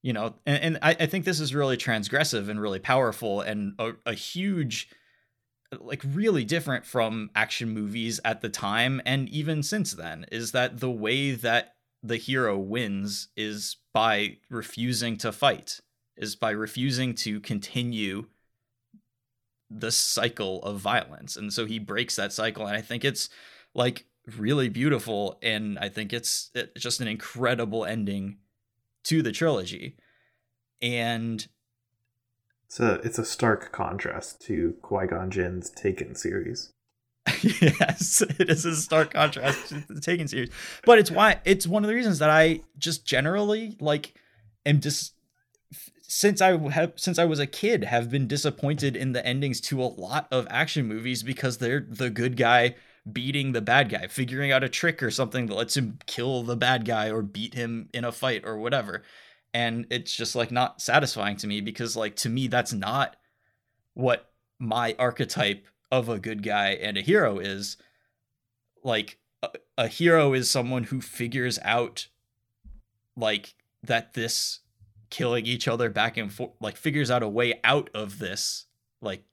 you 0.03 0.13
know, 0.13 0.35
and, 0.47 0.63
and 0.63 0.79
I, 0.83 0.97
I, 1.01 1.07
think 1.07 1.25
this 1.25 1.41
is 1.41 1.55
really 1.55 1.77
transgressive 1.77 2.49
and 2.49 2.61
really 2.61 2.79
powerful 2.79 3.41
and 3.41 3.75
a, 3.79 3.93
a 4.07 4.15
huge 4.15 4.89
like 5.79 6.03
really 6.05 6.45
different 6.45 6.85
from 6.85 7.31
action 7.37 7.69
movies 7.71 8.19
at 8.25 8.41
the 8.41 8.49
time 8.49 9.01
and 9.05 9.29
even 9.29 9.63
since 9.63 9.93
then 9.93 10.27
is 10.33 10.51
that 10.51 10.81
the 10.81 10.91
way 10.91 11.31
that 11.31 11.75
the 12.03 12.17
hero 12.17 12.59
wins 12.59 13.29
is 13.37 13.77
by 13.93 14.37
refusing 14.49 15.17
to 15.17 15.31
fight 15.31 15.81
is 16.17 16.35
by 16.35 16.51
refusing 16.51 17.15
to 17.15 17.41
continue 17.41 18.27
the 19.71 19.93
cycle 19.93 20.61
of 20.63 20.81
violence. 20.81 21.37
And 21.37 21.53
so 21.53 21.65
he 21.65 21.79
breaks 21.79 22.17
that 22.17 22.33
cycle 22.33 22.67
and 22.67 22.77
i 22.77 22.81
think 22.81 23.05
it's 23.05 23.29
like 23.75 24.07
really 24.37 24.69
beautiful 24.69 25.39
and 25.43 25.79
i 25.79 25.89
think 25.89 26.13
it's, 26.13 26.51
it's 26.55 26.81
just 26.81 27.01
an 27.01 27.09
incredible 27.09 27.85
ending 27.85 28.37
to 29.11 29.23
the 29.23 29.33
trilogy 29.33 29.97
and 30.81 31.49
it's 32.67 32.79
a 32.79 32.95
it's 33.03 33.19
a 33.19 33.25
stark 33.25 33.73
contrast 33.73 34.41
to 34.43 34.77
Qui 34.83 35.09
Gon 35.09 35.33
Jinn's 35.33 35.69
Taken 35.71 36.15
series. 36.15 36.73
yes, 37.43 38.23
it 38.39 38.49
is 38.49 38.65
a 38.65 38.77
stark 38.77 39.13
contrast 39.13 39.71
to 39.71 39.85
the 39.89 40.01
Taken 40.01 40.29
series, 40.29 40.51
but 40.87 41.01
it's 41.01 41.11
why 41.11 41.41
it's 41.45 41.67
one 41.67 41.83
of 41.83 41.89
the 41.89 41.95
reasons 41.97 42.21
that 42.21 42.31
I 42.31 42.61
just 42.79 43.05
generally 43.05 43.77
like 43.81 44.15
am 44.65 44.79
just 44.79 45.15
since 46.03 46.41
I 46.41 46.57
have 46.69 46.93
since 46.95 47.19
I 47.19 47.25
was 47.25 47.41
a 47.41 47.49
kid 47.49 47.83
have 47.83 48.11
been 48.11 48.29
disappointed 48.29 48.95
in 48.95 49.11
the 49.11 49.27
endings 49.27 49.61
to 49.63 49.83
a 49.83 49.91
lot 49.91 50.29
of 50.31 50.47
action 50.51 50.87
movies 50.87 51.25
because 51.25 51.59
they're 51.59 51.85
the 51.89 52.11
good 52.11 52.37
guy 52.37 52.77
beating 53.13 53.53
the 53.53 53.61
bad 53.61 53.89
guy, 53.89 54.07
figuring 54.07 54.53
out 54.53 54.65
a 54.65 54.69
trick 54.69 55.03
or 55.03 55.11
something 55.11 55.47
that 55.47 55.55
lets 55.55 55.77
him 55.77 55.99
kill 56.07 56.43
the 56.43 56.57
bad 56.57 56.85
guy 56.85 57.11
or 57.11 57.23
beat 57.23 57.55
him 57.55 57.89
in 57.93 58.05
a 58.05 58.13
fight 58.13 58.43
or 58.45 58.59
whatever. 58.59 59.03
And 59.53 59.87
it's 59.91 60.15
just 60.15 60.37
like 60.37 60.51
not 60.51 60.81
satisfying 60.81 61.37
to 61.39 61.47
me 61.47 61.61
because 61.61 61.97
like 61.97 62.17
to 62.17 62.29
me 62.29 62.47
that's 62.47 62.73
not 62.73 63.17
what 63.95 64.31
my 64.59 64.95
archetype 64.99 65.67
of 65.91 66.09
a 66.09 66.19
good 66.19 66.43
guy 66.43 66.71
and 66.71 66.97
a 66.97 67.03
hero 67.03 67.39
is. 67.39 67.77
Like 68.83 69.19
a, 69.43 69.51
a 69.77 69.89
hero 69.89 70.33
is 70.33 70.51
someone 70.51 70.85
who 70.85 71.01
figures 71.01 71.59
out 71.63 72.09
like 73.17 73.55
that 73.83 74.15
this 74.15 74.61
killing 75.11 75.47
each 75.47 75.67
other 75.67 75.91
back 75.91 76.17
and 76.17 76.33
forth 76.33 76.53
like 76.61 76.77
figures 76.77 77.11
out 77.11 77.23
a 77.23 77.29
way 77.29 77.61
out 77.65 77.91
of 77.95 78.19
this 78.19 78.67
like 79.03 79.25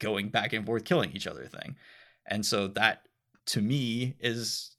going 0.00 0.28
back 0.28 0.52
and 0.52 0.66
forth 0.66 0.84
killing 0.84 1.12
each 1.12 1.26
other 1.26 1.46
thing 1.46 1.76
and 2.26 2.44
so 2.44 2.68
that 2.68 3.06
to 3.46 3.60
me 3.60 4.14
is 4.20 4.76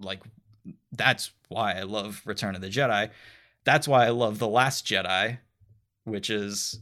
like 0.00 0.20
that's 0.92 1.30
why 1.48 1.72
I 1.72 1.82
love 1.82 2.22
Return 2.24 2.54
of 2.54 2.60
the 2.60 2.68
Jedi. 2.68 3.10
That's 3.64 3.88
why 3.88 4.06
I 4.06 4.10
love 4.10 4.38
The 4.38 4.48
Last 4.48 4.86
Jedi, 4.86 5.38
which 6.04 6.30
is 6.30 6.80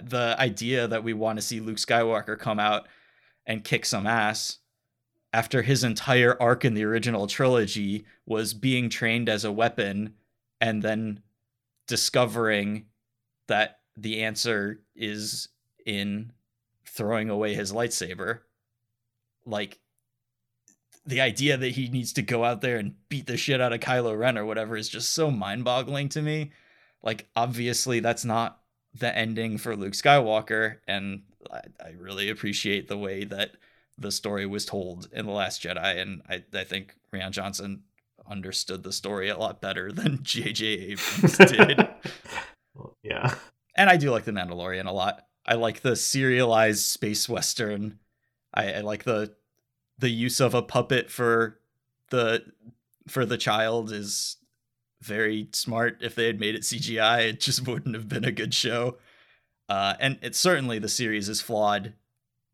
the 0.00 0.36
idea 0.38 0.86
that 0.88 1.04
we 1.04 1.12
want 1.12 1.38
to 1.38 1.44
see 1.44 1.60
Luke 1.60 1.76
Skywalker 1.76 2.38
come 2.38 2.60
out 2.60 2.86
and 3.46 3.64
kick 3.64 3.84
some 3.84 4.06
ass 4.06 4.58
after 5.32 5.62
his 5.62 5.84
entire 5.84 6.40
arc 6.40 6.64
in 6.64 6.74
the 6.74 6.84
original 6.84 7.26
trilogy 7.26 8.04
was 8.26 8.54
being 8.54 8.88
trained 8.88 9.28
as 9.28 9.44
a 9.44 9.52
weapon 9.52 10.14
and 10.60 10.82
then 10.82 11.20
discovering 11.86 12.86
that 13.48 13.80
the 13.96 14.22
answer 14.22 14.80
is 14.94 15.48
in 15.86 16.32
throwing 16.86 17.30
away 17.30 17.54
his 17.54 17.72
lightsaber. 17.72 18.40
Like 19.44 19.78
the 21.06 21.20
idea 21.20 21.56
that 21.56 21.70
he 21.72 21.88
needs 21.88 22.12
to 22.14 22.22
go 22.22 22.44
out 22.44 22.60
there 22.60 22.76
and 22.76 22.94
beat 23.08 23.26
the 23.26 23.36
shit 23.36 23.60
out 23.60 23.72
of 23.72 23.80
Kylo 23.80 24.18
Ren 24.18 24.38
or 24.38 24.44
whatever 24.44 24.76
is 24.76 24.88
just 24.88 25.12
so 25.12 25.30
mind-boggling 25.30 26.08
to 26.10 26.22
me. 26.22 26.52
Like 27.02 27.28
obviously 27.34 28.00
that's 28.00 28.24
not 28.24 28.60
the 28.94 29.16
ending 29.16 29.56
for 29.56 29.76
Luke 29.76 29.94
Skywalker 29.94 30.76
and 30.86 31.22
I, 31.50 31.60
I 31.82 31.90
really 31.98 32.28
appreciate 32.28 32.88
the 32.88 32.98
way 32.98 33.24
that 33.24 33.52
the 33.96 34.10
story 34.10 34.46
was 34.46 34.64
told 34.64 35.08
in 35.12 35.26
the 35.26 35.32
last 35.32 35.62
Jedi 35.62 36.00
and 36.00 36.22
I 36.28 36.42
I 36.52 36.64
think 36.64 36.94
Rian 37.14 37.30
Johnson 37.30 37.84
understood 38.28 38.82
the 38.82 38.92
story 38.92 39.28
a 39.28 39.38
lot 39.38 39.60
better 39.60 39.92
than 39.92 40.18
JJ 40.18 40.92
Abrams 40.92 41.38
did. 41.38 41.88
yeah. 43.02 43.34
And 43.76 43.88
I 43.88 43.96
do 43.96 44.10
like 44.10 44.24
The 44.24 44.32
Mandalorian 44.32 44.86
a 44.86 44.92
lot. 44.92 45.26
I 45.50 45.54
like 45.54 45.80
the 45.80 45.96
serialized 45.96 46.84
space 46.84 47.28
western. 47.28 47.98
I, 48.54 48.74
I 48.74 48.80
like 48.82 49.02
the 49.02 49.34
the 49.98 50.08
use 50.08 50.40
of 50.40 50.54
a 50.54 50.62
puppet 50.62 51.10
for 51.10 51.58
the 52.10 52.44
for 53.08 53.26
the 53.26 53.36
child 53.36 53.90
is 53.90 54.36
very 55.02 55.48
smart. 55.52 55.98
If 56.02 56.14
they 56.14 56.26
had 56.26 56.38
made 56.38 56.54
it 56.54 56.62
CGI, 56.62 57.30
it 57.30 57.40
just 57.40 57.66
wouldn't 57.66 57.96
have 57.96 58.08
been 58.08 58.24
a 58.24 58.30
good 58.30 58.54
show. 58.54 58.98
Uh, 59.68 59.94
and 59.98 60.18
it's 60.22 60.38
certainly 60.38 60.78
the 60.78 60.88
series 60.88 61.28
is 61.28 61.40
flawed 61.40 61.94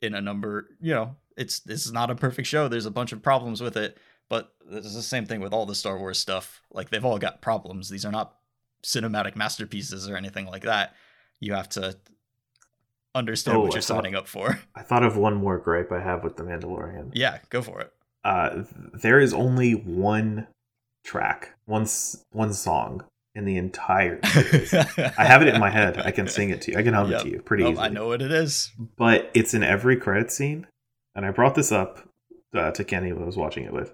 in 0.00 0.14
a 0.14 0.22
number. 0.22 0.70
You 0.80 0.94
know, 0.94 1.16
it's 1.36 1.60
this 1.60 1.84
is 1.84 1.92
not 1.92 2.10
a 2.10 2.14
perfect 2.14 2.48
show. 2.48 2.66
There's 2.66 2.86
a 2.86 2.90
bunch 2.90 3.12
of 3.12 3.22
problems 3.22 3.60
with 3.60 3.76
it, 3.76 3.98
But 4.30 4.54
it's 4.70 4.94
the 4.94 5.02
same 5.02 5.26
thing 5.26 5.40
with 5.40 5.52
all 5.52 5.66
the 5.66 5.74
Star 5.74 5.98
Wars 5.98 6.18
stuff. 6.18 6.62
Like 6.72 6.88
they've 6.88 7.04
all 7.04 7.18
got 7.18 7.42
problems. 7.42 7.90
These 7.90 8.06
are 8.06 8.12
not 8.12 8.36
cinematic 8.82 9.36
masterpieces 9.36 10.08
or 10.08 10.16
anything 10.16 10.46
like 10.46 10.62
that. 10.62 10.94
You 11.40 11.52
have 11.52 11.68
to 11.70 11.98
understand 13.16 13.56
oh, 13.56 13.60
what 13.62 13.74
you're 13.74 13.82
thought, 13.82 13.96
signing 13.96 14.14
up 14.14 14.28
for. 14.28 14.60
I 14.74 14.82
thought 14.82 15.02
of 15.02 15.16
one 15.16 15.34
more 15.34 15.58
gripe 15.58 15.90
I 15.92 16.00
have 16.00 16.22
with 16.22 16.36
The 16.36 16.44
Mandalorian. 16.44 17.10
Yeah, 17.14 17.38
go 17.50 17.62
for 17.62 17.80
it. 17.80 17.92
Uh, 18.24 18.64
there 18.92 19.20
is 19.20 19.32
only 19.32 19.72
one 19.72 20.48
track, 21.04 21.54
one 21.64 21.86
one 22.30 22.52
song 22.52 23.04
in 23.34 23.44
the 23.44 23.56
entire. 23.56 24.18
I 24.22 25.24
have 25.24 25.42
it 25.42 25.48
in 25.48 25.60
my 25.60 25.70
head. 25.70 25.98
I 25.98 26.10
can 26.10 26.26
sing 26.26 26.50
it 26.50 26.62
to 26.62 26.72
you. 26.72 26.78
I 26.78 26.82
can 26.82 26.94
hum 26.94 27.10
yep. 27.10 27.20
it 27.20 27.24
to 27.24 27.30
you 27.30 27.42
pretty 27.42 27.64
oh, 27.64 27.70
easily. 27.70 27.86
I 27.86 27.90
know 27.90 28.08
what 28.08 28.22
it 28.22 28.32
is. 28.32 28.72
But 28.96 29.30
it's 29.34 29.54
in 29.54 29.62
every 29.62 29.96
credit 29.96 30.32
scene. 30.32 30.66
And 31.14 31.24
I 31.24 31.30
brought 31.30 31.54
this 31.54 31.70
up 31.70 32.08
uh, 32.54 32.70
to 32.72 32.84
Kenny 32.84 33.12
when 33.12 33.22
I 33.22 33.26
was 33.26 33.36
watching 33.36 33.64
it 33.64 33.72
with. 33.72 33.92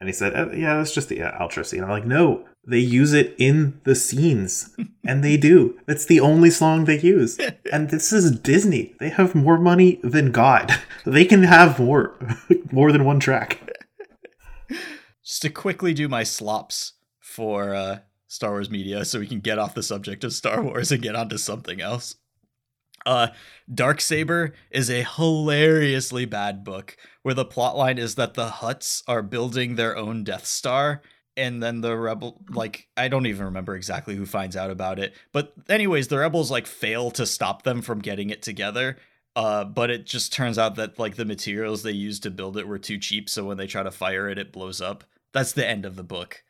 And 0.00 0.08
he 0.08 0.12
said, 0.12 0.34
uh, 0.34 0.50
"Yeah, 0.52 0.76
that's 0.76 0.92
just 0.92 1.08
the 1.08 1.22
uh, 1.22 1.38
outro 1.38 1.64
scene." 1.64 1.82
I'm 1.82 1.90
like, 1.90 2.04
"No, 2.04 2.44
they 2.68 2.78
use 2.78 3.12
it 3.12 3.34
in 3.38 3.80
the 3.84 3.94
scenes, 3.94 4.76
and 5.04 5.24
they 5.24 5.36
do. 5.36 5.78
That's 5.86 6.04
the 6.04 6.20
only 6.20 6.50
song 6.50 6.84
they 6.84 7.00
use. 7.00 7.38
And 7.72 7.90
this 7.90 8.12
is 8.12 8.38
Disney. 8.38 8.94
They 9.00 9.08
have 9.08 9.34
more 9.34 9.58
money 9.58 10.00
than 10.02 10.32
God. 10.32 10.72
They 11.08 11.24
can 11.24 11.44
have 11.44 11.78
more, 11.78 12.16
more 12.72 12.90
than 12.92 13.04
one 13.04 13.20
track." 13.20 13.60
Just 15.24 15.42
to 15.42 15.50
quickly 15.50 15.94
do 15.94 16.08
my 16.08 16.24
slops 16.24 16.94
for 17.20 17.74
uh, 17.74 17.98
Star 18.26 18.50
Wars 18.50 18.70
media, 18.70 19.04
so 19.04 19.20
we 19.20 19.26
can 19.26 19.40
get 19.40 19.58
off 19.58 19.74
the 19.74 19.82
subject 19.82 20.24
of 20.24 20.32
Star 20.32 20.62
Wars 20.62 20.90
and 20.90 21.02
get 21.02 21.14
onto 21.14 21.38
something 21.38 21.80
else. 21.80 22.16
Uh, 23.06 23.28
Dark 23.72 24.00
Saber 24.00 24.52
is 24.70 24.90
a 24.90 25.04
hilariously 25.04 26.24
bad 26.26 26.64
book 26.64 26.96
where 27.22 27.34
the 27.34 27.44
plotline 27.44 27.98
is 27.98 28.16
that 28.16 28.34
the 28.34 28.48
Hutts 28.48 29.02
are 29.06 29.22
building 29.22 29.76
their 29.76 29.96
own 29.96 30.24
Death 30.24 30.44
Star 30.44 31.02
and 31.36 31.62
then 31.62 31.82
the 31.82 31.96
rebel 31.96 32.40
like 32.50 32.88
I 32.96 33.08
don't 33.08 33.26
even 33.26 33.46
remember 33.46 33.76
exactly 33.76 34.16
who 34.16 34.26
finds 34.26 34.56
out 34.56 34.70
about 34.70 34.98
it. 34.98 35.14
But 35.32 35.52
anyways, 35.68 36.08
the 36.08 36.18
rebels 36.18 36.50
like 36.50 36.66
fail 36.66 37.10
to 37.12 37.26
stop 37.26 37.62
them 37.62 37.82
from 37.82 38.00
getting 38.00 38.30
it 38.30 38.42
together. 38.42 38.96
Uh, 39.34 39.64
but 39.64 39.90
it 39.90 40.06
just 40.06 40.32
turns 40.32 40.58
out 40.58 40.76
that 40.76 40.98
like 40.98 41.16
the 41.16 41.26
materials 41.26 41.82
they 41.82 41.92
used 41.92 42.22
to 42.22 42.30
build 42.30 42.56
it 42.56 42.66
were 42.66 42.78
too 42.78 42.96
cheap, 42.98 43.28
so 43.28 43.44
when 43.44 43.58
they 43.58 43.66
try 43.66 43.82
to 43.82 43.90
fire 43.90 44.28
it, 44.30 44.38
it 44.38 44.50
blows 44.50 44.80
up. 44.80 45.04
That's 45.32 45.52
the 45.52 45.68
end 45.68 45.84
of 45.84 45.94
the 45.94 46.02
book. 46.02 46.42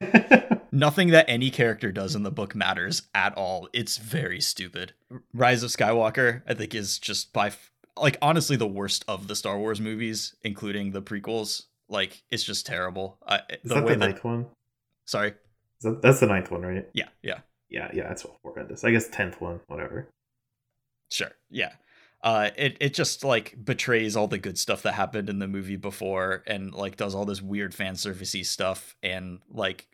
Nothing 0.74 1.08
that 1.08 1.26
any 1.28 1.50
character 1.50 1.92
does 1.92 2.14
in 2.14 2.22
the 2.22 2.30
book 2.30 2.54
matters 2.54 3.02
at 3.14 3.34
all. 3.34 3.68
It's 3.74 3.98
very 3.98 4.40
stupid. 4.40 4.94
Rise 5.34 5.62
of 5.62 5.70
Skywalker, 5.70 6.42
I 6.48 6.54
think, 6.54 6.74
is 6.74 6.98
just 6.98 7.34
by 7.34 7.52
like 7.96 8.16
honestly 8.22 8.56
the 8.56 8.66
worst 8.66 9.04
of 9.06 9.28
the 9.28 9.36
Star 9.36 9.58
Wars 9.58 9.82
movies, 9.82 10.34
including 10.42 10.92
the 10.92 11.02
prequels. 11.02 11.64
Like 11.90 12.22
it's 12.30 12.42
just 12.42 12.64
terrible. 12.64 13.18
I, 13.26 13.40
is 13.50 13.58
the 13.64 13.74
that 13.74 13.86
the 13.86 13.96
ninth 13.96 14.24
one? 14.24 14.46
Sorry, 15.04 15.34
that, 15.82 16.00
that's 16.00 16.20
the 16.20 16.26
ninth 16.26 16.50
one, 16.50 16.62
right? 16.62 16.88
Yeah, 16.94 17.08
yeah, 17.22 17.40
yeah, 17.68 17.90
yeah. 17.92 18.08
That's 18.08 18.24
horrendous. 18.42 18.82
I 18.82 18.92
guess 18.92 19.08
tenth 19.08 19.42
one, 19.42 19.60
whatever. 19.66 20.08
Sure. 21.10 21.32
Yeah. 21.50 21.72
Uh, 22.22 22.50
it 22.56 22.78
it 22.80 22.94
just 22.94 23.24
like 23.24 23.62
betrays 23.62 24.16
all 24.16 24.28
the 24.28 24.38
good 24.38 24.56
stuff 24.56 24.82
that 24.82 24.92
happened 24.92 25.28
in 25.28 25.38
the 25.38 25.48
movie 25.48 25.76
before, 25.76 26.42
and 26.46 26.72
like 26.72 26.96
does 26.96 27.14
all 27.14 27.26
this 27.26 27.42
weird 27.42 27.74
fan 27.74 27.94
servicey 27.94 28.46
stuff, 28.46 28.96
and 29.02 29.40
like 29.50 29.86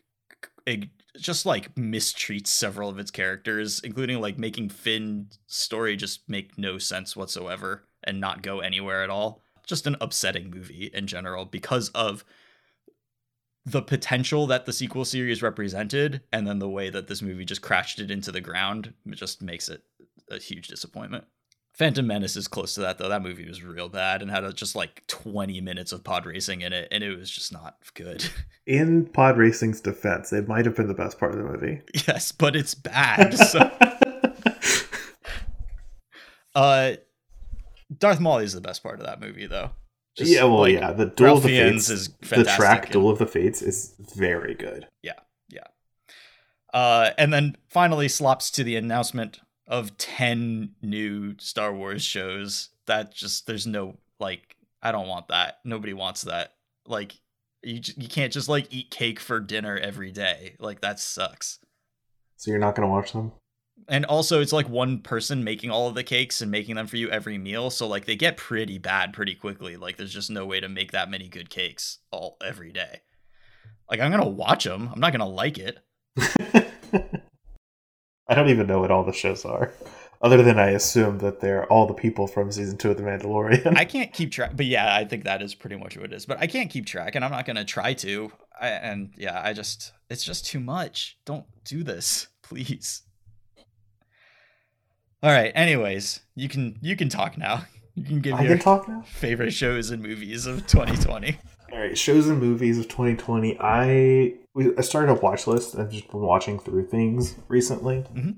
just 1.17 1.45
like 1.45 1.73
mistreats 1.75 2.47
several 2.47 2.89
of 2.89 2.99
its 2.99 3.11
characters, 3.11 3.79
including 3.83 4.19
like 4.21 4.37
making 4.37 4.69
Finn's 4.69 5.39
story 5.47 5.95
just 5.95 6.27
make 6.29 6.57
no 6.57 6.77
sense 6.77 7.15
whatsoever 7.15 7.83
and 8.03 8.19
not 8.19 8.41
go 8.41 8.59
anywhere 8.59 9.03
at 9.03 9.09
all. 9.09 9.41
Just 9.65 9.87
an 9.87 9.97
upsetting 10.01 10.49
movie 10.49 10.89
in 10.93 11.07
general 11.07 11.45
because 11.45 11.89
of 11.89 12.23
the 13.65 13.81
potential 13.81 14.47
that 14.47 14.65
the 14.65 14.73
sequel 14.73 15.05
series 15.05 15.43
represented 15.43 16.21
and 16.31 16.47
then 16.47 16.59
the 16.59 16.69
way 16.69 16.89
that 16.89 17.07
this 17.07 17.21
movie 17.21 17.45
just 17.45 17.61
crashed 17.61 17.99
it 17.99 18.09
into 18.09 18.31
the 18.31 18.41
ground 18.41 18.93
it 19.05 19.15
just 19.15 19.41
makes 19.43 19.69
it 19.69 19.83
a 20.31 20.37
huge 20.37 20.67
disappointment. 20.67 21.25
Phantom 21.79 22.05
Menace 22.05 22.35
is 22.35 22.49
close 22.49 22.73
to 22.73 22.81
that 22.81 22.97
though. 22.97 23.07
That 23.07 23.21
movie 23.21 23.47
was 23.47 23.63
real 23.63 23.87
bad 23.87 24.21
and 24.21 24.29
had 24.29 24.53
just 24.53 24.75
like 24.75 25.07
20 25.07 25.61
minutes 25.61 25.93
of 25.93 26.03
pod 26.03 26.25
racing 26.25 26.59
in 26.59 26.73
it, 26.73 26.89
and 26.91 27.01
it 27.05 27.17
was 27.17 27.31
just 27.31 27.53
not 27.53 27.77
good. 27.93 28.25
In 28.67 29.05
pod 29.05 29.37
racing's 29.37 29.79
defense, 29.79 30.33
it 30.33 30.47
might 30.47 30.65
have 30.65 30.75
been 30.75 30.89
the 30.89 30.93
best 30.93 31.17
part 31.17 31.31
of 31.31 31.37
the 31.37 31.45
movie. 31.45 31.81
Yes, 32.05 32.33
but 32.33 32.57
it's 32.57 32.75
bad. 32.75 33.33
So. 33.33 33.59
uh, 36.55 36.91
Darth 37.97 38.19
Maul 38.19 38.39
is 38.39 38.53
the 38.53 38.61
best 38.61 38.83
part 38.83 38.99
of 38.99 39.05
that 39.05 39.21
movie, 39.21 39.47
though. 39.47 39.71
Just, 40.17 40.31
yeah, 40.31 40.43
well, 40.43 40.59
like, 40.59 40.73
yeah, 40.73 40.91
the 40.91 41.05
duel 41.05 41.37
of 41.37 41.43
the 41.43 41.49
fates 41.49 41.89
is 41.89 42.09
the 42.09 42.43
track 42.43 42.91
duel 42.91 43.09
of 43.09 43.19
the 43.19 43.25
fates 43.25 43.61
is 43.61 43.95
very 44.15 44.53
good. 44.53 44.85
Yeah, 45.01 45.13
yeah. 45.47 45.67
Uh, 46.73 47.11
and 47.17 47.31
then 47.31 47.55
finally 47.69 48.09
slops 48.09 48.51
to 48.51 48.65
the 48.65 48.75
announcement 48.75 49.39
of 49.69 49.95
10 49.97 50.71
new 50.81 51.35
Star 51.39 51.73
Wars 51.73 52.03
shows. 52.03 52.69
That 52.87 53.13
just 53.13 53.47
there's 53.47 53.67
no 53.67 53.97
like 54.19 54.57
I 54.81 54.91
don't 54.91 55.07
want 55.07 55.29
that. 55.29 55.59
Nobody 55.63 55.93
wants 55.93 56.23
that. 56.23 56.55
Like 56.85 57.13
you 57.63 57.79
you 57.95 58.09
can't 58.09 58.33
just 58.33 58.49
like 58.49 58.73
eat 58.73 58.89
cake 58.91 59.19
for 59.19 59.39
dinner 59.39 59.77
every 59.77 60.11
day. 60.11 60.55
Like 60.59 60.81
that 60.81 60.99
sucks. 60.99 61.59
So 62.35 62.51
you're 62.51 62.59
not 62.59 62.75
going 62.75 62.87
to 62.87 62.91
watch 62.91 63.13
them? 63.13 63.31
And 63.87 64.05
also 64.05 64.41
it's 64.41 64.53
like 64.53 64.67
one 64.67 64.99
person 64.99 65.43
making 65.43 65.71
all 65.71 65.87
of 65.87 65.95
the 65.95 66.03
cakes 66.03 66.41
and 66.41 66.51
making 66.51 66.75
them 66.75 66.87
for 66.87 66.97
you 66.97 67.09
every 67.09 67.37
meal, 67.37 67.69
so 67.69 67.87
like 67.87 68.05
they 68.05 68.15
get 68.15 68.37
pretty 68.37 68.77
bad 68.77 69.13
pretty 69.13 69.35
quickly. 69.35 69.77
Like 69.77 69.97
there's 69.97 70.13
just 70.13 70.29
no 70.29 70.45
way 70.45 70.59
to 70.59 70.69
make 70.69 70.91
that 70.91 71.09
many 71.09 71.27
good 71.27 71.49
cakes 71.49 71.99
all 72.11 72.37
every 72.43 72.71
day. 72.71 73.01
Like 73.89 73.99
I'm 73.99 74.11
going 74.11 74.23
to 74.23 74.29
watch 74.29 74.63
them. 74.63 74.89
I'm 74.91 74.99
not 74.99 75.11
going 75.11 75.19
to 75.19 75.25
like 75.25 75.57
it. 75.57 75.79
I 78.29 78.35
don't 78.35 78.49
even 78.49 78.67
know 78.67 78.79
what 78.79 78.91
all 78.91 79.03
the 79.03 79.11
shows 79.11 79.43
are, 79.43 79.73
other 80.21 80.43
than 80.43 80.59
I 80.59 80.69
assume 80.69 81.17
that 81.19 81.41
they're 81.41 81.65
all 81.65 81.87
the 81.87 81.93
people 81.93 82.27
from 82.27 82.51
season 82.51 82.77
two 82.77 82.91
of 82.91 82.97
The 82.97 83.03
Mandalorian. 83.03 83.75
I 83.75 83.85
can't 83.85 84.13
keep 84.13 84.31
track, 84.31 84.51
but 84.55 84.67
yeah, 84.67 84.95
I 84.95 85.03
think 85.03 85.23
that 85.23 85.41
is 85.41 85.55
pretty 85.55 85.77
much 85.77 85.97
what 85.97 86.05
it 86.05 86.13
is. 86.13 86.25
But 86.25 86.39
I 86.39 86.47
can't 86.47 86.69
keep 86.69 86.85
track, 86.85 87.15
and 87.15 87.25
I'm 87.25 87.31
not 87.31 87.45
gonna 87.45 87.65
try 87.65 87.93
to. 87.95 88.31
I, 88.61 88.67
and 88.69 89.13
yeah, 89.17 89.41
I 89.43 89.53
just 89.53 89.93
it's 90.09 90.23
just 90.23 90.45
too 90.45 90.59
much. 90.59 91.17
Don't 91.25 91.45
do 91.63 91.83
this, 91.83 92.27
please. 92.43 93.01
All 95.21 95.31
right. 95.31 95.51
Anyways, 95.53 96.21
you 96.35 96.47
can 96.47 96.77
you 96.81 96.95
can 96.95 97.09
talk 97.09 97.37
now. 97.37 97.63
You 97.99 98.05
can 98.05 98.21
give 98.21 98.33
I 98.35 98.43
your 98.43 98.55
can 98.55 98.59
talk 98.59 98.87
now? 98.87 99.01
favorite 99.01 99.51
shows 99.51 99.89
and 99.89 100.01
movies 100.01 100.45
of 100.45 100.65
2020. 100.67 101.37
All 101.71 101.79
right, 101.79 101.97
shows 101.97 102.29
and 102.29 102.39
movies 102.39 102.79
of 102.79 102.87
2020. 102.87 103.57
I 103.59 104.35
we 104.53 104.75
I 104.77 104.81
started 104.81 105.11
a 105.11 105.15
watch 105.15 105.47
list 105.47 105.73
and 105.73 105.83
I've 105.83 105.91
just 105.91 106.09
been 106.09 106.21
watching 106.21 106.59
through 106.59 106.87
things 106.87 107.35
recently. 107.47 108.05
Mm-hmm. 108.13 108.31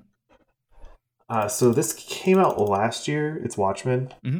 Uh, 1.30 1.48
so 1.48 1.72
this 1.72 1.94
came 1.94 2.40
out 2.40 2.60
last 2.60 3.08
year. 3.08 3.40
It's 3.44 3.56
Watchmen, 3.56 4.14
mm-hmm. 4.26 4.40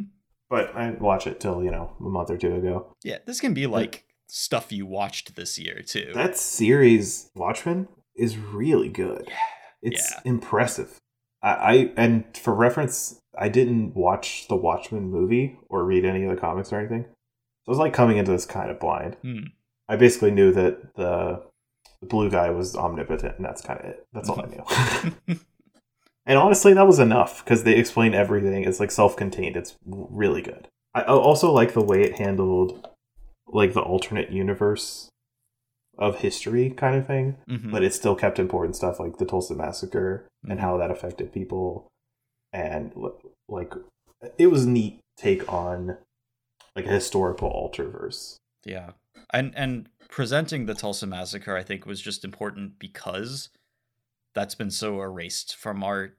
but 0.50 0.74
I 0.74 0.86
didn't 0.86 1.00
watch 1.00 1.26
it 1.26 1.40
till 1.40 1.62
you 1.62 1.70
know 1.70 1.96
a 2.00 2.02
month 2.02 2.30
or 2.30 2.36
two 2.36 2.56
ago. 2.56 2.94
Yeah, 3.04 3.18
this 3.24 3.40
can 3.40 3.54
be 3.54 3.66
like 3.66 4.04
but, 4.26 4.34
stuff 4.34 4.72
you 4.72 4.86
watched 4.86 5.36
this 5.36 5.56
year 5.58 5.82
too. 5.86 6.10
That 6.14 6.36
series 6.36 7.30
Watchmen 7.36 7.86
is 8.16 8.36
really 8.36 8.88
good. 8.88 9.24
Yeah. 9.28 9.36
It's 9.82 10.12
yeah. 10.12 10.20
impressive. 10.24 11.00
I, 11.42 11.50
I 11.50 11.92
and 11.96 12.24
for 12.36 12.54
reference, 12.54 13.20
I 13.38 13.48
didn't 13.48 13.94
watch 13.94 14.46
the 14.48 14.56
Watchmen 14.56 15.10
movie 15.10 15.58
or 15.68 15.84
read 15.84 16.04
any 16.04 16.24
of 16.24 16.30
the 16.30 16.40
comics 16.40 16.72
or 16.72 16.78
anything. 16.78 17.04
So 17.04 17.68
it 17.68 17.70
was 17.70 17.78
like 17.78 17.92
coming 17.92 18.18
into 18.18 18.32
this 18.32 18.46
kind 18.46 18.70
of 18.70 18.80
blind. 18.80 19.16
Hmm. 19.22 19.44
I 19.88 19.96
basically 19.96 20.30
knew 20.30 20.52
that 20.52 20.94
the 20.94 21.42
the 22.00 22.06
blue 22.06 22.30
guy 22.30 22.50
was 22.50 22.76
omnipotent, 22.76 23.36
and 23.36 23.44
that's 23.44 23.62
kind 23.62 23.80
of 23.80 23.86
it. 23.86 24.06
That's 24.12 24.28
all 24.28 24.40
I 24.40 24.46
knew. 24.46 25.38
and 26.26 26.38
honestly, 26.38 26.74
that 26.74 26.86
was 26.86 26.98
enough 26.98 27.44
because 27.44 27.62
they 27.62 27.76
explain 27.76 28.12
everything. 28.12 28.64
It's 28.64 28.80
like 28.80 28.90
self-contained. 28.90 29.56
It's 29.56 29.76
really 29.84 30.42
good. 30.42 30.68
I 30.94 31.02
also 31.02 31.52
like 31.52 31.72
the 31.72 31.84
way 31.84 32.02
it 32.02 32.18
handled 32.18 32.88
like 33.46 33.72
the 33.72 33.80
alternate 33.80 34.30
universe 34.30 35.11
of 35.98 36.20
history 36.20 36.70
kind 36.70 36.96
of 36.96 37.06
thing, 37.06 37.36
mm-hmm. 37.48 37.70
but 37.70 37.82
it 37.82 37.94
still 37.94 38.14
kept 38.14 38.38
important 38.38 38.76
stuff 38.76 38.98
like 38.98 39.18
the 39.18 39.26
Tulsa 39.26 39.54
massacre 39.54 40.26
mm-hmm. 40.44 40.52
and 40.52 40.60
how 40.60 40.76
that 40.78 40.90
affected 40.90 41.32
people, 41.32 41.88
and 42.52 42.92
like 43.48 43.72
it 44.38 44.46
was 44.48 44.64
a 44.64 44.70
neat 44.70 45.00
take 45.16 45.50
on 45.52 45.98
like 46.74 46.86
a 46.86 46.90
historical 46.90 47.50
alterverse. 47.50 48.36
Yeah, 48.64 48.92
and 49.32 49.52
and 49.56 49.88
presenting 50.08 50.66
the 50.66 50.74
Tulsa 50.74 51.06
massacre, 51.06 51.56
I 51.56 51.62
think, 51.62 51.86
was 51.86 52.00
just 52.00 52.24
important 52.24 52.78
because 52.78 53.50
that's 54.34 54.54
been 54.54 54.70
so 54.70 55.00
erased 55.00 55.56
from 55.56 55.82
our. 55.82 56.14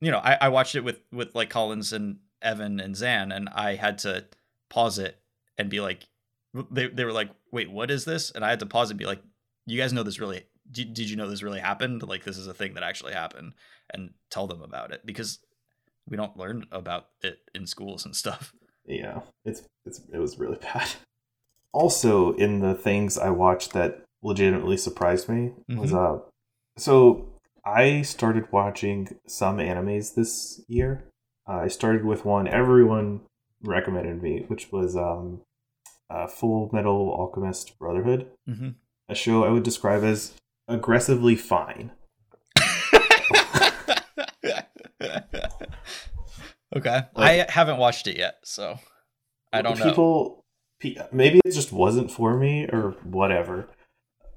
You 0.00 0.12
know, 0.12 0.18
I, 0.18 0.38
I 0.42 0.48
watched 0.48 0.74
it 0.74 0.84
with 0.84 1.00
with 1.12 1.34
like 1.34 1.50
Collins 1.50 1.92
and 1.92 2.18
Evan 2.40 2.80
and 2.80 2.96
Zan, 2.96 3.32
and 3.32 3.48
I 3.48 3.74
had 3.74 3.98
to 3.98 4.26
pause 4.68 4.98
it 4.98 5.20
and 5.58 5.68
be 5.68 5.80
like, 5.80 6.06
they 6.70 6.88
they 6.88 7.04
were 7.04 7.12
like, 7.12 7.30
wait, 7.52 7.70
what 7.70 7.90
is 7.90 8.04
this? 8.04 8.30
And 8.30 8.44
I 8.44 8.50
had 8.50 8.60
to 8.60 8.66
pause 8.66 8.90
and 8.90 8.98
be 8.98 9.06
like, 9.06 9.22
you 9.66 9.78
guys 9.78 9.92
know 9.92 10.02
this 10.02 10.20
really? 10.20 10.44
Did, 10.70 10.94
did 10.94 11.10
you 11.10 11.16
know 11.16 11.28
this 11.28 11.42
really 11.42 11.60
happened? 11.60 12.02
Like 12.02 12.24
this 12.24 12.36
is 12.36 12.46
a 12.46 12.54
thing 12.54 12.74
that 12.74 12.82
actually 12.82 13.12
happened, 13.12 13.54
and 13.92 14.10
tell 14.30 14.46
them 14.46 14.62
about 14.62 14.92
it 14.92 15.04
because 15.04 15.40
we 16.08 16.16
don't 16.16 16.36
learn 16.36 16.66
about 16.72 17.06
it 17.22 17.38
in 17.54 17.66
schools 17.66 18.04
and 18.04 18.14
stuff. 18.14 18.52
Yeah, 18.86 19.20
it's 19.44 19.62
it's 19.84 20.00
it 20.12 20.18
was 20.18 20.38
really 20.38 20.58
bad. 20.74 20.88
also 21.72 22.32
in 22.32 22.60
the 22.60 22.74
things 22.74 23.16
I 23.16 23.30
watched 23.30 23.72
that 23.72 24.02
legitimately 24.22 24.76
surprised 24.76 25.28
me 25.28 25.52
mm-hmm. 25.68 25.78
was 25.78 25.94
uh 25.94 26.18
so 26.76 27.30
I 27.64 28.02
started 28.02 28.50
watching 28.50 29.16
some 29.26 29.58
animes 29.58 30.14
this 30.14 30.62
year. 30.66 31.04
Uh, 31.48 31.58
I 31.58 31.68
started 31.68 32.04
with 32.04 32.24
one 32.24 32.48
everyone 32.48 33.20
recommended 33.62 34.22
me, 34.22 34.44
which 34.48 34.72
was 34.72 34.96
um, 34.96 35.42
uh, 36.10 36.26
Full 36.26 36.70
Metal 36.72 37.12
Alchemist 37.12 37.78
Brotherhood, 37.78 38.30
mm-hmm. 38.48 38.70
a 39.08 39.14
show 39.14 39.44
I 39.44 39.50
would 39.50 39.62
describe 39.62 40.02
as 40.02 40.32
aggressively 40.68 41.36
fine. 41.36 41.92
okay, 46.76 47.02
like, 47.14 47.14
I 47.16 47.46
haven't 47.48 47.78
watched 47.78 48.06
it 48.06 48.18
yet, 48.18 48.38
so 48.44 48.78
I 49.52 49.62
don't 49.62 49.80
people, 49.80 50.44
know. 50.84 51.08
Maybe 51.12 51.40
it 51.44 51.52
just 51.52 51.72
wasn't 51.72 52.10
for 52.10 52.36
me 52.36 52.66
or 52.66 52.96
whatever, 53.04 53.68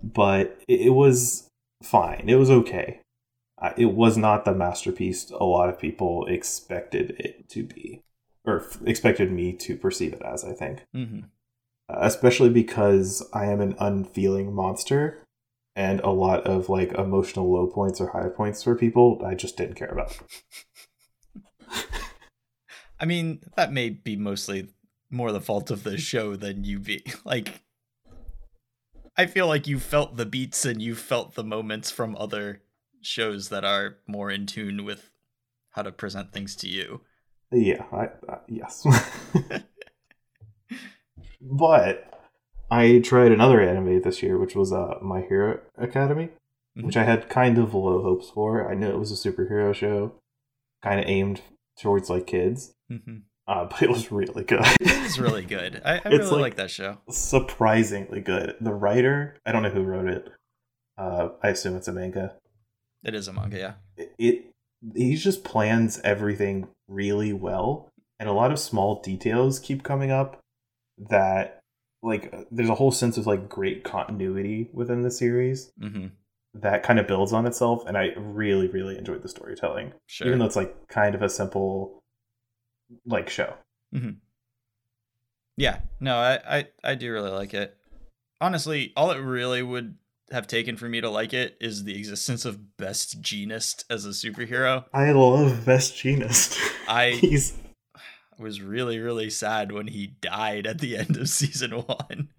but 0.01 0.61
it 0.67 0.93
was 0.93 1.47
fine. 1.81 2.25
It 2.27 2.35
was 2.35 2.49
okay. 2.49 2.99
It 3.77 3.93
was 3.93 4.17
not 4.17 4.43
the 4.43 4.53
masterpiece 4.53 5.31
a 5.31 5.45
lot 5.45 5.69
of 5.69 5.79
people 5.79 6.25
expected 6.25 7.15
it 7.17 7.47
to 7.49 7.63
be, 7.63 8.01
or 8.45 8.65
expected 8.85 9.31
me 9.31 9.53
to 9.53 9.77
perceive 9.77 10.11
it 10.11 10.21
as. 10.21 10.43
I 10.43 10.51
think, 10.51 10.85
mm-hmm. 10.93 11.21
Especially 11.97 12.49
because 12.49 13.27
I 13.33 13.45
am 13.45 13.61
an 13.61 13.75
unfeeling 13.79 14.53
monster, 14.53 15.23
and 15.75 15.99
a 16.01 16.09
lot 16.09 16.45
of 16.45 16.69
like 16.69 16.93
emotional 16.93 17.51
low 17.51 17.67
points 17.67 17.99
or 17.99 18.07
high 18.09 18.29
points 18.29 18.63
for 18.63 18.75
people 18.75 19.21
I 19.25 19.35
just 19.35 19.57
didn't 19.57 19.75
care 19.75 19.89
about. 19.89 20.17
I 22.99 23.05
mean, 23.05 23.41
that 23.55 23.73
may 23.73 23.89
be 23.89 24.15
mostly 24.15 24.69
more 25.09 25.31
the 25.31 25.41
fault 25.41 25.69
of 25.71 25.83
the 25.83 25.97
show 25.97 26.35
than 26.35 26.63
you 26.63 26.79
be 26.79 27.03
like 27.25 27.61
I 29.15 29.27
feel 29.27 29.47
like 29.47 29.67
you 29.67 29.79
felt 29.79 30.17
the 30.17 30.25
beats 30.25 30.65
and 30.65 30.81
you 30.81 30.95
felt 30.95 31.35
the 31.35 31.43
moments 31.43 31.91
from 31.91 32.15
other 32.17 32.61
shows 33.01 33.49
that 33.49 33.63
are 33.63 33.97
more 34.07 34.31
in 34.31 34.47
tune 34.47 34.85
with 34.85 35.11
how 35.71 35.83
to 35.83 35.91
present 35.91 36.31
things 36.31 36.55
to 36.57 36.67
you. 36.67 37.01
Yeah, 37.51 37.83
I, 37.91 38.09
uh, 38.27 38.39
yes. 38.47 38.85
but 41.43 42.09
I 42.71 42.99
tried 42.99 43.31
another 43.31 43.61
anime 43.61 44.01
this 44.01 44.23
year, 44.23 44.37
which 44.37 44.55
was 44.55 44.71
uh, 44.71 44.95
My 45.01 45.21
Hero 45.21 45.59
Academia, 45.79 46.27
mm-hmm. 46.27 46.85
which 46.85 46.97
I 46.97 47.03
had 47.03 47.29
kind 47.29 47.57
of 47.57 47.73
low 47.73 48.01
hopes 48.01 48.29
for. 48.29 48.69
I 48.69 48.73
knew 48.73 48.89
it 48.89 48.99
was 48.99 49.11
a 49.11 49.29
superhero 49.29 49.75
show, 49.75 50.13
kind 50.81 50.99
of 50.99 51.05
aimed 51.07 51.41
towards 51.79 52.09
like 52.09 52.27
kids. 52.27 52.73
Mm-hmm. 52.91 53.17
Uh, 53.45 53.65
but 53.65 53.83
it 53.83 53.89
was 53.89 54.11
really 54.11 54.43
good. 54.43 54.65
it's 54.79 55.19
really 55.19 55.43
good. 55.43 55.81
I, 55.83 56.01
I 56.03 56.07
really 56.09 56.23
like, 56.25 56.41
like, 56.41 56.55
that 56.55 56.71
show. 56.71 56.99
Surprisingly 57.09 58.21
good. 58.21 58.55
The 58.61 58.73
writer, 58.73 59.37
I 59.45 59.51
don't 59.51 59.63
know 59.63 59.69
who 59.69 59.83
wrote 59.83 60.07
it. 60.07 60.29
Uh, 60.97 61.29
I 61.41 61.49
assume 61.49 61.75
it's 61.75 61.87
a 61.87 61.93
manga. 61.93 62.35
It 63.03 63.13
is 63.13 63.27
a 63.27 63.33
manga, 63.33 63.57
yeah. 63.57 63.73
It, 63.97 64.13
it 64.17 64.45
he 64.95 65.15
just 65.15 65.43
plans 65.43 65.99
everything 66.03 66.69
really 66.87 67.33
well, 67.33 67.89
and 68.19 68.29
a 68.29 68.33
lot 68.33 68.51
of 68.51 68.59
small 68.59 69.01
details 69.01 69.59
keep 69.59 69.83
coming 69.83 70.11
up 70.11 70.42
that 70.97 71.59
like 72.01 72.33
there's 72.51 72.69
a 72.69 72.75
whole 72.75 72.91
sense 72.91 73.17
of 73.17 73.27
like 73.27 73.47
great 73.47 73.83
continuity 73.83 74.69
within 74.73 75.03
the 75.03 75.11
series 75.11 75.71
mm-hmm. 75.81 76.07
that 76.53 76.83
kind 76.83 76.99
of 76.99 77.07
builds 77.07 77.33
on 77.33 77.45
itself 77.45 77.83
and 77.87 77.97
i 77.97 78.09
really 78.17 78.67
really 78.67 78.97
enjoyed 78.97 79.23
the 79.23 79.29
storytelling 79.29 79.93
sure. 80.07 80.27
even 80.27 80.39
though 80.39 80.45
it's 80.45 80.55
like 80.55 80.87
kind 80.87 81.15
of 81.15 81.21
a 81.21 81.29
simple 81.29 82.03
like 83.05 83.29
show. 83.29 83.53
Mm-hmm. 83.93 84.11
Yeah, 85.57 85.79
no, 85.99 86.15
I, 86.15 86.39
I 86.57 86.67
I 86.83 86.95
do 86.95 87.11
really 87.11 87.29
like 87.29 87.53
it. 87.53 87.77
Honestly, 88.41 88.91
all 88.97 89.11
it 89.11 89.19
really 89.19 89.61
would 89.61 89.95
have 90.31 90.47
taken 90.47 90.77
for 90.77 90.89
me 90.89 90.99
to 90.99 91.09
like 91.09 91.33
it 91.33 91.57
is 91.61 91.83
the 91.83 91.97
existence 91.97 92.43
of 92.45 92.77
Best 92.77 93.21
Jeanist 93.21 93.85
as 93.89 94.05
a 94.05 94.09
superhero. 94.09 94.85
I 94.93 95.11
love 95.11 95.65
Best 95.65 95.95
Jeanist 95.95 96.59
I 96.87 97.11
He's... 97.21 97.53
was 98.43 98.61
really 98.61 98.99
really 98.99 99.29
sad 99.29 99.71
when 99.71 99.87
he 99.87 100.15
died 100.21 100.67
at 100.67 100.79
the 100.79 100.97
end 100.97 101.17
of 101.17 101.29
season 101.29 101.71
one. 101.71 102.29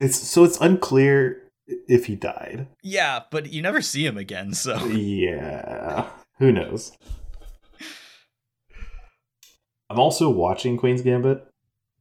It's 0.00 0.18
so 0.18 0.44
it's 0.44 0.60
unclear 0.60 1.42
if 1.66 2.06
he 2.06 2.16
died. 2.16 2.66
Yeah, 2.82 3.20
but 3.30 3.52
you 3.52 3.62
never 3.62 3.80
see 3.80 4.04
him 4.04 4.16
again, 4.16 4.54
so 4.54 4.84
yeah, 4.86 6.08
who 6.38 6.50
knows? 6.50 6.96
I'm 9.90 9.98
also 9.98 10.30
watching 10.30 10.76
Queen's 10.76 11.02
Gambit. 11.02 11.46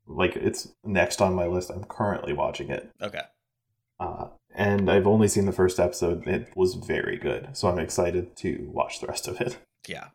Like 0.07 0.35
it's 0.35 0.69
next 0.83 1.21
on 1.21 1.33
my 1.35 1.47
list. 1.47 1.69
I'm 1.69 1.83
currently 1.83 2.33
watching 2.33 2.69
it. 2.69 2.89
Okay. 3.01 3.21
Uh, 3.99 4.27
and 4.55 4.89
I've 4.89 5.07
only 5.07 5.27
seen 5.27 5.45
the 5.45 5.51
first 5.51 5.79
episode. 5.79 6.27
It 6.27 6.55
was 6.55 6.75
very 6.75 7.17
good, 7.17 7.49
so 7.53 7.67
I'm 7.67 7.79
excited 7.79 8.35
to 8.37 8.69
watch 8.71 8.99
the 8.99 9.07
rest 9.07 9.27
of 9.27 9.41
it. 9.41 9.57
Yeah. 9.87 10.07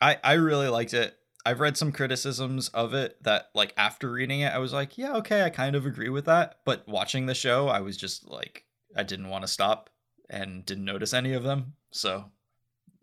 I 0.00 0.18
I 0.24 0.32
really 0.34 0.68
liked 0.68 0.94
it. 0.94 1.14
I've 1.44 1.60
read 1.60 1.76
some 1.76 1.92
criticisms 1.92 2.68
of 2.68 2.94
it 2.94 3.22
that 3.22 3.50
like 3.54 3.72
after 3.76 4.10
reading 4.10 4.40
it 4.40 4.52
I 4.52 4.58
was 4.58 4.72
like, 4.72 4.98
yeah, 4.98 5.16
okay, 5.16 5.42
I 5.42 5.50
kind 5.50 5.74
of 5.74 5.86
agree 5.86 6.08
with 6.08 6.26
that, 6.26 6.56
but 6.64 6.86
watching 6.86 7.26
the 7.26 7.34
show 7.34 7.68
I 7.68 7.80
was 7.80 7.96
just 7.96 8.28
like 8.28 8.64
I 8.96 9.02
didn't 9.02 9.28
want 9.28 9.42
to 9.42 9.48
stop 9.48 9.90
and 10.28 10.64
didn't 10.64 10.84
notice 10.84 11.14
any 11.14 11.32
of 11.32 11.42
them. 11.42 11.74
So 11.90 12.26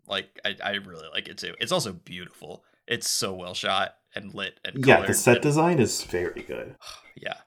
like 0.06 0.40
I 0.44 0.56
I 0.62 0.70
really 0.74 1.08
like 1.12 1.28
it 1.28 1.38
too. 1.38 1.54
It's 1.60 1.72
also 1.72 1.92
beautiful. 1.92 2.64
It's 2.86 3.08
so 3.08 3.34
well 3.34 3.54
shot 3.54 3.96
and 4.14 4.34
lit 4.34 4.60
and 4.64 4.84
yeah. 4.86 5.04
The 5.06 5.14
set 5.14 5.36
and... 5.36 5.42
design 5.42 5.78
is 5.78 6.02
very 6.04 6.42
good. 6.42 6.76
yeah. 7.16 7.38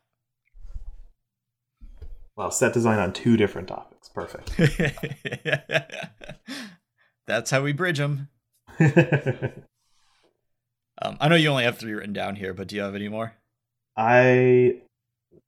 Well, 2.35 2.51
set 2.51 2.73
design 2.73 2.99
on 2.99 3.13
two 3.13 3.38
different 3.38 3.68
topics. 3.68 4.09
Perfect. 4.09 4.51
That's 7.27 7.51
how 7.51 7.61
we 7.61 7.73
bridge 7.73 7.99
them. 7.99 8.30
um, 11.01 11.17
I 11.19 11.27
know 11.27 11.35
you 11.35 11.49
only 11.49 11.63
have 11.63 11.77
three 11.77 11.93
written 11.93 12.13
down 12.13 12.35
here, 12.35 12.53
but 12.53 12.67
do 12.67 12.75
you 12.75 12.81
have 12.81 12.95
any 12.95 13.09
more? 13.09 13.33
I 13.97 14.81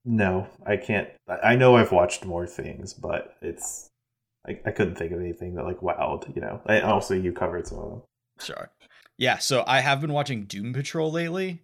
no, 0.06 0.48
I 0.66 0.78
can't. 0.78 1.10
I 1.44 1.56
know 1.56 1.78
I've 1.78 1.92
watched 1.92 2.26
more 2.26 2.46
things, 2.46 2.94
but 2.94 3.36
it's 3.42 3.90
I, 4.48 4.60
I 4.66 4.72
couldn't 4.72 4.96
think 4.96 5.12
of 5.12 5.20
anything 5.20 5.56
that 5.56 5.64
like 5.64 5.80
wowed. 5.80 6.34
You 6.36 6.42
know, 6.42 6.62
I, 6.66 6.82
also 6.82 7.14
you 7.14 7.32
covered 7.32 7.68
some 7.68 7.80
of 7.80 7.90
them. 7.90 8.02
Sure. 8.40 8.70
Yeah, 9.18 9.38
so 9.38 9.64
I 9.68 9.80
have 9.80 10.02
been 10.02 10.12
watching 10.12 10.46
Doom 10.46 10.74
Patrol 10.74 11.12
lately. 11.12 11.62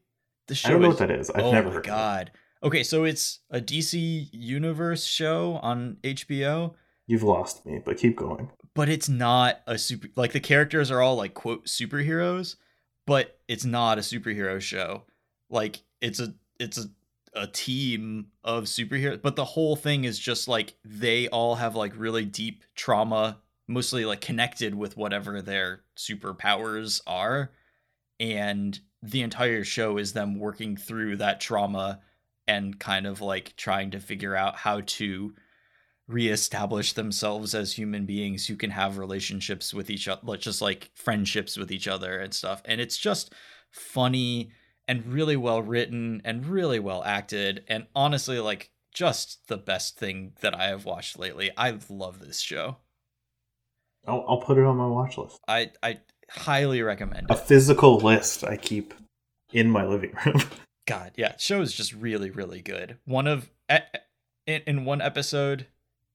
The 0.48 0.56
show 0.56 0.70
I 0.70 0.72
don't 0.74 0.82
know 0.82 0.92
is, 0.92 1.00
what 1.00 1.08
that 1.08 1.20
is. 1.20 1.30
I've 1.30 1.44
oh 1.44 1.52
never 1.52 1.70
heard. 1.70 1.86
Of 1.86 1.86
it. 1.86 1.90
Oh, 1.90 1.96
God. 1.96 2.32
Okay, 2.62 2.84
so 2.84 3.04
it's 3.04 3.40
a 3.50 3.60
DC 3.60 4.30
Universe 4.32 5.06
show 5.06 5.60
on 5.62 5.98
HBO. 6.04 6.74
You've 7.08 7.24
lost 7.24 7.66
me, 7.66 7.82
but 7.84 7.98
keep 7.98 8.18
going. 8.18 8.52
But 8.76 8.90
it's 8.90 9.10
not 9.10 9.62
a 9.66 9.78
super 9.78 10.10
like 10.16 10.32
the 10.32 10.40
characters 10.40 10.92
are 10.92 11.02
all 11.02 11.16
like 11.16 11.34
quote 11.34 11.66
superheroes, 11.66 12.56
but 13.10 13.40
it's 13.48 13.66
not 13.66 13.98
a 13.98 14.02
superhero 14.02 14.62
show. 14.62 15.04
Like 15.50 15.82
it's 16.00 16.20
a 16.20 16.36
it's 16.60 16.78
a 16.78 16.86
a 17.34 17.48
team 17.48 18.28
of 18.44 18.66
superheroes, 18.66 19.22
but 19.22 19.36
the 19.36 19.46
whole 19.46 19.76
thing 19.76 20.04
is 20.04 20.18
just 20.20 20.48
like 20.48 20.76
they 20.86 21.28
all 21.30 21.56
have 21.56 21.76
like 21.76 21.94
really 21.96 22.26
deep 22.26 22.64
trauma 22.76 23.40
mostly 23.68 24.06
like 24.06 24.22
connected 24.22 24.76
with 24.76 24.96
whatever 24.96 25.42
their 25.42 25.82
superpowers 25.98 27.02
are 27.06 27.52
and 28.20 28.80
the 29.02 29.22
entire 29.22 29.64
show 29.64 29.98
is 29.98 30.14
them 30.14 30.40
working 30.40 30.76
through 30.76 31.16
that 31.16 31.40
trauma 31.40 32.00
and 32.48 32.80
kind 32.80 33.06
of 33.06 33.22
like 33.22 33.56
trying 33.56 33.92
to 33.92 34.00
figure 34.00 34.36
out 34.36 34.56
how 34.56 34.82
to 34.82 35.34
reestablish 36.10 36.94
themselves 36.94 37.54
as 37.54 37.74
human 37.74 38.06
beings 38.06 38.48
who 38.48 38.56
can 38.56 38.72
have 38.72 38.98
relationships 38.98 39.74
with 39.74 39.90
each 39.90 40.08
other 40.08 40.38
just 40.38 40.62
like 40.62 40.90
friendships 40.96 41.56
with 41.56 41.72
each 41.72 41.88
other 41.88 42.20
and 42.20 42.34
stuff 42.34 42.62
and 42.66 42.82
it's 42.82 42.98
just 42.98 43.34
funny 43.72 44.52
and 44.88 45.06
really 45.06 45.38
well 45.38 45.62
written 45.62 46.22
and 46.26 46.48
really 46.48 46.80
well 46.80 47.04
acted 47.04 47.64
and 47.68 47.86
honestly 47.96 48.40
like 48.40 48.72
just 48.94 49.48
the 49.48 49.58
best 49.58 49.98
thing 49.98 50.34
that 50.42 50.54
I 50.54 50.68
have 50.68 50.86
watched 50.86 51.20
lately. 51.20 51.52
I 51.56 51.78
love 51.90 52.20
this 52.20 52.40
show. 52.40 52.78
I'll, 54.08 54.26
I'll 54.28 54.42
put 54.42 54.58
it 54.58 54.66
on 54.66 54.78
my 54.78 54.88
watch 54.88 55.18
list. 55.18 55.40
I, 55.48 55.72
I 55.84 56.00
highly 56.30 56.82
recommend 56.82 57.28
it. 57.30 57.34
A 57.34 57.38
physical 57.38 57.98
list 57.98 58.44
I 58.44 58.58
keep 58.58 58.94
in 59.54 59.70
my 59.70 59.86
living 59.86 60.14
room. 60.26 60.42
God, 60.88 61.12
yeah, 61.16 61.36
show 61.38 61.62
is 61.62 61.74
just 61.74 61.94
really, 61.94 62.32
really 62.32 62.62
good. 62.62 62.98
One 63.06 63.28
of 63.28 63.52
in, 64.48 64.62
in 64.66 64.86
one 64.86 65.02
episode, 65.02 65.68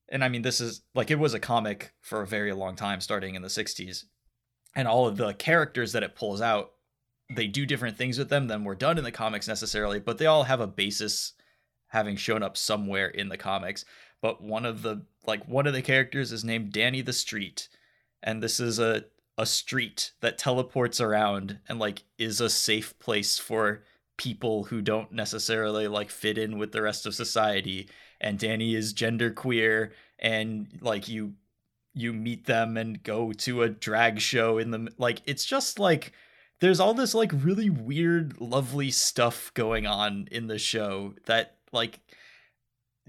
and 0.09 0.24
I 0.24 0.28
mean 0.28 0.43
this 0.43 0.60
is 0.60 0.82
like 0.94 1.10
it 1.10 1.18
was 1.18 1.35
a 1.35 1.40
comic 1.40 1.93
for 2.01 2.22
a 2.22 2.26
very 2.26 2.52
long 2.52 2.76
time, 2.76 3.01
starting 3.01 3.35
in 3.35 3.43
the 3.43 3.48
'60s, 3.48 4.05
and 4.74 4.89
all 4.89 5.06
of 5.06 5.16
the 5.16 5.35
characters 5.35 5.93
that 5.93 6.02
it 6.02 6.16
pulls 6.16 6.40
out, 6.40 6.72
they 7.35 7.47
do 7.47 7.66
different 7.66 7.97
things 7.97 8.18
with 8.18 8.28
them 8.28 8.48
than 8.48 8.64
were 8.64 8.74
done 8.74 8.98
in 8.98 9.05
the 9.05 9.12
comics 9.12 9.48
necessarily, 9.48 10.01
but 10.01 10.18
they 10.18 10.26
all 10.26 10.44
have 10.44 10.60
a 10.60 10.66
basis 10.66 11.32
having 11.89 12.16
shown 12.16 12.43
up 12.43 12.56
somewhere 12.56 13.09
in 13.09 13.28
the 13.28 13.36
comics. 13.36 13.85
But 14.20 14.43
one 14.43 14.64
of 14.64 14.82
the 14.82 15.06
like 15.26 15.47
one 15.47 15.66
of 15.66 15.72
the 15.72 15.82
characters 15.82 16.32
is 16.32 16.44
named 16.44 16.72
Danny 16.72 17.02
the 17.02 17.12
Street, 17.12 17.68
and 18.22 18.43
this 18.43 18.60
is 18.60 18.78
a 18.78 19.05
a 19.36 19.47
street 19.47 20.12
that 20.20 20.39
teleports 20.39 21.01
around 21.01 21.59
and 21.68 21.78
like 21.78 22.05
is 22.18 22.40
a 22.40 22.48
safe 22.48 22.97
place 22.98 23.39
for 23.39 23.82
people 24.16 24.64
who 24.64 24.81
don't 24.81 25.10
necessarily 25.12 25.89
like 25.89 26.10
fit 26.10 26.39
in 26.39 26.56
with 26.56 26.72
the 26.72 26.82
rest 26.82 27.05
of 27.05 27.14
society 27.14 27.89
and 28.24 28.38
Danny 28.38 28.74
is 28.74 28.94
gender 28.94 29.30
queer 29.30 29.92
and 30.18 30.66
like 30.80 31.09
you 31.09 31.34
you 31.92 32.12
meet 32.12 32.46
them 32.46 32.76
and 32.76 33.02
go 33.02 33.32
to 33.32 33.62
a 33.62 33.68
drag 33.68 34.18
show 34.18 34.59
in 34.59 34.70
the 34.70 34.90
like 34.98 35.20
it's 35.26 35.44
just 35.44 35.78
like 35.78 36.12
there's 36.60 36.80
all 36.80 36.94
this 36.94 37.14
like 37.14 37.30
really 37.32 37.68
weird 37.68 38.40
lovely 38.40 38.90
stuff 38.90 39.52
going 39.52 39.86
on 39.86 40.26
in 40.32 40.46
the 40.46 40.59
show 40.59 41.14
that 41.26 41.59
like 41.70 42.01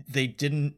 they 0.09 0.27
didn't 0.27 0.75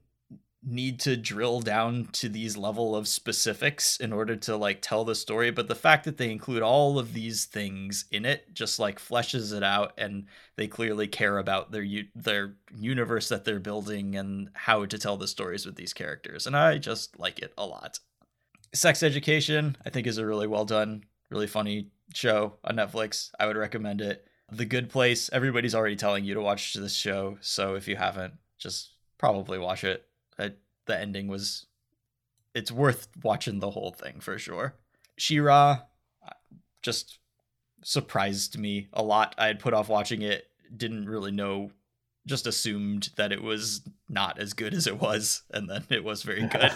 need 0.63 0.99
to 0.99 1.15
drill 1.15 1.61
down 1.61 2.05
to 2.11 2.27
these 2.27 2.57
level 2.57 2.95
of 2.95 3.07
specifics 3.07 3.97
in 3.97 4.11
order 4.11 4.35
to 4.35 4.57
like 4.57 4.81
tell 4.81 5.05
the 5.05 5.13
story 5.13 5.51
but 5.51 5.67
the 5.67 5.75
fact 5.75 6.03
that 6.03 6.17
they 6.17 6.31
include 6.31 6.63
all 6.63 6.97
of 6.97 7.13
these 7.13 7.45
things 7.45 8.05
in 8.11 8.25
it 8.25 8.53
just 8.53 8.79
like 8.79 8.99
fleshes 8.99 9.55
it 9.55 9.63
out 9.63 9.93
and 9.97 10.25
they 10.55 10.67
clearly 10.67 11.07
care 11.07 11.37
about 11.37 11.71
their 11.71 11.85
their 12.15 12.55
universe 12.75 13.29
that 13.29 13.45
they're 13.45 13.59
building 13.59 14.15
and 14.15 14.49
how 14.53 14.83
to 14.83 14.97
tell 14.97 15.15
the 15.15 15.27
stories 15.27 15.65
with 15.65 15.75
these 15.75 15.93
characters 15.93 16.47
and 16.47 16.57
I 16.57 16.79
just 16.79 17.19
like 17.19 17.39
it 17.39 17.53
a 17.57 17.65
lot. 17.65 17.99
Sex 18.73 19.03
Education 19.03 19.77
I 19.85 19.89
think 19.91 20.07
is 20.07 20.17
a 20.17 20.25
really 20.25 20.47
well 20.47 20.65
done, 20.65 21.03
really 21.29 21.47
funny 21.47 21.91
show 22.13 22.57
on 22.63 22.77
Netflix. 22.77 23.29
I 23.39 23.45
would 23.45 23.57
recommend 23.57 24.01
it. 24.01 24.25
The 24.51 24.65
Good 24.65 24.89
Place, 24.89 25.29
everybody's 25.31 25.75
already 25.75 25.97
telling 25.97 26.23
you 26.25 26.33
to 26.33 26.41
watch 26.41 26.73
this 26.73 26.95
show, 26.95 27.37
so 27.41 27.75
if 27.75 27.87
you 27.87 27.97
haven't, 27.97 28.33
just 28.57 28.93
probably 29.17 29.59
watch 29.59 29.83
it 29.83 30.06
the 30.87 30.97
ending 30.97 31.27
was 31.27 31.67
it's 32.53 32.71
worth 32.71 33.07
watching 33.23 33.59
the 33.59 33.69
whole 33.69 33.91
thing 33.91 34.19
for 34.19 34.39
sure. 34.39 34.75
She-Ra 35.17 35.81
just 36.81 37.19
surprised 37.83 38.57
me 38.57 38.87
a 38.93 39.03
lot. 39.03 39.35
I 39.37 39.47
had 39.47 39.59
put 39.59 39.73
off 39.73 39.89
watching 39.89 40.21
it, 40.23 40.45
didn't 40.75 41.07
really 41.07 41.31
know, 41.31 41.71
just 42.25 42.47
assumed 42.47 43.09
that 43.15 43.31
it 43.31 43.43
was 43.43 43.81
not 44.09 44.39
as 44.39 44.53
good 44.53 44.73
as 44.73 44.87
it 44.87 44.99
was, 44.99 45.43
and 45.51 45.69
then 45.69 45.83
it 45.89 46.03
was 46.03 46.23
very 46.23 46.47
good. 46.47 46.71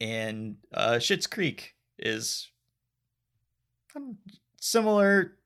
and 0.00 0.56
uh 0.72 0.94
Schitt's 0.94 1.26
Creek 1.26 1.74
is 1.98 2.48
um, 3.94 4.18
similar 4.60 5.36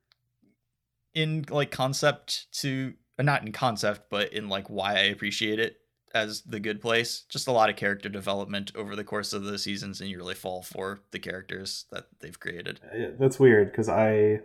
in 1.15 1.45
like 1.51 1.71
concept 1.71 2.47
to 2.61 2.95
uh, 3.19 3.23
not 3.23 3.43
in 3.45 3.53
concept, 3.53 4.09
but 4.11 4.33
in 4.33 4.49
like 4.49 4.69
why 4.71 4.95
I 4.95 5.11
appreciate 5.11 5.59
it 5.59 5.77
as 6.15 6.43
the 6.43 6.61
good 6.61 6.81
place. 6.81 7.25
Just 7.29 7.49
a 7.49 7.53
lot 7.53 7.71
of 7.71 7.77
character 7.77 8.09
development 8.09 8.73
over 8.75 8.97
the 8.97 9.05
course 9.05 9.33
of 9.33 9.45
the 9.45 9.59
seasons, 9.59 10.01
and 10.01 10.11
you 10.11 10.19
really 10.19 10.35
fall 10.35 10.63
for 10.63 11.01
the 11.11 11.19
characters 11.19 11.87
that 11.91 12.07
they've 12.21 12.39
created. 12.39 12.81
That's 13.19 13.39
weird 13.39 13.71
because 13.71 13.89
I, 13.89 14.41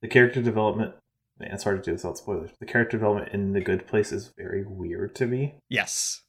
the 0.00 0.08
character 0.08 0.42
development. 0.42 0.94
Man, 1.38 1.50
it's 1.50 1.64
hard 1.64 1.82
to 1.82 1.90
do 1.90 1.94
this 1.94 2.04
without 2.04 2.18
spoilers. 2.18 2.50
The 2.60 2.66
character 2.66 2.96
development 2.96 3.32
in 3.32 3.52
the 3.52 3.60
good 3.60 3.88
place 3.88 4.12
is 4.12 4.32
very 4.36 4.64
weird 4.64 5.16
to 5.16 5.26
me. 5.26 5.56
Yes. 5.68 6.22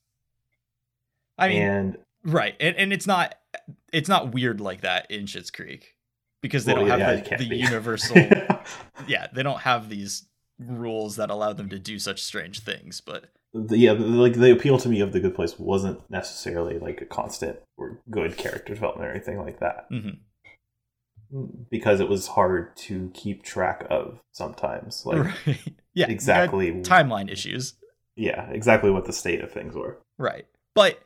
I 1.37 1.49
mean, 1.49 1.61
and, 1.61 1.97
right, 2.23 2.55
and 2.59 2.75
and 2.75 2.93
it's 2.93 3.05
not 3.05 3.35
it's 3.91 4.09
not 4.09 4.33
weird 4.33 4.61
like 4.61 4.81
that 4.81 5.09
in 5.11 5.25
Schitt's 5.25 5.51
Creek 5.51 5.95
because 6.41 6.65
they 6.65 6.73
well, 6.73 6.87
don't 6.87 6.99
have 6.99 7.27
yeah, 7.27 7.37
the, 7.37 7.49
the 7.49 7.55
universal. 7.55 8.17
yeah, 9.07 9.27
they 9.33 9.43
don't 9.43 9.61
have 9.61 9.89
these 9.89 10.27
rules 10.59 11.15
that 11.15 11.29
allow 11.29 11.53
them 11.53 11.69
to 11.69 11.79
do 11.79 11.99
such 11.99 12.23
strange 12.23 12.59
things, 12.59 13.01
but 13.01 13.25
the, 13.55 13.77
yeah, 13.77 13.93
like 13.93 14.33
the 14.33 14.51
appeal 14.51 14.77
to 14.79 14.89
me 14.89 14.99
of 14.99 15.13
the 15.13 15.19
Good 15.19 15.35
Place 15.35 15.57
wasn't 15.57 16.09
necessarily 16.09 16.77
like 16.77 17.01
a 17.01 17.05
constant 17.05 17.59
or 17.77 18.01
good 18.09 18.37
character 18.37 18.73
development 18.73 19.09
or 19.09 19.11
anything 19.11 19.39
like 19.39 19.59
that. 19.59 19.89
Mm-hmm. 19.89 21.45
Because 21.69 21.99
it 21.99 22.09
was 22.09 22.27
hard 22.27 22.75
to 22.77 23.11
keep 23.13 23.43
track 23.43 23.87
of 23.89 24.19
sometimes, 24.31 25.05
like 25.05 25.23
right. 25.47 25.73
yeah, 25.93 26.07
exactly 26.09 26.71
timeline 26.81 27.31
issues. 27.31 27.75
Yeah, 28.15 28.49
exactly 28.49 28.91
what 28.91 29.05
the 29.05 29.13
state 29.13 29.41
of 29.41 29.51
things 29.51 29.73
were. 29.73 29.99
Right, 30.17 30.45
but 30.73 30.99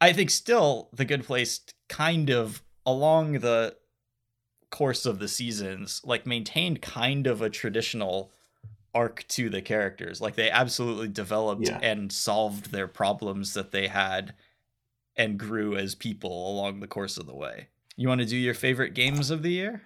I 0.00 0.12
think 0.12 0.30
still 0.30 0.88
the 0.92 1.04
Good 1.04 1.24
Place 1.24 1.60
kind 1.88 2.30
of 2.30 2.62
along 2.86 3.34
the 3.40 3.76
course 4.74 5.06
of 5.06 5.20
the 5.20 5.28
seasons 5.28 6.00
like 6.04 6.26
maintained 6.26 6.82
kind 6.82 7.28
of 7.28 7.40
a 7.40 7.48
traditional 7.48 8.32
arc 8.92 9.24
to 9.28 9.48
the 9.48 9.62
characters. 9.62 10.20
Like 10.20 10.34
they 10.34 10.50
absolutely 10.50 11.06
developed 11.06 11.68
yeah. 11.68 11.78
and 11.80 12.10
solved 12.10 12.72
their 12.72 12.88
problems 12.88 13.54
that 13.54 13.70
they 13.70 13.86
had 13.86 14.34
and 15.16 15.38
grew 15.38 15.76
as 15.76 15.94
people 15.94 16.50
along 16.50 16.80
the 16.80 16.88
course 16.88 17.16
of 17.16 17.26
the 17.26 17.36
way. 17.36 17.68
You 17.96 18.08
want 18.08 18.20
to 18.22 18.26
do 18.26 18.36
your 18.36 18.52
favorite 18.52 18.94
games 18.94 19.30
of 19.30 19.44
the 19.44 19.52
year? 19.52 19.82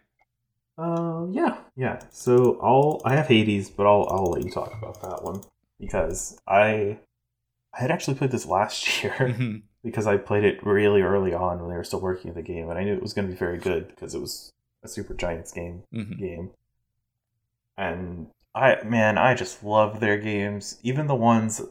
Uh, 0.79 1.27
yeah, 1.33 1.59
yeah. 1.77 2.01
So 2.09 2.59
I'll 2.63 3.03
I 3.05 3.15
have 3.15 3.27
Hades, 3.27 3.69
but 3.69 3.87
I'll 3.87 4.09
I'll 4.11 4.31
let 4.31 4.43
you 4.43 4.51
talk 4.51 4.73
about 4.73 5.03
that 5.03 5.23
one 5.23 5.43
because 5.79 6.41
I 6.49 6.99
I 7.75 7.81
had 7.83 7.91
actually 7.91 8.17
played 8.17 8.31
this 8.31 8.47
last 8.47 8.87
year 9.03 9.13
mm-hmm. 9.19 9.57
because 9.85 10.07
I 10.07 10.17
played 10.17 10.45
it 10.45 10.65
really 10.65 11.03
early 11.03 11.35
on 11.35 11.61
when 11.61 11.69
they 11.69 11.77
were 11.77 11.85
still 11.85 12.01
working 12.01 12.33
the 12.33 12.41
game, 12.41 12.71
and 12.71 12.79
I 12.79 12.85
knew 12.85 12.95
it 12.95 13.03
was 13.03 13.13
going 13.13 13.27
to 13.29 13.33
be 13.33 13.39
very 13.39 13.59
good 13.59 13.89
because 13.89 14.15
it 14.15 14.21
was 14.23 14.55
a 14.83 14.89
Super 14.89 15.15
Giants 15.15 15.53
game 15.53 15.83
mm-hmm. 15.95 16.21
game. 16.21 16.51
And 17.77 18.29
I 18.55 18.83
man, 18.85 19.19
I 19.19 19.35
just 19.35 19.63
love 19.63 20.01
their 20.01 20.19
games. 20.19 20.79
Even 20.83 21.07
the 21.07 21.15
ones 21.15 21.63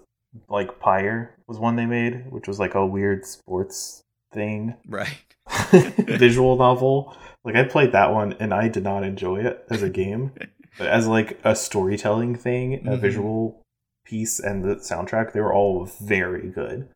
like 0.49 0.79
Pyre 0.79 1.35
was 1.47 1.59
one 1.59 1.75
they 1.75 1.85
made, 1.85 2.31
which 2.31 2.47
was 2.47 2.59
like 2.59 2.75
a 2.75 2.85
weird 2.85 3.25
sports 3.25 4.03
thing. 4.33 4.75
Right. 4.87 5.17
Visual 5.71 6.57
novel. 6.57 7.15
Like 7.43 7.55
I 7.55 7.63
played 7.63 7.91
that 7.93 8.13
one 8.13 8.33
and 8.39 8.53
I 8.53 8.67
did 8.67 8.83
not 8.83 9.03
enjoy 9.03 9.41
it 9.41 9.65
as 9.69 9.81
a 9.81 9.89
game. 9.89 10.33
but 10.77 10.87
as 10.87 11.07
like 11.07 11.39
a 11.43 11.55
storytelling 11.55 12.35
thing, 12.35 12.75
a 12.75 12.77
mm-hmm. 12.77 13.01
visual 13.01 13.63
piece 14.05 14.39
and 14.39 14.63
the 14.63 14.75
soundtrack, 14.75 15.33
they 15.33 15.41
were 15.41 15.53
all 15.53 15.85
very 16.01 16.49
good. 16.49 16.89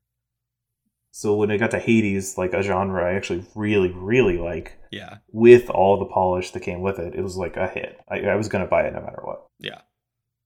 So 1.14 1.36
when 1.36 1.52
it 1.52 1.58
got 1.58 1.72
to 1.72 1.80
Hades, 1.80 2.38
like 2.38 2.54
a 2.54 2.64
genre 2.64 3.06
I 3.06 3.16
actually 3.16 3.46
really, 3.54 3.90
really 3.92 4.38
like, 4.38 4.78
yeah, 4.92 5.18
with 5.32 5.70
all 5.70 6.00
the 6.00 6.06
polish 6.06 6.52
that 6.52 6.62
came 6.62 6.82
with 6.82 7.00
it, 7.00 7.14
it 7.14 7.22
was 7.22 7.36
like 7.36 7.58
a 7.58 7.68
hit. 7.68 8.00
I, 8.08 8.22
I 8.22 8.36
was 8.36 8.48
gonna 8.48 8.66
buy 8.66 8.84
it 8.88 8.94
no 8.94 9.02
matter 9.02 9.20
what. 9.22 9.46
Yeah, 9.60 9.82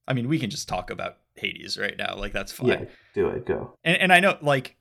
I 0.07 0.13
mean, 0.13 0.27
we 0.27 0.39
can 0.39 0.49
just 0.49 0.67
talk 0.67 0.89
about 0.89 1.17
Hades 1.35 1.77
right 1.77 1.95
now. 1.95 2.15
Like 2.17 2.33
that's 2.33 2.51
fine. 2.51 2.67
Yeah, 2.67 2.85
do 3.13 3.27
it. 3.29 3.45
Go. 3.45 3.77
And 3.83 3.97
and 3.97 4.13
I 4.13 4.19
know 4.19 4.37
like 4.41 4.75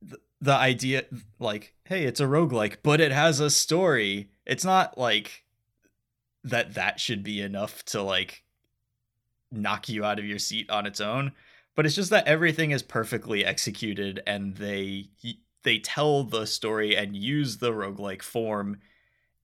the, 0.00 0.18
the 0.40 0.54
idea, 0.54 1.04
like, 1.38 1.74
hey, 1.84 2.04
it's 2.04 2.20
a 2.20 2.24
roguelike, 2.24 2.78
but 2.82 3.02
it 3.02 3.12
has 3.12 3.38
a 3.38 3.50
story. 3.50 4.30
It's 4.46 4.64
not 4.64 4.96
like 4.96 5.44
that. 6.42 6.72
That 6.72 7.00
should 7.00 7.22
be 7.22 7.42
enough 7.42 7.84
to 7.86 8.02
like 8.02 8.44
knock 9.52 9.90
you 9.90 10.06
out 10.06 10.18
of 10.18 10.24
your 10.24 10.38
seat 10.38 10.70
on 10.70 10.86
its 10.86 11.02
own 11.02 11.32
but 11.74 11.86
it's 11.86 11.94
just 11.94 12.10
that 12.10 12.26
everything 12.26 12.70
is 12.70 12.82
perfectly 12.82 13.44
executed 13.44 14.22
and 14.26 14.56
they 14.56 15.08
they 15.62 15.78
tell 15.78 16.24
the 16.24 16.46
story 16.46 16.96
and 16.96 17.16
use 17.16 17.58
the 17.58 17.72
roguelike 17.72 18.22
form 18.22 18.78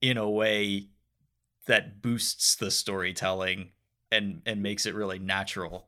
in 0.01 0.17
a 0.17 0.29
way 0.29 0.87
that 1.67 2.01
boosts 2.01 2.55
the 2.55 2.71
storytelling 2.71 3.71
and 4.11 4.41
and 4.45 4.63
makes 4.63 4.85
it 4.85 4.95
really 4.95 5.19
natural 5.19 5.87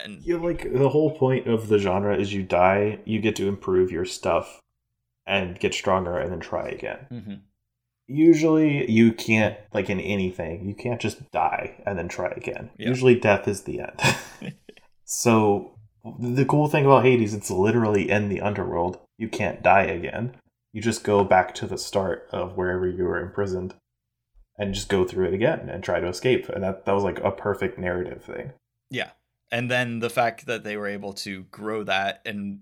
and 0.00 0.22
yeah 0.22 0.36
like 0.36 0.72
the 0.72 0.88
whole 0.88 1.16
point 1.16 1.46
of 1.46 1.68
the 1.68 1.78
genre 1.78 2.16
is 2.16 2.32
you 2.32 2.42
die 2.42 2.98
you 3.04 3.20
get 3.20 3.36
to 3.36 3.48
improve 3.48 3.90
your 3.90 4.04
stuff 4.04 4.60
and 5.26 5.58
get 5.58 5.72
stronger 5.72 6.18
and 6.18 6.30
then 6.30 6.40
try 6.40 6.68
again 6.68 7.06
mm-hmm. 7.10 7.34
usually 8.06 8.90
you 8.90 9.12
can't 9.12 9.56
like 9.72 9.88
in 9.88 10.00
anything 10.00 10.66
you 10.66 10.74
can't 10.74 11.00
just 11.00 11.30
die 11.30 11.82
and 11.86 11.98
then 11.98 12.08
try 12.08 12.28
again 12.36 12.70
yeah. 12.76 12.88
usually 12.88 13.18
death 13.18 13.48
is 13.48 13.62
the 13.62 13.80
end 13.80 14.54
so 15.04 15.73
the 16.18 16.44
cool 16.44 16.68
thing 16.68 16.84
about 16.84 17.04
Hades, 17.04 17.34
it's 17.34 17.50
literally 17.50 18.10
in 18.10 18.28
the 18.28 18.40
underworld. 18.40 18.98
You 19.16 19.28
can't 19.28 19.62
die 19.62 19.84
again. 19.84 20.36
You 20.72 20.82
just 20.82 21.04
go 21.04 21.24
back 21.24 21.54
to 21.56 21.66
the 21.66 21.78
start 21.78 22.28
of 22.32 22.56
wherever 22.56 22.88
you 22.88 23.04
were 23.04 23.20
imprisoned 23.20 23.74
and 24.58 24.74
just 24.74 24.88
go 24.88 25.04
through 25.04 25.28
it 25.28 25.34
again 25.34 25.68
and 25.68 25.82
try 25.82 26.00
to 26.00 26.08
escape. 26.08 26.48
And 26.48 26.62
that, 26.62 26.84
that 26.84 26.94
was 26.94 27.04
like 27.04 27.20
a 27.20 27.30
perfect 27.30 27.78
narrative 27.78 28.24
thing. 28.24 28.52
Yeah. 28.90 29.10
And 29.50 29.70
then 29.70 30.00
the 30.00 30.10
fact 30.10 30.46
that 30.46 30.64
they 30.64 30.76
were 30.76 30.88
able 30.88 31.12
to 31.14 31.44
grow 31.44 31.84
that 31.84 32.20
and 32.24 32.60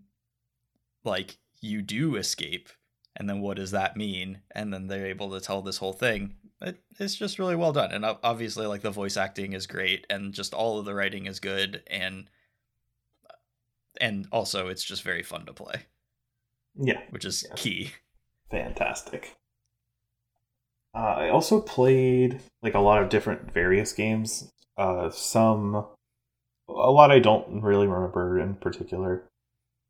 like 1.04 1.38
you 1.60 1.82
do 1.82 2.16
escape 2.16 2.68
and 3.16 3.28
then 3.28 3.40
what 3.40 3.56
does 3.56 3.70
that 3.70 3.96
mean 3.96 4.40
and 4.54 4.72
then 4.72 4.86
they're 4.86 5.06
able 5.06 5.30
to 5.30 5.40
tell 5.40 5.62
this 5.62 5.78
whole 5.78 5.92
thing 5.92 6.34
it, 6.60 6.80
it's 6.98 7.16
just 7.16 7.38
really 7.38 7.56
well 7.56 7.72
done 7.72 7.92
and 7.92 8.04
obviously 8.22 8.66
like 8.66 8.82
the 8.82 8.90
voice 8.90 9.16
acting 9.16 9.52
is 9.52 9.66
great 9.66 10.06
and 10.08 10.32
just 10.32 10.54
all 10.54 10.78
of 10.78 10.84
the 10.84 10.94
writing 10.94 11.26
is 11.26 11.40
good 11.40 11.82
and 11.88 12.28
and 14.02 14.26
also 14.32 14.66
it's 14.66 14.82
just 14.82 15.02
very 15.02 15.22
fun 15.22 15.46
to 15.46 15.52
play. 15.52 15.82
Yeah, 16.74 17.00
which 17.10 17.24
is 17.24 17.46
yeah. 17.48 17.54
key. 17.54 17.92
Fantastic. 18.50 19.36
Uh, 20.94 20.98
I 20.98 21.28
also 21.30 21.60
played 21.60 22.40
like 22.62 22.74
a 22.74 22.80
lot 22.80 23.02
of 23.02 23.08
different 23.08 23.52
various 23.52 23.92
games. 23.92 24.50
Uh, 24.76 25.08
some, 25.10 25.86
a 26.68 26.72
lot 26.90 27.10
I 27.10 27.20
don't 27.20 27.62
really 27.62 27.86
remember 27.86 28.38
in 28.38 28.56
particular. 28.56 29.22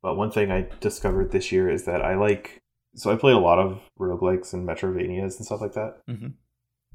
But 0.03 0.17
one 0.17 0.31
thing 0.31 0.53
I 0.53 0.69
discovered 0.81 1.33
this 1.33 1.51
year 1.51 1.71
is 1.71 1.85
that 1.85 2.03
I 2.03 2.15
like. 2.15 2.61
So 2.95 3.11
I 3.11 3.17
played 3.17 3.37
a 3.37 3.41
lot 3.41 3.59
of 3.59 3.81
roguelikes 3.99 4.53
and 4.53 4.69
Metroidvanias 4.69 5.37
and 5.37 5.47
stuff 5.47 5.63
like 5.63 5.73
that. 5.73 5.99
Mm-hmm. 6.09 6.29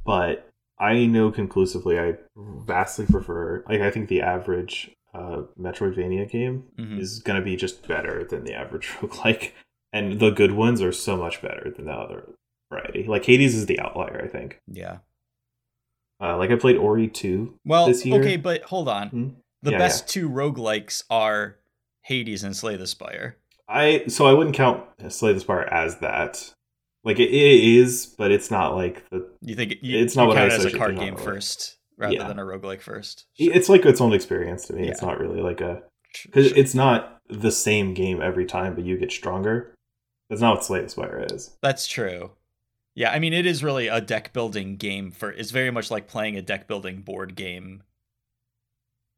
But 0.06 0.48
I 0.80 1.08
know 1.08 1.32
conclusively 1.32 2.00
I 2.00 2.16
vastly 2.36 3.08
prefer. 3.08 3.64
Like 3.68 3.82
I 3.82 3.90
think 3.90 4.08
the 4.08 4.22
average 4.22 4.92
uh, 5.14 5.44
Metroidvania 5.60 6.30
game 6.30 6.66
mm-hmm. 6.78 7.00
is 7.00 7.20
going 7.20 7.40
to 7.40 7.46
be 7.46 7.56
just 7.56 7.88
better 7.88 8.24
than 8.24 8.44
the 8.44 8.54
average 8.54 8.88
roguelike, 9.02 9.52
and 9.94 10.20
the 10.20 10.32
good 10.32 10.52
ones 10.52 10.82
are 10.82 10.92
so 10.92 11.18
much 11.18 11.42
better 11.42 11.72
than 11.76 11.86
the 11.86 11.94
other 11.94 12.30
variety. 12.72 13.04
Like 13.04 13.26
Hades 13.26 13.56
is 13.56 13.66
the 13.66 13.80
outlier, 13.80 14.22
I 14.24 14.28
think. 14.28 14.62
Yeah. 14.68 14.98
Uh, 16.22 16.38
like 16.38 16.50
I 16.50 16.56
played 16.56 16.78
Ori 16.78 17.08
2 17.08 17.60
well, 17.64 17.90
okay, 17.90 18.38
but 18.38 18.64
hold 18.64 18.90
on. 18.90 19.08
Mm-hmm. 19.08 19.30
The 19.64 19.72
yeah, 19.72 19.78
best 19.78 20.04
yeah. 20.04 20.22
two 20.22 20.30
roguelikes 20.30 21.04
are 21.10 21.58
Hades 22.04 22.44
and 22.44 22.56
Slay 22.56 22.76
the 22.76 22.88
Spire. 22.88 23.38
I 23.68 24.06
so 24.08 24.26
I 24.26 24.34
wouldn't 24.34 24.56
count 24.56 24.84
Slay 25.10 25.34
the 25.34 25.40
Spire 25.40 25.62
as 25.62 25.98
that. 25.98 26.54
Like 27.04 27.20
it, 27.20 27.30
it 27.30 27.64
is, 27.64 28.06
but 28.06 28.32
it's 28.32 28.50
not 28.50 28.76
like 28.76 29.08
the. 29.10 29.28
You 29.42 29.56
think 29.56 29.74
it, 29.74 29.84
you, 29.84 30.00
it's 30.00 30.16
not 30.16 30.28
what 30.28 30.38
I 30.38 30.48
as 30.48 30.66
a 30.66 30.72
card 30.72 30.98
game 30.98 31.16
first 31.18 31.78
rather 31.98 32.14
yeah. 32.14 32.28
than 32.28 32.40
a 32.40 32.44
roguelike 32.44 32.82
first. 32.82 33.26
Sure. 33.40 33.54
It's 33.54 33.70
like 33.70 33.86
its 33.86 34.02
own 34.02 34.14
experience 34.14 34.66
to 34.68 34.74
me. 34.74 34.86
Yeah. 34.86 34.92
It's 34.92 35.02
not 35.02 35.20
really 35.20 35.42
like 35.42 35.62
a 35.62 35.84
because 36.24 36.48
sure. 36.48 36.58
it's 36.58 36.74
not 36.74 37.20
the 37.30 37.52
same 37.52 37.94
game 37.94 38.22
every 38.22 38.46
time, 38.46 38.76
but 38.76 38.86
you 38.86 38.98
get 38.98 39.12
stronger. 39.12 39.76
That's 40.30 40.42
not 40.42 40.56
what 40.56 40.66
Slay 40.66 40.82
the 40.82 40.90
Spire 40.90 41.26
is. 41.32 41.58
That's 41.62 41.88
true. 41.88 42.32
Yeah, 42.96 43.12
I 43.12 43.20
mean 43.20 43.34
it 43.34 43.46
is 43.46 43.64
really 43.64 43.88
a 43.88 44.02
deck 44.02 44.34
building 44.34 44.76
game 44.78 45.12
for 45.12 45.32
it's 45.32 45.52
very 45.52 45.72
much 45.72 45.92
like 45.92 46.08
playing 46.08 46.38
a 46.38 46.42
deck 46.42 46.68
building 46.68 47.02
board 47.02 47.36
game. 47.36 47.84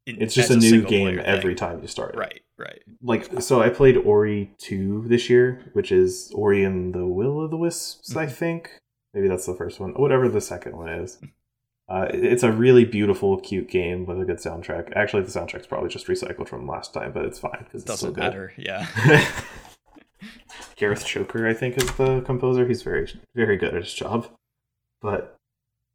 In, 0.06 0.20
it's 0.20 0.34
just 0.34 0.50
a, 0.50 0.54
a 0.54 0.56
new 0.56 0.82
game 0.82 1.20
every 1.22 1.54
time 1.54 1.80
you 1.80 1.86
start 1.86 2.14
it. 2.14 2.18
Right, 2.18 2.42
right. 2.58 2.82
Like 3.02 3.40
so 3.42 3.62
I 3.62 3.68
played 3.68 3.96
Ori 3.96 4.50
2 4.58 5.04
this 5.08 5.30
year, 5.30 5.70
which 5.72 5.92
is 5.92 6.32
Ori 6.34 6.64
and 6.64 6.94
the 6.94 7.06
Will 7.06 7.42
of 7.42 7.50
the 7.50 7.56
Wisps, 7.56 8.16
I 8.16 8.26
mm-hmm. 8.26 8.34
think. 8.34 8.70
Maybe 9.14 9.28
that's 9.28 9.46
the 9.46 9.54
first 9.54 9.80
one. 9.80 9.92
Whatever 9.92 10.28
the 10.28 10.40
second 10.40 10.76
one 10.76 10.88
is. 10.88 11.18
Uh, 11.90 12.06
it's 12.14 12.44
a 12.44 12.52
really 12.52 12.84
beautiful, 12.84 13.40
cute 13.40 13.68
game 13.68 14.06
with 14.06 14.20
a 14.20 14.24
good 14.24 14.36
soundtrack. 14.36 14.92
Actually, 14.94 15.24
the 15.24 15.30
soundtrack's 15.30 15.66
probably 15.66 15.88
just 15.88 16.06
recycled 16.06 16.48
from 16.48 16.68
last 16.68 16.94
time, 16.94 17.10
but 17.10 17.24
it's 17.24 17.40
fine 17.40 17.64
because 17.64 17.82
it 17.82 17.86
doesn't 17.86 18.14
so 18.14 18.20
matter. 18.20 18.52
Yeah. 18.56 18.86
Gareth 20.76 21.04
Coker, 21.04 21.48
I 21.48 21.52
think, 21.52 21.76
is 21.76 21.90
the 21.96 22.20
composer. 22.20 22.68
He's 22.68 22.82
very, 22.82 23.12
very 23.34 23.56
good 23.56 23.74
at 23.74 23.82
his 23.82 23.92
job. 23.92 24.28
But 25.02 25.36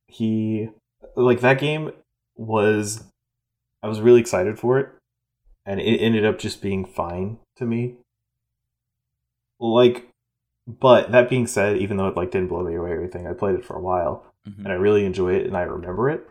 he, 0.08 0.70
like, 1.16 1.40
that 1.40 1.60
game 1.60 1.92
was, 2.36 3.06
I 3.82 3.88
was 3.88 4.02
really 4.02 4.20
excited 4.20 4.60
for 4.60 4.78
it, 4.80 4.90
and 5.66 5.80
it 5.80 6.00
ended 6.00 6.26
up 6.26 6.40
just 6.40 6.62
being 6.62 6.84
fine 6.84 7.38
to 7.56 7.66
me. 7.66 7.96
Like, 9.62 10.10
but 10.68 11.14
that 11.14 11.30
being 11.30 11.48
said, 11.48 11.78
even 11.78 11.96
though 11.96 12.08
it 12.08 12.18
like 12.18 12.32
didn't 12.32 12.50
blow 12.50 12.64
me 12.64 12.76
away 12.76 12.90
or 12.92 13.00
anything, 13.00 13.28
I 13.28 13.34
played 13.34 13.56
it 13.56 13.64
for 13.64 13.78
a 13.78 13.82
while, 13.82 14.26
mm-hmm. 14.48 14.64
and 14.64 14.72
I 14.72 14.76
really 14.76 15.06
enjoy 15.06 15.36
it, 15.36 15.46
and 15.46 15.56
I 15.56 15.62
remember 15.64 16.10
it. 16.10 16.28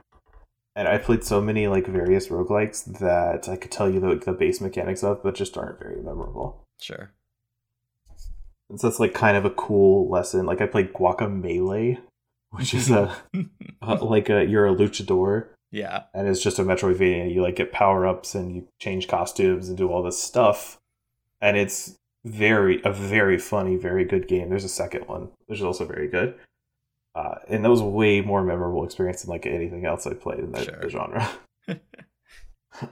And 0.77 0.89
I 0.89 0.99
played 0.99 1.23
so 1.23 1.41
many 1.41 1.69
like 1.69 1.87
various 1.87 2.29
roguelikes 2.29 2.99
that 2.99 3.49
I 3.49 3.57
could 3.57 3.71
tell 3.71 3.89
you 3.89 4.01
the, 4.01 4.17
the 4.17 4.33
base 4.33 4.61
mechanics 4.61 5.05
of, 5.05 5.23
but 5.23 5.37
just 5.37 5.57
aren't 5.57 5.79
very 5.79 6.03
memorable. 6.03 6.65
Sure. 6.81 7.13
And 8.69 8.81
so 8.81 8.89
that's 8.89 8.99
like 8.99 9.15
kind 9.15 9.37
of 9.37 9.45
a 9.45 9.51
cool 9.51 10.09
lesson. 10.11 10.47
Like 10.47 10.61
I 10.61 10.67
played 10.67 10.93
Guacamelee, 10.93 11.99
which 12.51 12.75
is 12.75 12.91
a, 12.91 13.17
a 13.83 13.95
like 14.05 14.29
a 14.29 14.45
you're 14.45 14.67
a 14.67 14.75
luchador. 14.75 15.47
Yeah. 15.71 16.05
And 16.13 16.29
it's 16.29 16.43
just 16.43 16.59
a 16.59 16.65
Metroidvania. 16.65 17.33
You 17.33 17.43
like 17.43 17.57
get 17.57 17.73
power 17.73 18.07
ups 18.07 18.35
and 18.35 18.55
you 18.55 18.69
change 18.81 19.09
costumes 19.09 19.69
and 19.69 19.79
do 19.79 19.89
all 19.89 20.03
this 20.03 20.21
stuff. 20.21 20.79
And 21.41 21.57
it's 21.57 21.97
very 22.25 22.81
a 22.85 22.93
very 22.93 23.39
funny, 23.39 23.77
very 23.77 24.05
good 24.05 24.27
game. 24.27 24.49
There's 24.49 24.65
a 24.65 24.69
second 24.69 25.07
one, 25.07 25.31
which 25.47 25.59
is 25.59 25.65
also 25.65 25.85
very 25.85 26.09
good. 26.09 26.35
Uh, 27.15 27.37
and 27.49 27.65
that 27.65 27.71
was 27.71 27.81
a 27.81 27.87
way 27.87 28.21
more 28.21 28.43
memorable 28.43 28.85
experience 28.85 29.23
than 29.23 29.31
like 29.31 29.47
anything 29.47 29.87
else 29.87 30.07
I 30.07 30.15
played 30.15 30.41
in 30.41 30.53
that 30.53 30.65
sure. 30.65 30.89
genre. 30.91 31.31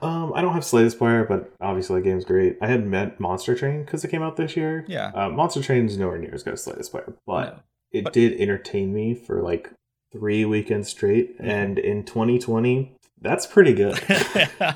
Um, 0.01 0.31
I 0.33 0.41
don't 0.41 0.53
have 0.53 0.63
Slay 0.63 0.83
the 0.83 0.91
Spire, 0.91 1.25
but 1.25 1.51
obviously 1.59 1.99
that 1.99 2.07
game's 2.07 2.23
great. 2.23 2.57
I 2.61 2.67
had 2.67 2.85
met 2.85 3.19
Monster 3.19 3.53
Train 3.53 3.83
because 3.83 4.03
it 4.03 4.11
came 4.11 4.21
out 4.21 4.37
this 4.37 4.55
year. 4.55 4.85
Yeah. 4.87 5.11
Uh, 5.13 5.29
Monster 5.29 5.61
Train 5.61 5.85
is 5.85 5.97
nowhere 5.97 6.17
near 6.17 6.33
as 6.33 6.43
good 6.43 6.53
as 6.53 6.63
Slay 6.63 6.75
the 6.77 6.83
Spire, 6.83 7.13
but 7.27 7.43
no. 7.43 7.59
it 7.91 8.03
but... 8.05 8.13
did 8.13 8.39
entertain 8.39 8.93
me 8.93 9.13
for 9.13 9.41
like 9.41 9.71
three 10.11 10.45
weekends 10.45 10.89
straight. 10.89 11.37
Mm-hmm. 11.37 11.49
And 11.49 11.79
in 11.79 12.03
2020, 12.05 12.95
that's 13.21 13.45
pretty 13.45 13.73
good. 13.73 13.99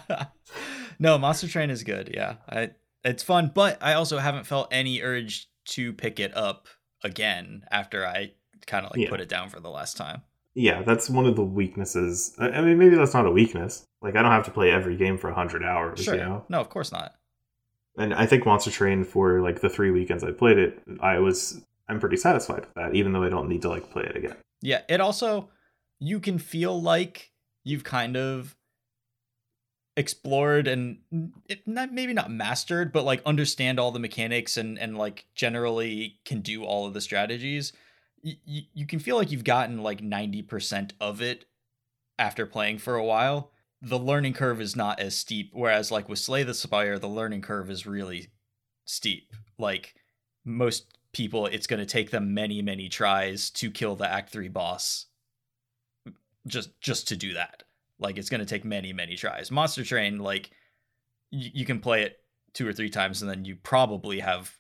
no, 1.00 1.18
Monster 1.18 1.48
Train 1.48 1.70
is 1.70 1.84
good. 1.84 2.12
Yeah, 2.14 2.36
I, 2.50 2.72
it's 3.04 3.24
fun, 3.24 3.52
but 3.54 3.78
I 3.82 3.94
also 3.94 4.18
haven't 4.18 4.46
felt 4.46 4.68
any 4.72 5.02
urge 5.02 5.48
to 5.68 5.94
pick 5.94 6.20
it 6.20 6.36
up 6.36 6.68
again 7.04 7.64
after 7.72 8.06
I 8.06 8.32
kind 8.68 8.86
of 8.86 8.92
like 8.92 9.02
yeah. 9.02 9.10
put 9.10 9.22
it 9.22 9.30
down 9.30 9.50
for 9.50 9.60
the 9.60 9.70
last 9.70 9.98
time 9.98 10.22
yeah, 10.58 10.82
that's 10.82 11.08
one 11.08 11.28
of 11.28 11.36
the 11.36 11.44
weaknesses. 11.44 12.34
I 12.40 12.62
mean, 12.62 12.80
maybe 12.80 12.96
that's 12.96 13.14
not 13.14 13.28
a 13.28 13.32
weakness. 13.32 13.86
Like, 14.02 14.16
I 14.16 14.24
don't 14.24 14.32
have 14.32 14.46
to 14.46 14.52
play 14.52 14.72
every 14.72 14.98
game 14.98 15.20
for 15.20 15.28
100 15.28 15.64
hours, 15.64 16.04
sure. 16.04 16.16
you 16.16 16.20
know? 16.20 16.46
No, 16.50 16.60
of 16.60 16.70
course 16.70 16.92
not. 16.92 17.14
And 17.96 18.12
I 18.12 18.26
think 18.26 18.44
Monster 18.44 18.72
Train, 18.72 19.04
for 19.04 19.40
like 19.42 19.62
the 19.62 19.70
three 19.70 19.92
weekends 19.92 20.24
I 20.24 20.32
played 20.32 20.58
it, 20.58 20.82
I 21.00 21.20
was, 21.20 21.62
I'm 21.88 22.00
pretty 22.00 22.18
satisfied 22.18 22.62
with 22.62 22.74
that, 22.74 22.96
even 22.96 23.12
though 23.12 23.22
I 23.22 23.30
don't 23.30 23.48
need 23.48 23.62
to 23.62 23.70
like 23.70 23.92
play 23.92 24.06
it 24.06 24.16
again. 24.16 24.36
Yeah, 24.64 24.82
it 24.90 25.00
also, 25.00 25.50
you 26.00 26.20
can 26.20 26.40
feel 26.40 26.82
like 26.82 27.32
you've 27.64 27.84
kind 27.84 28.18
of 28.18 28.56
explored 29.96 30.68
and 30.68 30.98
it, 31.48 31.68
not, 31.68 31.94
maybe 31.94 32.14
not 32.14 32.32
mastered, 32.32 32.92
but 32.92 33.06
like 33.06 33.22
understand 33.28 33.80
all 33.80 33.92
the 33.92 34.00
mechanics 34.00 34.58
and, 34.58 34.80
and 34.80 34.98
like 34.98 35.26
generally 35.36 36.18
can 36.26 36.42
do 36.42 36.64
all 36.64 36.88
of 36.88 36.96
the 36.96 37.02
strategies 37.02 37.74
you, 38.22 38.64
you 38.74 38.86
can 38.86 39.00
feel 39.00 39.16
like 39.16 39.32
you've 39.32 39.44
gotten 39.44 39.84
like 39.84 40.02
90% 40.02 40.92
of 41.00 41.22
it 41.22 41.46
after 42.20 42.46
playing 42.46 42.80
for 42.80 42.96
a 42.96 43.06
while. 43.06 43.52
The 43.82 44.00
learning 44.00 44.34
curve 44.34 44.60
is 44.60 44.76
not 44.76 45.00
as 45.00 45.16
steep, 45.16 45.52
whereas 45.54 45.92
like 45.92 46.10
with 46.10 46.20
Slay 46.20 46.44
the 46.44 46.54
Spire, 46.54 46.98
the 46.98 47.08
learning 47.08 47.42
curve 47.42 47.70
is 47.70 47.86
really 47.86 48.30
steep. 48.86 49.34
Like 49.58 49.94
most 50.44 50.98
people, 51.14 51.46
it's 51.46 51.68
going 51.68 51.80
to 51.80 51.86
take 51.86 52.10
them 52.10 52.34
many, 52.34 52.62
many 52.62 52.90
tries 52.90 53.50
to 53.52 53.70
kill 53.70 53.96
the 53.96 54.12
Act 54.12 54.32
Three 54.32 54.48
boss. 54.48 55.06
Just 56.48 56.80
just 56.82 57.10
to 57.10 57.16
do 57.16 57.34
that, 57.34 57.64
like 58.00 58.18
it's 58.18 58.30
going 58.30 58.40
to 58.40 58.46
take 58.46 58.64
many, 58.66 58.94
many 58.94 59.16
tries. 59.16 59.52
Monster 59.52 59.84
Train, 59.84 60.18
like 60.18 60.50
y- 61.32 61.52
you 61.54 61.66
can 61.66 61.80
play 61.80 62.04
it 62.04 62.18
two 62.54 62.68
or 62.68 62.74
three 62.74 62.90
times, 62.90 63.22
and 63.22 63.30
then 63.30 63.46
you 63.46 63.58
probably 63.58 64.20
have 64.20 64.58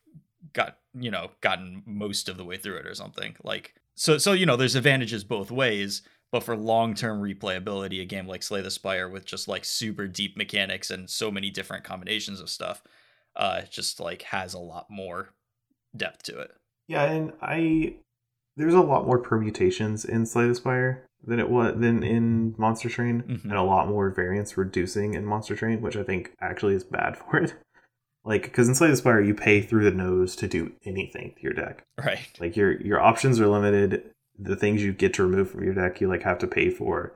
got 0.53 0.77
you 0.93 1.11
know 1.11 1.31
gotten 1.41 1.83
most 1.85 2.29
of 2.29 2.37
the 2.37 2.45
way 2.45 2.57
through 2.57 2.77
it 2.77 2.87
or 2.87 2.95
something. 2.95 3.35
Like 3.43 3.75
so 3.97 4.17
so 4.17 4.31
you 4.31 4.45
know 4.45 4.55
there's 4.55 4.75
advantages 4.75 5.23
both 5.23 5.51
ways 5.51 6.03
but 6.31 6.43
for 6.43 6.55
long-term 6.55 7.21
replayability 7.21 8.01
a 8.01 8.05
game 8.05 8.27
like 8.27 8.43
slay 8.43 8.61
the 8.61 8.71
spire 8.71 9.09
with 9.09 9.25
just 9.25 9.47
like 9.47 9.65
super 9.65 10.07
deep 10.07 10.37
mechanics 10.37 10.91
and 10.91 11.09
so 11.09 11.31
many 11.31 11.49
different 11.49 11.83
combinations 11.83 12.39
of 12.39 12.49
stuff 12.49 12.81
uh 13.35 13.61
just 13.69 13.99
like 13.99 14.21
has 14.23 14.53
a 14.53 14.59
lot 14.59 14.85
more 14.89 15.33
depth 15.95 16.23
to 16.23 16.39
it. 16.39 16.51
Yeah 16.87 17.03
and 17.03 17.33
i 17.41 17.95
there's 18.55 18.73
a 18.73 18.81
lot 18.81 19.05
more 19.05 19.19
permutations 19.19 20.05
in 20.05 20.25
slay 20.25 20.47
the 20.47 20.55
spire 20.55 21.07
than 21.23 21.39
it 21.39 21.49
was 21.49 21.75
than 21.77 22.03
in 22.03 22.53
monster 22.57 22.89
train 22.89 23.23
mm-hmm. 23.23 23.49
and 23.49 23.57
a 23.57 23.63
lot 23.63 23.87
more 23.87 24.09
variance 24.11 24.57
reducing 24.57 25.15
in 25.15 25.25
monster 25.25 25.55
train 25.55 25.81
which 25.81 25.97
i 25.97 26.03
think 26.03 26.33
actually 26.39 26.75
is 26.75 26.83
bad 26.83 27.17
for 27.29 27.37
it 27.37 27.55
like 28.27 28.43
because 28.43 28.67
in 28.67 28.75
Slay 28.75 28.89
the 28.89 28.97
Spire 28.97 29.21
you 29.21 29.33
pay 29.33 29.61
through 29.61 29.85
the 29.85 29.91
nose 29.91 30.35
to 30.35 30.47
do 30.47 30.73
anything 30.85 31.33
to 31.35 31.41
your 31.41 31.53
deck. 31.53 31.83
Right. 31.97 32.29
Like 32.39 32.55
your 32.55 32.79
your 32.81 32.99
options 32.99 33.39
are 33.39 33.47
limited. 33.47 34.11
The 34.37 34.55
things 34.55 34.83
you 34.83 34.93
get 34.93 35.13
to 35.15 35.23
remove 35.23 35.49
from 35.49 35.63
your 35.63 35.73
deck 35.73 35.99
you 36.01 36.07
like 36.07 36.23
have 36.23 36.37
to 36.39 36.47
pay 36.47 36.69
for. 36.69 37.13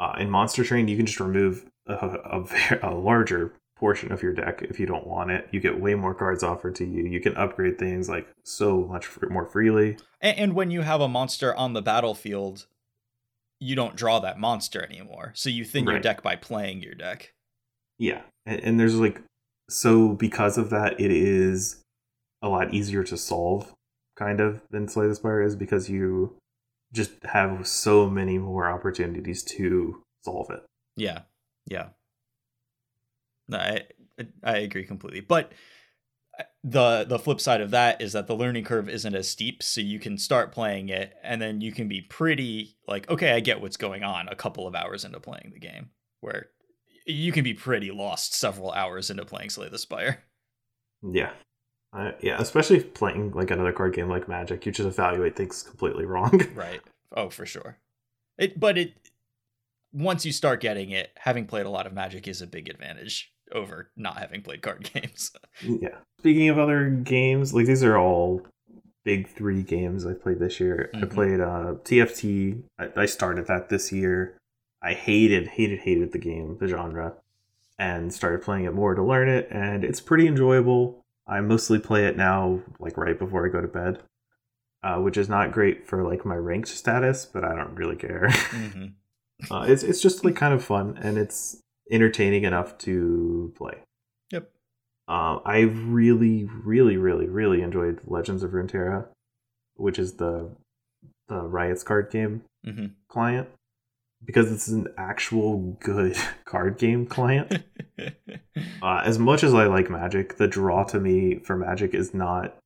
Uh, 0.00 0.14
in 0.18 0.30
Monster 0.30 0.64
Train 0.64 0.88
you 0.88 0.96
can 0.96 1.06
just 1.06 1.20
remove 1.20 1.66
a, 1.86 1.94
a, 1.94 2.78
a 2.82 2.94
larger 2.94 3.52
portion 3.76 4.12
of 4.12 4.22
your 4.22 4.32
deck 4.32 4.62
if 4.62 4.78
you 4.78 4.86
don't 4.86 5.06
want 5.06 5.30
it. 5.30 5.48
You 5.50 5.60
get 5.60 5.80
way 5.80 5.94
more 5.94 6.14
cards 6.14 6.42
offered 6.42 6.76
to 6.76 6.84
you. 6.84 7.04
You 7.04 7.20
can 7.20 7.36
upgrade 7.36 7.78
things 7.78 8.08
like 8.08 8.28
so 8.44 8.82
much 8.84 9.08
more 9.28 9.46
freely. 9.46 9.98
And, 10.20 10.38
and, 10.38 10.54
when 10.54 10.70
you 10.70 10.82
have 10.82 11.00
a 11.00 11.08
monster 11.08 11.54
on 11.54 11.72
the 11.72 11.82
battlefield, 11.82 12.66
you 13.58 13.74
don't 13.74 13.96
draw 13.96 14.20
that 14.20 14.38
monster 14.38 14.82
anymore. 14.82 15.32
So 15.34 15.50
you 15.50 15.64
thin 15.64 15.86
right. 15.86 15.94
your 15.94 16.00
deck 16.00 16.22
by 16.22 16.36
playing 16.36 16.82
your 16.82 16.94
deck. 16.94 17.32
Yeah, 17.98 18.22
and, 18.46 18.60
and, 18.60 18.80
there's 18.80 18.98
like 18.98 19.22
so 19.68 20.10
because 20.10 20.58
of 20.58 20.70
that, 20.70 21.00
it 21.00 21.10
is 21.10 21.82
a 22.42 22.48
lot 22.48 22.74
easier 22.74 23.02
to 23.04 23.16
solve, 23.16 23.72
kind 24.16 24.40
of, 24.40 24.62
than 24.70 24.88
Slay 24.88 25.06
the 25.06 25.14
Spire 25.14 25.42
is 25.42 25.56
because 25.56 25.88
you 25.88 26.36
just 26.92 27.12
have 27.24 27.66
so 27.66 28.08
many 28.08 28.38
more 28.38 28.68
opportunities 28.68 29.42
to 29.42 30.02
solve 30.24 30.50
it. 30.50 30.64
Yeah, 30.96 31.22
yeah. 31.66 31.88
No, 33.48 33.58
I 33.58 33.82
I 34.42 34.58
agree 34.58 34.84
completely, 34.84 35.20
but 35.20 35.52
uh, 36.38 36.44
the 36.62 37.04
the 37.04 37.18
flip 37.18 37.40
side 37.40 37.60
of 37.60 37.70
that 37.72 38.00
is 38.00 38.12
that 38.12 38.26
the 38.26 38.36
learning 38.36 38.64
curve 38.64 38.88
isn't 38.88 39.14
as 39.14 39.28
steep 39.28 39.62
so 39.62 39.80
you 39.80 39.98
can 39.98 40.18
start 40.18 40.52
playing 40.52 40.88
it 40.88 41.14
and 41.22 41.40
then 41.40 41.60
you 41.60 41.72
can 41.72 41.88
be 41.88 42.00
pretty 42.00 42.76
like 42.88 43.08
okay 43.08 43.32
i 43.32 43.40
get 43.40 43.60
what's 43.60 43.76
going 43.76 44.02
on 44.02 44.26
a 44.28 44.34
couple 44.34 44.66
of 44.66 44.74
hours 44.74 45.04
into 45.04 45.20
playing 45.20 45.50
the 45.52 45.60
game 45.60 45.90
where 46.20 46.48
you 47.06 47.32
can 47.32 47.44
be 47.44 47.54
pretty 47.54 47.90
lost 47.90 48.34
several 48.34 48.72
hours 48.72 49.10
into 49.10 49.24
playing 49.24 49.50
Slay 49.50 49.68
the 49.68 49.78
Spire. 49.78 50.22
Yeah. 51.02 51.32
Uh, 51.92 52.12
yeah, 52.20 52.40
especially 52.40 52.82
playing 52.82 53.30
like 53.32 53.50
another 53.50 53.72
card 53.72 53.94
game 53.94 54.08
like 54.08 54.28
Magic, 54.28 54.66
you 54.66 54.72
just 54.72 54.86
evaluate 54.86 55.36
things 55.36 55.62
completely 55.62 56.04
wrong. 56.06 56.42
right. 56.54 56.80
Oh, 57.16 57.30
for 57.30 57.46
sure. 57.46 57.78
It, 58.38 58.58
but 58.58 58.76
it, 58.76 58.94
once 59.92 60.26
you 60.26 60.32
start 60.32 60.60
getting 60.60 60.90
it, 60.90 61.10
having 61.16 61.46
played 61.46 61.66
a 61.66 61.70
lot 61.70 61.86
of 61.86 61.92
Magic 61.92 62.26
is 62.26 62.42
a 62.42 62.46
big 62.46 62.68
advantage 62.68 63.32
over 63.52 63.90
not 63.96 64.18
having 64.18 64.42
played 64.42 64.62
card 64.62 64.90
games. 64.94 65.30
yeah. 65.62 65.98
Speaking 66.18 66.48
of 66.48 66.58
other 66.58 66.88
games, 66.90 67.54
like 67.54 67.66
these 67.66 67.84
are 67.84 67.96
all 67.96 68.42
big 69.04 69.28
three 69.28 69.62
games 69.62 70.04
I 70.06 70.14
played 70.14 70.40
this 70.40 70.58
year. 70.58 70.90
Mm-hmm. 70.94 71.04
I 71.04 71.08
played 71.08 71.40
uh, 71.40 71.74
TFT. 71.84 72.62
I, 72.78 72.88
I 72.96 73.06
started 73.06 73.46
that 73.46 73.68
this 73.68 73.92
year. 73.92 74.36
I 74.84 74.92
hated, 74.92 75.48
hated, 75.48 75.80
hated 75.80 76.12
the 76.12 76.18
game, 76.18 76.58
the 76.60 76.68
genre, 76.68 77.14
and 77.78 78.12
started 78.12 78.42
playing 78.42 78.64
it 78.66 78.74
more 78.74 78.94
to 78.94 79.02
learn 79.02 79.28
it, 79.28 79.48
and 79.50 79.82
it's 79.82 80.00
pretty 80.00 80.26
enjoyable. 80.26 81.04
I 81.26 81.40
mostly 81.40 81.78
play 81.78 82.06
it 82.06 82.16
now, 82.16 82.60
like 82.78 82.98
right 82.98 83.18
before 83.18 83.46
I 83.46 83.50
go 83.50 83.62
to 83.62 83.68
bed, 83.68 84.02
uh, 84.82 84.96
which 84.96 85.16
is 85.16 85.28
not 85.28 85.52
great 85.52 85.86
for 85.86 86.04
like 86.04 86.26
my 86.26 86.36
ranked 86.36 86.68
status, 86.68 87.24
but 87.24 87.44
I 87.44 87.54
don't 87.54 87.74
really 87.74 87.96
care. 87.96 88.28
Mm-hmm. 88.28 88.86
uh, 89.50 89.62
it's 89.62 89.82
it's 89.82 90.02
just 90.02 90.22
like 90.22 90.36
kind 90.36 90.52
of 90.52 90.62
fun, 90.62 90.98
and 91.00 91.16
it's 91.16 91.62
entertaining 91.90 92.44
enough 92.44 92.76
to 92.78 93.54
play. 93.56 93.78
Yep. 94.32 94.50
Um, 95.08 95.40
I 95.46 95.60
really, 95.60 96.44
really, 96.44 96.98
really, 96.98 97.26
really 97.26 97.62
enjoyed 97.62 98.00
Legends 98.04 98.42
of 98.42 98.50
Runeterra, 98.50 99.06
which 99.76 99.98
is 99.98 100.14
the 100.14 100.50
the 101.28 101.40
Riot's 101.40 101.82
card 101.82 102.10
game 102.10 102.42
mm-hmm. 102.66 102.86
client, 103.08 103.48
because 104.24 104.50
it's 104.52 104.68
an 104.68 104.88
actual 104.96 105.76
good 105.80 106.16
card 106.44 106.78
game 106.78 107.06
client. 107.06 107.62
uh, 108.82 109.02
as 109.04 109.18
much 109.18 109.42
as 109.42 109.54
I 109.54 109.66
like 109.66 109.90
Magic, 109.90 110.36
the 110.36 110.48
draw 110.48 110.84
to 110.84 111.00
me 111.00 111.38
for 111.38 111.56
Magic 111.56 111.94
is 111.94 112.14
not 112.14 112.56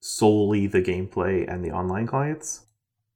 solely 0.00 0.66
the 0.66 0.82
gameplay 0.82 1.50
and 1.50 1.64
the 1.64 1.70
online 1.70 2.06
clients. 2.06 2.62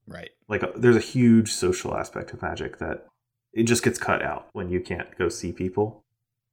Right. 0.07 0.31
Like, 0.49 0.63
uh, 0.63 0.73
there's 0.75 0.97
a 0.97 1.01
huge 1.01 1.53
social 1.53 1.95
aspect 1.97 2.33
of 2.33 2.43
Magic 2.43 2.79
that 2.79 3.07
it 3.53 3.65
just 3.65 3.83
gets 3.83 3.99
cut 3.99 4.23
out 4.23 4.49
when 4.53 4.71
you 4.71 4.81
can't 4.81 5.17
go 5.19 5.29
see 5.29 5.53
people 5.53 6.05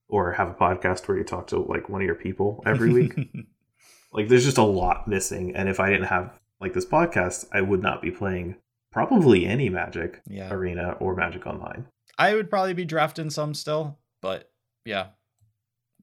or 0.07 0.33
have 0.33 0.49
a 0.49 0.53
podcast 0.53 1.07
where 1.07 1.17
you 1.17 1.23
talk 1.23 1.47
to 1.47 1.59
like 1.59 1.89
one 1.89 2.01
of 2.01 2.05
your 2.05 2.15
people 2.15 2.61
every 2.65 2.91
week. 2.91 3.15
like 4.13 4.27
there's 4.27 4.45
just 4.45 4.57
a 4.57 4.63
lot 4.63 5.07
missing 5.07 5.55
and 5.55 5.67
if 5.69 5.79
I 5.79 5.89
didn't 5.89 6.07
have 6.07 6.39
like 6.59 6.73
this 6.73 6.85
podcast, 6.85 7.45
I 7.51 7.61
would 7.61 7.81
not 7.81 8.01
be 8.01 8.11
playing 8.11 8.55
probably 8.95 9.45
any 9.45 9.67
Magic 9.67 10.22
yeah. 10.26 10.49
Arena 10.49 10.95
or 11.01 11.15
Magic 11.15 11.45
Online. 11.45 11.85
I 12.17 12.34
would 12.34 12.49
probably 12.49 12.73
be 12.73 12.85
drafting 12.85 13.30
some 13.30 13.53
still, 13.53 13.99
but 14.22 14.49
yeah. 14.85 15.07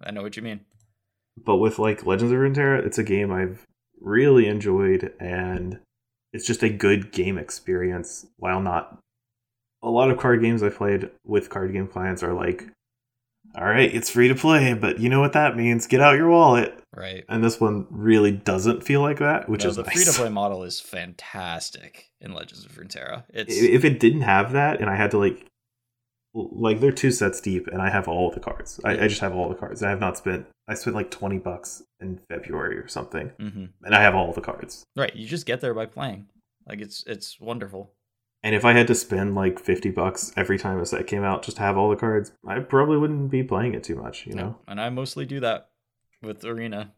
I 0.04 0.10
know 0.10 0.20
what 0.20 0.36
you 0.36 0.42
mean. 0.42 0.60
But 1.42 1.56
with 1.56 1.78
like 1.78 2.04
Legends 2.04 2.32
of 2.32 2.38
Runeterra, 2.38 2.84
it's 2.84 2.98
a 2.98 3.02
game 3.02 3.32
I've 3.32 3.66
really 3.98 4.46
enjoyed 4.46 5.10
and 5.18 5.80
it's 6.34 6.46
just 6.46 6.62
a 6.62 6.68
good 6.68 7.12
game 7.12 7.38
experience 7.38 8.26
while 8.36 8.60
not 8.60 8.98
a 9.82 9.88
lot 9.88 10.10
of 10.10 10.18
card 10.18 10.42
games 10.42 10.62
I 10.62 10.68
played 10.68 11.08
with 11.24 11.48
card 11.48 11.72
game 11.72 11.88
clients 11.88 12.22
are 12.22 12.34
like, 12.34 12.68
all 13.54 13.64
right, 13.64 13.94
it's 13.94 14.10
free 14.10 14.28
to 14.28 14.34
play, 14.34 14.72
but 14.74 14.98
you 14.98 15.08
know 15.08 15.20
what 15.20 15.34
that 15.34 15.56
means? 15.56 15.86
Get 15.86 16.00
out 16.00 16.16
your 16.16 16.30
wallet. 16.30 16.78
Right. 16.94 17.24
And 17.28 17.42
this 17.44 17.60
one 17.60 17.86
really 17.90 18.30
doesn't 18.30 18.82
feel 18.82 19.00
like 19.00 19.18
that, 19.18 19.48
which 19.48 19.64
no, 19.64 19.70
is 19.70 19.76
the 19.76 19.82
nice. 19.82 19.94
free 19.94 20.04
to 20.04 20.12
play 20.12 20.28
model 20.28 20.62
is 20.62 20.80
fantastic 20.80 22.10
in 22.20 22.32
Legends 22.32 22.64
of 22.64 22.72
Runeterra. 22.72 23.24
It's 23.30 23.54
if 23.54 23.84
it 23.84 24.00
didn't 24.00 24.22
have 24.22 24.52
that, 24.52 24.80
and 24.80 24.88
I 24.88 24.96
had 24.96 25.10
to 25.12 25.18
like, 25.18 25.46
like 26.34 26.80
they're 26.80 26.92
two 26.92 27.10
sets 27.10 27.40
deep, 27.40 27.66
and 27.66 27.82
I 27.82 27.90
have 27.90 28.08
all 28.08 28.30
the 28.30 28.40
cards. 28.40 28.80
I, 28.84 29.04
I 29.04 29.08
just 29.08 29.20
have 29.20 29.34
all 29.34 29.48
the 29.48 29.54
cards. 29.54 29.82
I 29.82 29.90
have 29.90 30.00
not 30.00 30.16
spent. 30.16 30.46
I 30.68 30.74
spent 30.74 30.96
like 30.96 31.10
twenty 31.10 31.38
bucks 31.38 31.82
in 32.00 32.20
February 32.28 32.78
or 32.78 32.88
something, 32.88 33.32
mm-hmm. 33.38 33.64
and 33.84 33.94
I 33.94 34.02
have 34.02 34.14
all 34.14 34.32
the 34.32 34.40
cards. 34.40 34.84
Right. 34.96 35.14
You 35.14 35.26
just 35.26 35.46
get 35.46 35.60
there 35.60 35.74
by 35.74 35.86
playing. 35.86 36.26
Like 36.66 36.80
it's 36.80 37.04
it's 37.06 37.40
wonderful. 37.40 37.92
And 38.42 38.54
if 38.54 38.64
I 38.64 38.72
had 38.72 38.88
to 38.88 38.94
spend 38.94 39.34
like 39.34 39.60
50 39.60 39.90
bucks 39.90 40.32
every 40.36 40.58
time 40.58 40.80
a 40.80 40.86
set 40.86 41.06
came 41.06 41.22
out 41.22 41.44
just 41.44 41.58
to 41.58 41.62
have 41.62 41.76
all 41.76 41.90
the 41.90 41.96
cards, 41.96 42.32
I 42.46 42.58
probably 42.58 42.96
wouldn't 42.96 43.30
be 43.30 43.42
playing 43.42 43.74
it 43.74 43.84
too 43.84 43.94
much, 43.94 44.26
you 44.26 44.34
know? 44.34 44.56
And 44.66 44.80
I 44.80 44.90
mostly 44.90 45.26
do 45.26 45.40
that 45.40 45.70
with 46.22 46.44
Arena. 46.44 46.92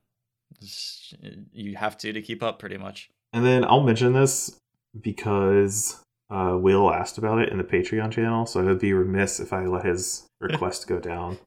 You 1.53 1.77
have 1.77 1.99
to 1.99 2.13
to 2.13 2.23
keep 2.23 2.43
up 2.43 2.59
pretty 2.59 2.79
much. 2.79 3.11
And 3.33 3.45
then 3.45 3.65
I'll 3.65 3.83
mention 3.83 4.15
this 4.15 4.59
because 4.99 6.01
uh, 6.31 6.57
Will 6.59 6.91
asked 6.91 7.19
about 7.19 7.41
it 7.41 7.51
in 7.51 7.59
the 7.59 7.65
Patreon 7.65 8.11
channel, 8.13 8.47
so 8.47 8.61
I 8.61 8.65
would 8.65 8.79
be 8.79 8.93
remiss 8.93 9.41
if 9.41 9.53
I 9.53 9.67
let 9.67 9.85
his 9.85 10.27
request 10.41 10.87
go 10.87 10.99
down. 10.99 11.39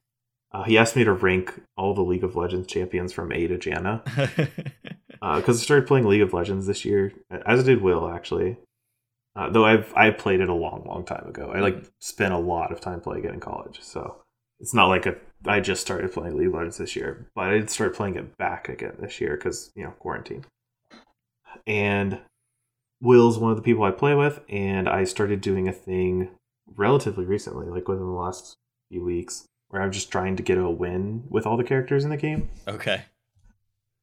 Uh, 0.52 0.62
he 0.62 0.78
asked 0.78 0.96
me 0.96 1.04
to 1.04 1.12
rank 1.12 1.60
all 1.76 1.92
the 1.92 2.02
League 2.02 2.24
of 2.24 2.36
Legends 2.36 2.68
champions 2.68 3.12
from 3.12 3.32
A 3.32 3.46
to 3.48 3.58
Janna. 3.58 4.02
Because 4.04 4.48
uh, 5.22 5.60
I 5.60 5.62
started 5.62 5.86
playing 5.86 6.06
League 6.06 6.22
of 6.22 6.32
Legends 6.32 6.66
this 6.66 6.84
year, 6.84 7.12
as 7.44 7.64
did 7.64 7.82
Will, 7.82 8.08
actually. 8.08 8.56
Uh, 9.38 9.48
though 9.48 9.64
I've 9.64 9.92
I 9.94 10.10
played 10.10 10.40
it 10.40 10.48
a 10.48 10.54
long, 10.54 10.82
long 10.84 11.04
time 11.04 11.24
ago. 11.28 11.52
I 11.54 11.60
like 11.60 11.76
mm-hmm. 11.76 11.86
spent 12.00 12.34
a 12.34 12.38
lot 12.38 12.72
of 12.72 12.80
time 12.80 13.00
playing 13.00 13.24
it 13.24 13.32
in 13.32 13.38
college, 13.38 13.78
so 13.80 14.16
it's 14.58 14.74
not 14.74 14.86
like 14.86 15.06
a 15.06 15.14
I 15.46 15.60
just 15.60 15.80
started 15.80 16.12
playing 16.12 16.36
League 16.36 16.48
of 16.48 16.54
Legends 16.54 16.78
this 16.78 16.96
year, 16.96 17.30
but 17.36 17.42
I 17.42 17.52
did 17.52 17.70
start 17.70 17.94
playing 17.94 18.16
it 18.16 18.36
back 18.36 18.68
again 18.68 18.96
this 18.98 19.20
year 19.20 19.36
because 19.36 19.70
you 19.76 19.84
know 19.84 19.92
quarantine. 20.00 20.44
And 21.68 22.18
Will's 23.00 23.38
one 23.38 23.52
of 23.52 23.56
the 23.56 23.62
people 23.62 23.84
I 23.84 23.92
play 23.92 24.16
with, 24.16 24.40
and 24.48 24.88
I 24.88 25.04
started 25.04 25.40
doing 25.40 25.68
a 25.68 25.72
thing 25.72 26.30
relatively 26.74 27.24
recently, 27.24 27.68
like 27.68 27.86
within 27.86 28.06
the 28.06 28.10
last 28.10 28.56
few 28.90 29.04
weeks, 29.04 29.44
where 29.68 29.82
I'm 29.82 29.92
just 29.92 30.10
trying 30.10 30.34
to 30.34 30.42
get 30.42 30.58
a 30.58 30.68
win 30.68 31.22
with 31.28 31.46
all 31.46 31.56
the 31.56 31.62
characters 31.62 32.02
in 32.02 32.10
the 32.10 32.16
game. 32.16 32.50
Okay 32.66 33.04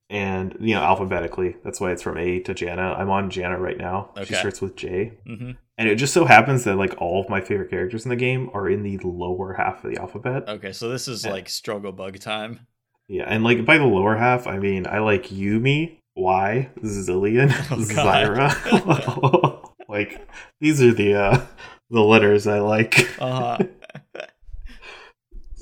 and 0.10 0.56
you 0.60 0.76
know 0.76 0.82
alphabetically. 0.82 1.56
That's 1.64 1.80
why 1.80 1.92
it's 1.92 2.02
from 2.02 2.18
A 2.18 2.40
to 2.42 2.54
Janna. 2.54 2.98
I'm 2.98 3.10
on 3.10 3.30
Janna 3.30 3.60
right 3.60 3.78
now. 3.78 4.12
Okay. 4.16 4.26
She 4.26 4.34
starts 4.36 4.62
with 4.62 4.76
J, 4.76 5.14
mm-hmm. 5.28 5.52
and 5.78 5.90
it 5.90 5.96
just 5.96 6.14
so 6.14 6.26
happens 6.26 6.64
that 6.66 6.76
like 6.76 6.96
all 7.00 7.22
of 7.22 7.30
my 7.30 7.42
favorite 7.42 7.70
characters 7.70 8.06
in 8.06 8.10
the 8.10 8.16
game 8.16 8.50
are 8.54 8.70
in 8.70 8.84
the 8.84 9.00
lower 9.04 9.54
half 9.54 9.84
of 9.84 9.92
the 9.92 10.00
alphabet. 10.00 10.48
Okay, 10.48 10.72
so 10.72 10.90
this 10.90 11.08
is 11.08 11.26
and, 11.26 11.34
like 11.34 11.50
struggle 11.50 11.92
bug 11.92 12.20
time. 12.20 12.68
Yeah, 13.08 13.26
and 13.28 13.44
like 13.44 13.66
by 13.66 13.78
the 13.78 13.86
lower 13.86 14.16
half, 14.16 14.48
I 14.48 14.60
mean 14.60 14.88
I 14.88 15.00
like 15.00 15.28
Yuumi, 15.28 16.00
Y, 16.16 16.70
Zilean, 16.84 17.52
oh, 17.72 17.78
Zyra. 17.78 19.62
like 19.90 20.28
these 20.60 20.82
are 20.82 20.94
the 20.94 21.16
uh 21.16 21.46
the 21.90 22.02
letters 22.02 22.48
I 22.48 22.60
like. 22.60 23.10
Uh-huh. 23.20 23.60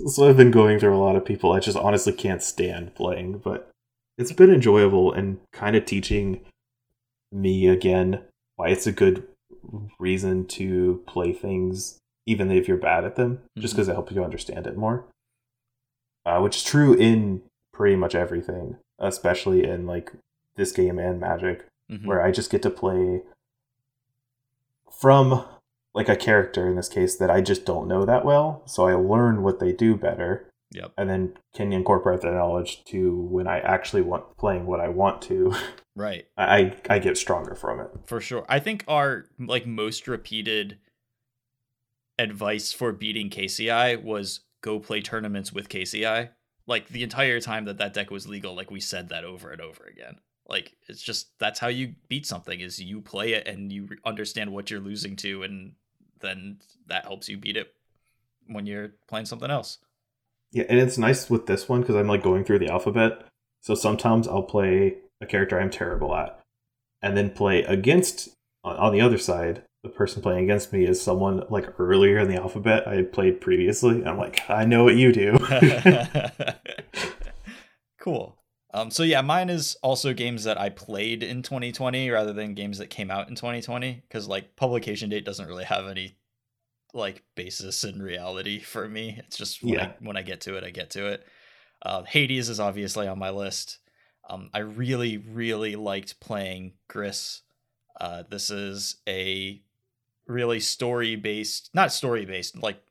so 0.08 0.30
I've 0.30 0.38
been 0.38 0.52
going 0.52 0.80
through 0.80 0.96
a 0.96 1.00
lot 1.00 1.16
of 1.16 1.26
people 1.26 1.52
I 1.54 1.60
just 1.60 1.78
honestly 1.78 2.14
can't 2.14 2.42
stand 2.42 2.96
playing, 2.96 3.40
but 3.40 3.73
it's 4.18 4.32
been 4.32 4.52
enjoyable 4.52 5.12
and 5.12 5.40
kind 5.52 5.76
of 5.76 5.86
teaching 5.86 6.42
me 7.32 7.68
again 7.68 8.22
why 8.56 8.70
it's 8.70 8.88
a 8.88 8.92
good 8.92 9.28
reason 9.98 10.46
to 10.46 11.02
play 11.08 11.34
things 11.34 12.00
even 12.26 12.52
if 12.52 12.68
you're 12.68 12.78
bad 12.78 13.04
at 13.04 13.16
them 13.16 13.38
mm-hmm. 13.38 13.62
just 13.62 13.74
because 13.74 13.88
it 13.88 13.94
helps 13.94 14.12
you 14.12 14.24
understand 14.24 14.68
it 14.68 14.78
more 14.78 15.06
uh, 16.26 16.40
which 16.40 16.58
is 16.58 16.64
true 16.64 16.94
in 16.94 17.42
pretty 17.74 17.96
much 17.96 18.14
everything 18.14 18.78
especially 19.00 19.64
in 19.64 19.88
like 19.88 20.12
this 20.56 20.72
game 20.72 21.00
and 21.00 21.20
magic 21.20 21.66
mm-hmm. 21.92 22.08
where 22.08 22.22
i 22.22 22.32
just 22.32 22.52
get 22.52 22.62
to 22.62 22.70
play 22.70 23.22
from 24.92 25.44
like 25.96 26.10
a 26.10 26.16
character 26.16 26.68
in 26.68 26.76
this 26.76 26.90
case 26.90 27.16
that 27.16 27.32
i 27.32 27.42
just 27.42 27.66
don't 27.66 27.88
know 27.88 28.06
that 28.06 28.24
well 28.24 28.62
so 28.66 28.86
i 28.86 28.94
learn 28.94 29.42
what 29.42 29.60
they 29.60 29.72
do 29.72 29.96
better 29.96 30.46
Yep. 30.74 30.94
And 30.98 31.10
then 31.10 31.34
can 31.54 31.72
you 31.72 31.78
incorporate 31.78 32.22
that 32.22 32.34
knowledge 32.34 32.84
to 32.86 33.16
when 33.16 33.48
I 33.48 33.60
actually 33.60 34.02
want 34.02 34.38
playing 34.38 34.66
what 34.66 34.80
I 34.80 34.90
want 34.90 35.22
to? 35.24 35.54
Right. 35.96 36.26
I 36.36 36.76
I 36.90 36.98
get 36.98 37.20
stronger 37.20 37.54
from 37.54 37.80
it. 37.80 37.88
For 38.08 38.20
sure. 38.20 38.46
I 38.50 38.58
think 38.58 38.84
our 38.88 39.26
like 39.38 39.68
most 39.68 40.08
repeated 40.08 40.80
advice 42.18 42.74
for 42.74 42.92
beating 42.92 43.30
KCI 43.30 44.02
was 44.02 44.40
go 44.62 44.80
play 44.80 45.02
tournaments 45.02 45.54
with 45.54 45.70
KCI. 45.70 46.30
Like 46.66 46.88
the 46.88 47.04
entire 47.04 47.40
time 47.40 47.66
that 47.66 47.78
that 47.78 47.94
deck 47.94 48.10
was 48.10 48.28
legal, 48.28 48.56
like 48.56 48.72
we 48.72 48.80
said 48.80 49.10
that 49.10 49.24
over 49.24 49.52
and 49.52 49.62
over 49.62 49.84
again. 49.84 50.16
Like 50.48 50.76
it's 50.88 51.04
just 51.04 51.38
that's 51.38 51.60
how 51.60 51.68
you 51.68 51.94
beat 52.08 52.26
something 52.26 52.60
is 52.60 52.82
you 52.82 53.00
play 53.00 53.34
it 53.34 53.48
and 53.48 53.72
you 53.72 53.88
understand 54.04 54.52
what 54.52 54.72
you're 54.72 54.80
losing 54.80 55.16
to 55.18 55.44
and 55.44 55.74
then 56.22 56.58
that 56.88 57.06
helps 57.06 57.30
you 57.30 57.38
beat 57.38 57.58
it 57.58 57.74
when 58.48 58.66
you're 58.66 58.94
playing 59.08 59.28
something 59.28 59.52
else. 59.52 59.78
Yeah, 60.54 60.66
and 60.70 60.80
it's 60.80 61.00
nice 61.00 61.32
with 61.32 61.48
this 61.48 61.68
one 61.68 61.82
because 61.82 61.96
I'm 61.96 62.08
like 62.08 62.22
going 62.22 62.46
through 62.46 62.60
the 62.60 62.72
alphabet. 62.72 63.26
So 63.62 63.74
sometimes 63.74 64.28
I'll 64.28 64.44
play 64.44 64.98
a 65.20 65.26
character 65.26 65.60
I'm 65.60 65.72
terrible 65.72 66.16
at, 66.16 66.40
and 67.02 67.18
then 67.18 67.32
play 67.32 67.64
against 67.64 68.30
on 68.64 68.94
the 68.94 69.02
other 69.02 69.18
side. 69.18 69.64
The 69.82 69.90
person 69.90 70.22
playing 70.22 70.46
against 70.46 70.72
me 70.72 70.86
is 70.86 71.02
someone 71.02 71.44
like 71.50 71.78
earlier 71.80 72.20
in 72.20 72.30
the 72.30 72.40
alphabet 72.40 72.88
I 72.88 73.02
played 73.02 73.42
previously. 73.42 74.06
I'm 74.06 74.18
like, 74.18 74.48
I 74.48 74.64
know 74.64 74.84
what 74.84 74.96
you 74.96 75.12
do. 75.12 75.38
cool. 78.00 78.38
Um, 78.74 78.92
so 78.92 79.04
yeah, 79.04 79.22
mine 79.22 79.50
is 79.50 79.76
also 79.84 80.14
games 80.14 80.44
that 80.46 80.60
I 80.60 80.70
played 80.70 81.24
in 81.24 81.42
2020 81.42 82.10
rather 82.12 82.32
than 82.32 82.54
games 82.54 82.78
that 82.78 82.90
came 82.90 83.12
out 83.12 83.28
in 83.28 83.36
2020 83.36 84.04
because 84.08 84.28
like 84.28 84.56
publication 84.56 85.10
date 85.10 85.26
doesn't 85.26 85.48
really 85.48 85.66
have 85.66 85.88
any 85.88 86.16
like 86.94 87.24
basis 87.36 87.84
in 87.84 88.02
reality 88.02 88.60
for 88.60 88.88
me. 88.88 89.16
It's 89.20 89.38
just 89.38 89.64
when, 89.64 89.74
yeah. 89.74 89.86
I, 89.86 89.96
when 90.00 90.18
I 90.18 90.22
get 90.22 90.42
to 90.42 90.56
it, 90.56 90.64
I 90.64 90.70
get 90.70 90.92
to 90.92 91.08
it. 91.08 91.26
Uh, 91.82 92.04
Hades 92.04 92.50
is 92.50 92.60
obviously 92.60 93.08
on 93.08 93.20
my 93.20 93.30
list. 93.30 93.80
Um, 94.30 94.50
I 94.54 94.60
really, 94.60 95.18
really 95.18 95.76
liked 95.76 96.20
playing 96.20 96.74
Gris. 96.88 97.42
Uh, 98.00 98.24
this 98.30 98.50
is 98.50 98.98
a 99.08 99.62
really 100.28 100.60
story 100.60 101.16
based, 101.16 101.70
not 101.74 101.92
story 101.92 102.26
based, 102.26 102.62
like 102.62 102.82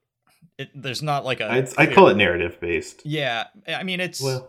it, 0.58 0.70
there's 0.74 1.02
not 1.02 1.24
like 1.24 1.40
a. 1.40 1.66
I 1.78 1.86
call 1.86 2.08
it 2.08 2.16
narrative 2.16 2.58
based. 2.60 3.04
Yeah, 3.04 3.46
I 3.66 3.82
mean 3.82 4.00
it's 4.00 4.20
well, 4.20 4.48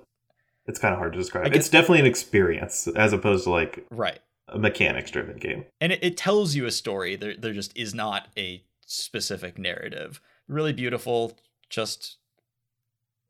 it's 0.67 0.79
kind 0.79 0.93
of 0.93 0.99
hard 0.99 1.13
to 1.13 1.19
describe. 1.19 1.55
It's 1.55 1.69
definitely 1.69 2.01
an 2.01 2.05
experience 2.05 2.87
as 2.87 3.13
opposed 3.13 3.45
to 3.45 3.51
like 3.51 3.85
right 3.89 4.19
a 4.47 4.59
mechanics 4.59 5.11
driven 5.11 5.37
game. 5.37 5.65
And 5.81 5.91
it, 5.91 6.03
it 6.03 6.17
tells 6.17 6.55
you 6.55 6.65
a 6.65 6.71
story. 6.71 7.15
There 7.15 7.35
there 7.37 7.53
just 7.53 7.75
is 7.77 7.93
not 7.93 8.27
a 8.37 8.63
specific 8.93 9.57
narrative. 9.57 10.21
Really 10.47 10.73
beautiful, 10.73 11.37
just 11.69 12.17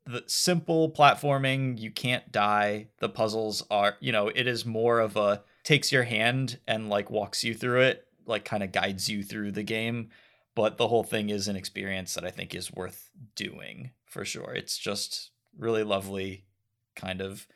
the 0.06 0.22
simple 0.26 0.90
platforming, 0.90 1.78
you 1.78 1.90
can't 1.90 2.30
die. 2.30 2.88
The 2.98 3.08
puzzles 3.08 3.64
are, 3.70 3.96
you 4.00 4.12
know, 4.12 4.28
it 4.28 4.46
is 4.46 4.66
more 4.66 5.00
of 5.00 5.16
a 5.16 5.42
takes 5.62 5.90
your 5.90 6.02
hand 6.02 6.58
and 6.68 6.90
like 6.90 7.10
walks 7.10 7.42
you 7.42 7.54
through 7.54 7.80
it, 7.82 8.06
like 8.26 8.44
kind 8.44 8.62
of 8.62 8.72
guides 8.72 9.08
you 9.08 9.22
through 9.22 9.52
the 9.52 9.62
game. 9.62 10.10
But 10.54 10.76
the 10.76 10.88
whole 10.88 11.04
thing 11.04 11.30
is 11.30 11.48
an 11.48 11.56
experience 11.56 12.14
that 12.14 12.24
I 12.24 12.30
think 12.30 12.54
is 12.54 12.72
worth 12.72 13.10
doing 13.34 13.90
for 14.06 14.24
sure. 14.24 14.52
It's 14.54 14.78
just 14.78 15.30
really 15.58 15.82
lovely 15.82 16.44
kind 16.94 17.20
of 17.20 17.46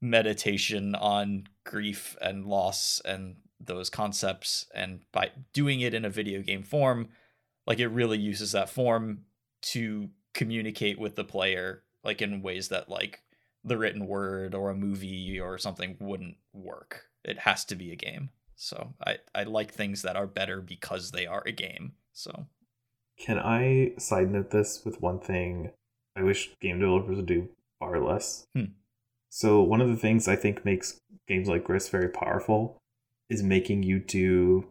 meditation 0.00 0.94
on 0.94 1.48
grief 1.64 2.16
and 2.20 2.44
loss 2.44 3.00
and 3.04 3.36
those 3.60 3.88
concepts 3.88 4.66
and 4.74 5.00
by 5.12 5.30
doing 5.52 5.80
it 5.80 5.94
in 5.94 6.04
a 6.04 6.10
video 6.10 6.42
game 6.42 6.62
form 6.62 7.08
like 7.66 7.78
it 7.78 7.88
really 7.88 8.18
uses 8.18 8.52
that 8.52 8.70
form 8.70 9.20
to 9.62 10.10
communicate 10.34 10.98
with 10.98 11.16
the 11.16 11.24
player 11.24 11.82
like 12.04 12.22
in 12.22 12.42
ways 12.42 12.68
that 12.68 12.88
like 12.88 13.22
the 13.64 13.78
written 13.78 14.06
word 14.06 14.54
or 14.54 14.70
a 14.70 14.74
movie 14.74 15.38
or 15.38 15.56
something 15.58 15.96
wouldn't 16.00 16.36
work. 16.52 17.04
It 17.24 17.40
has 17.40 17.64
to 17.66 17.76
be 17.76 17.92
a 17.92 17.96
game. 17.96 18.30
So 18.56 18.94
i 19.04 19.18
i 19.34 19.42
like 19.44 19.72
things 19.72 20.02
that 20.02 20.16
are 20.16 20.26
better 20.26 20.60
because 20.60 21.10
they 21.10 21.26
are 21.26 21.42
a 21.46 21.52
game 21.52 21.92
so. 22.12 22.46
Can 23.18 23.38
i 23.38 23.92
side 23.98 24.30
note 24.30 24.50
this 24.50 24.84
with 24.84 25.00
one 25.00 25.20
thing? 25.20 25.70
I 26.16 26.22
wish 26.22 26.50
game 26.60 26.80
developers 26.80 27.16
would 27.16 27.26
do 27.26 27.48
far 27.78 27.98
less. 28.00 28.46
Hmm. 28.54 28.72
So 29.30 29.62
one 29.62 29.80
of 29.80 29.88
the 29.88 29.96
things 29.96 30.28
I 30.28 30.36
think 30.36 30.64
makes 30.64 31.00
games 31.26 31.48
like 31.48 31.64
Gris 31.64 31.88
very 31.88 32.08
powerful 32.08 32.76
is 33.30 33.42
making 33.42 33.82
you 33.82 33.98
do 33.98 34.66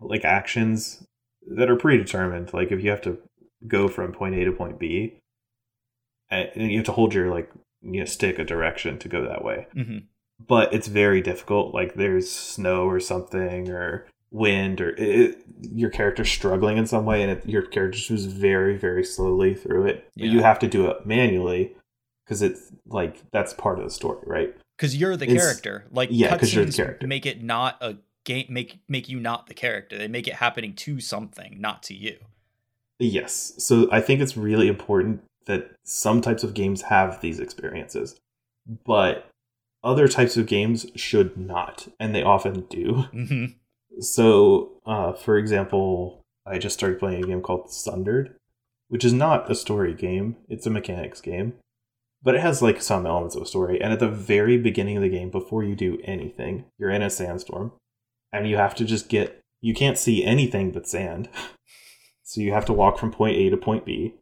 like 0.00 0.24
actions 0.24 1.04
that 1.48 1.70
are 1.70 1.76
predetermined. 1.76 2.52
Like 2.52 2.72
if 2.72 2.82
you 2.82 2.90
have 2.90 3.02
to 3.02 3.18
go 3.66 3.88
from 3.88 4.12
point 4.12 4.34
A 4.34 4.44
to 4.44 4.52
point 4.52 4.78
B, 4.78 5.18
and 6.30 6.70
you 6.70 6.78
have 6.78 6.86
to 6.86 6.92
hold 6.92 7.14
your 7.14 7.30
like 7.30 7.50
you 7.82 8.00
know 8.00 8.06
stick 8.06 8.38
a 8.38 8.44
direction 8.44 8.98
to 8.98 9.08
go 9.08 9.26
that 9.26 9.44
way. 9.44 9.66
Mm-hmm. 9.74 9.98
But 10.46 10.72
it's 10.72 10.88
very 10.88 11.20
difficult. 11.20 11.74
Like 11.74 11.94
there's 11.94 12.30
snow 12.30 12.84
or 12.84 13.00
something 13.00 13.68
or 13.70 14.06
wind 14.30 14.80
or 14.80 14.94
it, 14.96 15.44
your 15.60 15.90
character's 15.90 16.30
struggling 16.30 16.78
in 16.78 16.86
some 16.86 17.04
way 17.04 17.22
and 17.22 17.30
it, 17.30 17.46
your 17.46 17.60
character 17.60 17.98
just 17.98 18.10
moves 18.10 18.24
very 18.24 18.78
very 18.78 19.04
slowly 19.04 19.54
through 19.54 19.86
it. 19.86 20.10
Yeah. 20.14 20.30
You 20.30 20.42
have 20.42 20.58
to 20.60 20.68
do 20.68 20.88
it 20.88 21.06
manually 21.06 21.76
because 22.24 22.42
it's 22.42 22.72
like 22.86 23.30
that's 23.30 23.52
part 23.52 23.78
of 23.78 23.84
the 23.84 23.90
story, 23.90 24.22
right? 24.26 24.56
Because 24.76 24.96
you're 24.96 25.16
the 25.16 25.30
it's, 25.30 25.40
character. 25.40 25.84
Like 25.90 26.08
yeah, 26.10 26.32
because 26.32 26.54
you're 26.54 26.64
the 26.64 26.72
character. 26.72 27.06
Make 27.06 27.26
it 27.26 27.42
not 27.42 27.76
a 27.80 27.96
game. 28.24 28.46
Make 28.48 28.80
make 28.88 29.08
you 29.08 29.20
not 29.20 29.46
the 29.46 29.54
character. 29.54 29.98
They 29.98 30.08
make 30.08 30.28
it 30.28 30.34
happening 30.34 30.74
to 30.74 31.00
something, 31.00 31.56
not 31.60 31.82
to 31.84 31.94
you. 31.94 32.18
Yes. 32.98 33.54
So 33.58 33.88
I 33.90 34.00
think 34.00 34.20
it's 34.20 34.36
really 34.36 34.68
important 34.68 35.22
that 35.46 35.72
some 35.84 36.20
types 36.20 36.44
of 36.44 36.54
games 36.54 36.82
have 36.82 37.20
these 37.20 37.40
experiences, 37.40 38.16
but 38.84 39.28
other 39.82 40.06
types 40.06 40.36
of 40.36 40.46
games 40.46 40.86
should 40.94 41.36
not, 41.36 41.88
and 41.98 42.14
they 42.14 42.22
often 42.22 42.66
do. 42.70 43.06
Mm-hmm. 43.12 44.00
So, 44.00 44.70
uh, 44.86 45.12
for 45.12 45.36
example, 45.36 46.22
I 46.46 46.58
just 46.58 46.78
started 46.78 47.00
playing 47.00 47.24
a 47.24 47.26
game 47.26 47.42
called 47.42 47.70
Sundered, 47.70 48.36
which 48.88 49.04
is 49.04 49.12
not 49.12 49.50
a 49.50 49.54
story 49.54 49.94
game; 49.94 50.36
it's 50.48 50.66
a 50.66 50.70
mechanics 50.70 51.20
game 51.20 51.54
but 52.22 52.34
it 52.34 52.40
has 52.40 52.62
like 52.62 52.80
some 52.80 53.06
elements 53.06 53.34
of 53.34 53.42
a 53.42 53.46
story. 53.46 53.80
And 53.80 53.92
at 53.92 53.98
the 53.98 54.08
very 54.08 54.56
beginning 54.56 54.96
of 54.96 55.02
the 55.02 55.08
game, 55.08 55.30
before 55.30 55.64
you 55.64 55.74
do 55.74 55.98
anything, 56.04 56.64
you're 56.78 56.90
in 56.90 57.02
a 57.02 57.10
sandstorm, 57.10 57.72
and 58.32 58.48
you 58.48 58.56
have 58.56 58.74
to 58.76 58.84
just 58.84 59.08
get. 59.08 59.38
You 59.60 59.74
can't 59.74 59.98
see 59.98 60.24
anything 60.24 60.72
but 60.72 60.88
sand, 60.88 61.28
so 62.22 62.40
you 62.40 62.52
have 62.52 62.64
to 62.66 62.72
walk 62.72 62.98
from 62.98 63.12
point 63.12 63.36
A 63.36 63.50
to 63.50 63.56
point 63.56 63.84
B, 63.84 64.14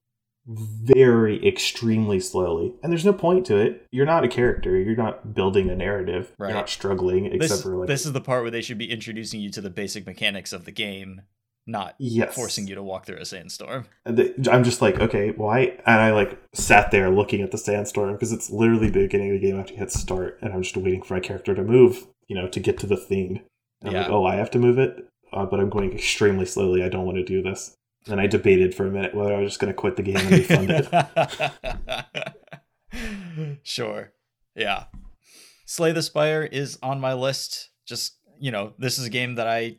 very 0.46 1.46
extremely 1.46 2.20
slowly. 2.20 2.74
And 2.82 2.92
there's 2.92 3.04
no 3.04 3.12
point 3.12 3.46
to 3.46 3.56
it. 3.56 3.86
You're 3.90 4.06
not 4.06 4.24
a 4.24 4.28
character. 4.28 4.78
You're 4.78 4.96
not 4.96 5.34
building 5.34 5.70
a 5.70 5.76
narrative. 5.76 6.32
Right. 6.38 6.48
You're 6.48 6.58
not 6.58 6.68
struggling. 6.68 7.26
Except 7.26 7.40
this, 7.40 7.62
for 7.62 7.76
like 7.76 7.88
this 7.88 8.04
is 8.04 8.12
the 8.12 8.20
part 8.20 8.42
where 8.42 8.50
they 8.50 8.62
should 8.62 8.78
be 8.78 8.90
introducing 8.90 9.40
you 9.40 9.50
to 9.50 9.60
the 9.60 9.70
basic 9.70 10.06
mechanics 10.06 10.52
of 10.52 10.64
the 10.64 10.72
game 10.72 11.22
not 11.66 11.94
yes. 11.98 12.34
forcing 12.34 12.66
you 12.66 12.74
to 12.74 12.82
walk 12.82 13.06
through 13.06 13.18
a 13.18 13.24
sandstorm. 13.24 13.86
I'm 14.06 14.64
just 14.64 14.82
like, 14.82 14.98
okay, 15.00 15.30
why? 15.30 15.78
And 15.86 16.00
I 16.00 16.10
like 16.12 16.38
sat 16.52 16.90
there 16.90 17.10
looking 17.10 17.42
at 17.42 17.50
the 17.50 17.58
sandstorm 17.58 18.12
because 18.12 18.32
it's 18.32 18.50
literally 18.50 18.88
the 18.88 19.02
beginning 19.02 19.34
of 19.34 19.40
the 19.40 19.46
game 19.46 19.58
after 19.58 19.72
you 19.72 19.78
hit 19.78 19.92
start, 19.92 20.38
and 20.42 20.52
I'm 20.52 20.62
just 20.62 20.76
waiting 20.76 21.02
for 21.02 21.14
my 21.14 21.20
character 21.20 21.54
to 21.54 21.62
move, 21.62 22.06
you 22.26 22.34
know, 22.34 22.48
to 22.48 22.60
get 22.60 22.78
to 22.80 22.86
the 22.86 22.96
thing. 22.96 23.42
And 23.82 23.92
yeah. 23.92 24.04
I'm 24.04 24.06
like, 24.10 24.12
oh, 24.12 24.26
I 24.26 24.36
have 24.36 24.50
to 24.52 24.58
move 24.58 24.78
it, 24.78 25.06
uh, 25.32 25.46
but 25.46 25.60
I'm 25.60 25.70
going 25.70 25.92
extremely 25.92 26.46
slowly. 26.46 26.82
I 26.82 26.88
don't 26.88 27.06
want 27.06 27.18
to 27.18 27.24
do 27.24 27.42
this. 27.42 27.76
And 28.06 28.20
I 28.20 28.26
debated 28.26 28.74
for 28.74 28.86
a 28.86 28.90
minute 28.90 29.14
whether 29.14 29.34
I 29.34 29.40
was 29.40 29.52
just 29.52 29.60
going 29.60 29.72
to 29.72 29.78
quit 29.78 29.96
the 29.96 30.02
game 30.02 30.16
and 30.16 30.30
refund 30.30 30.70
it. 30.70 30.88
sure. 33.62 34.12
Yeah. 34.54 34.84
Slay 35.66 35.92
the 35.92 36.02
Spire 36.02 36.42
is 36.42 36.78
on 36.82 37.00
my 37.00 37.12
list. 37.12 37.70
Just, 37.86 38.16
you 38.38 38.50
know, 38.50 38.72
this 38.78 38.98
is 38.98 39.04
a 39.04 39.10
game 39.10 39.36
that 39.36 39.46
I 39.46 39.76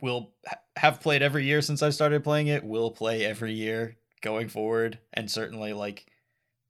will 0.00 0.32
have 0.76 1.00
played 1.00 1.22
every 1.22 1.44
year 1.44 1.62
since 1.62 1.82
I 1.82 1.90
started 1.90 2.24
playing 2.24 2.46
it, 2.46 2.64
will 2.64 2.90
play 2.90 3.24
every 3.24 3.52
year 3.52 3.96
going 4.22 4.48
forward. 4.48 4.98
And 5.12 5.30
certainly 5.30 5.72
like, 5.72 6.06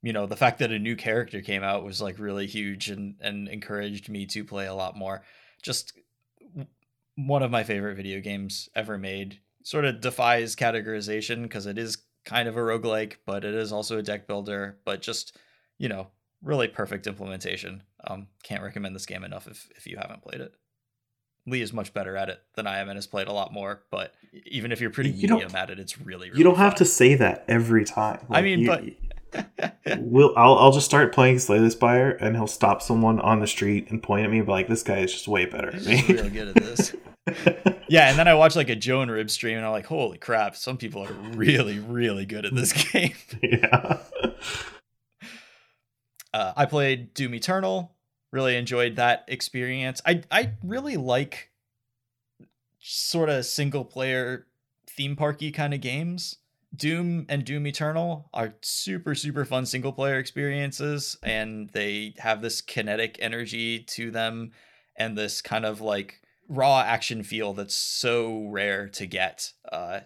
you 0.03 0.13
know, 0.13 0.27
the 0.27 0.37
fact 0.37 0.59
that 0.61 0.73
a 0.73 0.79
new 0.79 0.97
character 0.97 1.41
came 1.41 1.63
out 1.63 1.85
was 1.85 2.01
like 2.01 2.19
really 2.19 2.47
huge 2.47 2.89
and, 2.89 3.17
and 3.21 3.49
encouraged 3.49 4.09
me 4.09 4.27
to 4.27 4.45
play 4.45 4.67
a 4.67 4.75
lot 4.75 4.97
more. 4.97 5.23
Just 5.63 5.93
one 7.16 7.43
of 7.43 7.51
my 7.51 7.64
favorite 7.64 7.97
video 7.97 8.20
games 8.20 8.68
ever 8.74 8.98
made. 8.98 9.40
Sort 9.62 9.84
of 9.84 10.01
defies 10.01 10.55
categorization 10.55 11.43
because 11.43 11.66
it 11.66 11.78
is 11.78 11.98
kind 12.24 12.48
of 12.48 12.56
a 12.56 12.60
roguelike, 12.60 13.14
but 13.26 13.44
it 13.44 13.55
is 13.55 13.72
also 13.72 13.98
a 13.98 14.02
deck 14.02 14.26
builder, 14.26 14.78
but 14.84 15.02
just, 15.02 15.36
you 15.78 15.88
know, 15.88 16.09
really 16.43 16.68
perfect 16.68 17.06
implementation. 17.06 17.82
Um, 18.06 18.28
can't 18.43 18.62
recommend 18.62 18.94
this 18.94 19.06
game 19.06 19.24
enough 19.24 19.48
if, 19.48 19.68
if 19.76 19.86
you 19.86 19.97
haven't 19.97 20.22
played 20.22 20.40
it. 20.40 20.55
Lee 21.48 21.62
is 21.62 21.72
much 21.72 21.94
better 21.94 22.16
at 22.16 22.28
it 22.28 22.40
than 22.55 22.66
I 22.66 22.78
am 22.78 22.88
and 22.88 22.97
has 22.97 23.06
played 23.06 23.28
a 23.28 23.32
lot 23.32 23.52
more. 23.52 23.82
But 23.90 24.14
even 24.47 24.72
if 24.72 24.80
you're 24.80 24.90
pretty 24.90 25.10
you 25.10 25.28
medium 25.28 25.55
at 25.55 25.70
it, 25.70 25.78
it's 25.78 26.01
really, 26.01 26.28
really 26.28 26.38
you 26.38 26.44
don't 26.44 26.56
fun. 26.56 26.64
have 26.64 26.74
to 26.76 26.84
say 26.84 27.14
that 27.14 27.44
every 27.48 27.84
time. 27.84 28.18
Like, 28.28 28.38
I 28.38 28.43
mean, 28.43 28.60
you, 28.60 28.66
but 28.66 28.84
we'll 29.99 30.33
I'll 30.37 30.57
I'll 30.59 30.73
just 30.73 30.87
start 30.87 31.15
playing 31.15 31.39
Slay 31.39 31.59
the 31.59 31.71
Spire 31.71 32.11
and 32.21 32.37
he'll 32.37 32.47
stop 32.47 32.83
someone 32.83 33.21
on 33.21 33.41
the 33.41 33.47
street 33.47 33.91
and 33.91 34.03
point 34.03 34.25
at 34.25 34.31
me 34.31 34.39
and 34.39 34.47
be 34.47 34.53
like, 34.53 34.69
"This 34.69 34.83
guy 34.83 34.99
is 34.99 35.13
just 35.13 35.29
way 35.29 35.47
better 35.47 35.71
than 35.71 35.85
me." 35.85 36.05
Real 36.09 36.31
good 36.31 36.49
at 36.49 36.55
this. 36.55 36.95
yeah, 37.89 38.09
and 38.09 38.19
then 38.19 38.29
I 38.29 38.35
watch 38.35 38.57
like 38.57 38.69
a 38.69 38.77
Joe 38.77 39.01
and 39.01 39.11
Rib 39.11 39.31
stream 39.31 39.57
and 39.57 39.67
I'm 39.67 39.73
like, 39.73 39.87
"Holy 39.87 40.19
crap! 40.19 40.57
Some 40.57 40.77
people 40.77 41.03
are 41.03 41.13
really, 41.13 41.79
really 41.79 42.27
good 42.27 42.47
at 42.47 42.55
this 42.55 42.73
game." 42.93 43.15
yeah. 43.43 43.99
Uh, 46.33 46.53
I 46.57 46.67
played 46.67 47.15
Doom 47.15 47.35
Eternal 47.35 47.97
really 48.37 48.57
enjoyed 48.57 48.97
that 48.97 49.25
experience. 49.29 50.01
I 50.05 50.23
I 50.31 50.53
really 50.63 50.97
like 50.97 51.51
sort 52.79 53.29
of 53.29 53.45
single 53.47 53.85
player 53.85 54.47
theme 54.89 55.17
parky 55.17 55.51
kind 55.51 55.75
of 55.75 55.81
games. 55.81 56.37
Doom 56.74 57.26
and 57.28 57.44
Doom 57.44 57.66
Eternal 57.66 58.28
are 58.34 58.55
super 58.62 59.14
super 59.14 59.44
fun 59.44 59.66
single 59.66 59.93
player 59.93 60.18
experiences 60.18 61.16
and 61.22 61.70
they 61.70 62.14
have 62.18 62.43
this 62.43 62.60
kinetic 62.60 63.16
energy 63.20 63.80
to 63.80 64.10
them 64.10 64.51
and 64.97 65.16
this 65.16 65.40
kind 65.40 65.64
of 65.64 65.80
like 65.80 66.20
raw 66.48 66.80
action 66.80 67.22
feel 67.22 67.52
that's 67.52 67.74
so 67.74 68.47
rare 68.48 68.88
to 68.88 69.06
get. 69.06 69.52
Uh, 69.70 70.01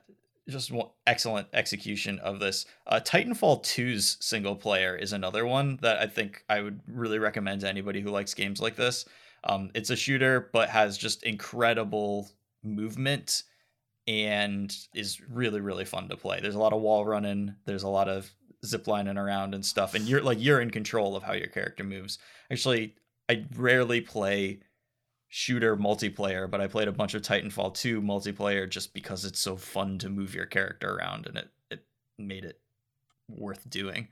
just 0.48 0.72
excellent 1.06 1.46
execution 1.52 2.18
of 2.18 2.40
this. 2.40 2.66
Uh, 2.86 3.00
Titanfall 3.00 3.62
2's 3.62 4.16
single 4.20 4.56
player 4.56 4.96
is 4.96 5.12
another 5.12 5.46
one 5.46 5.78
that 5.82 5.98
I 5.98 6.06
think 6.06 6.44
I 6.48 6.60
would 6.60 6.80
really 6.88 7.18
recommend 7.18 7.60
to 7.60 7.68
anybody 7.68 8.00
who 8.00 8.10
likes 8.10 8.34
games 8.34 8.60
like 8.60 8.76
this. 8.76 9.04
Um, 9.44 9.70
it's 9.74 9.90
a 9.90 9.96
shooter, 9.96 10.50
but 10.52 10.68
has 10.68 10.98
just 10.98 11.22
incredible 11.22 12.30
movement 12.62 13.44
and 14.06 14.74
is 14.94 15.20
really 15.28 15.60
really 15.60 15.85
fun 15.85 16.09
to 16.09 16.16
play. 16.16 16.40
There's 16.40 16.55
a 16.55 16.60
lot 16.60 16.72
of 16.72 16.81
wall 16.81 17.05
running. 17.05 17.55
There's 17.64 17.82
a 17.82 17.89
lot 17.89 18.09
of 18.09 18.31
ziplining 18.64 19.16
around 19.16 19.55
and 19.55 19.64
stuff, 19.64 19.94
and 19.94 20.06
you're 20.06 20.22
like 20.22 20.39
you're 20.40 20.60
in 20.60 20.70
control 20.70 21.16
of 21.16 21.22
how 21.22 21.32
your 21.32 21.48
character 21.48 21.85
moves. 21.85 22.18
Actually, 22.51 22.94
I 23.28 23.47
rarely 23.56 24.01
play 24.01 24.60
shooter 25.28 25.77
multiplayer, 25.77 26.51
but 26.51 26.60
I 26.60 26.66
played 26.66 26.89
a 26.89 26.93
bunch 26.93 27.14
of 27.14 27.22
Titanfall 27.22 27.74
2 27.74 28.02
multiplayer 28.02 28.68
just 28.68 28.93
because 28.93 29.24
it's 29.24 29.39
so 29.39 29.56
fun 29.56 29.97
to 29.98 30.10
move 30.10 30.35
your 30.35 30.47
character 30.47 30.97
around 30.97 31.27
and 31.27 31.39
it 31.39 31.48
it 31.70 31.85
made 32.18 32.44
it 32.44 32.60
worth 33.28 33.68
doing. 33.70 34.09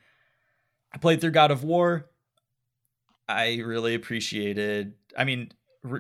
I 0.93 0.99
played 0.99 1.21
through 1.21 1.33
God 1.33 1.51
of 1.51 1.65
War. 1.65 2.07
I 3.29 3.57
really 3.57 3.95
appreciated 3.95 4.95
I 5.17 5.25
mean, 5.25 5.51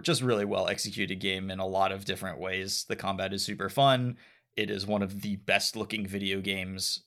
just 0.02 0.22
really 0.22 0.44
well 0.44 0.68
executed 0.68 1.20
game 1.20 1.50
in 1.50 1.58
a 1.58 1.66
lot 1.66 1.92
of 1.92 2.04
different 2.04 2.38
ways. 2.38 2.84
The 2.88 2.96
combat 2.96 3.32
is 3.32 3.44
super 3.44 3.68
fun. 3.68 4.16
It 4.56 4.70
is 4.70 4.86
one 4.86 5.02
of 5.02 5.22
the 5.22 5.36
best 5.36 5.76
looking 5.76 6.06
video 6.06 6.40
games 6.40 7.04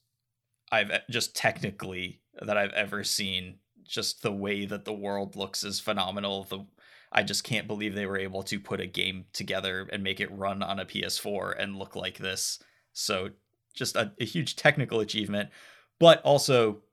I've 0.72 0.92
just 1.10 1.36
technically 1.36 2.22
that 2.42 2.58
I've 2.58 2.74
ever 2.74 3.04
seen. 3.04 3.58
Just 3.84 4.22
the 4.22 4.32
way 4.32 4.66
that 4.66 4.86
the 4.86 4.94
world 4.94 5.36
looks 5.36 5.64
is 5.64 5.80
phenomenal. 5.80 6.46
The 6.46 6.66
I 7.12 7.24
just 7.24 7.44
can't 7.44 7.68
believe 7.68 7.94
they 7.94 8.06
were 8.06 8.18
able 8.18 8.42
to 8.44 8.60
put 8.60 8.80
a 8.80 8.88
game 8.88 9.26
together 9.34 9.90
and 9.92 10.02
make 10.02 10.22
it 10.22 10.32
run 10.32 10.64
on 10.64 10.80
a 10.80 10.86
PS4 10.86 11.56
and 11.60 11.78
look 11.78 11.96
like 11.96 12.18
this. 12.18 12.60
So 12.94 13.32
just 13.74 13.98
a, 13.98 14.14
a 14.20 14.26
huge 14.26 14.56
technical 14.56 15.02
achievement, 15.02 15.50
but 16.00 16.22
also 16.22 16.84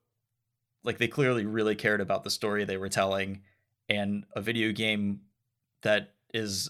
like 0.83 0.97
they 0.97 1.07
clearly 1.07 1.45
really 1.45 1.75
cared 1.75 2.01
about 2.01 2.25
the 2.25 2.29
story 2.29 2.65
they 2.65 2.77
were 2.77 2.89
telling 2.89 3.43
and 3.87 4.25
a 4.35 4.41
video 4.41 4.73
game 4.73 5.21
that 5.81 6.13
is 6.33 6.69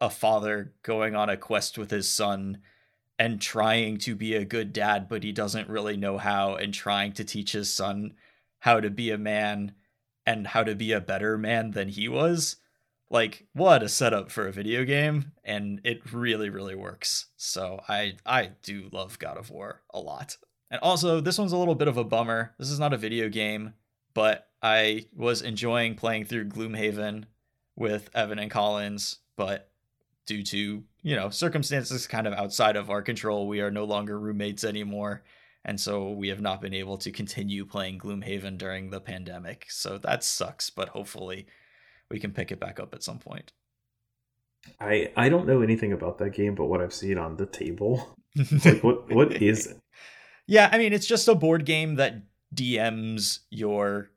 a 0.00 0.10
father 0.10 0.72
going 0.82 1.14
on 1.14 1.28
a 1.28 1.36
quest 1.36 1.76
with 1.76 1.90
his 1.90 2.08
son 2.08 2.58
and 3.18 3.40
trying 3.40 3.98
to 3.98 4.14
be 4.14 4.34
a 4.34 4.44
good 4.44 4.72
dad 4.72 5.08
but 5.08 5.22
he 5.22 5.32
doesn't 5.32 5.68
really 5.68 5.96
know 5.96 6.16
how 6.18 6.54
and 6.54 6.72
trying 6.72 7.12
to 7.12 7.24
teach 7.24 7.52
his 7.52 7.72
son 7.72 8.14
how 8.60 8.80
to 8.80 8.90
be 8.90 9.10
a 9.10 9.18
man 9.18 9.74
and 10.24 10.46
how 10.48 10.62
to 10.62 10.74
be 10.74 10.92
a 10.92 11.00
better 11.00 11.36
man 11.36 11.72
than 11.72 11.88
he 11.88 12.08
was. 12.08 12.56
Like 13.10 13.46
what 13.52 13.82
a 13.82 13.88
setup 13.88 14.30
for 14.30 14.46
a 14.46 14.52
video 14.52 14.84
game 14.84 15.32
and 15.44 15.80
it 15.84 16.12
really 16.12 16.48
really 16.48 16.74
works. 16.74 17.26
So 17.36 17.80
i 17.88 18.14
i 18.24 18.50
do 18.62 18.88
love 18.92 19.18
god 19.18 19.36
of 19.36 19.50
war 19.50 19.82
a 19.92 20.00
lot. 20.00 20.36
And 20.70 20.80
also 20.80 21.20
this 21.20 21.38
one's 21.38 21.52
a 21.52 21.58
little 21.58 21.74
bit 21.74 21.88
of 21.88 21.96
a 21.96 22.04
bummer. 22.04 22.54
This 22.58 22.70
is 22.70 22.78
not 22.78 22.94
a 22.94 22.98
video 22.98 23.28
game 23.28 23.74
but 24.14 24.48
i 24.62 25.06
was 25.14 25.42
enjoying 25.42 25.94
playing 25.94 26.24
through 26.24 26.44
gloomhaven 26.46 27.24
with 27.80 28.08
evan 28.14 28.38
and 28.38 28.50
collins 28.50 29.18
but 29.36 29.70
due 30.26 30.42
to 30.42 30.84
you 31.02 31.16
know 31.16 31.30
circumstances 31.30 32.06
kind 32.06 32.26
of 32.26 32.32
outside 32.34 32.76
of 32.76 32.90
our 32.90 33.02
control 33.02 33.48
we 33.48 33.60
are 33.60 33.70
no 33.70 33.84
longer 33.84 34.18
roommates 34.18 34.62
anymore 34.62 35.22
and 35.64 35.80
so 35.80 36.10
we 36.12 36.28
have 36.28 36.40
not 36.40 36.60
been 36.60 36.72
able 36.72 36.96
to 36.96 37.10
continue 37.10 37.64
playing 37.64 37.98
gloomhaven 37.98 38.56
during 38.56 38.90
the 38.90 39.00
pandemic 39.00 39.66
so 39.68 39.98
that 39.98 40.22
sucks 40.22 40.70
but 40.70 40.90
hopefully 40.90 41.46
we 42.10 42.18
can 42.18 42.32
pick 42.32 42.50
it 42.50 42.60
back 42.60 42.80
up 42.80 42.94
at 42.94 43.02
some 43.02 43.18
point. 43.18 43.52
I 44.80 45.10
I 45.16 45.28
don't 45.28 45.46
know 45.46 45.62
anything 45.62 45.92
about 45.92 46.18
that 46.18 46.30
game, 46.30 46.54
but 46.54 46.66
what 46.66 46.80
I've 46.80 46.92
seen 46.92 47.16
on 47.16 47.36
the 47.36 47.46
table, 47.46 48.16
like 48.64 48.82
what 48.82 49.10
what 49.10 49.42
is 49.42 49.66
it? 49.66 49.78
Yeah, 50.46 50.68
I 50.70 50.78
mean 50.78 50.92
it's 50.92 51.06
just 51.06 51.28
a 51.28 51.34
board 51.34 51.64
game 51.64 51.94
that 51.94 52.22
DMs 52.54 53.40
your 53.50 54.10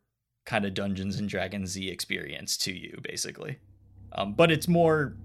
kind 0.46 0.66
of 0.66 0.74
Dungeons 0.74 1.18
and 1.18 1.30
Dragons 1.30 1.72
Z 1.72 1.90
experience 1.90 2.58
to 2.58 2.74
you, 2.74 3.00
basically. 3.02 3.60
Um, 4.14 4.34
but 4.34 4.52
it's 4.52 4.68
more 4.68 5.16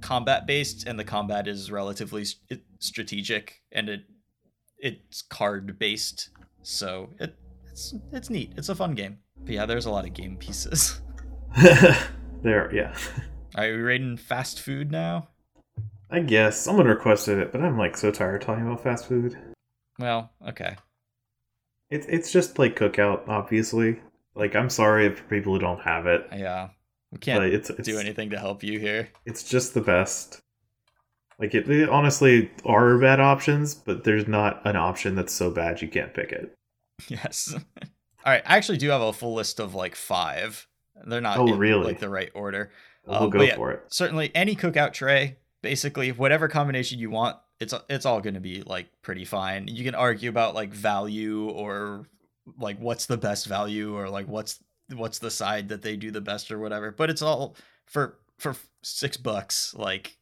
combat 0.00 0.46
based, 0.46 0.86
and 0.86 0.98
the 0.98 1.04
combat 1.04 1.46
is 1.46 1.70
relatively 1.70 2.24
st- 2.24 2.62
strategic, 2.78 3.62
and 3.72 3.88
it 3.88 4.02
it's 4.78 5.22
card 5.22 5.78
based, 5.78 6.30
so 6.62 7.10
it 7.18 7.34
it's 7.70 7.94
it's 8.12 8.30
neat. 8.30 8.52
It's 8.56 8.68
a 8.68 8.74
fun 8.74 8.94
game. 8.94 9.18
But 9.38 9.54
yeah, 9.54 9.66
there's 9.66 9.86
a 9.86 9.90
lot 9.90 10.06
of 10.06 10.14
game 10.14 10.36
pieces. 10.36 11.00
there, 12.42 12.74
yeah. 12.74 12.96
Are 13.54 13.64
we 13.64 13.72
rating 13.72 14.16
fast 14.16 14.60
food 14.60 14.90
now? 14.90 15.28
I 16.10 16.20
guess 16.20 16.60
someone 16.60 16.86
requested 16.86 17.38
it, 17.38 17.52
but 17.52 17.60
I'm 17.60 17.78
like 17.78 17.96
so 17.96 18.10
tired 18.10 18.42
talking 18.42 18.66
about 18.66 18.82
fast 18.82 19.06
food. 19.06 19.36
Well, 19.98 20.32
okay. 20.48 20.76
It's 21.90 22.06
it's 22.06 22.32
just 22.32 22.58
like 22.58 22.76
cookout, 22.76 23.28
obviously. 23.28 24.00
Like 24.34 24.54
I'm 24.54 24.70
sorry 24.70 25.14
for 25.14 25.22
people 25.24 25.52
who 25.52 25.58
don't 25.58 25.80
have 25.80 26.06
it. 26.06 26.26
Yeah, 26.32 26.68
we 27.10 27.18
can't 27.18 27.44
it's, 27.44 27.70
it's, 27.70 27.86
do 27.88 27.98
anything 27.98 28.30
to 28.30 28.38
help 28.38 28.62
you 28.62 28.78
here. 28.78 29.08
It's 29.26 29.42
just 29.42 29.74
the 29.74 29.80
best. 29.80 30.40
Like 31.38 31.54
it, 31.54 31.68
it 31.70 31.88
honestly 31.88 32.50
are 32.64 32.98
bad 32.98 33.20
options, 33.20 33.74
but 33.74 34.04
there's 34.04 34.28
not 34.28 34.60
an 34.66 34.76
option 34.76 35.14
that's 35.14 35.32
so 35.32 35.50
bad 35.50 35.80
you 35.80 35.88
can't 35.88 36.14
pick 36.14 36.32
it. 36.32 36.54
Yes. 37.08 37.54
All 38.26 38.30
right, 38.30 38.42
I 38.44 38.58
actually 38.58 38.76
do 38.76 38.90
have 38.90 39.00
a 39.00 39.14
full 39.14 39.32
list 39.32 39.58
of 39.58 39.74
like 39.74 39.96
five 39.96 40.68
they're 41.06 41.20
not 41.20 41.38
oh, 41.38 41.46
in, 41.46 41.58
really? 41.58 41.84
like 41.84 42.00
the 42.00 42.08
right 42.08 42.30
order. 42.34 42.70
We'll 43.06 43.24
um, 43.24 43.30
go 43.30 43.42
yeah, 43.42 43.56
for 43.56 43.72
it. 43.72 43.84
Certainly, 43.88 44.32
any 44.34 44.54
cookout 44.54 44.92
tray, 44.92 45.36
basically 45.62 46.12
whatever 46.12 46.48
combination 46.48 46.98
you 46.98 47.10
want, 47.10 47.36
it's 47.58 47.74
it's 47.88 48.06
all 48.06 48.20
going 48.20 48.34
to 48.34 48.40
be 48.40 48.62
like 48.62 48.88
pretty 49.02 49.24
fine. 49.24 49.68
You 49.68 49.84
can 49.84 49.94
argue 49.94 50.28
about 50.28 50.54
like 50.54 50.72
value 50.72 51.48
or 51.48 52.06
like 52.58 52.78
what's 52.78 53.06
the 53.06 53.16
best 53.16 53.46
value 53.46 53.96
or 53.96 54.08
like 54.08 54.26
what's 54.26 54.62
what's 54.94 55.18
the 55.18 55.30
side 55.30 55.68
that 55.68 55.82
they 55.82 55.96
do 55.96 56.10
the 56.10 56.20
best 56.20 56.50
or 56.50 56.58
whatever. 56.58 56.90
But 56.90 57.10
it's 57.10 57.22
all 57.22 57.56
for 57.86 58.18
for 58.38 58.56
six 58.82 59.16
bucks. 59.16 59.74
Like 59.74 60.16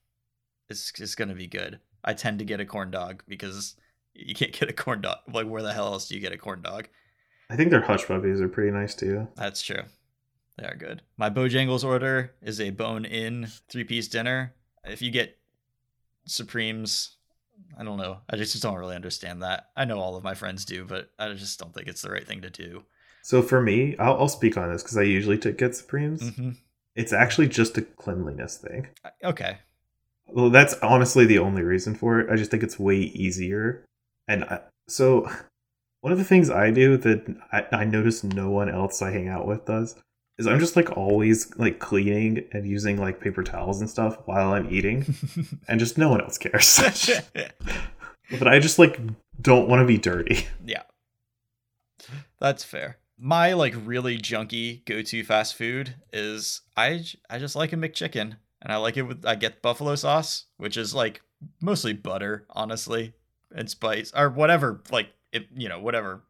it's 0.68 0.92
it's 0.98 1.14
to 1.14 1.26
be 1.26 1.46
good. 1.46 1.80
I 2.04 2.14
tend 2.14 2.38
to 2.38 2.44
get 2.44 2.60
a 2.60 2.66
corn 2.66 2.90
dog 2.90 3.22
because 3.28 3.76
you 4.14 4.34
can't 4.34 4.52
get 4.52 4.68
a 4.68 4.72
corn 4.72 5.00
dog. 5.00 5.18
Like 5.32 5.46
where 5.46 5.62
the 5.62 5.72
hell 5.72 5.92
else 5.92 6.08
do 6.08 6.14
you 6.14 6.20
get 6.20 6.32
a 6.32 6.38
corn 6.38 6.62
dog? 6.62 6.88
I 7.50 7.56
think 7.56 7.70
their 7.70 7.80
hush 7.80 8.06
puppies 8.06 8.40
are 8.40 8.48
pretty 8.48 8.70
nice 8.70 8.94
too. 8.94 9.26
That's 9.36 9.62
true. 9.62 9.82
They 10.58 10.66
are 10.66 10.76
good. 10.76 11.02
My 11.16 11.30
Bojangles 11.30 11.84
order 11.84 12.34
is 12.42 12.60
a 12.60 12.70
bone 12.70 13.04
in 13.04 13.46
three 13.68 13.84
piece 13.84 14.08
dinner. 14.08 14.54
If 14.84 15.00
you 15.00 15.10
get 15.10 15.38
Supremes, 16.24 17.16
I 17.78 17.84
don't 17.84 17.98
know. 17.98 18.18
I 18.28 18.36
just 18.36 18.60
don't 18.62 18.76
really 18.76 18.96
understand 18.96 19.42
that. 19.42 19.68
I 19.76 19.84
know 19.84 19.98
all 19.98 20.16
of 20.16 20.24
my 20.24 20.34
friends 20.34 20.64
do, 20.64 20.84
but 20.84 21.10
I 21.18 21.32
just 21.34 21.58
don't 21.58 21.72
think 21.72 21.86
it's 21.86 22.02
the 22.02 22.10
right 22.10 22.26
thing 22.26 22.42
to 22.42 22.50
do. 22.50 22.84
So 23.22 23.42
for 23.42 23.60
me, 23.60 23.96
I'll, 23.98 24.14
I'll 24.20 24.28
speak 24.28 24.56
on 24.56 24.72
this 24.72 24.82
because 24.82 24.96
I 24.96 25.02
usually 25.02 25.36
get 25.36 25.76
Supremes. 25.76 26.22
Mm-hmm. 26.22 26.50
It's 26.96 27.12
actually 27.12 27.48
just 27.48 27.78
a 27.78 27.82
cleanliness 27.82 28.56
thing. 28.56 28.88
Okay. 29.22 29.58
Well, 30.26 30.50
that's 30.50 30.74
honestly 30.82 31.24
the 31.24 31.38
only 31.38 31.62
reason 31.62 31.94
for 31.94 32.20
it. 32.20 32.30
I 32.30 32.36
just 32.36 32.50
think 32.50 32.62
it's 32.62 32.78
way 32.78 32.96
easier. 32.96 33.84
And 34.26 34.44
I, 34.44 34.60
so, 34.88 35.30
one 36.00 36.12
of 36.12 36.18
the 36.18 36.24
things 36.24 36.50
I 36.50 36.70
do 36.70 36.96
that 36.96 37.36
I, 37.52 37.66
I 37.72 37.84
notice 37.84 38.24
no 38.24 38.50
one 38.50 38.68
else 38.68 39.02
I 39.02 39.10
hang 39.10 39.28
out 39.28 39.46
with 39.46 39.64
does 39.66 39.94
is 40.38 40.46
I'm 40.46 40.60
just 40.60 40.76
like 40.76 40.96
always 40.96 41.54
like 41.56 41.80
cleaning 41.80 42.44
and 42.52 42.66
using 42.66 42.98
like 42.98 43.20
paper 43.20 43.42
towels 43.42 43.80
and 43.80 43.90
stuff 43.90 44.18
while 44.26 44.52
I'm 44.52 44.72
eating, 44.72 45.14
and 45.68 45.80
just 45.80 45.98
no 45.98 46.08
one 46.08 46.20
else 46.20 46.38
cares. 46.38 46.80
but 48.38 48.48
I 48.48 48.58
just 48.58 48.78
like 48.78 49.00
don't 49.40 49.68
want 49.68 49.80
to 49.80 49.86
be 49.86 49.98
dirty. 49.98 50.46
Yeah, 50.64 50.82
that's 52.40 52.64
fair. 52.64 52.98
My 53.18 53.52
like 53.54 53.74
really 53.84 54.16
junky 54.18 54.84
go-to 54.84 55.24
fast 55.24 55.56
food 55.56 55.96
is 56.12 56.62
I 56.76 57.04
I 57.28 57.38
just 57.38 57.56
like 57.56 57.72
a 57.72 57.76
McChicken, 57.76 58.36
and 58.62 58.72
I 58.72 58.76
like 58.76 58.96
it 58.96 59.02
with 59.02 59.26
I 59.26 59.34
get 59.34 59.60
buffalo 59.62 59.96
sauce, 59.96 60.46
which 60.56 60.76
is 60.76 60.94
like 60.94 61.20
mostly 61.60 61.92
butter, 61.92 62.46
honestly, 62.50 63.14
and 63.52 63.68
spice 63.68 64.12
or 64.16 64.30
whatever 64.30 64.82
like 64.92 65.08
it, 65.32 65.48
you 65.56 65.68
know 65.68 65.80
whatever 65.80 66.22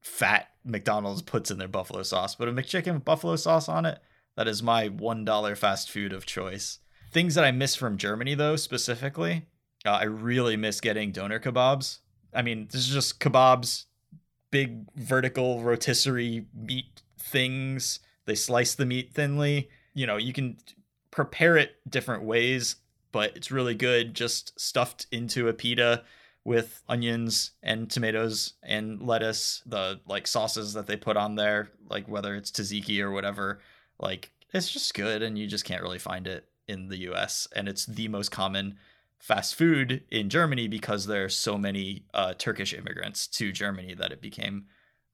fat 0.00 0.48
McDonald's 0.64 1.22
puts 1.22 1.50
in 1.50 1.58
their 1.58 1.68
buffalo 1.68 2.02
sauce, 2.02 2.34
but 2.34 2.48
a 2.48 2.52
McChicken 2.52 2.94
with 2.94 3.04
buffalo 3.04 3.36
sauce 3.36 3.68
on 3.68 3.86
it, 3.86 3.98
that 4.36 4.48
is 4.48 4.62
my 4.62 4.88
$1 4.88 5.56
fast 5.56 5.90
food 5.90 6.12
of 6.12 6.26
choice. 6.26 6.78
Things 7.10 7.34
that 7.34 7.44
I 7.44 7.50
miss 7.50 7.74
from 7.74 7.96
Germany, 7.96 8.34
though, 8.34 8.56
specifically, 8.56 9.46
uh, 9.86 9.90
I 9.90 10.04
really 10.04 10.56
miss 10.56 10.80
getting 10.80 11.12
doner 11.12 11.40
kebabs. 11.40 11.98
I 12.34 12.42
mean, 12.42 12.68
this 12.70 12.82
is 12.82 12.92
just 12.92 13.20
kebabs, 13.20 13.86
big 14.50 14.84
vertical 14.94 15.62
rotisserie 15.62 16.46
meat 16.54 17.02
things. 17.18 18.00
They 18.26 18.34
slice 18.34 18.74
the 18.74 18.86
meat 18.86 19.12
thinly. 19.14 19.70
You 19.94 20.06
know, 20.06 20.16
you 20.16 20.32
can 20.32 20.58
prepare 21.10 21.56
it 21.56 21.76
different 21.88 22.24
ways, 22.24 22.76
but 23.12 23.36
it's 23.36 23.50
really 23.50 23.74
good 23.74 24.14
just 24.14 24.58
stuffed 24.60 25.06
into 25.10 25.48
a 25.48 25.52
pita 25.52 26.04
with 26.48 26.82
onions 26.88 27.50
and 27.62 27.90
tomatoes 27.90 28.54
and 28.62 29.02
lettuce, 29.02 29.62
the 29.66 30.00
like 30.06 30.26
sauces 30.26 30.72
that 30.72 30.86
they 30.86 30.96
put 30.96 31.14
on 31.14 31.34
there, 31.34 31.68
like 31.90 32.08
whether 32.08 32.34
it's 32.34 32.50
tzatziki 32.50 33.00
or 33.00 33.10
whatever, 33.10 33.60
like 34.00 34.32
it's 34.54 34.72
just 34.72 34.94
good 34.94 35.22
and 35.22 35.38
you 35.38 35.46
just 35.46 35.66
can't 35.66 35.82
really 35.82 35.98
find 35.98 36.26
it 36.26 36.48
in 36.66 36.88
the 36.88 37.10
US 37.10 37.48
and 37.54 37.68
it's 37.68 37.84
the 37.84 38.08
most 38.08 38.30
common 38.30 38.78
fast 39.18 39.56
food 39.56 40.02
in 40.10 40.30
Germany 40.30 40.68
because 40.68 41.06
there 41.06 41.26
are 41.26 41.28
so 41.28 41.58
many 41.58 42.04
uh, 42.14 42.32
Turkish 42.38 42.72
immigrants 42.72 43.26
to 43.26 43.52
Germany 43.52 43.92
that 43.92 44.10
it 44.10 44.22
became 44.22 44.64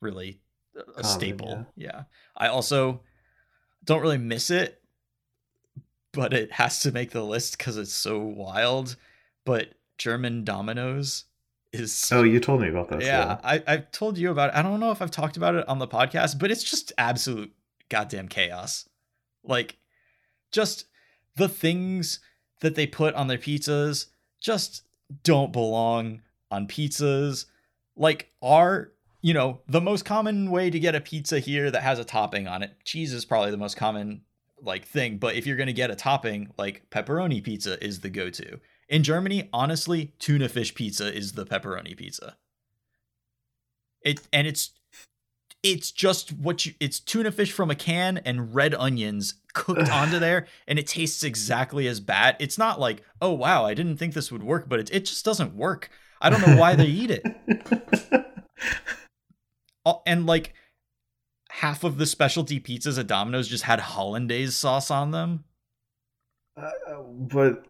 really 0.00 0.38
a 0.76 1.02
common, 1.02 1.04
staple. 1.04 1.66
Yeah. 1.76 1.86
yeah. 1.88 2.02
I 2.36 2.46
also 2.46 3.00
don't 3.84 4.02
really 4.02 4.18
miss 4.18 4.52
it, 4.52 4.80
but 6.12 6.32
it 6.32 6.52
has 6.52 6.78
to 6.82 6.92
make 6.92 7.10
the 7.10 7.24
list 7.24 7.58
because 7.58 7.76
it's 7.76 7.92
so 7.92 8.20
wild. 8.20 8.94
But 9.44 9.70
German 9.98 10.44
Domino's 10.44 11.24
is 11.72 12.10
Oh, 12.12 12.22
you 12.22 12.40
told 12.40 12.60
me 12.60 12.68
about 12.68 12.88
that. 12.88 13.02
Yeah, 13.02 13.38
I, 13.42 13.62
I've 13.66 13.90
told 13.90 14.18
you 14.18 14.30
about 14.30 14.50
it. 14.50 14.56
I 14.56 14.62
don't 14.62 14.80
know 14.80 14.90
if 14.90 15.02
I've 15.02 15.10
talked 15.10 15.36
about 15.36 15.54
it 15.54 15.68
on 15.68 15.78
the 15.78 15.88
podcast, 15.88 16.38
but 16.38 16.50
it's 16.50 16.62
just 16.62 16.92
absolute 16.98 17.52
goddamn 17.88 18.28
chaos. 18.28 18.88
Like, 19.42 19.78
just 20.52 20.86
the 21.36 21.48
things 21.48 22.20
that 22.60 22.74
they 22.74 22.86
put 22.86 23.14
on 23.14 23.26
their 23.26 23.38
pizzas 23.38 24.06
just 24.40 24.82
don't 25.22 25.52
belong 25.52 26.22
on 26.50 26.66
pizzas. 26.66 27.46
Like, 27.96 28.30
are 28.40 28.92
you 29.24 29.32
know, 29.32 29.58
the 29.66 29.80
most 29.80 30.04
common 30.04 30.50
way 30.50 30.68
to 30.68 30.78
get 30.78 30.94
a 30.94 31.00
pizza 31.00 31.38
here 31.38 31.70
that 31.70 31.82
has 31.82 31.98
a 31.98 32.04
topping 32.04 32.46
on 32.46 32.62
it. 32.62 32.76
Cheese 32.84 33.14
is 33.14 33.24
probably 33.24 33.50
the 33.50 33.56
most 33.56 33.74
common 33.74 34.20
like 34.60 34.84
thing. 34.86 35.16
But 35.16 35.34
if 35.34 35.46
you're 35.46 35.56
gonna 35.56 35.72
get 35.72 35.90
a 35.90 35.96
topping, 35.96 36.52
like 36.58 36.90
pepperoni 36.90 37.42
pizza 37.42 37.82
is 37.82 38.00
the 38.00 38.10
go-to. 38.10 38.60
In 38.88 39.02
Germany, 39.02 39.48
honestly, 39.52 40.12
tuna 40.18 40.48
fish 40.48 40.74
pizza 40.74 41.12
is 41.12 41.32
the 41.32 41.46
pepperoni 41.46 41.96
pizza. 41.96 42.36
It 44.02 44.20
and 44.32 44.46
it's 44.46 44.70
it's 45.62 45.90
just 45.90 46.32
what 46.32 46.66
you 46.66 46.74
it's 46.78 47.00
tuna 47.00 47.32
fish 47.32 47.52
from 47.52 47.70
a 47.70 47.74
can 47.74 48.18
and 48.18 48.54
red 48.54 48.74
onions 48.74 49.34
cooked 49.54 49.88
onto 49.90 50.18
there 50.18 50.46
and 50.68 50.78
it 50.78 50.86
tastes 50.86 51.22
exactly 51.22 51.88
as 51.88 52.00
bad. 52.00 52.36
It's 52.38 52.58
not 52.58 52.78
like, 52.78 53.02
"Oh 53.22 53.32
wow, 53.32 53.64
I 53.64 53.72
didn't 53.74 53.96
think 53.96 54.12
this 54.12 54.30
would 54.30 54.42
work," 54.42 54.68
but 54.68 54.80
it 54.80 54.90
it 54.92 55.06
just 55.06 55.24
doesn't 55.24 55.56
work. 55.56 55.90
I 56.20 56.30
don't 56.30 56.46
know 56.46 56.56
why 56.56 56.74
they 56.74 56.86
eat 56.86 57.10
it. 57.10 57.24
and 60.06 60.26
like 60.26 60.54
half 61.50 61.84
of 61.84 61.98
the 61.98 62.06
specialty 62.06 62.60
pizzas 62.60 62.98
at 62.98 63.06
Domino's 63.06 63.48
just 63.48 63.64
had 63.64 63.80
hollandaise 63.80 64.56
sauce 64.56 64.90
on 64.90 65.10
them. 65.10 65.44
Uh, 66.56 66.70
but 67.02 67.66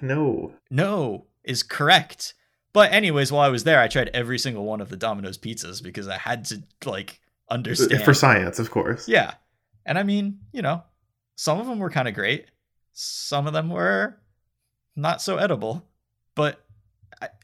no. 0.00 0.52
No 0.70 1.26
is 1.44 1.62
correct. 1.62 2.34
But 2.72 2.92
anyways, 2.92 3.32
while 3.32 3.42
I 3.42 3.48
was 3.48 3.64
there, 3.64 3.80
I 3.80 3.88
tried 3.88 4.10
every 4.12 4.38
single 4.38 4.64
one 4.64 4.80
of 4.80 4.90
the 4.90 4.96
Domino's 4.96 5.38
pizzas 5.38 5.82
because 5.82 6.08
I 6.08 6.18
had 6.18 6.44
to 6.46 6.62
like 6.84 7.20
understand 7.50 8.02
for 8.02 8.14
science, 8.14 8.58
of 8.58 8.70
course. 8.70 9.08
Yeah. 9.08 9.34
And 9.84 9.98
I 9.98 10.02
mean, 10.02 10.40
you 10.52 10.62
know, 10.62 10.82
some 11.36 11.58
of 11.58 11.66
them 11.66 11.78
were 11.78 11.90
kind 11.90 12.08
of 12.08 12.14
great. 12.14 12.46
Some 12.92 13.46
of 13.46 13.52
them 13.52 13.70
were 13.70 14.18
not 14.94 15.22
so 15.22 15.36
edible. 15.36 15.86
But 16.34 16.64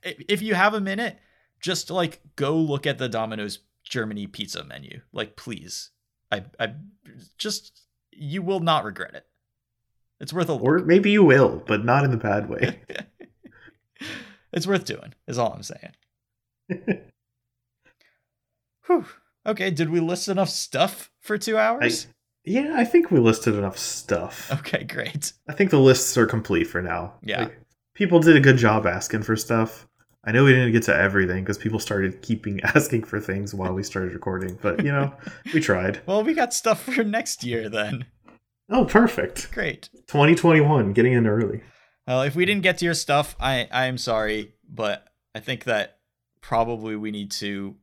if 0.03 0.43
you 0.43 0.55
have 0.55 0.75
a 0.75 0.81
minute, 0.81 1.19
just 1.61 1.91
like 1.91 2.21
go 2.37 2.57
look 2.57 2.87
at 2.87 2.99
the 2.99 3.09
Domino's 3.09 3.61
Germany 3.85 4.27
pizza 4.27 4.65
menu. 4.65 5.01
Like, 5.13 5.37
please, 5.37 5.91
I, 6.31 6.45
I 6.59 6.75
just 7.39 7.83
you 8.11 8.43
will 8.43 8.61
not 8.61 8.85
regret 8.85 9.15
it. 9.15 9.27
It's 10.23 10.33
worth 10.33 10.49
a 10.49 10.55
look. 10.55 10.63
Or 10.63 10.79
maybe 10.79 11.11
you 11.11 11.25
will, 11.25 11.63
but 11.67 11.85
not 11.85 12.05
in 12.05 12.13
the 12.13 12.17
bad 12.17 12.49
way. 12.49 12.81
it's 14.53 14.69
worth 14.69 14.85
doing. 14.85 15.15
Is 15.27 15.37
all 15.37 15.53
I'm 15.53 15.65
saying. 15.65 15.93
Whew. 18.87 19.05
Okay, 19.45 19.71
did 19.73 19.91
we 19.91 19.99
list 19.99 20.29
enough 20.29 20.49
stuff 20.49 21.11
for 21.21 21.37
two 21.37 21.59
hours? 21.59 22.07
I, 22.07 22.13
yeah, 22.45 22.75
I 22.77 22.85
think 22.85 23.11
we 23.11 23.19
listed 23.19 23.57
enough 23.57 23.77
stuff. 23.77 24.49
Okay, 24.53 24.85
great. 24.85 25.33
I 25.49 25.55
think 25.55 25.71
the 25.71 25.81
lists 25.81 26.17
are 26.17 26.27
complete 26.27 26.69
for 26.69 26.81
now. 26.81 27.15
Yeah. 27.23 27.43
Like, 27.43 27.61
people 27.95 28.21
did 28.21 28.37
a 28.37 28.41
good 28.41 28.59
job 28.59 28.87
asking 28.87 29.23
for 29.23 29.35
stuff. 29.35 29.89
I 30.25 30.31
know 30.31 30.45
we 30.45 30.53
didn't 30.53 30.71
get 30.71 30.85
to 30.85 30.95
everything 30.95 31.43
because 31.43 31.59
people 31.59 31.81
started 31.81 32.23
keeping 32.23 32.61
asking 32.77 33.03
for 33.05 33.19
things 33.19 33.55
while 33.55 33.73
we 33.73 33.83
started 33.83 34.13
recording, 34.13 34.57
but 34.63 34.85
you 34.85 34.93
know, 34.93 35.13
we 35.53 35.59
tried. 35.61 36.01
Well, 36.07 36.23
we 36.23 36.35
got 36.35 36.55
stuff 36.55 36.85
for 36.85 37.03
next 37.03 37.43
year 37.43 37.69
then. 37.69 38.07
Oh, 38.71 38.85
perfect. 38.85 39.53
Great. 39.53 39.91
2021, 40.09 40.93
getting 40.93 41.13
in 41.13 41.27
early. 41.27 41.63
Well, 42.07 42.23
if 42.23 42.35
we 42.35 42.45
didn't 42.45 42.63
get 42.63 42.79
to 42.79 42.85
your 42.85 42.95
stuff, 42.95 43.37
I 43.39 43.69
I 43.71 43.87
am 43.87 43.99
sorry, 43.99 44.55
but 44.69 45.07
I 45.35 45.41
think 45.41 45.65
that 45.65 45.99
probably 46.41 46.97
we 46.97 47.11
need 47.11 47.31
to 47.33 47.77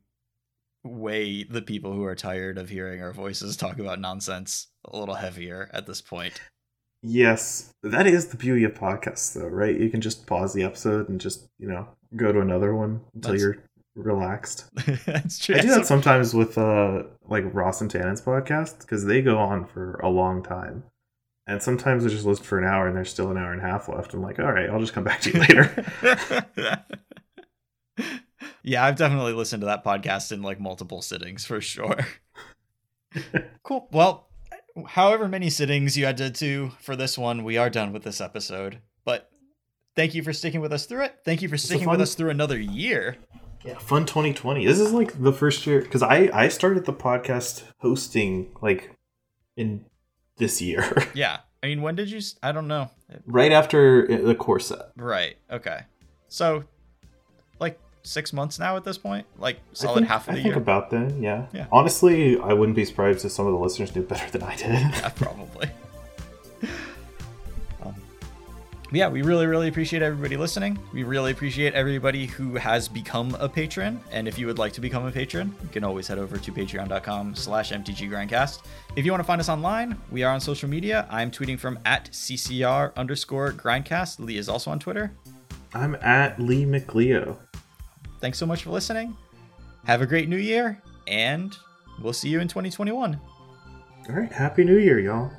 weigh 0.83 1.43
the 1.43 1.61
people 1.61 1.93
who 1.93 2.03
are 2.03 2.15
tired 2.15 2.57
of 2.57 2.69
hearing 2.69 3.01
our 3.01 3.13
voices 3.13 3.57
talk 3.57 3.79
about 3.79 3.99
nonsense 3.99 4.67
a 4.85 4.97
little 4.97 5.15
heavier 5.15 5.69
at 5.73 5.85
this 5.85 6.01
point. 6.01 6.39
Yes, 7.01 7.73
that 7.81 8.07
is 8.07 8.27
the 8.27 8.37
beauty 8.37 8.65
of 8.65 8.73
podcasts, 8.73 9.33
though, 9.33 9.47
right? 9.47 9.79
You 9.79 9.89
can 9.89 10.01
just 10.01 10.27
pause 10.27 10.53
the 10.53 10.63
episode 10.63 11.07
and 11.07 11.19
just, 11.19 11.47
you 11.57 11.69
know, 11.69 11.87
go 12.15 12.31
to 12.31 12.41
another 12.41 12.75
one 12.75 13.01
until 13.13 13.31
That's... 13.31 13.43
you're 13.43 13.63
relaxed. 13.95 14.65
That's 15.05 15.39
true. 15.39 15.55
I 15.55 15.61
do 15.61 15.69
that 15.69 15.85
sometimes 15.85 16.33
with 16.33 16.57
uh 16.57 17.03
like 17.27 17.43
Ross 17.53 17.81
and 17.81 17.89
Tannen's 17.89 18.21
podcast 18.21 18.79
because 18.81 19.05
they 19.05 19.21
go 19.21 19.37
on 19.37 19.65
for 19.65 19.95
a 19.95 20.09
long 20.09 20.43
time. 20.43 20.83
And 21.47 21.63
sometimes 21.63 22.05
I 22.05 22.09
just 22.09 22.25
listen 22.25 22.43
for 22.43 22.59
an 22.59 22.65
hour 22.65 22.87
and 22.87 22.95
there's 22.95 23.09
still 23.09 23.31
an 23.31 23.37
hour 23.37 23.51
and 23.51 23.61
a 23.61 23.65
half 23.65 23.89
left. 23.89 24.13
I'm 24.13 24.21
like, 24.21 24.37
all 24.39 24.51
right, 24.51 24.69
I'll 24.69 24.79
just 24.79 24.93
come 24.93 25.03
back 25.03 25.21
to 25.21 25.31
you 25.31 25.39
later. 25.39 25.85
yeah, 28.63 28.85
I've 28.85 28.97
definitely 28.97 29.33
listened 29.33 29.61
to 29.61 29.65
that 29.65 29.83
podcast 29.83 30.31
in 30.31 30.43
like 30.43 30.59
multiple 30.59 31.01
sittings 31.01 31.45
for 31.45 31.59
sure. 31.59 32.05
cool. 33.63 33.89
Well, 33.91 34.29
however 34.89 35.27
many 35.27 35.49
sittings 35.49 35.97
you 35.97 36.05
had 36.05 36.17
to 36.17 36.29
do 36.29 36.71
for 36.81 36.95
this 36.95 37.17
one, 37.17 37.43
we 37.43 37.57
are 37.57 37.71
done 37.71 37.93
with 37.93 38.03
this 38.03 38.21
episode. 38.21 38.79
But 39.03 39.31
thank 39.95 40.13
you 40.13 40.21
for 40.21 40.33
sticking 40.33 40.61
with 40.61 40.71
us 40.71 40.85
through 40.85 41.05
it. 41.05 41.15
Thank 41.25 41.41
you 41.41 41.49
for 41.49 41.57
sticking 41.57 41.89
with 41.89 42.01
us 42.01 42.13
through 42.13 42.29
another 42.29 42.59
year. 42.59 43.17
Yeah, 43.65 43.77
fun 43.77 44.05
2020. 44.05 44.65
This 44.65 44.79
is 44.79 44.93
like 44.93 45.21
the 45.21 45.33
first 45.33 45.67
year 45.67 45.81
because 45.81 46.01
I 46.01 46.29
I 46.33 46.47
started 46.47 46.85
the 46.85 46.93
podcast 46.93 47.63
hosting 47.79 48.51
like 48.61 48.91
in 49.57 49.85
this 50.37 50.61
year. 50.61 50.95
yeah, 51.13 51.39
I 51.61 51.67
mean, 51.67 51.81
when 51.81 51.95
did 51.95 52.09
you? 52.09 52.21
I 52.41 52.51
don't 52.51 52.67
know. 52.67 52.89
Right 53.25 53.51
after 53.51 54.07
uh, 54.09 54.25
the 54.27 54.35
core 54.35 54.59
set. 54.59 54.91
Right. 54.95 55.35
Okay. 55.51 55.81
So 56.29 56.63
like 57.59 57.79
six 58.03 58.31
months 58.31 58.59
now 58.59 58.77
at 58.77 58.83
this 58.85 58.97
point, 58.97 59.27
like 59.37 59.59
solid 59.73 59.95
think, 59.99 60.07
half 60.07 60.27
of 60.29 60.35
the 60.35 60.41
I 60.41 60.43
year. 60.43 60.53
think 60.53 60.61
about 60.63 60.89
then, 60.89 61.21
yeah. 61.21 61.47
Yeah. 61.53 61.67
Honestly, 61.71 62.39
I 62.39 62.53
wouldn't 62.53 62.75
be 62.75 62.85
surprised 62.85 63.25
if 63.25 63.31
some 63.31 63.45
of 63.45 63.51
the 63.53 63.59
listeners 63.59 63.93
knew 63.95 64.03
better 64.03 64.29
than 64.31 64.43
I 64.43 64.55
did. 64.55 64.69
yeah, 64.69 65.09
probably. 65.09 65.69
yeah, 68.91 69.07
we 69.07 69.21
really, 69.21 69.45
really 69.45 69.67
appreciate 69.67 70.01
everybody 70.01 70.37
listening. 70.37 70.79
We 70.93 71.03
really 71.03 71.31
appreciate 71.31 71.73
everybody 71.73 72.25
who 72.25 72.55
has 72.55 72.87
become 72.87 73.35
a 73.39 73.47
patron. 73.47 74.01
And 74.11 74.27
if 74.27 74.39
you 74.39 74.47
would 74.47 74.57
like 74.57 74.73
to 74.73 74.81
become 74.81 75.05
a 75.05 75.11
patron, 75.11 75.53
you 75.61 75.69
can 75.69 75.83
always 75.83 76.07
head 76.07 76.17
over 76.17 76.37
to 76.37 76.51
patreon.com 76.51 77.35
slash 77.35 77.71
mtggrindcast. 77.71 78.63
If 78.95 79.05
you 79.05 79.11
want 79.11 79.21
to 79.21 79.27
find 79.27 79.39
us 79.39 79.49
online, 79.49 79.97
we 80.11 80.23
are 80.23 80.33
on 80.33 80.41
social 80.41 80.69
media. 80.69 81.07
I'm 81.09 81.31
tweeting 81.31 81.59
from 81.59 81.79
at 81.85 82.09
ccr 82.11 82.95
underscore 82.95 83.51
grindcast. 83.51 84.19
Lee 84.19 84.37
is 84.37 84.49
also 84.49 84.71
on 84.71 84.79
Twitter. 84.79 85.11
I'm 85.73 85.95
at 85.95 86.39
Lee 86.39 86.65
McLeo 86.65 87.37
thanks 88.19 88.37
so 88.37 88.45
much 88.45 88.63
for 88.63 88.71
listening. 88.71 89.15
Have 89.85 90.01
a 90.01 90.05
great 90.05 90.29
new 90.29 90.37
year, 90.37 90.81
and 91.07 91.55
we'll 92.01 92.13
see 92.13 92.29
you 92.29 92.39
in 92.39 92.47
2021. 92.47 93.19
All 94.09 94.15
right. 94.15 94.31
Happy 94.31 94.63
New 94.63 94.77
Year, 94.77 94.99
y'all. 94.99 95.31